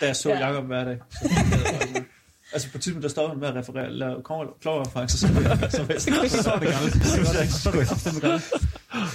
da 0.00 0.06
jeg 0.06 0.16
så 0.16 0.28
Ja. 0.28 0.46
Jacob 0.48 0.64
hver 0.64 0.84
dag. 0.84 0.98
Så, 1.10 1.28
altså, 1.28 2.04
altså 2.52 2.72
på 2.72 2.78
tidspunkt, 2.78 3.02
der 3.02 3.08
stoppede 3.08 3.30
han 3.46 3.54
med 3.54 3.60
at 3.62 3.68
referere, 3.68 3.92
lave 3.92 4.22
klovrereferencer, 4.60 5.18
så, 5.18 5.26
så, 5.26 5.70
så, 5.70 6.28
så, 6.28 6.42
Så 6.42 6.52
er 6.52 6.58
det 6.58 6.68
gammelt. 6.68 7.06
Så 7.06 7.68
er 7.70 8.12
det 8.12 8.22
gammelt. 8.22 8.44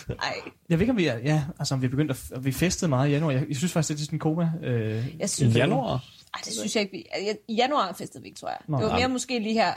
Ej, 0.10 0.34
Jeg 0.70 0.80
ved 0.80 0.82
ikke, 0.82 0.91
om 0.91 0.98
vi 0.98 1.06
er, 1.06 1.18
ja, 1.18 1.44
altså 1.60 1.74
om 1.74 1.82
vi 1.82 1.86
er 1.86 1.90
begyndt 1.90 2.12
at, 2.12 2.45
vi 2.45 2.52
festede 2.52 2.90
meget 2.90 3.10
i 3.10 3.12
januar. 3.12 3.32
Jeg, 3.32 3.45
jeg 3.48 3.58
synes 3.58 3.74
faktisk, 3.74 3.98
det 3.98 4.02
er 4.04 4.06
sådan 4.06 4.16
en 4.16 4.20
koma. 4.20 4.52
Øh, 4.64 4.91
jeg 4.91 5.04
I 5.24 5.28
synes, 5.28 5.56
januar? 5.56 6.06
Ej, 6.34 6.41
det 6.45 6.53
synes 6.53 6.76
jeg 6.76 6.81
ikke. 6.81 6.91
Vi, 6.91 7.05
altså, 7.11 7.38
I 7.47 7.53
januar 7.55 7.93
festede 7.93 8.22
vi 8.23 8.27
ikke, 8.30 8.39
tror 8.39 8.49
jeg. 8.49 8.57
Nå, 8.68 8.77
det 8.77 8.84
var 8.85 8.89
nej. 8.91 8.99
mere 8.99 9.10
måske 9.10 9.39
lige 9.39 9.53
her 9.53 9.73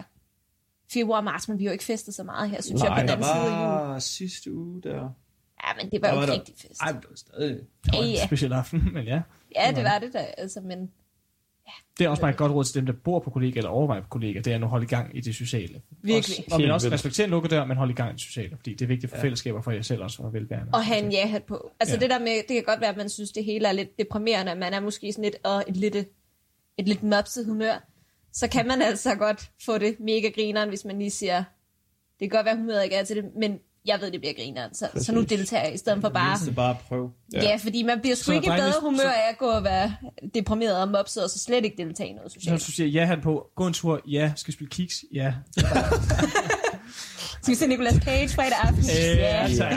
februar 0.92 1.20
marts, 1.20 1.48
men 1.48 1.58
vi 1.58 1.64
har 1.64 1.70
jo 1.70 1.72
ikke 1.72 1.84
festet 1.84 2.14
så 2.14 2.22
meget 2.24 2.50
her, 2.50 2.62
synes 2.62 2.82
Nej, 2.82 2.92
jeg, 2.94 3.06
på 3.08 3.14
den 3.14 3.22
side 3.24 3.34
af 3.34 3.46
jul. 3.46 3.88
var 3.88 3.98
sidste 3.98 4.52
uge 4.52 4.82
der. 4.82 5.10
Ja, 5.66 5.72
men 5.82 5.90
det 5.90 6.02
var 6.02 6.08
jo 6.14 6.20
ikke 6.20 6.26
der- 6.26 6.32
rigtig 6.38 6.54
fest. 6.58 6.80
Ej, 6.82 6.92
men 6.92 7.00
det 7.00 7.10
var 7.10 7.16
stadig... 7.16 7.50
det 7.84 7.92
var 7.92 7.98
Ja, 7.98 8.04
en 8.04 8.10
ja. 8.12 8.26
speciel 8.26 8.52
aften, 8.52 8.88
men 8.94 9.04
ja. 9.04 9.22
Ja, 9.56 9.72
det 9.76 9.84
var 9.84 9.98
det 9.98 10.12
da, 10.12 10.18
altså, 10.38 10.60
men 10.60 10.90
Det 11.98 12.04
er 12.04 12.08
også 12.08 12.20
bare 12.20 12.30
et 12.30 12.36
godt 12.36 12.52
råd 12.52 12.64
til 12.64 12.74
dem, 12.74 12.86
der 12.86 12.92
bor 12.92 13.18
på 13.18 13.30
kollega 13.30 13.58
eller 13.58 13.70
overvejer 13.70 14.00
på 14.02 14.08
kollega, 14.08 14.38
det 14.38 14.46
er 14.50 14.54
at 14.54 14.60
nu 14.60 14.66
holde 14.66 14.84
i 14.84 14.88
gang 14.88 15.16
i 15.16 15.20
det 15.20 15.34
sociale. 15.34 15.82
virkelig. 16.02 16.36
Også, 16.38 16.54
og 16.54 16.60
men 16.60 16.70
også 16.70 16.88
respektere 16.90 17.24
en 17.24 17.30
lukkedør, 17.30 17.64
men 17.64 17.76
holde 17.76 17.92
i 17.92 17.94
gang 17.96 18.10
i 18.10 18.12
det 18.12 18.20
sociale, 18.20 18.56
fordi 18.56 18.70
det 18.74 18.82
er 18.82 18.86
vigtigt 18.86 19.10
for 19.10 19.16
Ja. 19.16 19.22
fællesskaber 19.22 19.60
for 19.62 19.70
jer 19.70 19.82
selv 19.82 20.02
også, 20.02 20.22
og 20.22 20.32
velbærende. 20.32 20.70
Og 20.74 20.84
have 20.84 20.98
en 21.04 21.12
ja-hat 21.12 21.44
på. 21.44 21.70
Altså 21.80 21.94
Ja. 21.96 22.00
det 22.00 22.10
der 22.10 22.18
med, 22.18 22.36
det 22.48 22.54
kan 22.56 22.62
godt 22.64 22.80
være, 22.80 22.90
at 22.90 22.96
man 22.96 23.08
synes, 23.08 23.32
det 23.32 23.44
hele 23.44 23.68
er 23.68 23.72
lidt 23.72 23.98
deprimerende, 23.98 24.52
at 24.52 24.58
man 24.58 24.74
er 24.74 24.80
måske 24.80 25.12
sådan 25.12 25.24
lidt, 25.24 25.36
og 25.44 25.64
et 25.68 25.76
lidt, 25.76 25.96
et 26.78 26.88
lidt 26.88 27.02
mopset 27.02 27.46
humør. 27.46 27.88
Så 28.32 28.48
kan 28.48 28.66
man 28.68 28.82
altså 28.82 29.14
godt 29.14 29.50
få 29.64 29.78
det 29.78 29.96
mega 30.00 30.28
grineren, 30.28 30.68
hvis 30.68 30.84
man 30.84 30.98
lige 30.98 31.10
siger, 31.10 31.38
det 32.20 32.30
kan 32.30 32.38
godt 32.38 32.44
være, 32.46 32.56
humøret 32.56 32.84
ikke 32.84 32.96
er 32.96 33.04
til 33.04 33.16
det, 33.16 33.24
men 33.40 33.58
jeg 33.86 34.00
ved, 34.00 34.10
det 34.10 34.20
bliver 34.20 34.34
grineren, 34.34 34.74
så, 34.74 34.88
så 34.96 35.12
nu 35.12 35.22
deltager 35.22 35.64
jeg, 35.64 35.74
i 35.74 35.78
stedet 35.78 36.00
for 36.00 36.08
bare... 36.08 36.38
Det 36.46 36.54
bare 36.54 36.70
at 36.70 36.76
prøve. 36.88 37.10
Ja. 37.32 37.42
ja, 37.42 37.56
fordi 37.56 37.82
man 37.82 38.00
bliver 38.00 38.16
sgu 38.16 38.24
Så 38.24 38.32
ikke 38.32 38.46
i 38.46 38.50
bedre 38.50 38.72
så- 38.72 38.80
humør 38.80 39.10
af 39.10 39.30
at 39.30 39.38
gå 39.38 39.46
og 39.46 39.64
være 39.64 39.96
deprimeret 40.34 40.80
og 40.80 40.88
mopset, 40.88 41.24
og 41.24 41.30
så 41.30 41.38
slet 41.38 41.64
ikke 41.64 41.76
deltage 41.76 42.10
i 42.10 42.12
noget 42.12 42.32
Så 42.32 42.34
socialt. 42.40 42.66
du 42.66 42.72
siger 42.72 42.86
ja 42.88 43.04
han 43.04 43.20
på, 43.20 43.46
gå 43.56 43.66
en 43.66 43.72
tur, 43.72 44.00
ja, 44.08 44.32
skal 44.36 44.54
spille 44.54 44.70
kiks, 44.70 45.04
ja. 45.14 45.34
Skal 47.42 47.52
vi 47.52 47.54
se 47.54 47.66
Nicolas 47.66 47.94
Cage 47.94 48.28
fredag 48.28 48.58
aften? 48.62 48.84
Ja, 48.84 49.48
tak. 49.58 49.76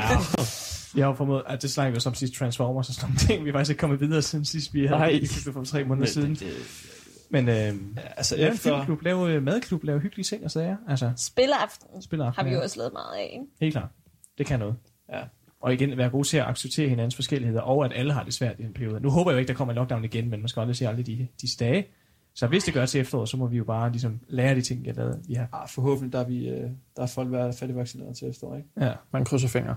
Jeg 0.95 1.06
har 1.06 1.14
formået, 1.14 1.44
at 1.48 1.61
det 1.61 1.72
snakker 1.72 1.94
vi 1.94 1.99
som 1.99 2.14
sidst 2.14 2.34
Transformers 2.34 2.90
og 2.90 2.95
sådan 2.95 3.10
nogle 3.10 3.20
ting. 3.20 3.44
Vi 3.45 3.49
er 3.49 3.53
faktisk 3.53 3.70
ikke 3.70 3.80
kommet 3.80 3.99
videre 3.99 4.22
siden 4.22 4.45
sidst, 4.45 4.74
vi 4.74 4.86
havde 4.86 4.99
Nej. 4.99 5.20
det 5.22 5.53
for 5.53 5.64
tre 5.64 5.84
måneder 5.84 6.07
siden. 6.07 6.36
det, 6.36 6.48
Men 7.30 7.49
øh, 7.49 7.56
ja, 7.56 7.72
altså 8.18 8.36
lave 8.36 8.48
en 8.48 8.53
efter... 8.53 8.76
filmklub, 8.76 9.02
lave 9.02 9.34
øh, 9.34 9.44
madklub, 9.44 9.84
lave 9.84 9.99
hyggelige 9.99 10.24
ting 10.24 10.44
og 10.44 10.52
sager. 10.52 10.78
Altså, 10.88 11.11
Spilleaften 11.16 12.02
spiller 12.02 12.32
har 12.32 12.44
vi 12.44 12.49
jo 12.49 12.61
også 12.61 12.78
lavet 12.78 12.94
meget 12.94 13.18
af, 13.18 13.30
ikke? 13.34 13.45
Helt 13.61 13.74
klart. 13.74 13.90
Det 14.38 14.45
kan 14.45 14.60
noget. 14.60 14.76
Ja. 15.14 15.22
Og 15.61 15.74
igen, 15.74 15.98
være 15.98 16.10
god 16.10 16.24
til 16.24 16.38
at 16.38 16.45
acceptere 16.45 16.90
hinandens 16.90 17.16
forskelligheder, 17.16 17.61
og 17.61 17.86
at 17.86 17.91
alle 17.95 18.14
har 18.14 18.24
det 18.24 18.34
svært 18.34 18.60
i 18.60 18.64
en 18.64 18.74
periode. 18.74 18.99
Nu 18.99 19.10
håber 19.10 19.32
jeg 19.32 19.36
jo 19.36 19.40
ikke, 19.40 19.48
der 19.48 19.53
kommer 19.53 19.72
en 19.72 19.76
lockdown 19.76 20.03
igen, 20.03 20.30
men 20.30 20.40
man 20.40 20.48
skal 20.48 20.60
aldrig 20.60 20.76
se 20.76 20.88
alle 20.88 21.03
de, 21.03 21.28
de 21.41 21.48
dage. 21.60 21.88
Så 22.34 22.48
hvis 22.48 22.64
det 22.64 22.74
gør 22.74 22.86
til 22.86 23.02
efteråret, 23.02 23.30
så 23.30 23.38
må 23.38 23.48
vi 23.48 23.57
jo 23.57 23.64
bare 23.64 23.91
ligesom 23.91 24.20
lære 24.28 24.56
de 24.56 24.61
ting. 24.61 24.86
Vi 25.28 25.34
har. 25.34 25.49
Ah, 25.53 25.70
forhåbentlig, 25.70 26.14
der 26.14 26.20
er, 26.20 26.24
vi, 26.24 26.49
øh, 26.49 26.70
der 26.95 27.02
er 27.03 27.07
folk 27.07 27.32
været 27.32 27.56
færdigvaccineret 27.56 28.18
til 28.18 28.30
efterår, 28.30 28.56
ikke? 28.56 28.70
Ja, 28.82 28.94
Man 29.11 29.26
krydser 29.26 29.48
fingre. 29.48 29.76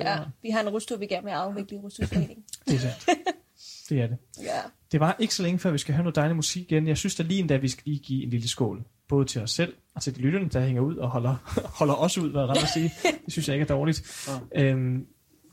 Ja, 0.00 0.18
vi 0.42 0.50
har 0.50 0.60
en 0.60 0.68
rustur, 0.68 0.96
vi 0.96 1.06
gerne 1.06 1.24
vil 1.24 1.30
afvikle 1.32 1.76
i 1.76 1.80
Rusturforeningen. 1.80 2.44
det 2.68 2.74
er 2.74 2.78
sandt. 2.78 3.06
det 3.88 4.00
er 4.00 4.06
det. 4.06 4.16
Ja. 4.42 4.60
Det 4.92 5.00
var 5.00 5.16
ikke 5.18 5.34
så 5.34 5.42
længe 5.42 5.58
før, 5.58 5.70
vi 5.70 5.78
skal 5.78 5.94
høre 5.94 6.04
noget 6.04 6.16
dejlig 6.16 6.36
musik 6.36 6.62
igen. 6.62 6.88
Jeg 6.88 6.96
synes 6.96 7.14
da 7.14 7.22
lige 7.22 7.40
endda, 7.40 7.56
vi 7.56 7.68
skal 7.68 7.82
lige 7.86 7.98
give 7.98 8.22
en 8.24 8.30
lille 8.30 8.48
skål. 8.48 8.84
Både 9.08 9.24
til 9.24 9.42
os 9.42 9.50
selv 9.50 9.74
og 9.94 10.02
til 10.02 10.14
de 10.16 10.20
lytterne, 10.20 10.48
der 10.48 10.60
hænger 10.60 10.82
ud 10.82 10.96
og 10.96 11.08
holder, 11.10 11.36
holder 11.78 11.94
os 11.94 12.18
ud, 12.18 12.30
hvad 12.30 12.40
jeg 12.40 12.48
ret 12.48 12.62
at 12.62 12.68
sige. 12.68 12.92
Det 13.24 13.32
synes 13.32 13.48
jeg 13.48 13.54
ikke 13.54 13.64
er 13.64 13.68
dårligt. 13.76 14.28
Øhm, 14.54 15.06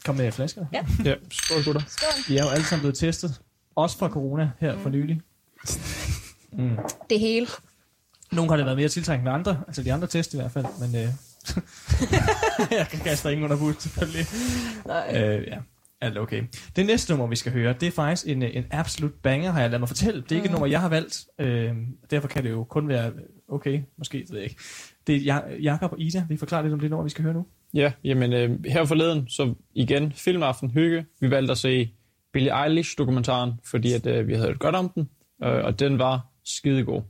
kom 0.06 0.16
med 0.16 0.32
flasker. 0.32 0.66
Ja. 0.74 0.86
Ja, 1.06 1.16
skål 1.32 1.64
gutter. 1.66 1.82
Skål. 1.88 2.24
Vi 2.28 2.38
er 2.38 2.44
jo 2.44 2.50
alle 2.50 2.66
sammen 2.66 2.82
blevet 2.82 2.98
testet. 2.98 3.42
Også 3.76 3.98
fra 3.98 4.10
corona 4.10 4.52
her 4.60 4.78
for 4.80 4.90
nylig. 4.90 5.22
Mm. 6.52 6.78
Det 7.10 7.20
hele. 7.20 7.48
Nogle 8.32 8.50
har 8.52 8.58
det 8.58 8.66
været 8.66 8.78
mere 8.78 8.90
tiltrækkende 8.90 9.30
end 9.32 9.36
andre, 9.40 9.64
altså 9.68 9.84
de 9.84 9.94
andre 9.94 10.08
test 10.08 10.34
i 10.34 10.38
hvert 10.38 10.52
fald, 10.52 10.66
men 10.80 10.96
øh, 11.04 11.10
jeg 12.80 12.88
kan 12.92 13.00
kaste 13.00 13.32
ingen 13.32 13.44
under 13.44 13.58
bud, 13.58 13.74
selvfølgelig. 13.80 14.26
Nej. 14.86 15.22
Øh, 15.38 15.48
ja, 15.48 15.58
alt 16.02 16.18
er 16.18 16.22
okay. 16.22 16.44
Det 16.76 16.86
næste 16.86 17.12
nummer, 17.14 17.28
vi 17.28 17.36
skal 17.36 17.52
høre, 17.52 17.74
det 17.74 17.88
er 17.88 17.92
faktisk 17.92 18.28
en, 18.28 18.44
en 18.44 18.66
absolut 18.72 19.14
banger, 19.14 19.52
har 19.52 19.62
jeg 19.62 19.70
ladet 19.70 19.82
mig 19.82 19.88
fortælle. 19.90 20.22
Det 20.22 20.32
er 20.32 20.36
ikke 20.36 20.46
et 20.46 20.52
nummer, 20.52 20.68
jeg 20.68 20.82
har 20.82 20.90
valgt, 20.90 21.26
øh, 21.40 21.74
derfor 22.12 22.28
kan 22.28 22.44
det 22.44 22.50
jo 22.50 22.64
kun 22.64 22.88
være 22.88 23.12
okay, 23.48 23.82
måske, 23.98 24.18
det 24.18 24.30
ved 24.32 24.38
jeg 24.38 24.50
ikke. 24.50 24.62
Det 25.08 25.16
er 25.16 25.20
Ja- 25.36 25.56
Jakob 25.62 25.92
og 25.92 26.00
Ida, 26.02 26.26
vi 26.30 26.38
forklarer 26.38 26.62
lidt 26.62 26.74
om 26.74 26.80
det 26.80 26.90
nummer, 26.90 27.04
vi 27.04 27.10
skal 27.10 27.24
høre 27.24 27.34
nu. 27.34 27.46
Ja, 27.74 27.92
jamen 28.04 28.34
øh, 28.34 28.66
her 28.66 28.86
forleden, 28.86 29.28
så 29.30 29.54
igen, 29.76 30.12
filmaften, 30.14 30.72
hygge. 30.72 31.06
Vi 31.20 31.30
valgte 31.32 31.52
at 31.52 31.58
se 31.58 31.92
Billie 32.34 32.64
Eilish-dokumentaren, 32.66 33.52
fordi 33.66 33.94
at, 33.94 34.06
øh, 34.06 34.28
vi 34.28 34.34
havde 34.34 34.48
hørt 34.48 34.60
godt 34.60 34.76
om 34.76 34.90
den, 34.90 35.10
øh, 35.44 35.66
og 35.66 35.80
den 35.80 36.00
var 36.00 36.28
skidegod. 36.46 37.02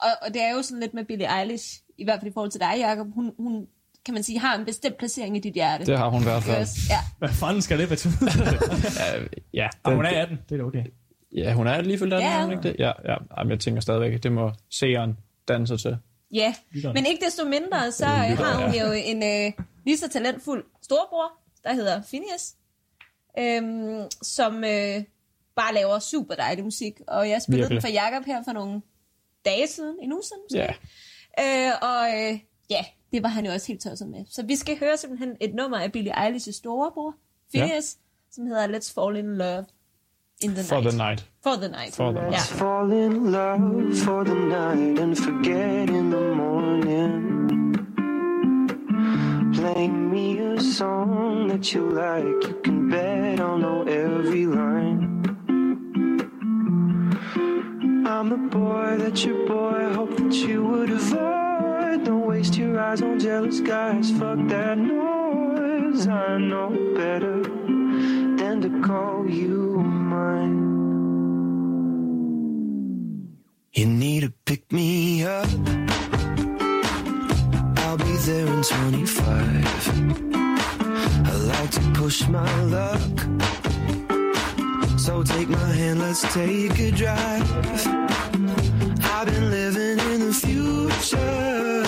Og, 0.00 0.08
og 0.22 0.34
det 0.34 0.42
er 0.42 0.50
jo 0.56 0.62
sådan 0.62 0.80
lidt 0.80 0.94
med 0.94 1.04
Billie 1.04 1.40
Eilish, 1.40 1.80
i 1.98 2.04
hvert 2.04 2.20
fald 2.20 2.30
i 2.30 2.34
forhold 2.34 2.50
til 2.50 2.60
dig, 2.60 2.74
Jacob. 2.78 3.06
Hun, 3.14 3.32
hun 3.38 3.66
kan 4.04 4.14
man 4.14 4.22
sige, 4.22 4.38
har 4.38 4.58
en 4.58 4.64
bestemt 4.64 4.98
placering 4.98 5.36
i 5.36 5.40
dit 5.40 5.54
hjerte. 5.54 5.86
Det 5.86 5.98
har 5.98 6.08
hun 6.08 6.20
i 6.20 6.24
hvert 6.24 6.42
fald. 6.42 6.66
Ja, 6.90 6.98
Hvad 7.18 7.28
fanden 7.28 7.62
skal 7.62 7.78
det 7.78 7.88
betyde? 7.88 8.12
Ja, 9.54 9.64
Ah, 9.84 9.90
den, 9.90 9.96
hun 9.96 10.04
er 10.04 10.22
18, 10.22 10.38
det 10.48 10.60
er 10.60 10.64
okay. 10.64 10.84
Ja, 11.36 11.52
hun 11.52 11.66
er 11.66 11.80
lige 11.80 11.98
fyldt 11.98 12.12
af 12.14 12.20
Ja. 12.20 12.44
ja. 12.44 12.50
ikke 12.50 12.62
det? 12.62 12.76
Ja, 12.78 12.92
ja. 13.04 13.16
Jamen, 13.38 13.50
jeg 13.50 13.60
tænker 13.60 13.80
stadigvæk, 13.80 14.22
det 14.22 14.32
må 14.32 14.52
seeren 14.70 15.16
danse 15.48 15.76
til. 15.76 15.96
Ja, 16.34 16.54
men 16.94 17.06
ikke 17.06 17.24
desto 17.24 17.44
mindre, 17.44 17.92
så 17.92 18.06
Lytteren, 18.06 18.32
øh, 18.32 18.38
har 18.38 18.64
hun 18.66 18.74
ja. 18.74 18.86
jo 18.86 18.92
en 18.92 19.22
øh, 19.46 19.52
lige 19.84 19.98
så 19.98 20.08
talentfuld 20.08 20.64
storbror, 20.82 21.32
der 21.64 21.74
hedder 21.74 22.02
Phineas, 22.02 22.54
øhm, 23.38 24.10
som 24.22 24.64
øh, 24.64 25.04
bare 25.56 25.74
laver 25.74 25.98
super 25.98 26.34
dejlig 26.34 26.64
musik. 26.64 27.00
Og 27.08 27.28
jeg 27.30 27.42
spillede 27.42 27.68
Virkelig. 27.68 27.82
den 27.82 27.88
for 27.88 27.92
Jakob 27.92 28.24
her 28.26 28.44
for 28.44 28.52
nogle 28.52 28.82
dage 29.44 29.66
siden, 29.66 29.96
en 30.02 30.12
uge 30.12 30.22
siden 30.22 30.42
måske. 30.44 30.58
Ja. 30.58 30.74
Øh, 31.40 31.72
og 31.82 32.08
øh, 32.18 32.38
ja, 32.70 32.84
det 33.12 33.22
var 33.22 33.28
han 33.28 33.46
jo 33.46 33.52
også 33.52 33.66
helt 33.66 33.80
tosset 33.82 34.08
med. 34.08 34.24
Så 34.30 34.42
vi 34.42 34.56
skal 34.56 34.78
høre 34.78 34.96
simpelthen 34.96 35.36
et 35.40 35.54
nummer 35.54 35.78
af 35.78 35.92
Billie 35.92 36.12
Eilish's 36.28 36.52
storebror, 36.52 37.14
Phineas, 37.54 37.96
ja. 37.98 38.34
som 38.34 38.46
hedder 38.46 38.66
Let's 38.78 38.94
Fall 38.94 39.16
in 39.16 39.36
Love 39.36 39.64
in 40.42 40.50
the 40.50 40.64
For 40.64 40.80
Night. 40.80 40.88
the 40.90 40.98
night. 40.98 41.26
For 41.42 41.56
the 41.56 41.68
Night. 41.68 41.94
For 41.94 42.12
the 42.12 42.20
night. 42.20 42.40
Fall 42.40 42.92
in 42.92 43.30
love 43.32 43.94
for 44.04 44.24
the 44.24 44.34
night 44.34 44.98
and 44.98 45.16
forget 45.16 45.90
in 45.90 46.10
the 46.10 46.34
morning. 46.34 47.24
Play 49.54 49.88
me 49.88 50.38
a 50.38 50.60
song 50.60 51.48
that 51.48 51.74
you 51.74 51.82
like. 51.90 52.48
You 52.48 52.60
can 52.64 52.88
bet 52.90 53.40
I'll 53.40 53.58
know 53.58 53.82
every 53.82 54.46
line. 54.46 55.07
I'm 58.18 58.30
the 58.30 58.36
boy 58.36 58.96
that 58.96 59.24
your 59.24 59.46
boy 59.46 59.92
hoped 59.94 60.16
that 60.16 60.34
you 60.34 60.64
would 60.64 60.90
avoid. 60.90 62.02
Don't 62.04 62.26
waste 62.26 62.56
your 62.56 62.76
eyes 62.80 63.00
on 63.00 63.20
jealous 63.20 63.60
guys. 63.60 64.10
Fuck 64.10 64.40
that 64.48 64.76
noise. 64.76 66.08
I 66.08 66.36
know 66.38 66.70
better 66.96 67.44
than 67.44 68.60
to 68.62 68.80
call 68.82 69.24
you 69.30 69.78
mine. 69.84 70.58
You 73.72 73.86
need 73.86 74.24
to 74.24 74.32
pick 74.46 74.72
me 74.72 75.22
up. 75.22 75.48
I'll 77.76 77.98
be 77.98 78.16
there 78.26 78.48
in 78.48 78.62
25. 78.64 79.24
I 81.24 81.36
like 81.52 81.70
to 81.70 81.80
push 81.94 82.26
my 82.26 82.62
luck. 82.64 83.67
So 85.08 85.22
take 85.22 85.48
my 85.48 85.72
hand, 85.72 86.00
let's 86.00 86.20
take 86.34 86.78
a 86.78 86.90
drive. 86.90 87.50
I've 89.14 89.24
been 89.24 89.50
living 89.50 89.98
in 90.12 90.20
the 90.26 90.34
future, 90.34 91.82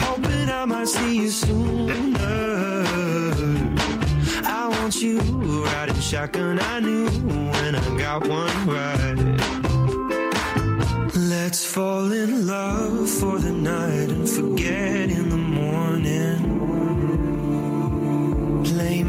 hoping 0.00 0.48
I 0.48 0.64
might 0.64 0.88
see 0.88 1.16
you 1.18 1.28
sooner. 1.28 2.86
I 4.46 4.66
want 4.66 5.02
you 5.02 5.20
riding 5.66 6.00
shotgun. 6.00 6.58
I 6.58 6.80
knew 6.80 7.10
when 7.52 7.76
I 7.76 7.98
got 7.98 8.26
one 8.26 8.66
right. 8.66 9.18
Let's 11.14 11.66
fall 11.66 12.10
in 12.12 12.46
love 12.46 13.10
for 13.10 13.38
the 13.40 13.52
night 13.52 14.08
and 14.08 14.26
forget 14.26 15.10
in 15.10 15.28
the 15.28 15.36
morning. 15.36 16.38
Play 18.64 19.02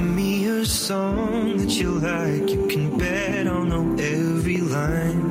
a 0.64 0.66
song 0.66 1.58
that 1.58 1.72
you 1.72 1.90
like. 2.00 2.50
You 2.50 2.68
can 2.68 2.98
bet 2.98 3.48
I'll 3.48 3.66
know 3.66 3.86
every 4.00 4.60
line. 4.60 5.24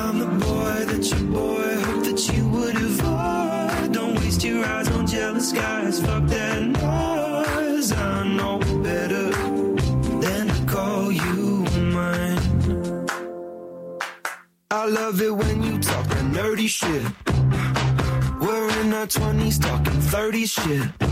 I'm 0.00 0.18
the 0.18 0.32
boy 0.46 0.78
that 0.90 1.04
your 1.10 1.26
boy 1.40 1.74
hoped 1.84 2.04
that 2.04 2.20
you 2.32 2.46
would 2.50 2.76
avoid. 2.76 3.92
Don't 3.94 4.14
waste 4.20 4.44
your 4.44 4.62
eyes 4.62 4.88
on 4.90 5.06
jealous 5.06 5.52
guys. 5.52 6.00
Fuck 6.04 6.26
that 6.26 6.60
noise. 6.84 7.92
I 7.92 8.28
know 8.36 8.58
better 8.82 9.30
than 10.24 10.48
to 10.48 10.64
call 10.66 11.10
you 11.12 11.64
mine. 11.96 13.06
I 14.70 14.86
love 14.86 15.22
it 15.22 15.34
when 15.34 15.62
you 15.62 15.78
talk 15.78 16.06
that 16.08 16.26
nerdy 16.36 16.68
shit. 16.68 17.06
We're 18.38 18.68
in 18.80 18.92
our 18.92 19.06
20s 19.06 19.58
talking 19.62 20.00
30 20.00 20.44
shit. 20.44 21.03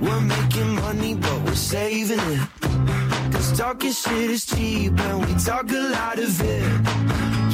We're 0.00 0.20
making 0.20 0.74
money, 0.76 1.14
but 1.14 1.42
we're 1.44 1.54
saving 1.54 2.20
it. 2.20 2.40
Cause 3.32 3.58
talking 3.58 3.92
shit 3.92 4.30
is 4.30 4.46
cheap 4.46 4.98
and 4.98 5.20
we 5.26 5.34
talk 5.34 5.70
a 5.70 5.82
lot 5.96 6.18
of 6.18 6.40
it. 6.40 6.62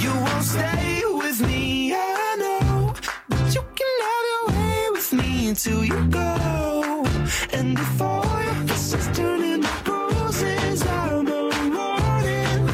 You 0.03 0.11
won't 0.15 0.45
stay 0.45 1.03
with 1.07 1.41
me, 1.41 1.93
I 1.95 2.37
know. 2.39 2.95
But 3.29 3.55
you 3.55 3.63
can 3.79 3.95
have 4.09 4.25
your 4.33 4.45
way 4.57 4.91
with 4.93 5.13
me 5.13 5.49
until 5.49 5.85
you 5.85 6.07
go. 6.07 7.05
And 7.53 7.75
before 7.77 8.43
your 8.47 8.67
kisses 8.69 9.09
turn 9.17 9.43
into 9.43 9.69
bruises, 9.85 10.87
I'm 10.87 11.27
running. 11.77 12.69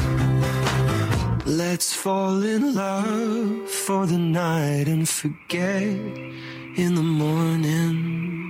Let's 1.45 1.93
fall 1.93 2.43
in 2.43 2.75
love 2.75 3.69
for 3.69 4.05
the 4.05 4.19
night 4.19 4.87
and 4.87 5.09
forget 5.09 5.81
in 5.81 6.95
the 6.95 7.01
morning. 7.01 8.42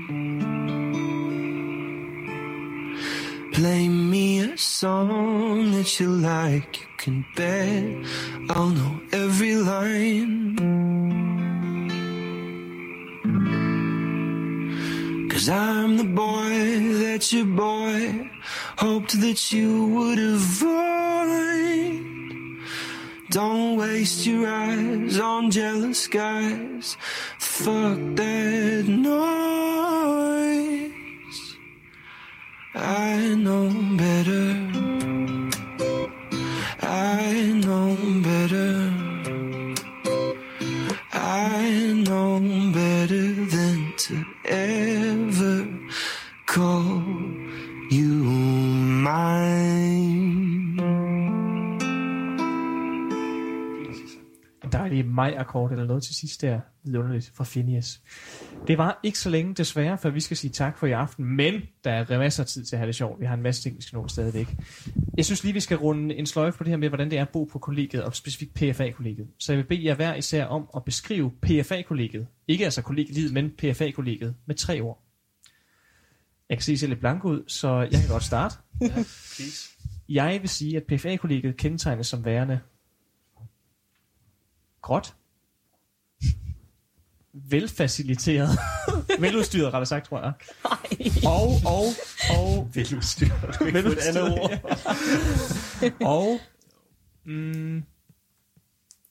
Play 3.54 3.88
me 3.88 4.40
a 4.40 4.58
song 4.58 5.72
that 5.74 6.00
you 6.00 6.10
like. 6.10 6.82
You 6.82 6.88
can 6.98 7.26
bet 7.36 7.84
I'll 8.50 8.70
know 8.70 9.00
every 9.12 9.56
line. 9.56 10.58
Cause 15.30 15.50
I'm 15.50 15.98
the 15.98 16.04
boy 16.04 16.94
that 17.04 17.32
your 17.32 17.46
boy 17.46 18.28
hoped 18.78 19.22
that 19.22 19.52
you 19.52 19.86
would 19.86 20.18
avoid. 20.18 20.74
Don't 23.30 23.78
waste 23.78 24.26
your 24.26 24.48
eyes 24.48 25.20
on 25.20 25.52
jealous 25.52 26.08
guys. 26.08 26.98
Fuck 27.38 28.00
that 28.16 28.86
noise. 28.88 29.44
I 32.76 33.36
know 33.36 33.70
better. 33.98 34.48
I 36.82 37.54
know 37.64 37.96
better. 38.24 38.92
I 41.14 41.94
know 42.08 42.40
better 42.74 43.34
than 43.46 43.94
to 43.98 44.26
ever 44.46 45.68
call 46.48 47.04
you 47.92 48.24
mine. 49.04 50.43
Dejlig 54.74 55.06
maj-akkord 55.06 55.72
eller 55.72 55.86
noget 55.86 56.04
til 56.04 56.16
sidst 56.16 56.42
der. 56.42 56.60
Vidunderligt 56.84 57.32
fra 57.36 57.44
Phineas. 57.44 58.02
Det 58.68 58.78
var 58.78 59.00
ikke 59.04 59.20
så 59.20 59.30
længe 59.30 59.54
desværre, 59.54 59.98
før 59.98 60.10
vi 60.10 60.20
skal 60.20 60.38
sige 60.38 60.52
tak 60.52 60.78
for 60.78 60.88
i 60.88 60.92
aften, 60.92 61.26
men 61.26 61.62
der 61.84 61.92
er 61.92 62.18
masser 62.18 62.44
af 62.44 62.48
tid 62.48 62.66
til 62.66 62.76
at 62.76 62.78
have 62.78 62.88
det 62.88 62.96
sjovt. 62.96 63.20
Vi 63.20 63.26
har 63.26 63.34
en 63.34 63.42
masse 63.42 63.62
ting, 63.64 63.78
vi 63.78 63.82
skal 63.82 63.98
nå 63.98 64.08
stadigvæk. 64.08 64.56
Jeg 65.18 65.26
synes 65.26 65.44
lige, 65.44 65.54
vi 65.54 65.60
skal 65.60 65.78
runde 65.78 66.16
en 66.16 66.26
sløjfe 66.26 66.58
på 66.58 66.64
det 66.64 66.70
her 66.70 66.78
med, 66.78 66.90
hvordan 66.90 67.12
det 67.12 67.18
er 67.18 67.22
at 67.22 67.30
bo 67.30 67.44
på 67.44 67.60
kollegiet, 67.60 68.04
og 68.04 68.16
specifikt 68.16 68.54
PFA-kollegiet. 68.54 69.28
Så 69.40 69.52
jeg 69.54 69.58
vil 69.58 69.64
bede 69.64 69.86
jer 69.86 69.96
hver 69.96 70.16
især 70.16 70.46
om 70.46 70.70
at 70.76 70.84
beskrive 70.84 71.32
PFA-kollegiet. 71.42 72.28
Ikke 72.48 72.64
altså 72.64 72.82
kollegiet, 72.82 73.34
men 73.34 73.50
PFA-kollegiet 73.50 74.36
med 74.46 74.56
tre 74.56 74.82
ord. 74.82 75.04
Jeg 76.50 76.58
kan 76.58 76.64
se, 76.64 76.72
at 76.72 76.74
I 76.74 76.78
ser 76.78 76.88
lidt 76.88 77.00
blank 77.00 77.26
ud, 77.26 77.44
så 77.48 77.80
jeg 77.92 78.00
kan 78.00 78.10
godt 78.10 78.24
starte. 78.24 78.56
Please. 78.80 79.70
Jeg 80.10 80.38
vil 80.42 80.50
sige, 80.50 80.78
at 80.78 80.84
PFA-kollegiet 80.84 81.58
kendetegnes 81.58 82.08
som 82.08 82.26
værende 82.26 82.60
gråt, 84.84 85.16
velfaciliteret, 87.34 88.50
veludstyret, 89.24 89.74
rettere 89.74 89.86
sagt, 89.86 90.06
tror 90.06 90.20
jeg. 90.20 90.34
Og, 91.26 91.50
og, 91.66 91.86
og... 92.38 92.70
Veludstyret. 92.74 93.60
Du 93.60 93.66
kan 93.66 93.68
ikke 93.68 93.82
få 93.82 93.90
et 93.90 94.08
andet 94.08 94.40
ord. 94.40 94.52
og 96.02 96.40
mm, 97.26 97.84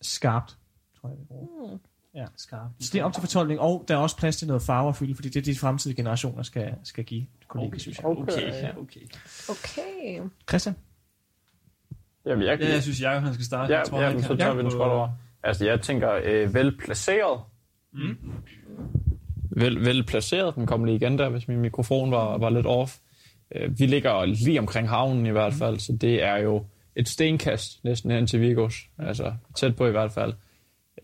skarpt, 0.01 0.57
tror 1.01 1.09
jeg, 1.09 1.19
det 1.19 1.27
er 1.31 1.35
ord. 1.35 1.81
Ja. 2.15 2.25
Skarpt. 2.37 2.85
Så 2.85 2.91
det 2.93 3.01
er 3.01 3.05
op 3.05 3.13
til 3.13 3.21
fortolkning, 3.21 3.61
og 3.61 3.85
der 3.89 3.95
er 3.95 3.99
også 3.99 4.17
plads 4.17 4.37
til 4.37 4.47
noget 4.47 4.63
farve 4.63 4.89
at 4.89 4.97
fylde, 4.97 5.15
fordi 5.15 5.29
det 5.29 5.37
er 5.37 5.43
det, 5.43 5.55
de 5.55 5.59
fremtidige 5.59 5.97
generationer 5.97 6.43
skal, 6.43 6.75
skal 6.85 7.05
give 7.05 7.27
kollegiet, 7.49 7.81
synes 7.81 7.99
jeg. 7.99 8.07
Okay, 8.07 8.63
ja, 8.63 8.79
okay. 8.79 9.01
Okay. 9.49 10.21
Christian? 10.49 10.77
Jamen, 12.27 12.47
jeg, 12.47 12.61
Ja, 12.61 12.73
jeg 12.73 12.83
synes, 12.83 13.01
Jacob 13.03 13.23
han 13.23 13.35
skal 13.35 13.47
starte. 13.47 13.73
Ja, 13.73 13.79
jeg 13.79 13.89
tror, 13.89 14.01
ja 14.01 14.07
han 14.07 14.15
kan. 14.15 14.25
så 14.25 14.37
tager 14.37 14.55
vi 14.55 14.63
den 14.63 14.71
skråt 14.71 14.91
over. 14.91 15.09
Altså, 15.43 15.67
jeg 15.67 15.81
tænker 15.81 16.21
øh, 16.25 16.55
velplaceret. 16.55 17.41
Mm. 17.93 18.17
Vel, 19.51 19.85
velplaceret. 19.85 20.55
Den 20.55 20.67
kom 20.67 20.85
lige 20.85 20.97
igen 20.97 21.19
der, 21.19 21.29
hvis 21.29 21.49
min 21.49 21.61
mikrofon 21.61 22.11
var, 22.11 22.39
var 22.39 22.51
lidt 22.51 22.67
off. 22.67 22.99
Øh, 23.55 23.79
vi 23.79 23.87
ligger 23.87 24.25
lige 24.25 24.59
omkring 24.59 24.89
havnen 24.89 25.27
i 25.27 25.31
hvert 25.31 25.55
fald, 25.55 25.79
så 25.79 25.97
det 26.01 26.23
er 26.23 26.37
jo 26.37 26.67
et 26.97 27.09
stenkast 27.09 27.85
næsten 27.85 28.11
hen 28.11 28.27
til 28.27 28.41
Vigos. 28.41 28.75
Altså, 28.99 29.35
tæt 29.57 29.77
på 29.77 29.87
i 29.87 29.91
hvert 29.91 30.13
fald. 30.13 30.35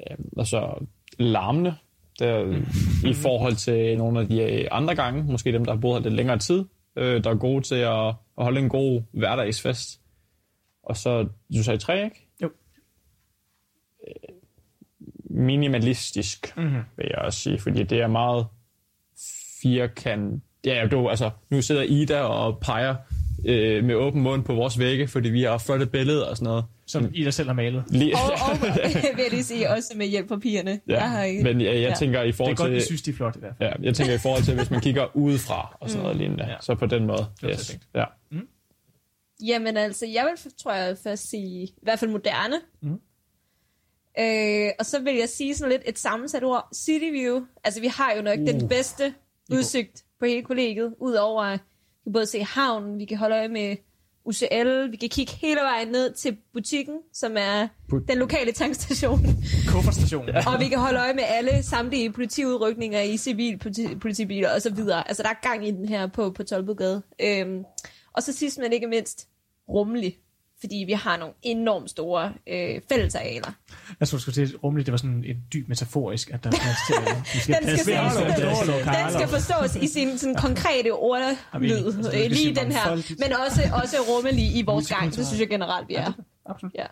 Øh, 0.00 0.16
og 0.36 0.46
så 0.46 0.86
larmende. 1.18 1.74
Der, 2.18 2.62
I 3.04 3.14
forhold 3.14 3.54
til 3.54 3.98
nogle 3.98 4.20
af 4.20 4.28
de 4.28 4.72
andre 4.72 4.94
gange, 4.94 5.22
måske 5.22 5.52
dem, 5.52 5.64
der 5.64 5.72
har 5.72 5.80
boet 5.80 5.94
her 5.94 6.02
lidt 6.02 6.14
længere 6.14 6.38
tid, 6.38 6.64
øh, 6.96 7.24
der 7.24 7.30
er 7.30 7.34
gode 7.34 7.62
til 7.62 7.74
at, 7.74 8.08
at 8.08 8.44
holde 8.44 8.60
en 8.60 8.68
god 8.68 9.02
hverdagsfest. 9.12 10.00
Og 10.82 10.96
så, 10.96 11.28
du 11.56 11.62
sagde 11.62 11.78
træ, 11.78 12.04
ikke? 12.04 12.28
Jo. 12.42 12.50
Øh, 14.08 14.34
Minimalistisk, 15.38 16.52
Mm-hmm. 16.56 16.80
vil 16.96 17.06
jeg 17.10 17.18
også 17.18 17.40
sige, 17.40 17.58
fordi 17.58 17.82
det 17.82 18.00
er 18.00 18.06
meget 18.06 18.46
firkant. 19.62 20.42
Ja, 20.64 20.86
du, 20.90 21.08
altså, 21.08 21.30
nu 21.50 21.62
sidder 21.62 21.82
Ida 21.82 22.20
og 22.20 22.58
peger 22.60 22.96
øh, 23.46 23.84
med 23.84 23.94
åben 23.94 24.22
mund 24.22 24.44
på 24.44 24.54
vores 24.54 24.78
vægge, 24.78 25.08
fordi 25.08 25.28
vi 25.28 25.42
har 25.42 25.58
flotte 25.58 25.86
billeder 25.86 26.26
og 26.26 26.36
sådan 26.36 26.44
noget. 26.50 26.64
Som 26.86 27.10
I 27.14 27.24
der 27.24 27.30
selv 27.30 27.48
har 27.48 27.54
malet. 27.54 27.84
Lige, 27.90 28.14
Og, 28.14 28.20
og 28.52 28.62
vil 29.16 29.22
jeg 29.22 29.30
lige 29.30 29.44
sige, 29.44 29.70
også 29.70 29.92
med 29.96 30.06
hjælp 30.06 30.28
fra 30.28 30.38
pigerne. 30.38 30.80
ja. 30.88 30.94
Jeg 30.94 31.10
har 31.10 31.22
ikke... 31.22 31.42
Men 31.42 31.60
jeg, 31.60 31.74
jeg 31.74 31.80
Ja. 31.88 31.94
tænker 31.98 32.22
i 32.22 32.26
Det 32.26 32.32
er 32.32 32.36
forhold 32.36 32.56
godt, 32.56 32.70
vi 32.70 32.76
til... 32.76 32.86
synes, 32.86 33.02
de 33.02 33.10
er 33.10 33.14
flotte 33.14 33.38
i 33.38 33.40
hvert 33.40 33.54
fald. 33.58 33.70
Ja, 33.80 33.86
jeg 33.86 33.94
tænker 33.94 34.14
i 34.14 34.18
forhold 34.18 34.42
til, 34.42 34.54
hvis 34.56 34.70
man 34.70 34.80
kigger 34.80 35.16
udefra 35.16 35.76
og 35.80 35.90
sådan 35.90 36.02
noget 36.02 36.16
Mm. 36.16 36.20
lignende. 36.20 36.44
Ja. 36.46 36.54
Så 36.60 36.74
på 36.74 36.86
den 36.86 37.06
måde. 37.06 37.26
var 37.42 37.50
Yes. 37.50 37.66
tænkt. 37.66 37.84
Ja. 37.94 38.04
Jamen 39.46 39.76
altså, 39.76 40.06
jeg 40.06 40.24
vil, 40.44 40.52
tror 40.62 40.72
jeg, 40.72 40.96
først 41.02 41.30
sige, 41.30 41.62
i 41.64 41.74
hvert 41.82 41.98
fald 41.98 42.10
moderne. 42.10 42.56
Mhm. 42.82 43.00
Øh, 44.20 44.70
og 44.78 44.86
så 44.86 45.00
vil 45.00 45.14
jeg 45.16 45.28
sige 45.28 45.54
sådan 45.54 45.72
lidt 45.72 45.82
et 45.86 45.98
sammensat 45.98 46.44
ord, 46.44 46.68
City 46.74 47.10
View. 47.12 47.40
Altså, 47.64 47.80
vi 47.80 47.86
har 47.86 48.12
jo 48.16 48.22
nok 48.22 48.38
uh. 48.38 48.46
den 48.46 48.68
bedste 48.68 49.14
udsigt 49.52 50.04
på 50.18 50.26
hele 50.26 50.42
kollegiet, 50.42 50.94
udover 51.00 51.42
at 51.42 51.60
vi 51.60 52.02
kan 52.04 52.12
både 52.12 52.26
se 52.26 52.44
havnen, 52.44 52.98
vi 52.98 53.04
kan 53.04 53.16
holde 53.16 53.36
øje 53.36 53.48
med 53.48 53.76
UCL, 54.24 54.90
vi 54.90 54.96
kan 54.96 55.08
kigge 55.08 55.32
hele 55.32 55.60
vejen 55.60 55.88
ned 55.88 56.12
til 56.12 56.36
butikken, 56.52 56.94
som 57.12 57.36
er 57.38 57.68
But- 57.92 58.04
den 58.08 58.18
lokale 58.18 58.52
tankstation. 58.52 59.20
Kufferstationen. 59.72 60.34
Ja. 60.34 60.52
Og 60.52 60.60
vi 60.60 60.68
kan 60.68 60.78
holde 60.78 60.98
øje 60.98 61.14
med 61.14 61.22
alle 61.26 61.62
samtlige 61.62 62.12
politiudrykninger 62.12 63.00
i 63.00 63.16
civil 63.16 63.58
politi- 63.58 63.98
politibiler 63.98 64.54
og 64.54 64.62
så 64.62 64.70
videre. 64.70 65.08
Altså, 65.08 65.22
der 65.22 65.28
er 65.28 65.48
gang 65.48 65.68
i 65.68 65.70
den 65.70 65.88
her 65.88 66.06
på, 66.06 66.30
på 66.30 66.42
Tolbodgade. 66.42 67.02
Øhm, 67.20 67.64
og 68.12 68.22
så 68.22 68.32
sidst 68.32 68.58
men 68.58 68.72
ikke 68.72 68.86
mindst, 68.86 69.28
rummelig. 69.68 70.18
Fordi 70.60 70.84
vi 70.86 70.92
har 70.92 71.16
nogle 71.16 71.34
enormt 71.42 71.90
store 71.90 72.32
øh, 72.46 72.80
fællesarealer. 72.88 73.52
Jeg 74.00 74.08
tror, 74.08 74.16
du 74.16 74.22
skulle 74.22 74.46
til 74.46 74.56
rummeligt, 74.56 74.86
det 74.86 74.92
var 74.92 74.96
sådan 74.98 75.24
en 75.24 75.36
dyb 75.52 75.68
metaforisk, 75.68 76.30
at 76.30 76.44
der 76.44 76.50
er 76.50 76.54
plads 76.54 76.76
til. 76.86 77.14
Vi 77.34 77.40
skal 77.44 77.54
Den 77.54 77.62
skal, 77.62 77.78
ses, 77.78 77.86
den, 77.86 78.94
den 78.94 79.12
skal 79.12 79.28
forstås 79.28 79.76
i 79.76 79.86
sin 79.86 80.18
sådan, 80.18 80.34
konkrete 80.34 80.92
ordlyd. 80.92 81.86
Altså, 81.86 82.12
øh, 82.14 82.20
lige 82.20 82.36
sige 82.36 82.54
den 82.54 82.72
her. 82.72 82.90
Men 83.18 83.32
også, 83.46 83.62
også 83.82 83.96
rummelig 84.08 84.56
i 84.56 84.62
vores 84.62 84.88
gang. 84.88 85.16
Det 85.16 85.26
synes 85.26 85.40
jeg 85.40 85.48
generelt, 85.48 85.88
vi 85.88 85.94
er. 85.94 86.12
Absolut. 86.46 86.74
Ja. 86.74 86.86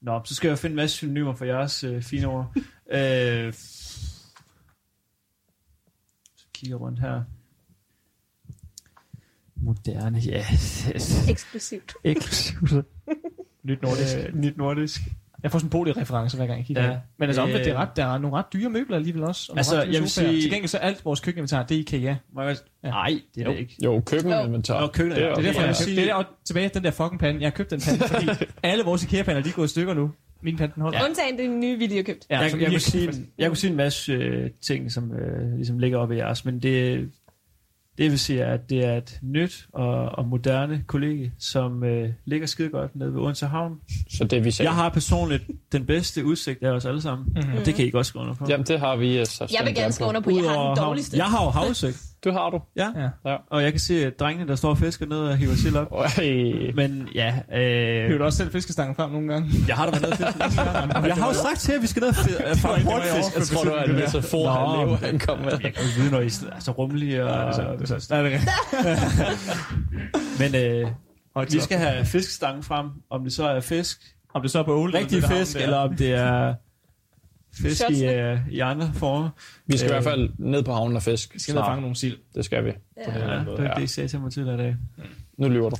Nå, 0.00 0.20
så 0.24 0.34
skal 0.34 0.48
jeg 0.48 0.58
finde 0.58 0.72
en 0.72 0.76
masse 0.76 0.96
synonymer 0.96 1.34
for 1.34 1.44
jeres 1.44 1.84
øh, 1.84 2.02
fine 2.02 2.26
ord. 2.26 2.52
øh, 2.96 3.52
så 6.36 6.44
kigger 6.54 6.76
rundt 6.76 7.00
her. 7.00 7.22
Moderne, 9.64 10.18
ja. 10.18 10.44
Eksklusivt. 11.30 11.92
Eksklusivt. 12.04 12.86
Nyt 13.64 13.82
nordisk. 13.82 14.16
Øh, 14.16 14.34
nyt 14.40 14.56
nordisk. 14.56 15.00
Jeg 15.42 15.52
får 15.52 15.58
sådan 15.58 15.66
en 15.66 15.70
boligreference, 15.70 16.36
hver 16.36 16.46
gang 16.46 16.58
jeg 16.58 16.66
kigger. 16.66 16.84
Ja. 16.84 16.96
Men 17.18 17.28
altså 17.28 17.42
omvendt, 17.42 17.60
Øh. 17.60 17.64
det 17.64 17.72
er 17.72 17.76
ret, 17.76 17.96
der 17.96 18.06
er 18.06 18.18
nogle 18.18 18.36
ret 18.36 18.44
dyre 18.52 18.70
møbler 18.70 18.96
alligevel 18.96 19.22
også. 19.24 19.52
Og 19.52 19.58
Altså, 19.58 19.82
jeg 19.82 20.00
vil 20.00 20.10
sige- 20.10 20.40
Til 20.42 20.50
gengæld 20.50 20.68
så 20.68 20.78
er 20.78 20.82
alt 20.82 21.04
vores 21.04 21.20
køkkeninventar, 21.20 21.62
det 21.62 21.74
er 21.74 21.78
IKEA. 21.80 22.00
Jeg... 22.00 22.16
Ja. 22.84 22.88
Nej, 22.90 23.20
det 23.34 23.40
er 23.40 23.44
Jo. 23.44 23.50
det 23.52 23.58
ikke. 23.58 23.76
Jo, 23.84 24.00
køkkeninventar. 24.06 24.80
Nå, 24.80 24.86
køkkenet, 24.86 25.16
Det 25.16 25.24
er. 25.24 25.34
Det 25.34 25.38
er 25.38 25.42
derfor, 25.42 25.60
jeg 25.60 25.68
jeg 25.68 25.68
vil 25.68 25.76
sige- 25.76 25.96
det. 26.04 26.12
Og 26.12 26.24
tilbage 26.44 26.68
den 26.74 26.84
der 26.84 26.90
fucking 26.90 27.20
pande. 27.20 27.40
Jeg 27.40 27.46
har 27.46 27.50
købt 27.54 27.70
den 27.70 27.80
pande, 27.80 28.08
fordi 28.08 28.26
alle 28.62 28.84
vores 28.84 29.02
IKEA-pander, 29.04 29.42
de 29.42 29.48
er 29.48 29.52
gået 29.52 29.66
i 29.66 29.70
stykker 29.70 29.94
nu. 29.94 30.10
Min 30.42 30.56
pande, 30.56 30.74
den 30.74 30.82
holder. 30.82 30.98
Ja. 30.98 31.04
Undtagen 31.08 31.38
den 31.38 31.60
nye, 31.60 31.78
vi 31.78 31.86
lige 31.86 31.96
har 31.96 32.02
købt. 32.02 32.26
Ja, 32.30 32.38
jeg, 32.40 32.52
jeg, 32.52 32.62
I 32.62 32.64
kunne 32.70 32.80
sige, 32.80 33.08
en- 33.08 33.28
jeg 33.38 33.48
kunne 33.50 33.56
sige 33.56 33.70
en 33.70 33.76
masse 33.76 34.12
øh, 34.12 34.50
ting, 34.62 34.92
som 34.92 35.12
øh, 35.12 35.54
ligesom 35.56 35.78
ligger 35.78 35.98
op 35.98 36.12
i 36.12 36.16
jeres, 36.16 36.44
men 36.44 36.58
det, 36.62 37.08
det 37.98 38.10
vil 38.10 38.18
sige, 38.18 38.44
at 38.44 38.70
det 38.70 38.84
er 38.84 38.96
et 38.96 39.18
nyt 39.22 39.66
og, 39.72 40.04
og 40.04 40.28
moderne 40.28 40.84
kollega, 40.86 41.28
som 41.38 41.84
øh, 41.84 42.08
ligger 42.24 42.46
skide 42.46 42.68
godt 42.68 42.96
nede 42.96 43.14
ved 43.14 43.20
Odense 43.20 43.46
Havn. 43.46 43.76
Så 44.10 44.24
det 44.24 44.44
vi 44.44 44.50
sagde. 44.50 44.68
Jeg 44.70 44.76
har 44.76 44.88
personligt 44.88 45.42
den 45.72 45.86
bedste 45.86 46.24
udsigt 46.24 46.62
af 46.62 46.70
os 46.70 46.84
alle 46.84 47.00
sammen, 47.02 47.26
Mhm. 47.28 47.36
mm-hmm. 47.44 47.58
og 47.58 47.66
det 47.66 47.74
kan 47.74 47.86
I 47.86 47.90
godt 47.90 48.06
skrive 48.06 48.22
under 48.22 48.34
på. 48.34 48.46
Jamen, 48.48 48.66
det 48.66 48.80
har 48.80 48.96
vi. 48.96 49.24
Så 49.24 49.56
Jeg 49.58 49.66
vil 49.66 49.74
gerne 49.74 49.92
skrive 49.92 50.08
under 50.08 50.20
på, 50.20 50.30
jeg 50.30 50.38
har 50.38 50.48
den 50.48 50.56
havn. 50.58 50.76
dårligste. 50.76 51.16
Jeg 51.16 51.26
har 51.26 51.44
jo 51.44 51.50
havudsigt, 51.50 52.02
Du 52.24 52.32
har 52.32 52.50
du. 52.50 52.60
ja. 52.76 52.88
Ja. 53.26 53.36
Og 53.50 53.62
jeg 53.62 53.72
kan 53.72 53.80
se 53.80 54.06
at 54.06 54.20
drengene, 54.20 54.48
der 54.48 54.54
står 54.56 54.70
og 54.70 54.78
fisker 54.78 55.06
ned 55.06 55.18
og 55.18 55.36
hiver 55.36 55.54
sild 55.54 55.76
op. 55.76 55.92
Men 56.76 57.08
ja, 57.14 57.34
Hiver 57.52 58.12
øh, 58.12 58.18
du 58.18 58.24
også 58.24 58.38
selv 58.38 58.52
fiskestangen 58.52 58.94
frem 58.96 59.10
nogle 59.10 59.32
gange? 59.32 59.50
jeg 59.68 59.76
har 59.76 59.90
da 59.90 59.90
været 59.90 60.02
nede 60.20 60.26
og 60.28 60.32
fiske. 60.44 60.60
Jeg 61.08 61.14
har 61.14 61.26
jo 61.28 61.34
sagt 61.34 61.58
til, 61.60 61.72
at 61.72 61.82
vi 61.82 61.86
skal 61.86 62.00
ned 62.00 62.08
og 62.08 62.14
fange 62.56 62.84
portfisk. 62.90 63.36
Jeg 63.36 63.42
tror, 63.42 63.64
det 63.64 63.72
var 63.72 63.82
en 63.82 63.94
metafor, 63.94 64.48
han 64.50 64.86
Leo, 64.88 64.94
han 64.96 65.18
kom 65.18 65.38
med. 65.38 65.50
Jeg 65.50 65.60
kan 65.74 65.82
jo 65.82 65.88
vide, 66.02 66.10
når 66.10 66.20
I 66.20 66.26
er 66.26 66.60
så 66.60 66.70
rummelige. 66.70 67.24
Og, 67.24 67.30
Ja, 67.30 67.40
det 67.40 67.48
er 67.82 67.86
så- 67.86 67.94
det 67.94 68.02
så- 68.02 68.14
Nej, 68.14 68.22
det 68.22 68.34
er 68.34 68.38
men 70.40 70.54
øh, 70.54 70.90
vi 71.52 71.60
skal 71.60 71.78
have 71.78 72.04
fiskestangen 72.04 72.62
frem, 72.62 72.86
om 73.10 73.24
det 73.24 73.32
så 73.32 73.48
er 73.48 73.60
fisk, 73.60 74.00
Om 74.34 74.42
det 74.42 74.50
så 74.50 74.58
er 74.58 74.62
på 74.62 74.76
Ole. 74.76 74.98
rigtig 74.98 75.24
fisk, 75.24 75.56
eller 75.56 75.76
om 75.76 75.96
det 75.96 76.14
er 76.14 76.54
fisk 77.62 77.82
i, 77.90 78.04
øh, 78.04 78.38
i 78.50 78.58
andre 78.58 78.90
former. 78.94 79.30
Vi 79.66 79.76
skal 79.76 79.90
i 79.90 79.92
Øh, 79.92 79.94
hvert 79.94 80.04
fald 80.04 80.30
ned 80.38 80.62
på 80.62 80.72
havnen 80.72 80.96
og 80.96 81.02
fisk. 81.02 81.34
Vi 81.34 81.38
skal 81.38 81.54
ned 81.54 81.62
og 81.62 81.68
fange 81.68 81.80
nogle 81.80 81.96
sild. 81.96 82.18
Det 82.34 82.44
skal 82.44 82.64
vi. 82.64 82.70
Ja. 82.96 83.12
Ja, 83.18 83.38
det 83.40 83.48
er 83.58 83.62
Ja. 83.62 83.68
det, 83.74 83.80
jeg 83.80 83.88
sagde 83.90 84.08
til 84.08 84.20
mig 84.20 84.32
tidligere 84.32 84.54
i 84.54 84.62
dag. 84.62 84.76
Nu 85.38 85.48
lyver 85.48 85.70
du. 85.70 85.76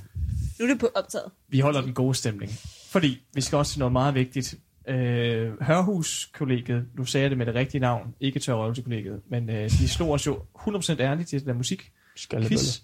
Nu 0.59 0.65
er 0.65 0.69
det 0.71 0.81
på 0.81 0.89
optaget. 0.95 1.25
Vi 1.49 1.61
holder 1.61 1.81
den 1.81 1.93
gode 1.95 2.15
stemning. 2.15 2.53
Fordi 2.91 3.21
vi 3.35 3.41
skal 3.41 3.59
også 3.59 3.73
til 3.73 3.79
noget 3.79 3.93
meget 3.93 4.15
vigtigt. 4.15 4.55
Øh, 4.89 5.53
Hørhus-kollegiet, 5.63 6.85
nu 6.99 7.05
sagde 7.05 7.23
jeg 7.23 7.31
det 7.31 7.39
med 7.39 7.47
det 7.47 7.55
rigtige 7.55 7.81
navn, 7.81 8.15
ikke 8.21 8.41
tørrøvelsekollegiet, 8.41 9.21
men 9.31 9.51
øh, 9.51 9.71
de 9.71 9.89
slog 9.89 10.11
os 10.11 10.27
jo 10.27 10.43
100% 10.59 11.01
ærligt 11.01 11.29
til 11.29 11.39
det 11.39 11.47
der 11.47 11.55
musik. 11.55 11.91
Skal 12.17 12.49
quiz. 12.49 12.81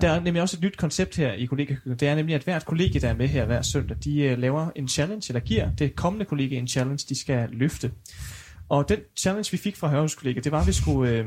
Der 0.00 0.10
er 0.10 0.20
nemlig 0.20 0.42
også 0.42 0.56
et 0.56 0.62
nyt 0.62 0.76
koncept 0.76 1.16
her 1.16 1.32
i 1.32 1.44
kollegiekøkkenet. 1.44 2.00
Det 2.00 2.08
er 2.08 2.14
nemlig, 2.14 2.34
at 2.34 2.42
hvert 2.42 2.66
kollegie, 2.66 3.00
der 3.00 3.08
er 3.08 3.14
med 3.14 3.28
her 3.28 3.44
hver 3.44 3.62
søndag, 3.62 3.96
de 4.04 4.32
uh, 4.32 4.38
laver 4.38 4.70
en 4.76 4.88
challenge, 4.88 5.24
eller 5.28 5.40
giver 5.40 5.70
det 5.70 5.96
kommende 5.96 6.24
kollegie 6.24 6.58
en 6.58 6.68
challenge, 6.68 7.06
de 7.08 7.20
skal 7.20 7.48
løfte. 7.52 7.90
Og 8.68 8.88
den 8.88 8.98
challenge, 9.16 9.50
vi 9.50 9.56
fik 9.56 9.76
fra 9.76 9.88
Hørhus 9.88 10.14
kollegiet, 10.14 10.44
det 10.44 10.52
var, 10.52 10.60
at 10.60 10.66
vi 10.66 10.72
skulle 10.72 11.20
uh, 11.20 11.26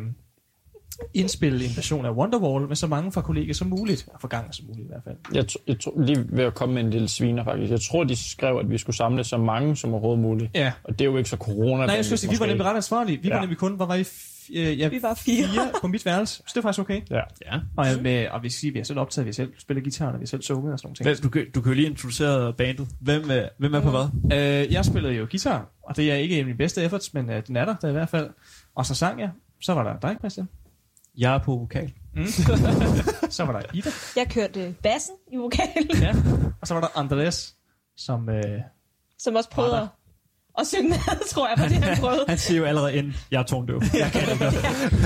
indspille 1.14 1.66
en 1.66 1.72
version 1.76 2.06
af 2.06 2.12
Wonderwall 2.12 2.68
med 2.68 2.76
så 2.76 2.88
mange 2.88 3.12
fra 3.12 3.22
kollegiet 3.22 3.56
som 3.56 3.68
muligt. 3.68 4.08
Og 4.14 4.22
for 4.22 4.28
gang 4.28 4.56
som 4.56 4.66
muligt 4.68 4.86
i 4.86 4.88
hvert 4.88 5.04
fald. 5.04 5.16
Jeg, 5.34 5.46
jeg 5.68 5.80
tror, 5.80 6.02
lige 6.02 6.26
ved 6.30 6.44
at 6.44 6.54
komme 6.54 6.76
med 6.76 6.84
en 6.84 6.90
lille 6.90 7.08
sviner 7.08 7.44
faktisk. 7.44 7.72
Jeg 7.72 7.82
tror, 7.82 8.04
de 8.04 8.16
skrev, 8.16 8.58
at 8.58 8.70
vi 8.70 8.78
skulle 8.78 8.96
samle 8.96 9.24
så 9.24 9.38
mange 9.38 9.76
som 9.76 9.94
overhovedet 9.94 10.22
muligt. 10.22 10.52
Ja. 10.56 10.72
Og 10.84 11.00
det 11.00 11.02
er 11.02 11.12
jo 11.12 11.18
ikke 11.18 11.30
så 11.30 11.38
corona 11.38 11.86
Nej, 11.86 11.96
jeg 11.96 12.06
skulle 12.06 12.20
sige, 12.20 12.32
vi 12.32 12.40
var 12.40 12.46
nemlig 12.46 12.66
ret 12.66 12.76
ansvarlige. 12.76 13.22
Vi 13.22 13.28
ja. 13.28 13.34
var 13.34 13.42
nemlig 13.42 13.58
kun, 13.58 13.76
hvor 13.76 13.86
var 13.86 13.96
I? 13.96 14.04
Øh, 14.55 14.80
ja, 14.80 14.88
Vi 14.88 15.01
var 15.01 15.13
fire. 15.13 15.47
fire 15.47 15.72
på 15.81 15.88
mit 15.88 16.05
værelse. 16.05 16.35
Så 16.35 16.43
det 16.47 16.55
var 16.55 16.61
faktisk 16.61 16.80
okay. 16.81 17.01
Ja. 17.09 17.22
Ja. 17.45 17.59
Og, 17.77 17.88
jeg 17.88 18.01
med, 18.01 18.27
og 18.30 18.43
vi 18.43 18.49
siger, 18.49 18.72
vi 18.73 18.80
har 18.80 18.84
selv 18.84 18.99
optaget, 18.99 19.26
vi 19.26 19.30
har 19.30 19.34
selv 19.34 19.53
spillet 19.59 19.84
guitar, 19.84 20.07
og 20.07 20.13
vi 20.13 20.22
har 20.22 20.26
selv 20.27 20.41
sunget 20.41 20.73
og 20.73 20.80
sådan 20.80 20.88
nogle 20.88 20.95
ting. 20.95 21.07
Hvem, 21.09 21.18
du, 21.23 21.30
kan, 21.30 21.51
du 21.55 21.61
kan 21.61 21.69
jo 21.72 21.76
lige 21.76 21.88
introducere 21.89 22.53
bandet. 22.53 22.88
Hvem, 23.01 23.30
er- 23.31 23.49
hvem 23.57 23.73
er 23.73 23.81
på 23.81 23.89
hvad? 23.89 24.07
Øh, 24.65 24.73
jeg 24.73 24.85
spillede 24.85 25.13
jo 25.13 25.27
guitar, 25.31 25.69
og 25.84 25.97
det 25.97 26.11
er 26.11 26.15
ikke 26.15 26.43
mine 26.43 26.57
bedste 26.57 26.81
efforts, 26.84 27.13
men 27.13 27.30
øh, 27.30 27.47
den 27.47 27.55
er 27.55 27.65
der, 27.65 27.76
der 27.76 27.89
i 27.89 27.91
hvert 27.91 28.09
fald. 28.09 28.30
Og 28.76 28.85
så 28.85 28.95
sang 28.95 29.19
jeg. 29.19 29.30
Så 29.61 29.73
var 29.73 29.84
der 29.84 29.99
dig, 29.99 30.15
Christian. 30.19 30.49
Jeg 31.18 31.34
er 31.35 31.39
på 31.39 31.51
vokal. 31.57 31.93
Mm. 32.15 32.26
så 33.30 33.43
var 33.45 33.51
der 33.51 33.61
Ida. 33.73 33.89
Jeg 34.15 34.27
kørte 34.30 34.76
bassen 34.84 35.15
i 35.34 35.38
vokalen, 35.38 35.89
Ja. 36.01 36.13
Og 36.61 36.68
så 36.68 36.73
var 36.73 36.81
der 36.81 36.88
Andres, 36.99 37.55
som... 37.97 38.30
Øh, 38.30 38.43
som 39.19 39.35
også 39.35 39.49
prøvede 39.49 39.88
At 40.60 40.68
synge 40.68 40.90
med, 40.90 40.98
tror 41.34 41.48
jeg, 41.48 41.56
var 41.57 41.68
det, 41.68 41.78
han 41.78 41.98
prøvede. 41.98 42.26
Han 42.30 42.38
siger 42.38 42.57
jo 42.57 42.65
allerede 42.65 42.95
ind, 42.95 43.14
jeg 43.32 43.40
er 43.40 43.44
tondøv. 43.44 43.82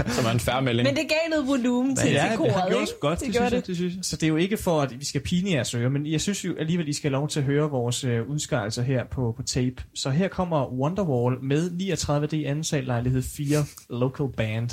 Som 0.07 0.26
er 0.26 0.30
en 0.31 0.39
færre 0.39 0.61
melding. 0.61 0.88
Men 0.88 0.95
det 0.95 1.03
gav 1.09 1.17
noget 1.30 1.47
volumen 1.47 1.95
til, 1.95 2.11
ja, 2.11 2.22
til 2.22 2.30
det 2.30 2.38
koret, 2.38 2.69
gjort 2.69 2.81
ikke? 2.81 2.93
godt, 3.01 3.19
Det 3.19 3.26
det, 3.27 3.34
gjorde 3.35 3.49
synes 3.49 3.51
jeg, 3.53 3.61
det. 3.61 3.67
det 3.67 3.76
synes 3.76 3.95
jeg. 3.95 4.05
så 4.05 4.15
det 4.15 4.23
er 4.23 4.27
jo 4.27 4.35
ikke 4.35 4.57
for, 4.57 4.81
at 4.81 4.99
vi 4.99 5.05
skal 5.05 5.22
pine 5.22 5.51
jeres 5.51 5.73
ører, 5.73 5.89
men 5.89 6.05
jeg 6.07 6.22
synes 6.22 6.45
jo 6.45 6.55
alligevel, 6.59 6.88
I 6.88 6.93
skal 6.93 7.11
have 7.11 7.19
lov 7.19 7.27
til 7.27 7.39
at 7.39 7.45
høre 7.45 7.69
vores 7.69 8.03
øh, 8.03 8.30
udskejelser 8.30 8.81
her 8.84 9.03
på, 9.11 9.34
på 9.38 9.43
tape. 9.43 9.76
Så 9.95 10.09
her 10.09 10.27
kommer 10.27 10.73
Wonderwall 10.73 11.35
med 11.43 11.69
39D 11.72 12.47
anden 12.49 12.63
sal 12.63 12.84
lejlighed 12.84 13.22
4 13.22 13.65
Local 13.89 14.26
Band. 14.38 14.69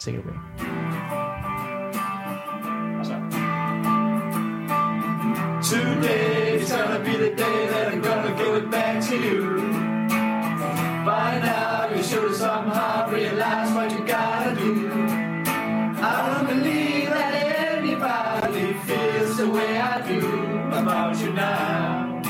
Take 0.00 0.16
it 0.18 0.22
away. 0.24 0.36
Og 3.00 3.06
så. 3.06 3.12
Today's 5.62 6.70
gonna 6.70 6.98
be 7.04 7.12
the 7.24 7.34
day 7.36 7.68
that 7.72 7.92
I'm 7.92 8.00
now. 21.36 22.22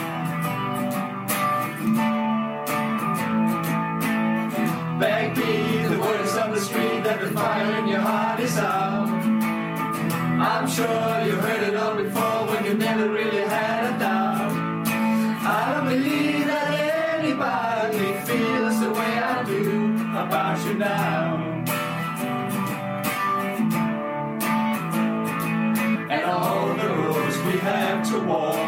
The 4.98 6.02
on 6.42 6.50
the 6.52 6.60
street 6.60 7.04
that 7.04 7.20
the 7.20 7.30
fire 7.30 7.78
in 7.78 7.86
your 7.88 8.00
heart 8.00 8.40
is 8.40 8.58
out. 8.58 9.08
I'm 9.08 10.68
sure 10.68 10.86
you 11.26 11.34
heard 11.46 11.62
it 11.68 11.76
all 11.76 11.96
before 11.96 12.46
when 12.48 12.64
you 12.64 12.74
never 12.74 13.08
really 13.08 13.42
had 13.42 13.94
a 13.94 13.98
doubt. 13.98 14.52
I 15.54 15.74
don't 15.74 15.88
believe 15.88 16.46
that 16.46 16.70
anybody 17.14 18.06
feels 18.26 18.80
the 18.80 18.90
way 18.90 19.12
I 19.32 19.44
do 19.44 19.94
about 20.24 20.58
you 20.66 20.74
now. 20.74 21.36
And 26.10 26.24
all 26.24 26.68
the 26.74 26.88
roads 26.88 27.36
we 27.46 27.58
have 27.58 28.08
to 28.10 28.18
walk 28.20 28.65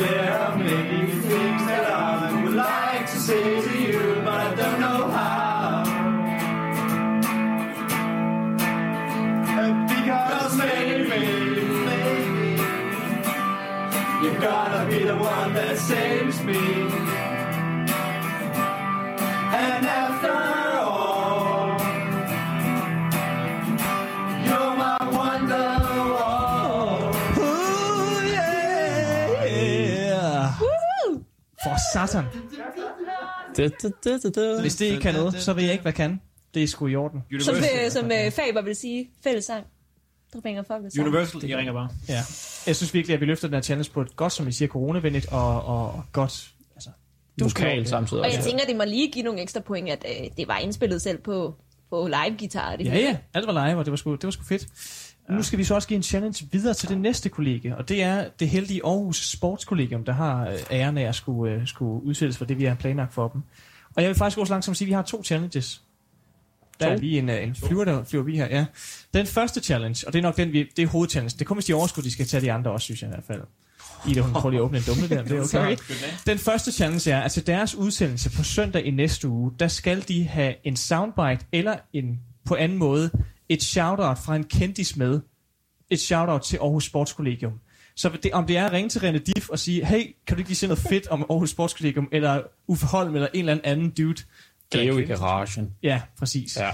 There 0.00 0.32
are 0.32 0.56
many 0.56 1.12
things 1.12 1.62
that 1.66 1.84
I 1.90 2.42
would 2.42 2.54
like 2.54 3.04
to 3.12 3.18
say 3.18 3.60
to 3.60 3.78
you, 3.78 4.22
but 4.24 4.32
I 4.32 4.54
don't 4.54 4.80
know 4.80 5.10
how. 5.10 5.84
Because 9.94 10.56
maybe, 10.56 11.06
maybe, 11.06 11.60
you've 14.22 14.40
gotta 14.40 14.88
be 14.90 15.04
the 15.04 15.16
one 15.16 15.52
that 15.52 15.76
saves 15.76 16.42
me. 16.44 16.56
And 19.52 19.86
after 19.86 20.79
satan. 31.94 32.24
Hvis 34.60 34.76
det 34.76 34.86
ikke 34.86 35.00
kan 35.00 35.14
noget, 35.14 35.34
så 35.34 35.52
ved 35.52 35.62
jeg 35.62 35.72
ikke, 35.72 35.82
hvad 35.82 35.92
kan. 35.92 36.20
Det 36.54 36.62
er 36.62 36.66
sgu 36.66 36.86
i 36.86 36.96
orden. 36.96 37.22
Som, 37.40 37.56
øh, 37.56 37.90
som 37.90 38.04
øh, 38.04 38.30
Faber 38.30 38.62
vil 38.62 38.76
sige, 38.76 39.10
fællessang. 39.24 39.66
Der 40.32 40.40
bringer 40.40 40.62
folk 40.62 40.84
sammen. 40.92 41.08
Universal, 41.08 41.48
jeg 41.48 41.58
ringer 41.58 41.72
bare. 41.72 41.88
Ja. 42.08 42.22
Jeg 42.66 42.76
synes 42.76 42.94
virkelig, 42.94 43.14
at 43.14 43.20
vi 43.20 43.26
løfter 43.26 43.48
den 43.48 43.54
her 43.54 43.62
challenge 43.62 43.90
på 43.92 44.00
et 44.00 44.16
godt, 44.16 44.32
som 44.32 44.46
vi 44.46 44.52
siger, 44.52 44.68
coronavenligt 44.68 45.32
og, 45.32 45.64
og 45.64 46.04
godt... 46.12 46.50
Altså, 46.74 46.90
Lokalt 47.36 47.88
samtidig 47.88 48.22
Og 48.22 48.32
jeg 48.32 48.44
tænker, 48.44 48.64
det 48.64 48.76
må 48.76 48.84
lige 48.84 49.12
give 49.12 49.24
nogle 49.24 49.40
ekstra 49.42 49.60
point, 49.60 49.88
at 49.88 50.04
øh, 50.08 50.26
det 50.36 50.48
var 50.48 50.58
indspillet 50.58 51.02
selv 51.02 51.18
på, 51.18 51.54
på 51.90 52.06
live-guitar. 52.06 52.76
Det 52.76 52.86
Ja, 52.86 52.98
ja. 52.98 53.16
Alt 53.34 53.46
var 53.46 53.66
live, 53.66 53.78
og 53.78 53.84
det 53.84 53.90
var 53.90 53.96
sgu, 53.96 54.12
det 54.12 54.24
var 54.24 54.30
sgu 54.30 54.44
fedt. 54.44 54.66
Ja. 55.30 55.36
Nu 55.36 55.42
skal 55.42 55.58
vi 55.58 55.64
så 55.64 55.74
også 55.74 55.88
give 55.88 55.96
en 55.96 56.02
challenge 56.02 56.48
videre 56.52 56.74
til 56.74 56.88
det 56.88 56.98
næste 56.98 57.28
kollega, 57.28 57.74
og 57.74 57.88
det 57.88 58.02
er 58.02 58.28
det 58.40 58.48
heldige 58.48 58.80
Aarhus 58.84 59.30
Sportskollegium, 59.30 60.04
der 60.04 60.12
har 60.12 60.48
øh, 60.48 60.58
æren 60.70 60.98
af 60.98 61.02
at 61.02 61.14
skulle, 61.14 61.54
øh, 61.54 61.66
skulle 61.66 62.04
udsættes 62.04 62.38
for 62.38 62.44
det, 62.44 62.58
vi 62.58 62.64
har 62.64 62.74
planlagt 62.74 63.14
for 63.14 63.28
dem. 63.28 63.42
Og 63.96 64.02
jeg 64.02 64.08
vil 64.08 64.16
faktisk 64.16 64.38
gå 64.38 64.44
så 64.44 64.52
langt 64.52 64.64
som 64.64 64.72
at 64.72 64.76
sige, 64.76 64.86
at 64.86 64.88
vi 64.88 64.92
har 64.92 65.02
to 65.02 65.24
challenges. 65.24 65.82
Der 66.80 66.86
er 66.86 66.96
lige 66.96 67.18
en, 67.18 67.28
øh, 67.28 67.44
en 67.44 67.54
flyver, 67.54 67.84
der 67.84 68.04
flyver 68.04 68.24
vi 68.24 68.36
her, 68.36 68.46
ja. 68.50 68.66
Den 69.14 69.26
første 69.26 69.60
challenge, 69.60 70.06
og 70.06 70.12
det 70.12 70.18
er 70.18 70.22
nok 70.22 70.36
den, 70.36 70.52
vi, 70.52 70.68
det 70.76 70.82
er 70.82 70.86
hovedchallenge. 70.86 71.38
Det 71.38 71.46
kommer, 71.46 71.60
hvis 71.60 71.66
de 71.66 71.74
overskud, 71.74 72.02
de 72.02 72.10
skal 72.10 72.26
tage 72.26 72.40
de 72.40 72.52
andre 72.52 72.70
også, 72.70 72.84
synes 72.84 73.02
jeg 73.02 73.08
i 73.08 73.12
hvert 73.12 73.24
fald. 73.24 73.40
Ida, 74.08 74.20
hun 74.20 74.32
prøver 74.32 74.50
lige 74.50 74.60
at 74.60 74.64
åbne 74.64 74.78
en 74.78 74.84
dumle 74.86 75.08
der, 75.08 75.22
det 75.22 75.32
er 75.32 75.60
okay. 75.60 75.76
Den 76.26 76.38
første 76.38 76.72
challenge 76.72 77.10
er, 77.10 77.20
at 77.20 77.32
til 77.32 77.46
deres 77.46 77.74
udsendelse 77.74 78.30
på 78.36 78.42
søndag 78.42 78.84
i 78.84 78.90
næste 78.90 79.28
uge, 79.28 79.52
der 79.58 79.68
skal 79.68 80.08
de 80.08 80.24
have 80.24 80.54
en 80.64 80.76
soundbite 80.76 81.46
eller 81.52 81.76
en 81.92 82.20
på 82.44 82.54
anden 82.54 82.78
måde 82.78 83.10
et 83.50 83.62
shoutout 83.62 84.18
fra 84.18 84.36
en 84.36 84.44
kendis 84.44 84.96
med. 84.96 85.20
Et 85.90 86.00
shoutout 86.00 86.42
til 86.42 86.56
Aarhus 86.56 86.84
Sportskollegium. 86.84 87.52
Så 87.96 88.10
det, 88.22 88.32
om 88.32 88.46
det 88.46 88.56
er 88.56 88.66
at 88.66 88.72
ringe 88.72 88.88
til 88.88 88.98
René 88.98 89.18
Diff 89.18 89.48
og 89.48 89.58
sige, 89.58 89.84
hey, 89.84 90.16
kan 90.26 90.36
du 90.36 90.38
ikke 90.38 90.50
lige 90.50 90.56
sige 90.56 90.68
noget 90.68 90.84
fedt 90.88 91.08
om 91.08 91.26
Aarhus 91.30 91.50
Sportskollegium, 91.50 92.08
eller 92.12 92.42
Uffe 92.66 92.86
Holm, 92.86 93.14
eller 93.14 93.28
en 93.34 93.48
eller 93.48 93.62
anden 93.64 93.90
dude. 93.90 94.22
Geo 94.72 94.98
i 94.98 95.02
garagen. 95.02 95.74
Ja, 95.82 96.00
præcis. 96.18 96.56
Ja. 96.56 96.70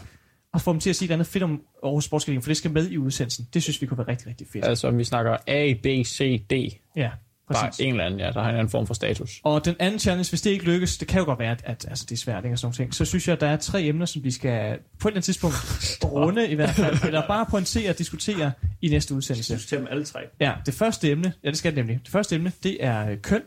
Og 0.52 0.60
få 0.60 0.72
dem 0.72 0.80
til 0.80 0.90
at 0.90 0.96
sige 0.96 1.08
et 1.08 1.12
andet 1.12 1.26
fedt 1.26 1.44
om 1.44 1.62
Aarhus 1.84 2.04
Sportskollegium, 2.04 2.42
for 2.42 2.50
det 2.50 2.56
skal 2.56 2.70
med 2.70 2.90
i 2.90 2.98
udsendelsen. 2.98 3.48
Det 3.54 3.62
synes 3.62 3.82
vi 3.82 3.86
kunne 3.86 3.98
være 3.98 4.08
rigtig, 4.08 4.26
rigtig 4.26 4.46
fedt. 4.52 4.64
Altså, 4.64 4.88
om 4.88 4.98
vi 4.98 5.04
snakker 5.04 5.36
A, 5.46 5.74
B, 5.82 5.86
C, 6.06 6.42
D. 6.50 6.52
Ja, 6.96 7.10
Bare 7.52 7.66
præcis. 7.66 7.80
en 7.80 7.90
eller 7.90 8.04
anden, 8.04 8.20
ja, 8.20 8.30
der 8.30 8.42
har 8.42 8.48
en 8.48 8.54
anden 8.54 8.68
form 8.68 8.86
for 8.86 8.94
status. 8.94 9.40
Og 9.44 9.64
den 9.64 9.76
anden 9.78 10.00
challenge, 10.00 10.30
hvis 10.30 10.42
det 10.42 10.50
ikke 10.50 10.64
lykkes, 10.64 10.98
det 10.98 11.08
kan 11.08 11.18
jo 11.18 11.24
godt 11.24 11.38
være, 11.38 11.50
at, 11.50 11.62
at 11.64 11.86
altså, 11.88 12.06
det 12.08 12.12
er 12.12 12.16
svært 12.16 12.44
ikke, 12.44 12.56
sådan 12.56 12.66
nogle 12.66 12.76
ting, 12.76 12.94
så 12.94 13.04
synes 13.04 13.28
jeg, 13.28 13.34
at 13.34 13.40
der 13.40 13.46
er 13.46 13.56
tre 13.56 13.82
emner, 13.82 14.06
som 14.06 14.24
vi 14.24 14.30
skal 14.30 14.78
på 14.98 15.08
et 15.08 15.12
eller 15.12 15.16
andet 15.16 15.24
tidspunkt 15.24 15.56
runde 16.12 16.48
i 16.48 16.54
hvert 16.54 16.70
fald, 16.70 17.04
eller 17.04 17.26
bare 17.26 17.46
pointere 17.50 17.90
og 17.90 17.98
diskutere 17.98 18.52
i 18.82 18.88
næste 18.88 19.14
udsendelse. 19.14 19.54
Diskutere 19.54 19.80
dem 19.80 19.88
alle 19.90 20.04
tre. 20.04 20.20
Ja, 20.40 20.54
det 20.66 20.74
første 20.74 21.10
emne, 21.10 21.32
ja 21.44 21.48
det 21.48 21.58
skal 21.58 21.72
det 21.72 21.76
nemlig, 21.76 22.00
det 22.02 22.08
første 22.12 22.34
emne, 22.34 22.52
det 22.62 22.84
er 22.84 23.10
øh, 23.10 23.18
køn. 23.22 23.42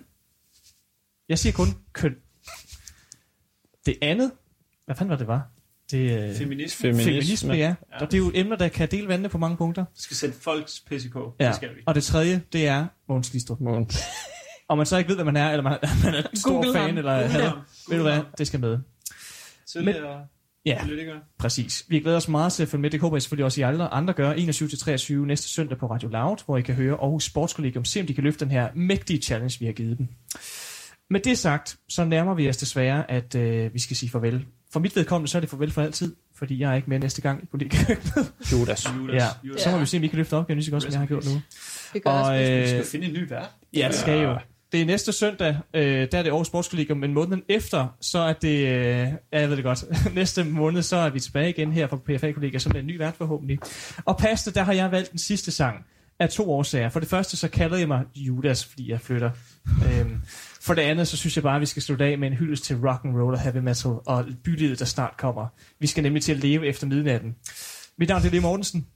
Jeg 1.29 1.39
siger 1.39 1.53
kun 1.53 1.67
køn. 1.93 2.15
Det 3.85 3.97
andet, 4.01 4.31
hvad 4.85 4.95
fanden 4.95 5.09
var 5.09 5.17
det 5.17 5.27
var? 5.27 5.47
Det 5.91 6.13
er 6.13 6.37
Feminisme. 6.37 6.81
Feminisme. 6.81 7.03
feminisme, 7.11 7.53
ja. 7.53 7.75
Og 7.99 8.11
det 8.11 8.13
er 8.13 8.17
jo 8.17 8.31
emner, 8.35 8.55
der 8.55 8.67
kan 8.67 8.87
dele 8.91 9.07
vandene 9.07 9.29
på 9.29 9.37
mange 9.37 9.57
punkter. 9.57 9.85
Det 9.95 10.01
skal 10.03 10.17
sætte 10.17 10.35
folks 10.41 10.79
pis 10.89 11.05
i 11.05 11.09
kog. 11.09 11.35
Ja. 11.39 11.47
Det 11.47 11.55
skal 11.55 11.69
vi. 11.69 11.81
Og 11.85 11.95
det 11.95 12.03
tredje, 12.03 12.41
det 12.53 12.67
er 12.67 12.85
Mogens 13.09 13.29
Glistrup. 13.29 13.59
Måns. 13.59 13.97
Og 14.67 14.77
man 14.77 14.85
så 14.85 14.97
ikke 14.97 15.07
ved, 15.07 15.15
hvad 15.15 15.25
man 15.25 15.35
er, 15.35 15.49
eller 15.51 15.63
man, 15.63 15.77
man 16.03 16.13
er 16.15 16.23
en 16.31 16.37
stor 16.37 16.51
Google 16.51 16.73
fan, 16.73 16.81
ham. 16.89 16.97
eller 16.97 17.13
Google 17.17 17.29
hader. 17.31 17.49
ham. 17.49 17.57
Ved 17.89 17.97
du 17.97 18.03
hvad, 18.03 18.19
det 18.37 18.47
skal 18.47 18.59
med. 18.59 18.77
Tidligere 19.73 20.25
Ja, 20.65 20.77
politikere. 20.83 21.19
præcis. 21.37 21.85
Vi 21.87 21.99
glæder 21.99 22.17
os 22.17 22.27
meget 22.27 22.53
til 22.53 22.63
at 22.63 22.69
følge 22.69 22.81
med. 22.81 22.89
Det 22.89 22.99
håber 22.99 23.15
jeg 23.17 23.21
selvfølgelig 23.21 23.45
også, 23.45 23.61
I 23.61 23.63
alle 23.63 23.87
andre 23.87 24.13
gør. 24.13 24.33
21-23 24.33 25.13
næste 25.13 25.47
søndag 25.49 25.77
på 25.77 25.87
Radio 25.87 26.09
Loud, 26.09 26.37
hvor 26.45 26.57
I 26.57 26.61
kan 26.61 26.75
høre 26.75 26.93
Aarhus 27.01 27.23
Sportskollegium, 27.23 27.85
se 27.85 27.99
om 27.99 28.05
de 28.07 28.13
kan 28.13 28.23
løfte 28.23 28.45
den 28.45 28.51
her 28.51 28.69
mægtige 28.75 29.21
challenge, 29.21 29.57
vi 29.59 29.65
har 29.65 29.73
givet 29.73 29.97
dem. 29.97 30.07
Med 31.09 31.19
det 31.19 31.37
sagt, 31.37 31.77
så 31.89 32.05
nærmer 32.05 32.33
vi 32.33 32.49
os 32.49 32.57
desværre, 32.57 33.11
at 33.11 33.35
øh, 33.35 33.73
vi 33.73 33.79
skal 33.79 33.95
sige 33.95 34.09
farvel. 34.09 34.45
For 34.73 34.79
mit 34.79 34.95
vedkommende, 34.95 35.31
så 35.31 35.37
er 35.37 35.39
det 35.39 35.49
farvel 35.49 35.71
for 35.71 35.81
altid, 35.81 36.15
fordi 36.35 36.59
jeg 36.59 36.71
er 36.71 36.75
ikke 36.75 36.89
med 36.89 36.99
næste 36.99 37.21
gang 37.21 37.43
i 37.43 37.45
kollegiekøkkenet. 37.45 38.33
Judas. 38.51 38.87
Judas. 38.97 39.13
Ja. 39.13 39.27
Judas. 39.43 39.61
Så 39.61 39.71
må 39.71 39.77
vi 39.77 39.85
se, 39.85 39.97
om 39.97 40.01
vi 40.01 40.07
kan 40.07 40.17
løfte 40.17 40.33
opgaven 40.33 40.57
lige 40.57 40.65
så 40.65 40.71
godt, 40.71 40.83
som 40.83 40.91
jeg 40.91 40.99
har 40.99 41.07
gjort 41.07 41.25
nu. 41.25 41.41
Det 41.93 42.03
gør 42.03 42.11
Og, 42.11 42.39
Vi 42.39 42.43
øh, 42.43 42.67
skal 42.67 42.85
finde 42.85 43.07
en 43.07 43.13
ny 43.13 43.29
vært. 43.29 43.49
Ja, 43.73 43.87
det 43.87 43.95
skal 43.95 44.23
jo. 44.23 44.37
Det 44.71 44.81
er 44.81 44.85
næste 44.85 45.11
søndag, 45.11 45.57
øh, 45.73 45.83
der 45.83 46.17
er 46.17 46.23
det 46.23 46.29
Aarhus 46.29 46.47
Sportskollegium, 46.47 46.97
men 46.97 47.13
måneden 47.13 47.43
efter, 47.49 47.97
så 48.01 48.19
er 48.19 48.33
det, 48.33 48.57
øh, 48.57 48.67
ja, 48.67 49.15
jeg 49.31 49.49
ved 49.49 49.55
det 49.55 49.63
godt, 49.63 49.85
næste 50.15 50.43
måned, 50.43 50.81
så 50.81 50.95
er 50.95 51.09
vi 51.09 51.19
tilbage 51.19 51.49
igen 51.49 51.71
her 51.71 51.87
fra 51.87 51.97
pfa 51.97 52.31
kollega 52.31 52.57
som 52.57 52.71
er 52.75 52.79
en 52.79 52.87
ny 52.87 52.97
vært 52.97 53.15
forhåbentlig. 53.15 53.59
Og 54.05 54.17
paste, 54.17 54.53
der 54.53 54.63
har 54.63 54.73
jeg 54.73 54.91
valgt 54.91 55.11
den 55.11 55.19
sidste 55.19 55.51
sang 55.51 55.85
af 56.19 56.29
to 56.29 56.51
årsager. 56.51 56.89
For 56.89 56.99
det 56.99 57.09
første, 57.09 57.37
så 57.37 57.47
kalder 57.47 57.77
jeg 57.77 57.87
mig 57.87 58.03
Judas, 58.15 58.65
fordi 58.65 58.91
jeg 58.91 59.01
flytter. 59.01 59.31
Øhm, 59.85 60.21
for 60.61 60.73
det 60.73 60.81
andet, 60.81 61.07
så 61.07 61.17
synes 61.17 61.35
jeg 61.35 61.43
bare, 61.43 61.55
at 61.55 61.61
vi 61.61 61.65
skal 61.65 61.81
slutte 61.81 62.05
af 62.05 62.17
med 62.17 62.27
en 62.27 62.33
hyldest 62.33 62.63
til 62.63 62.75
rock 62.75 63.05
and 63.05 63.15
roll 63.15 63.33
og 63.33 63.39
heavy 63.39 63.57
metal 63.57 63.91
og 64.05 64.25
bylivet, 64.43 64.79
der 64.79 64.85
snart 64.85 65.17
kommer. 65.17 65.47
Vi 65.79 65.87
skal 65.87 66.03
nemlig 66.03 66.23
til 66.23 66.31
at 66.31 66.37
leve 66.37 66.67
efter 66.67 66.87
midnatten. 66.87 67.35
Mit 67.97 68.09
navn 68.09 68.19
er 68.19 68.23
Lille 68.23 68.41
Mortensen. 68.41 68.87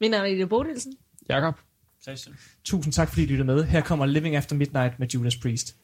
Min 0.00 0.10
navn 0.10 0.24
er 0.24 0.28
Ida 0.28 0.44
Bodilsen. 0.44 0.92
Jakob. 1.28 1.54
Christian. 2.02 2.36
Tusind 2.64 2.92
tak, 2.92 3.08
fordi 3.08 3.22
I 3.22 3.26
lyttede 3.26 3.46
med. 3.46 3.64
Her 3.64 3.80
kommer 3.80 4.06
Living 4.06 4.36
After 4.36 4.56
Midnight 4.56 4.98
med 4.98 5.08
Judas 5.08 5.36
Priest. 5.36 5.76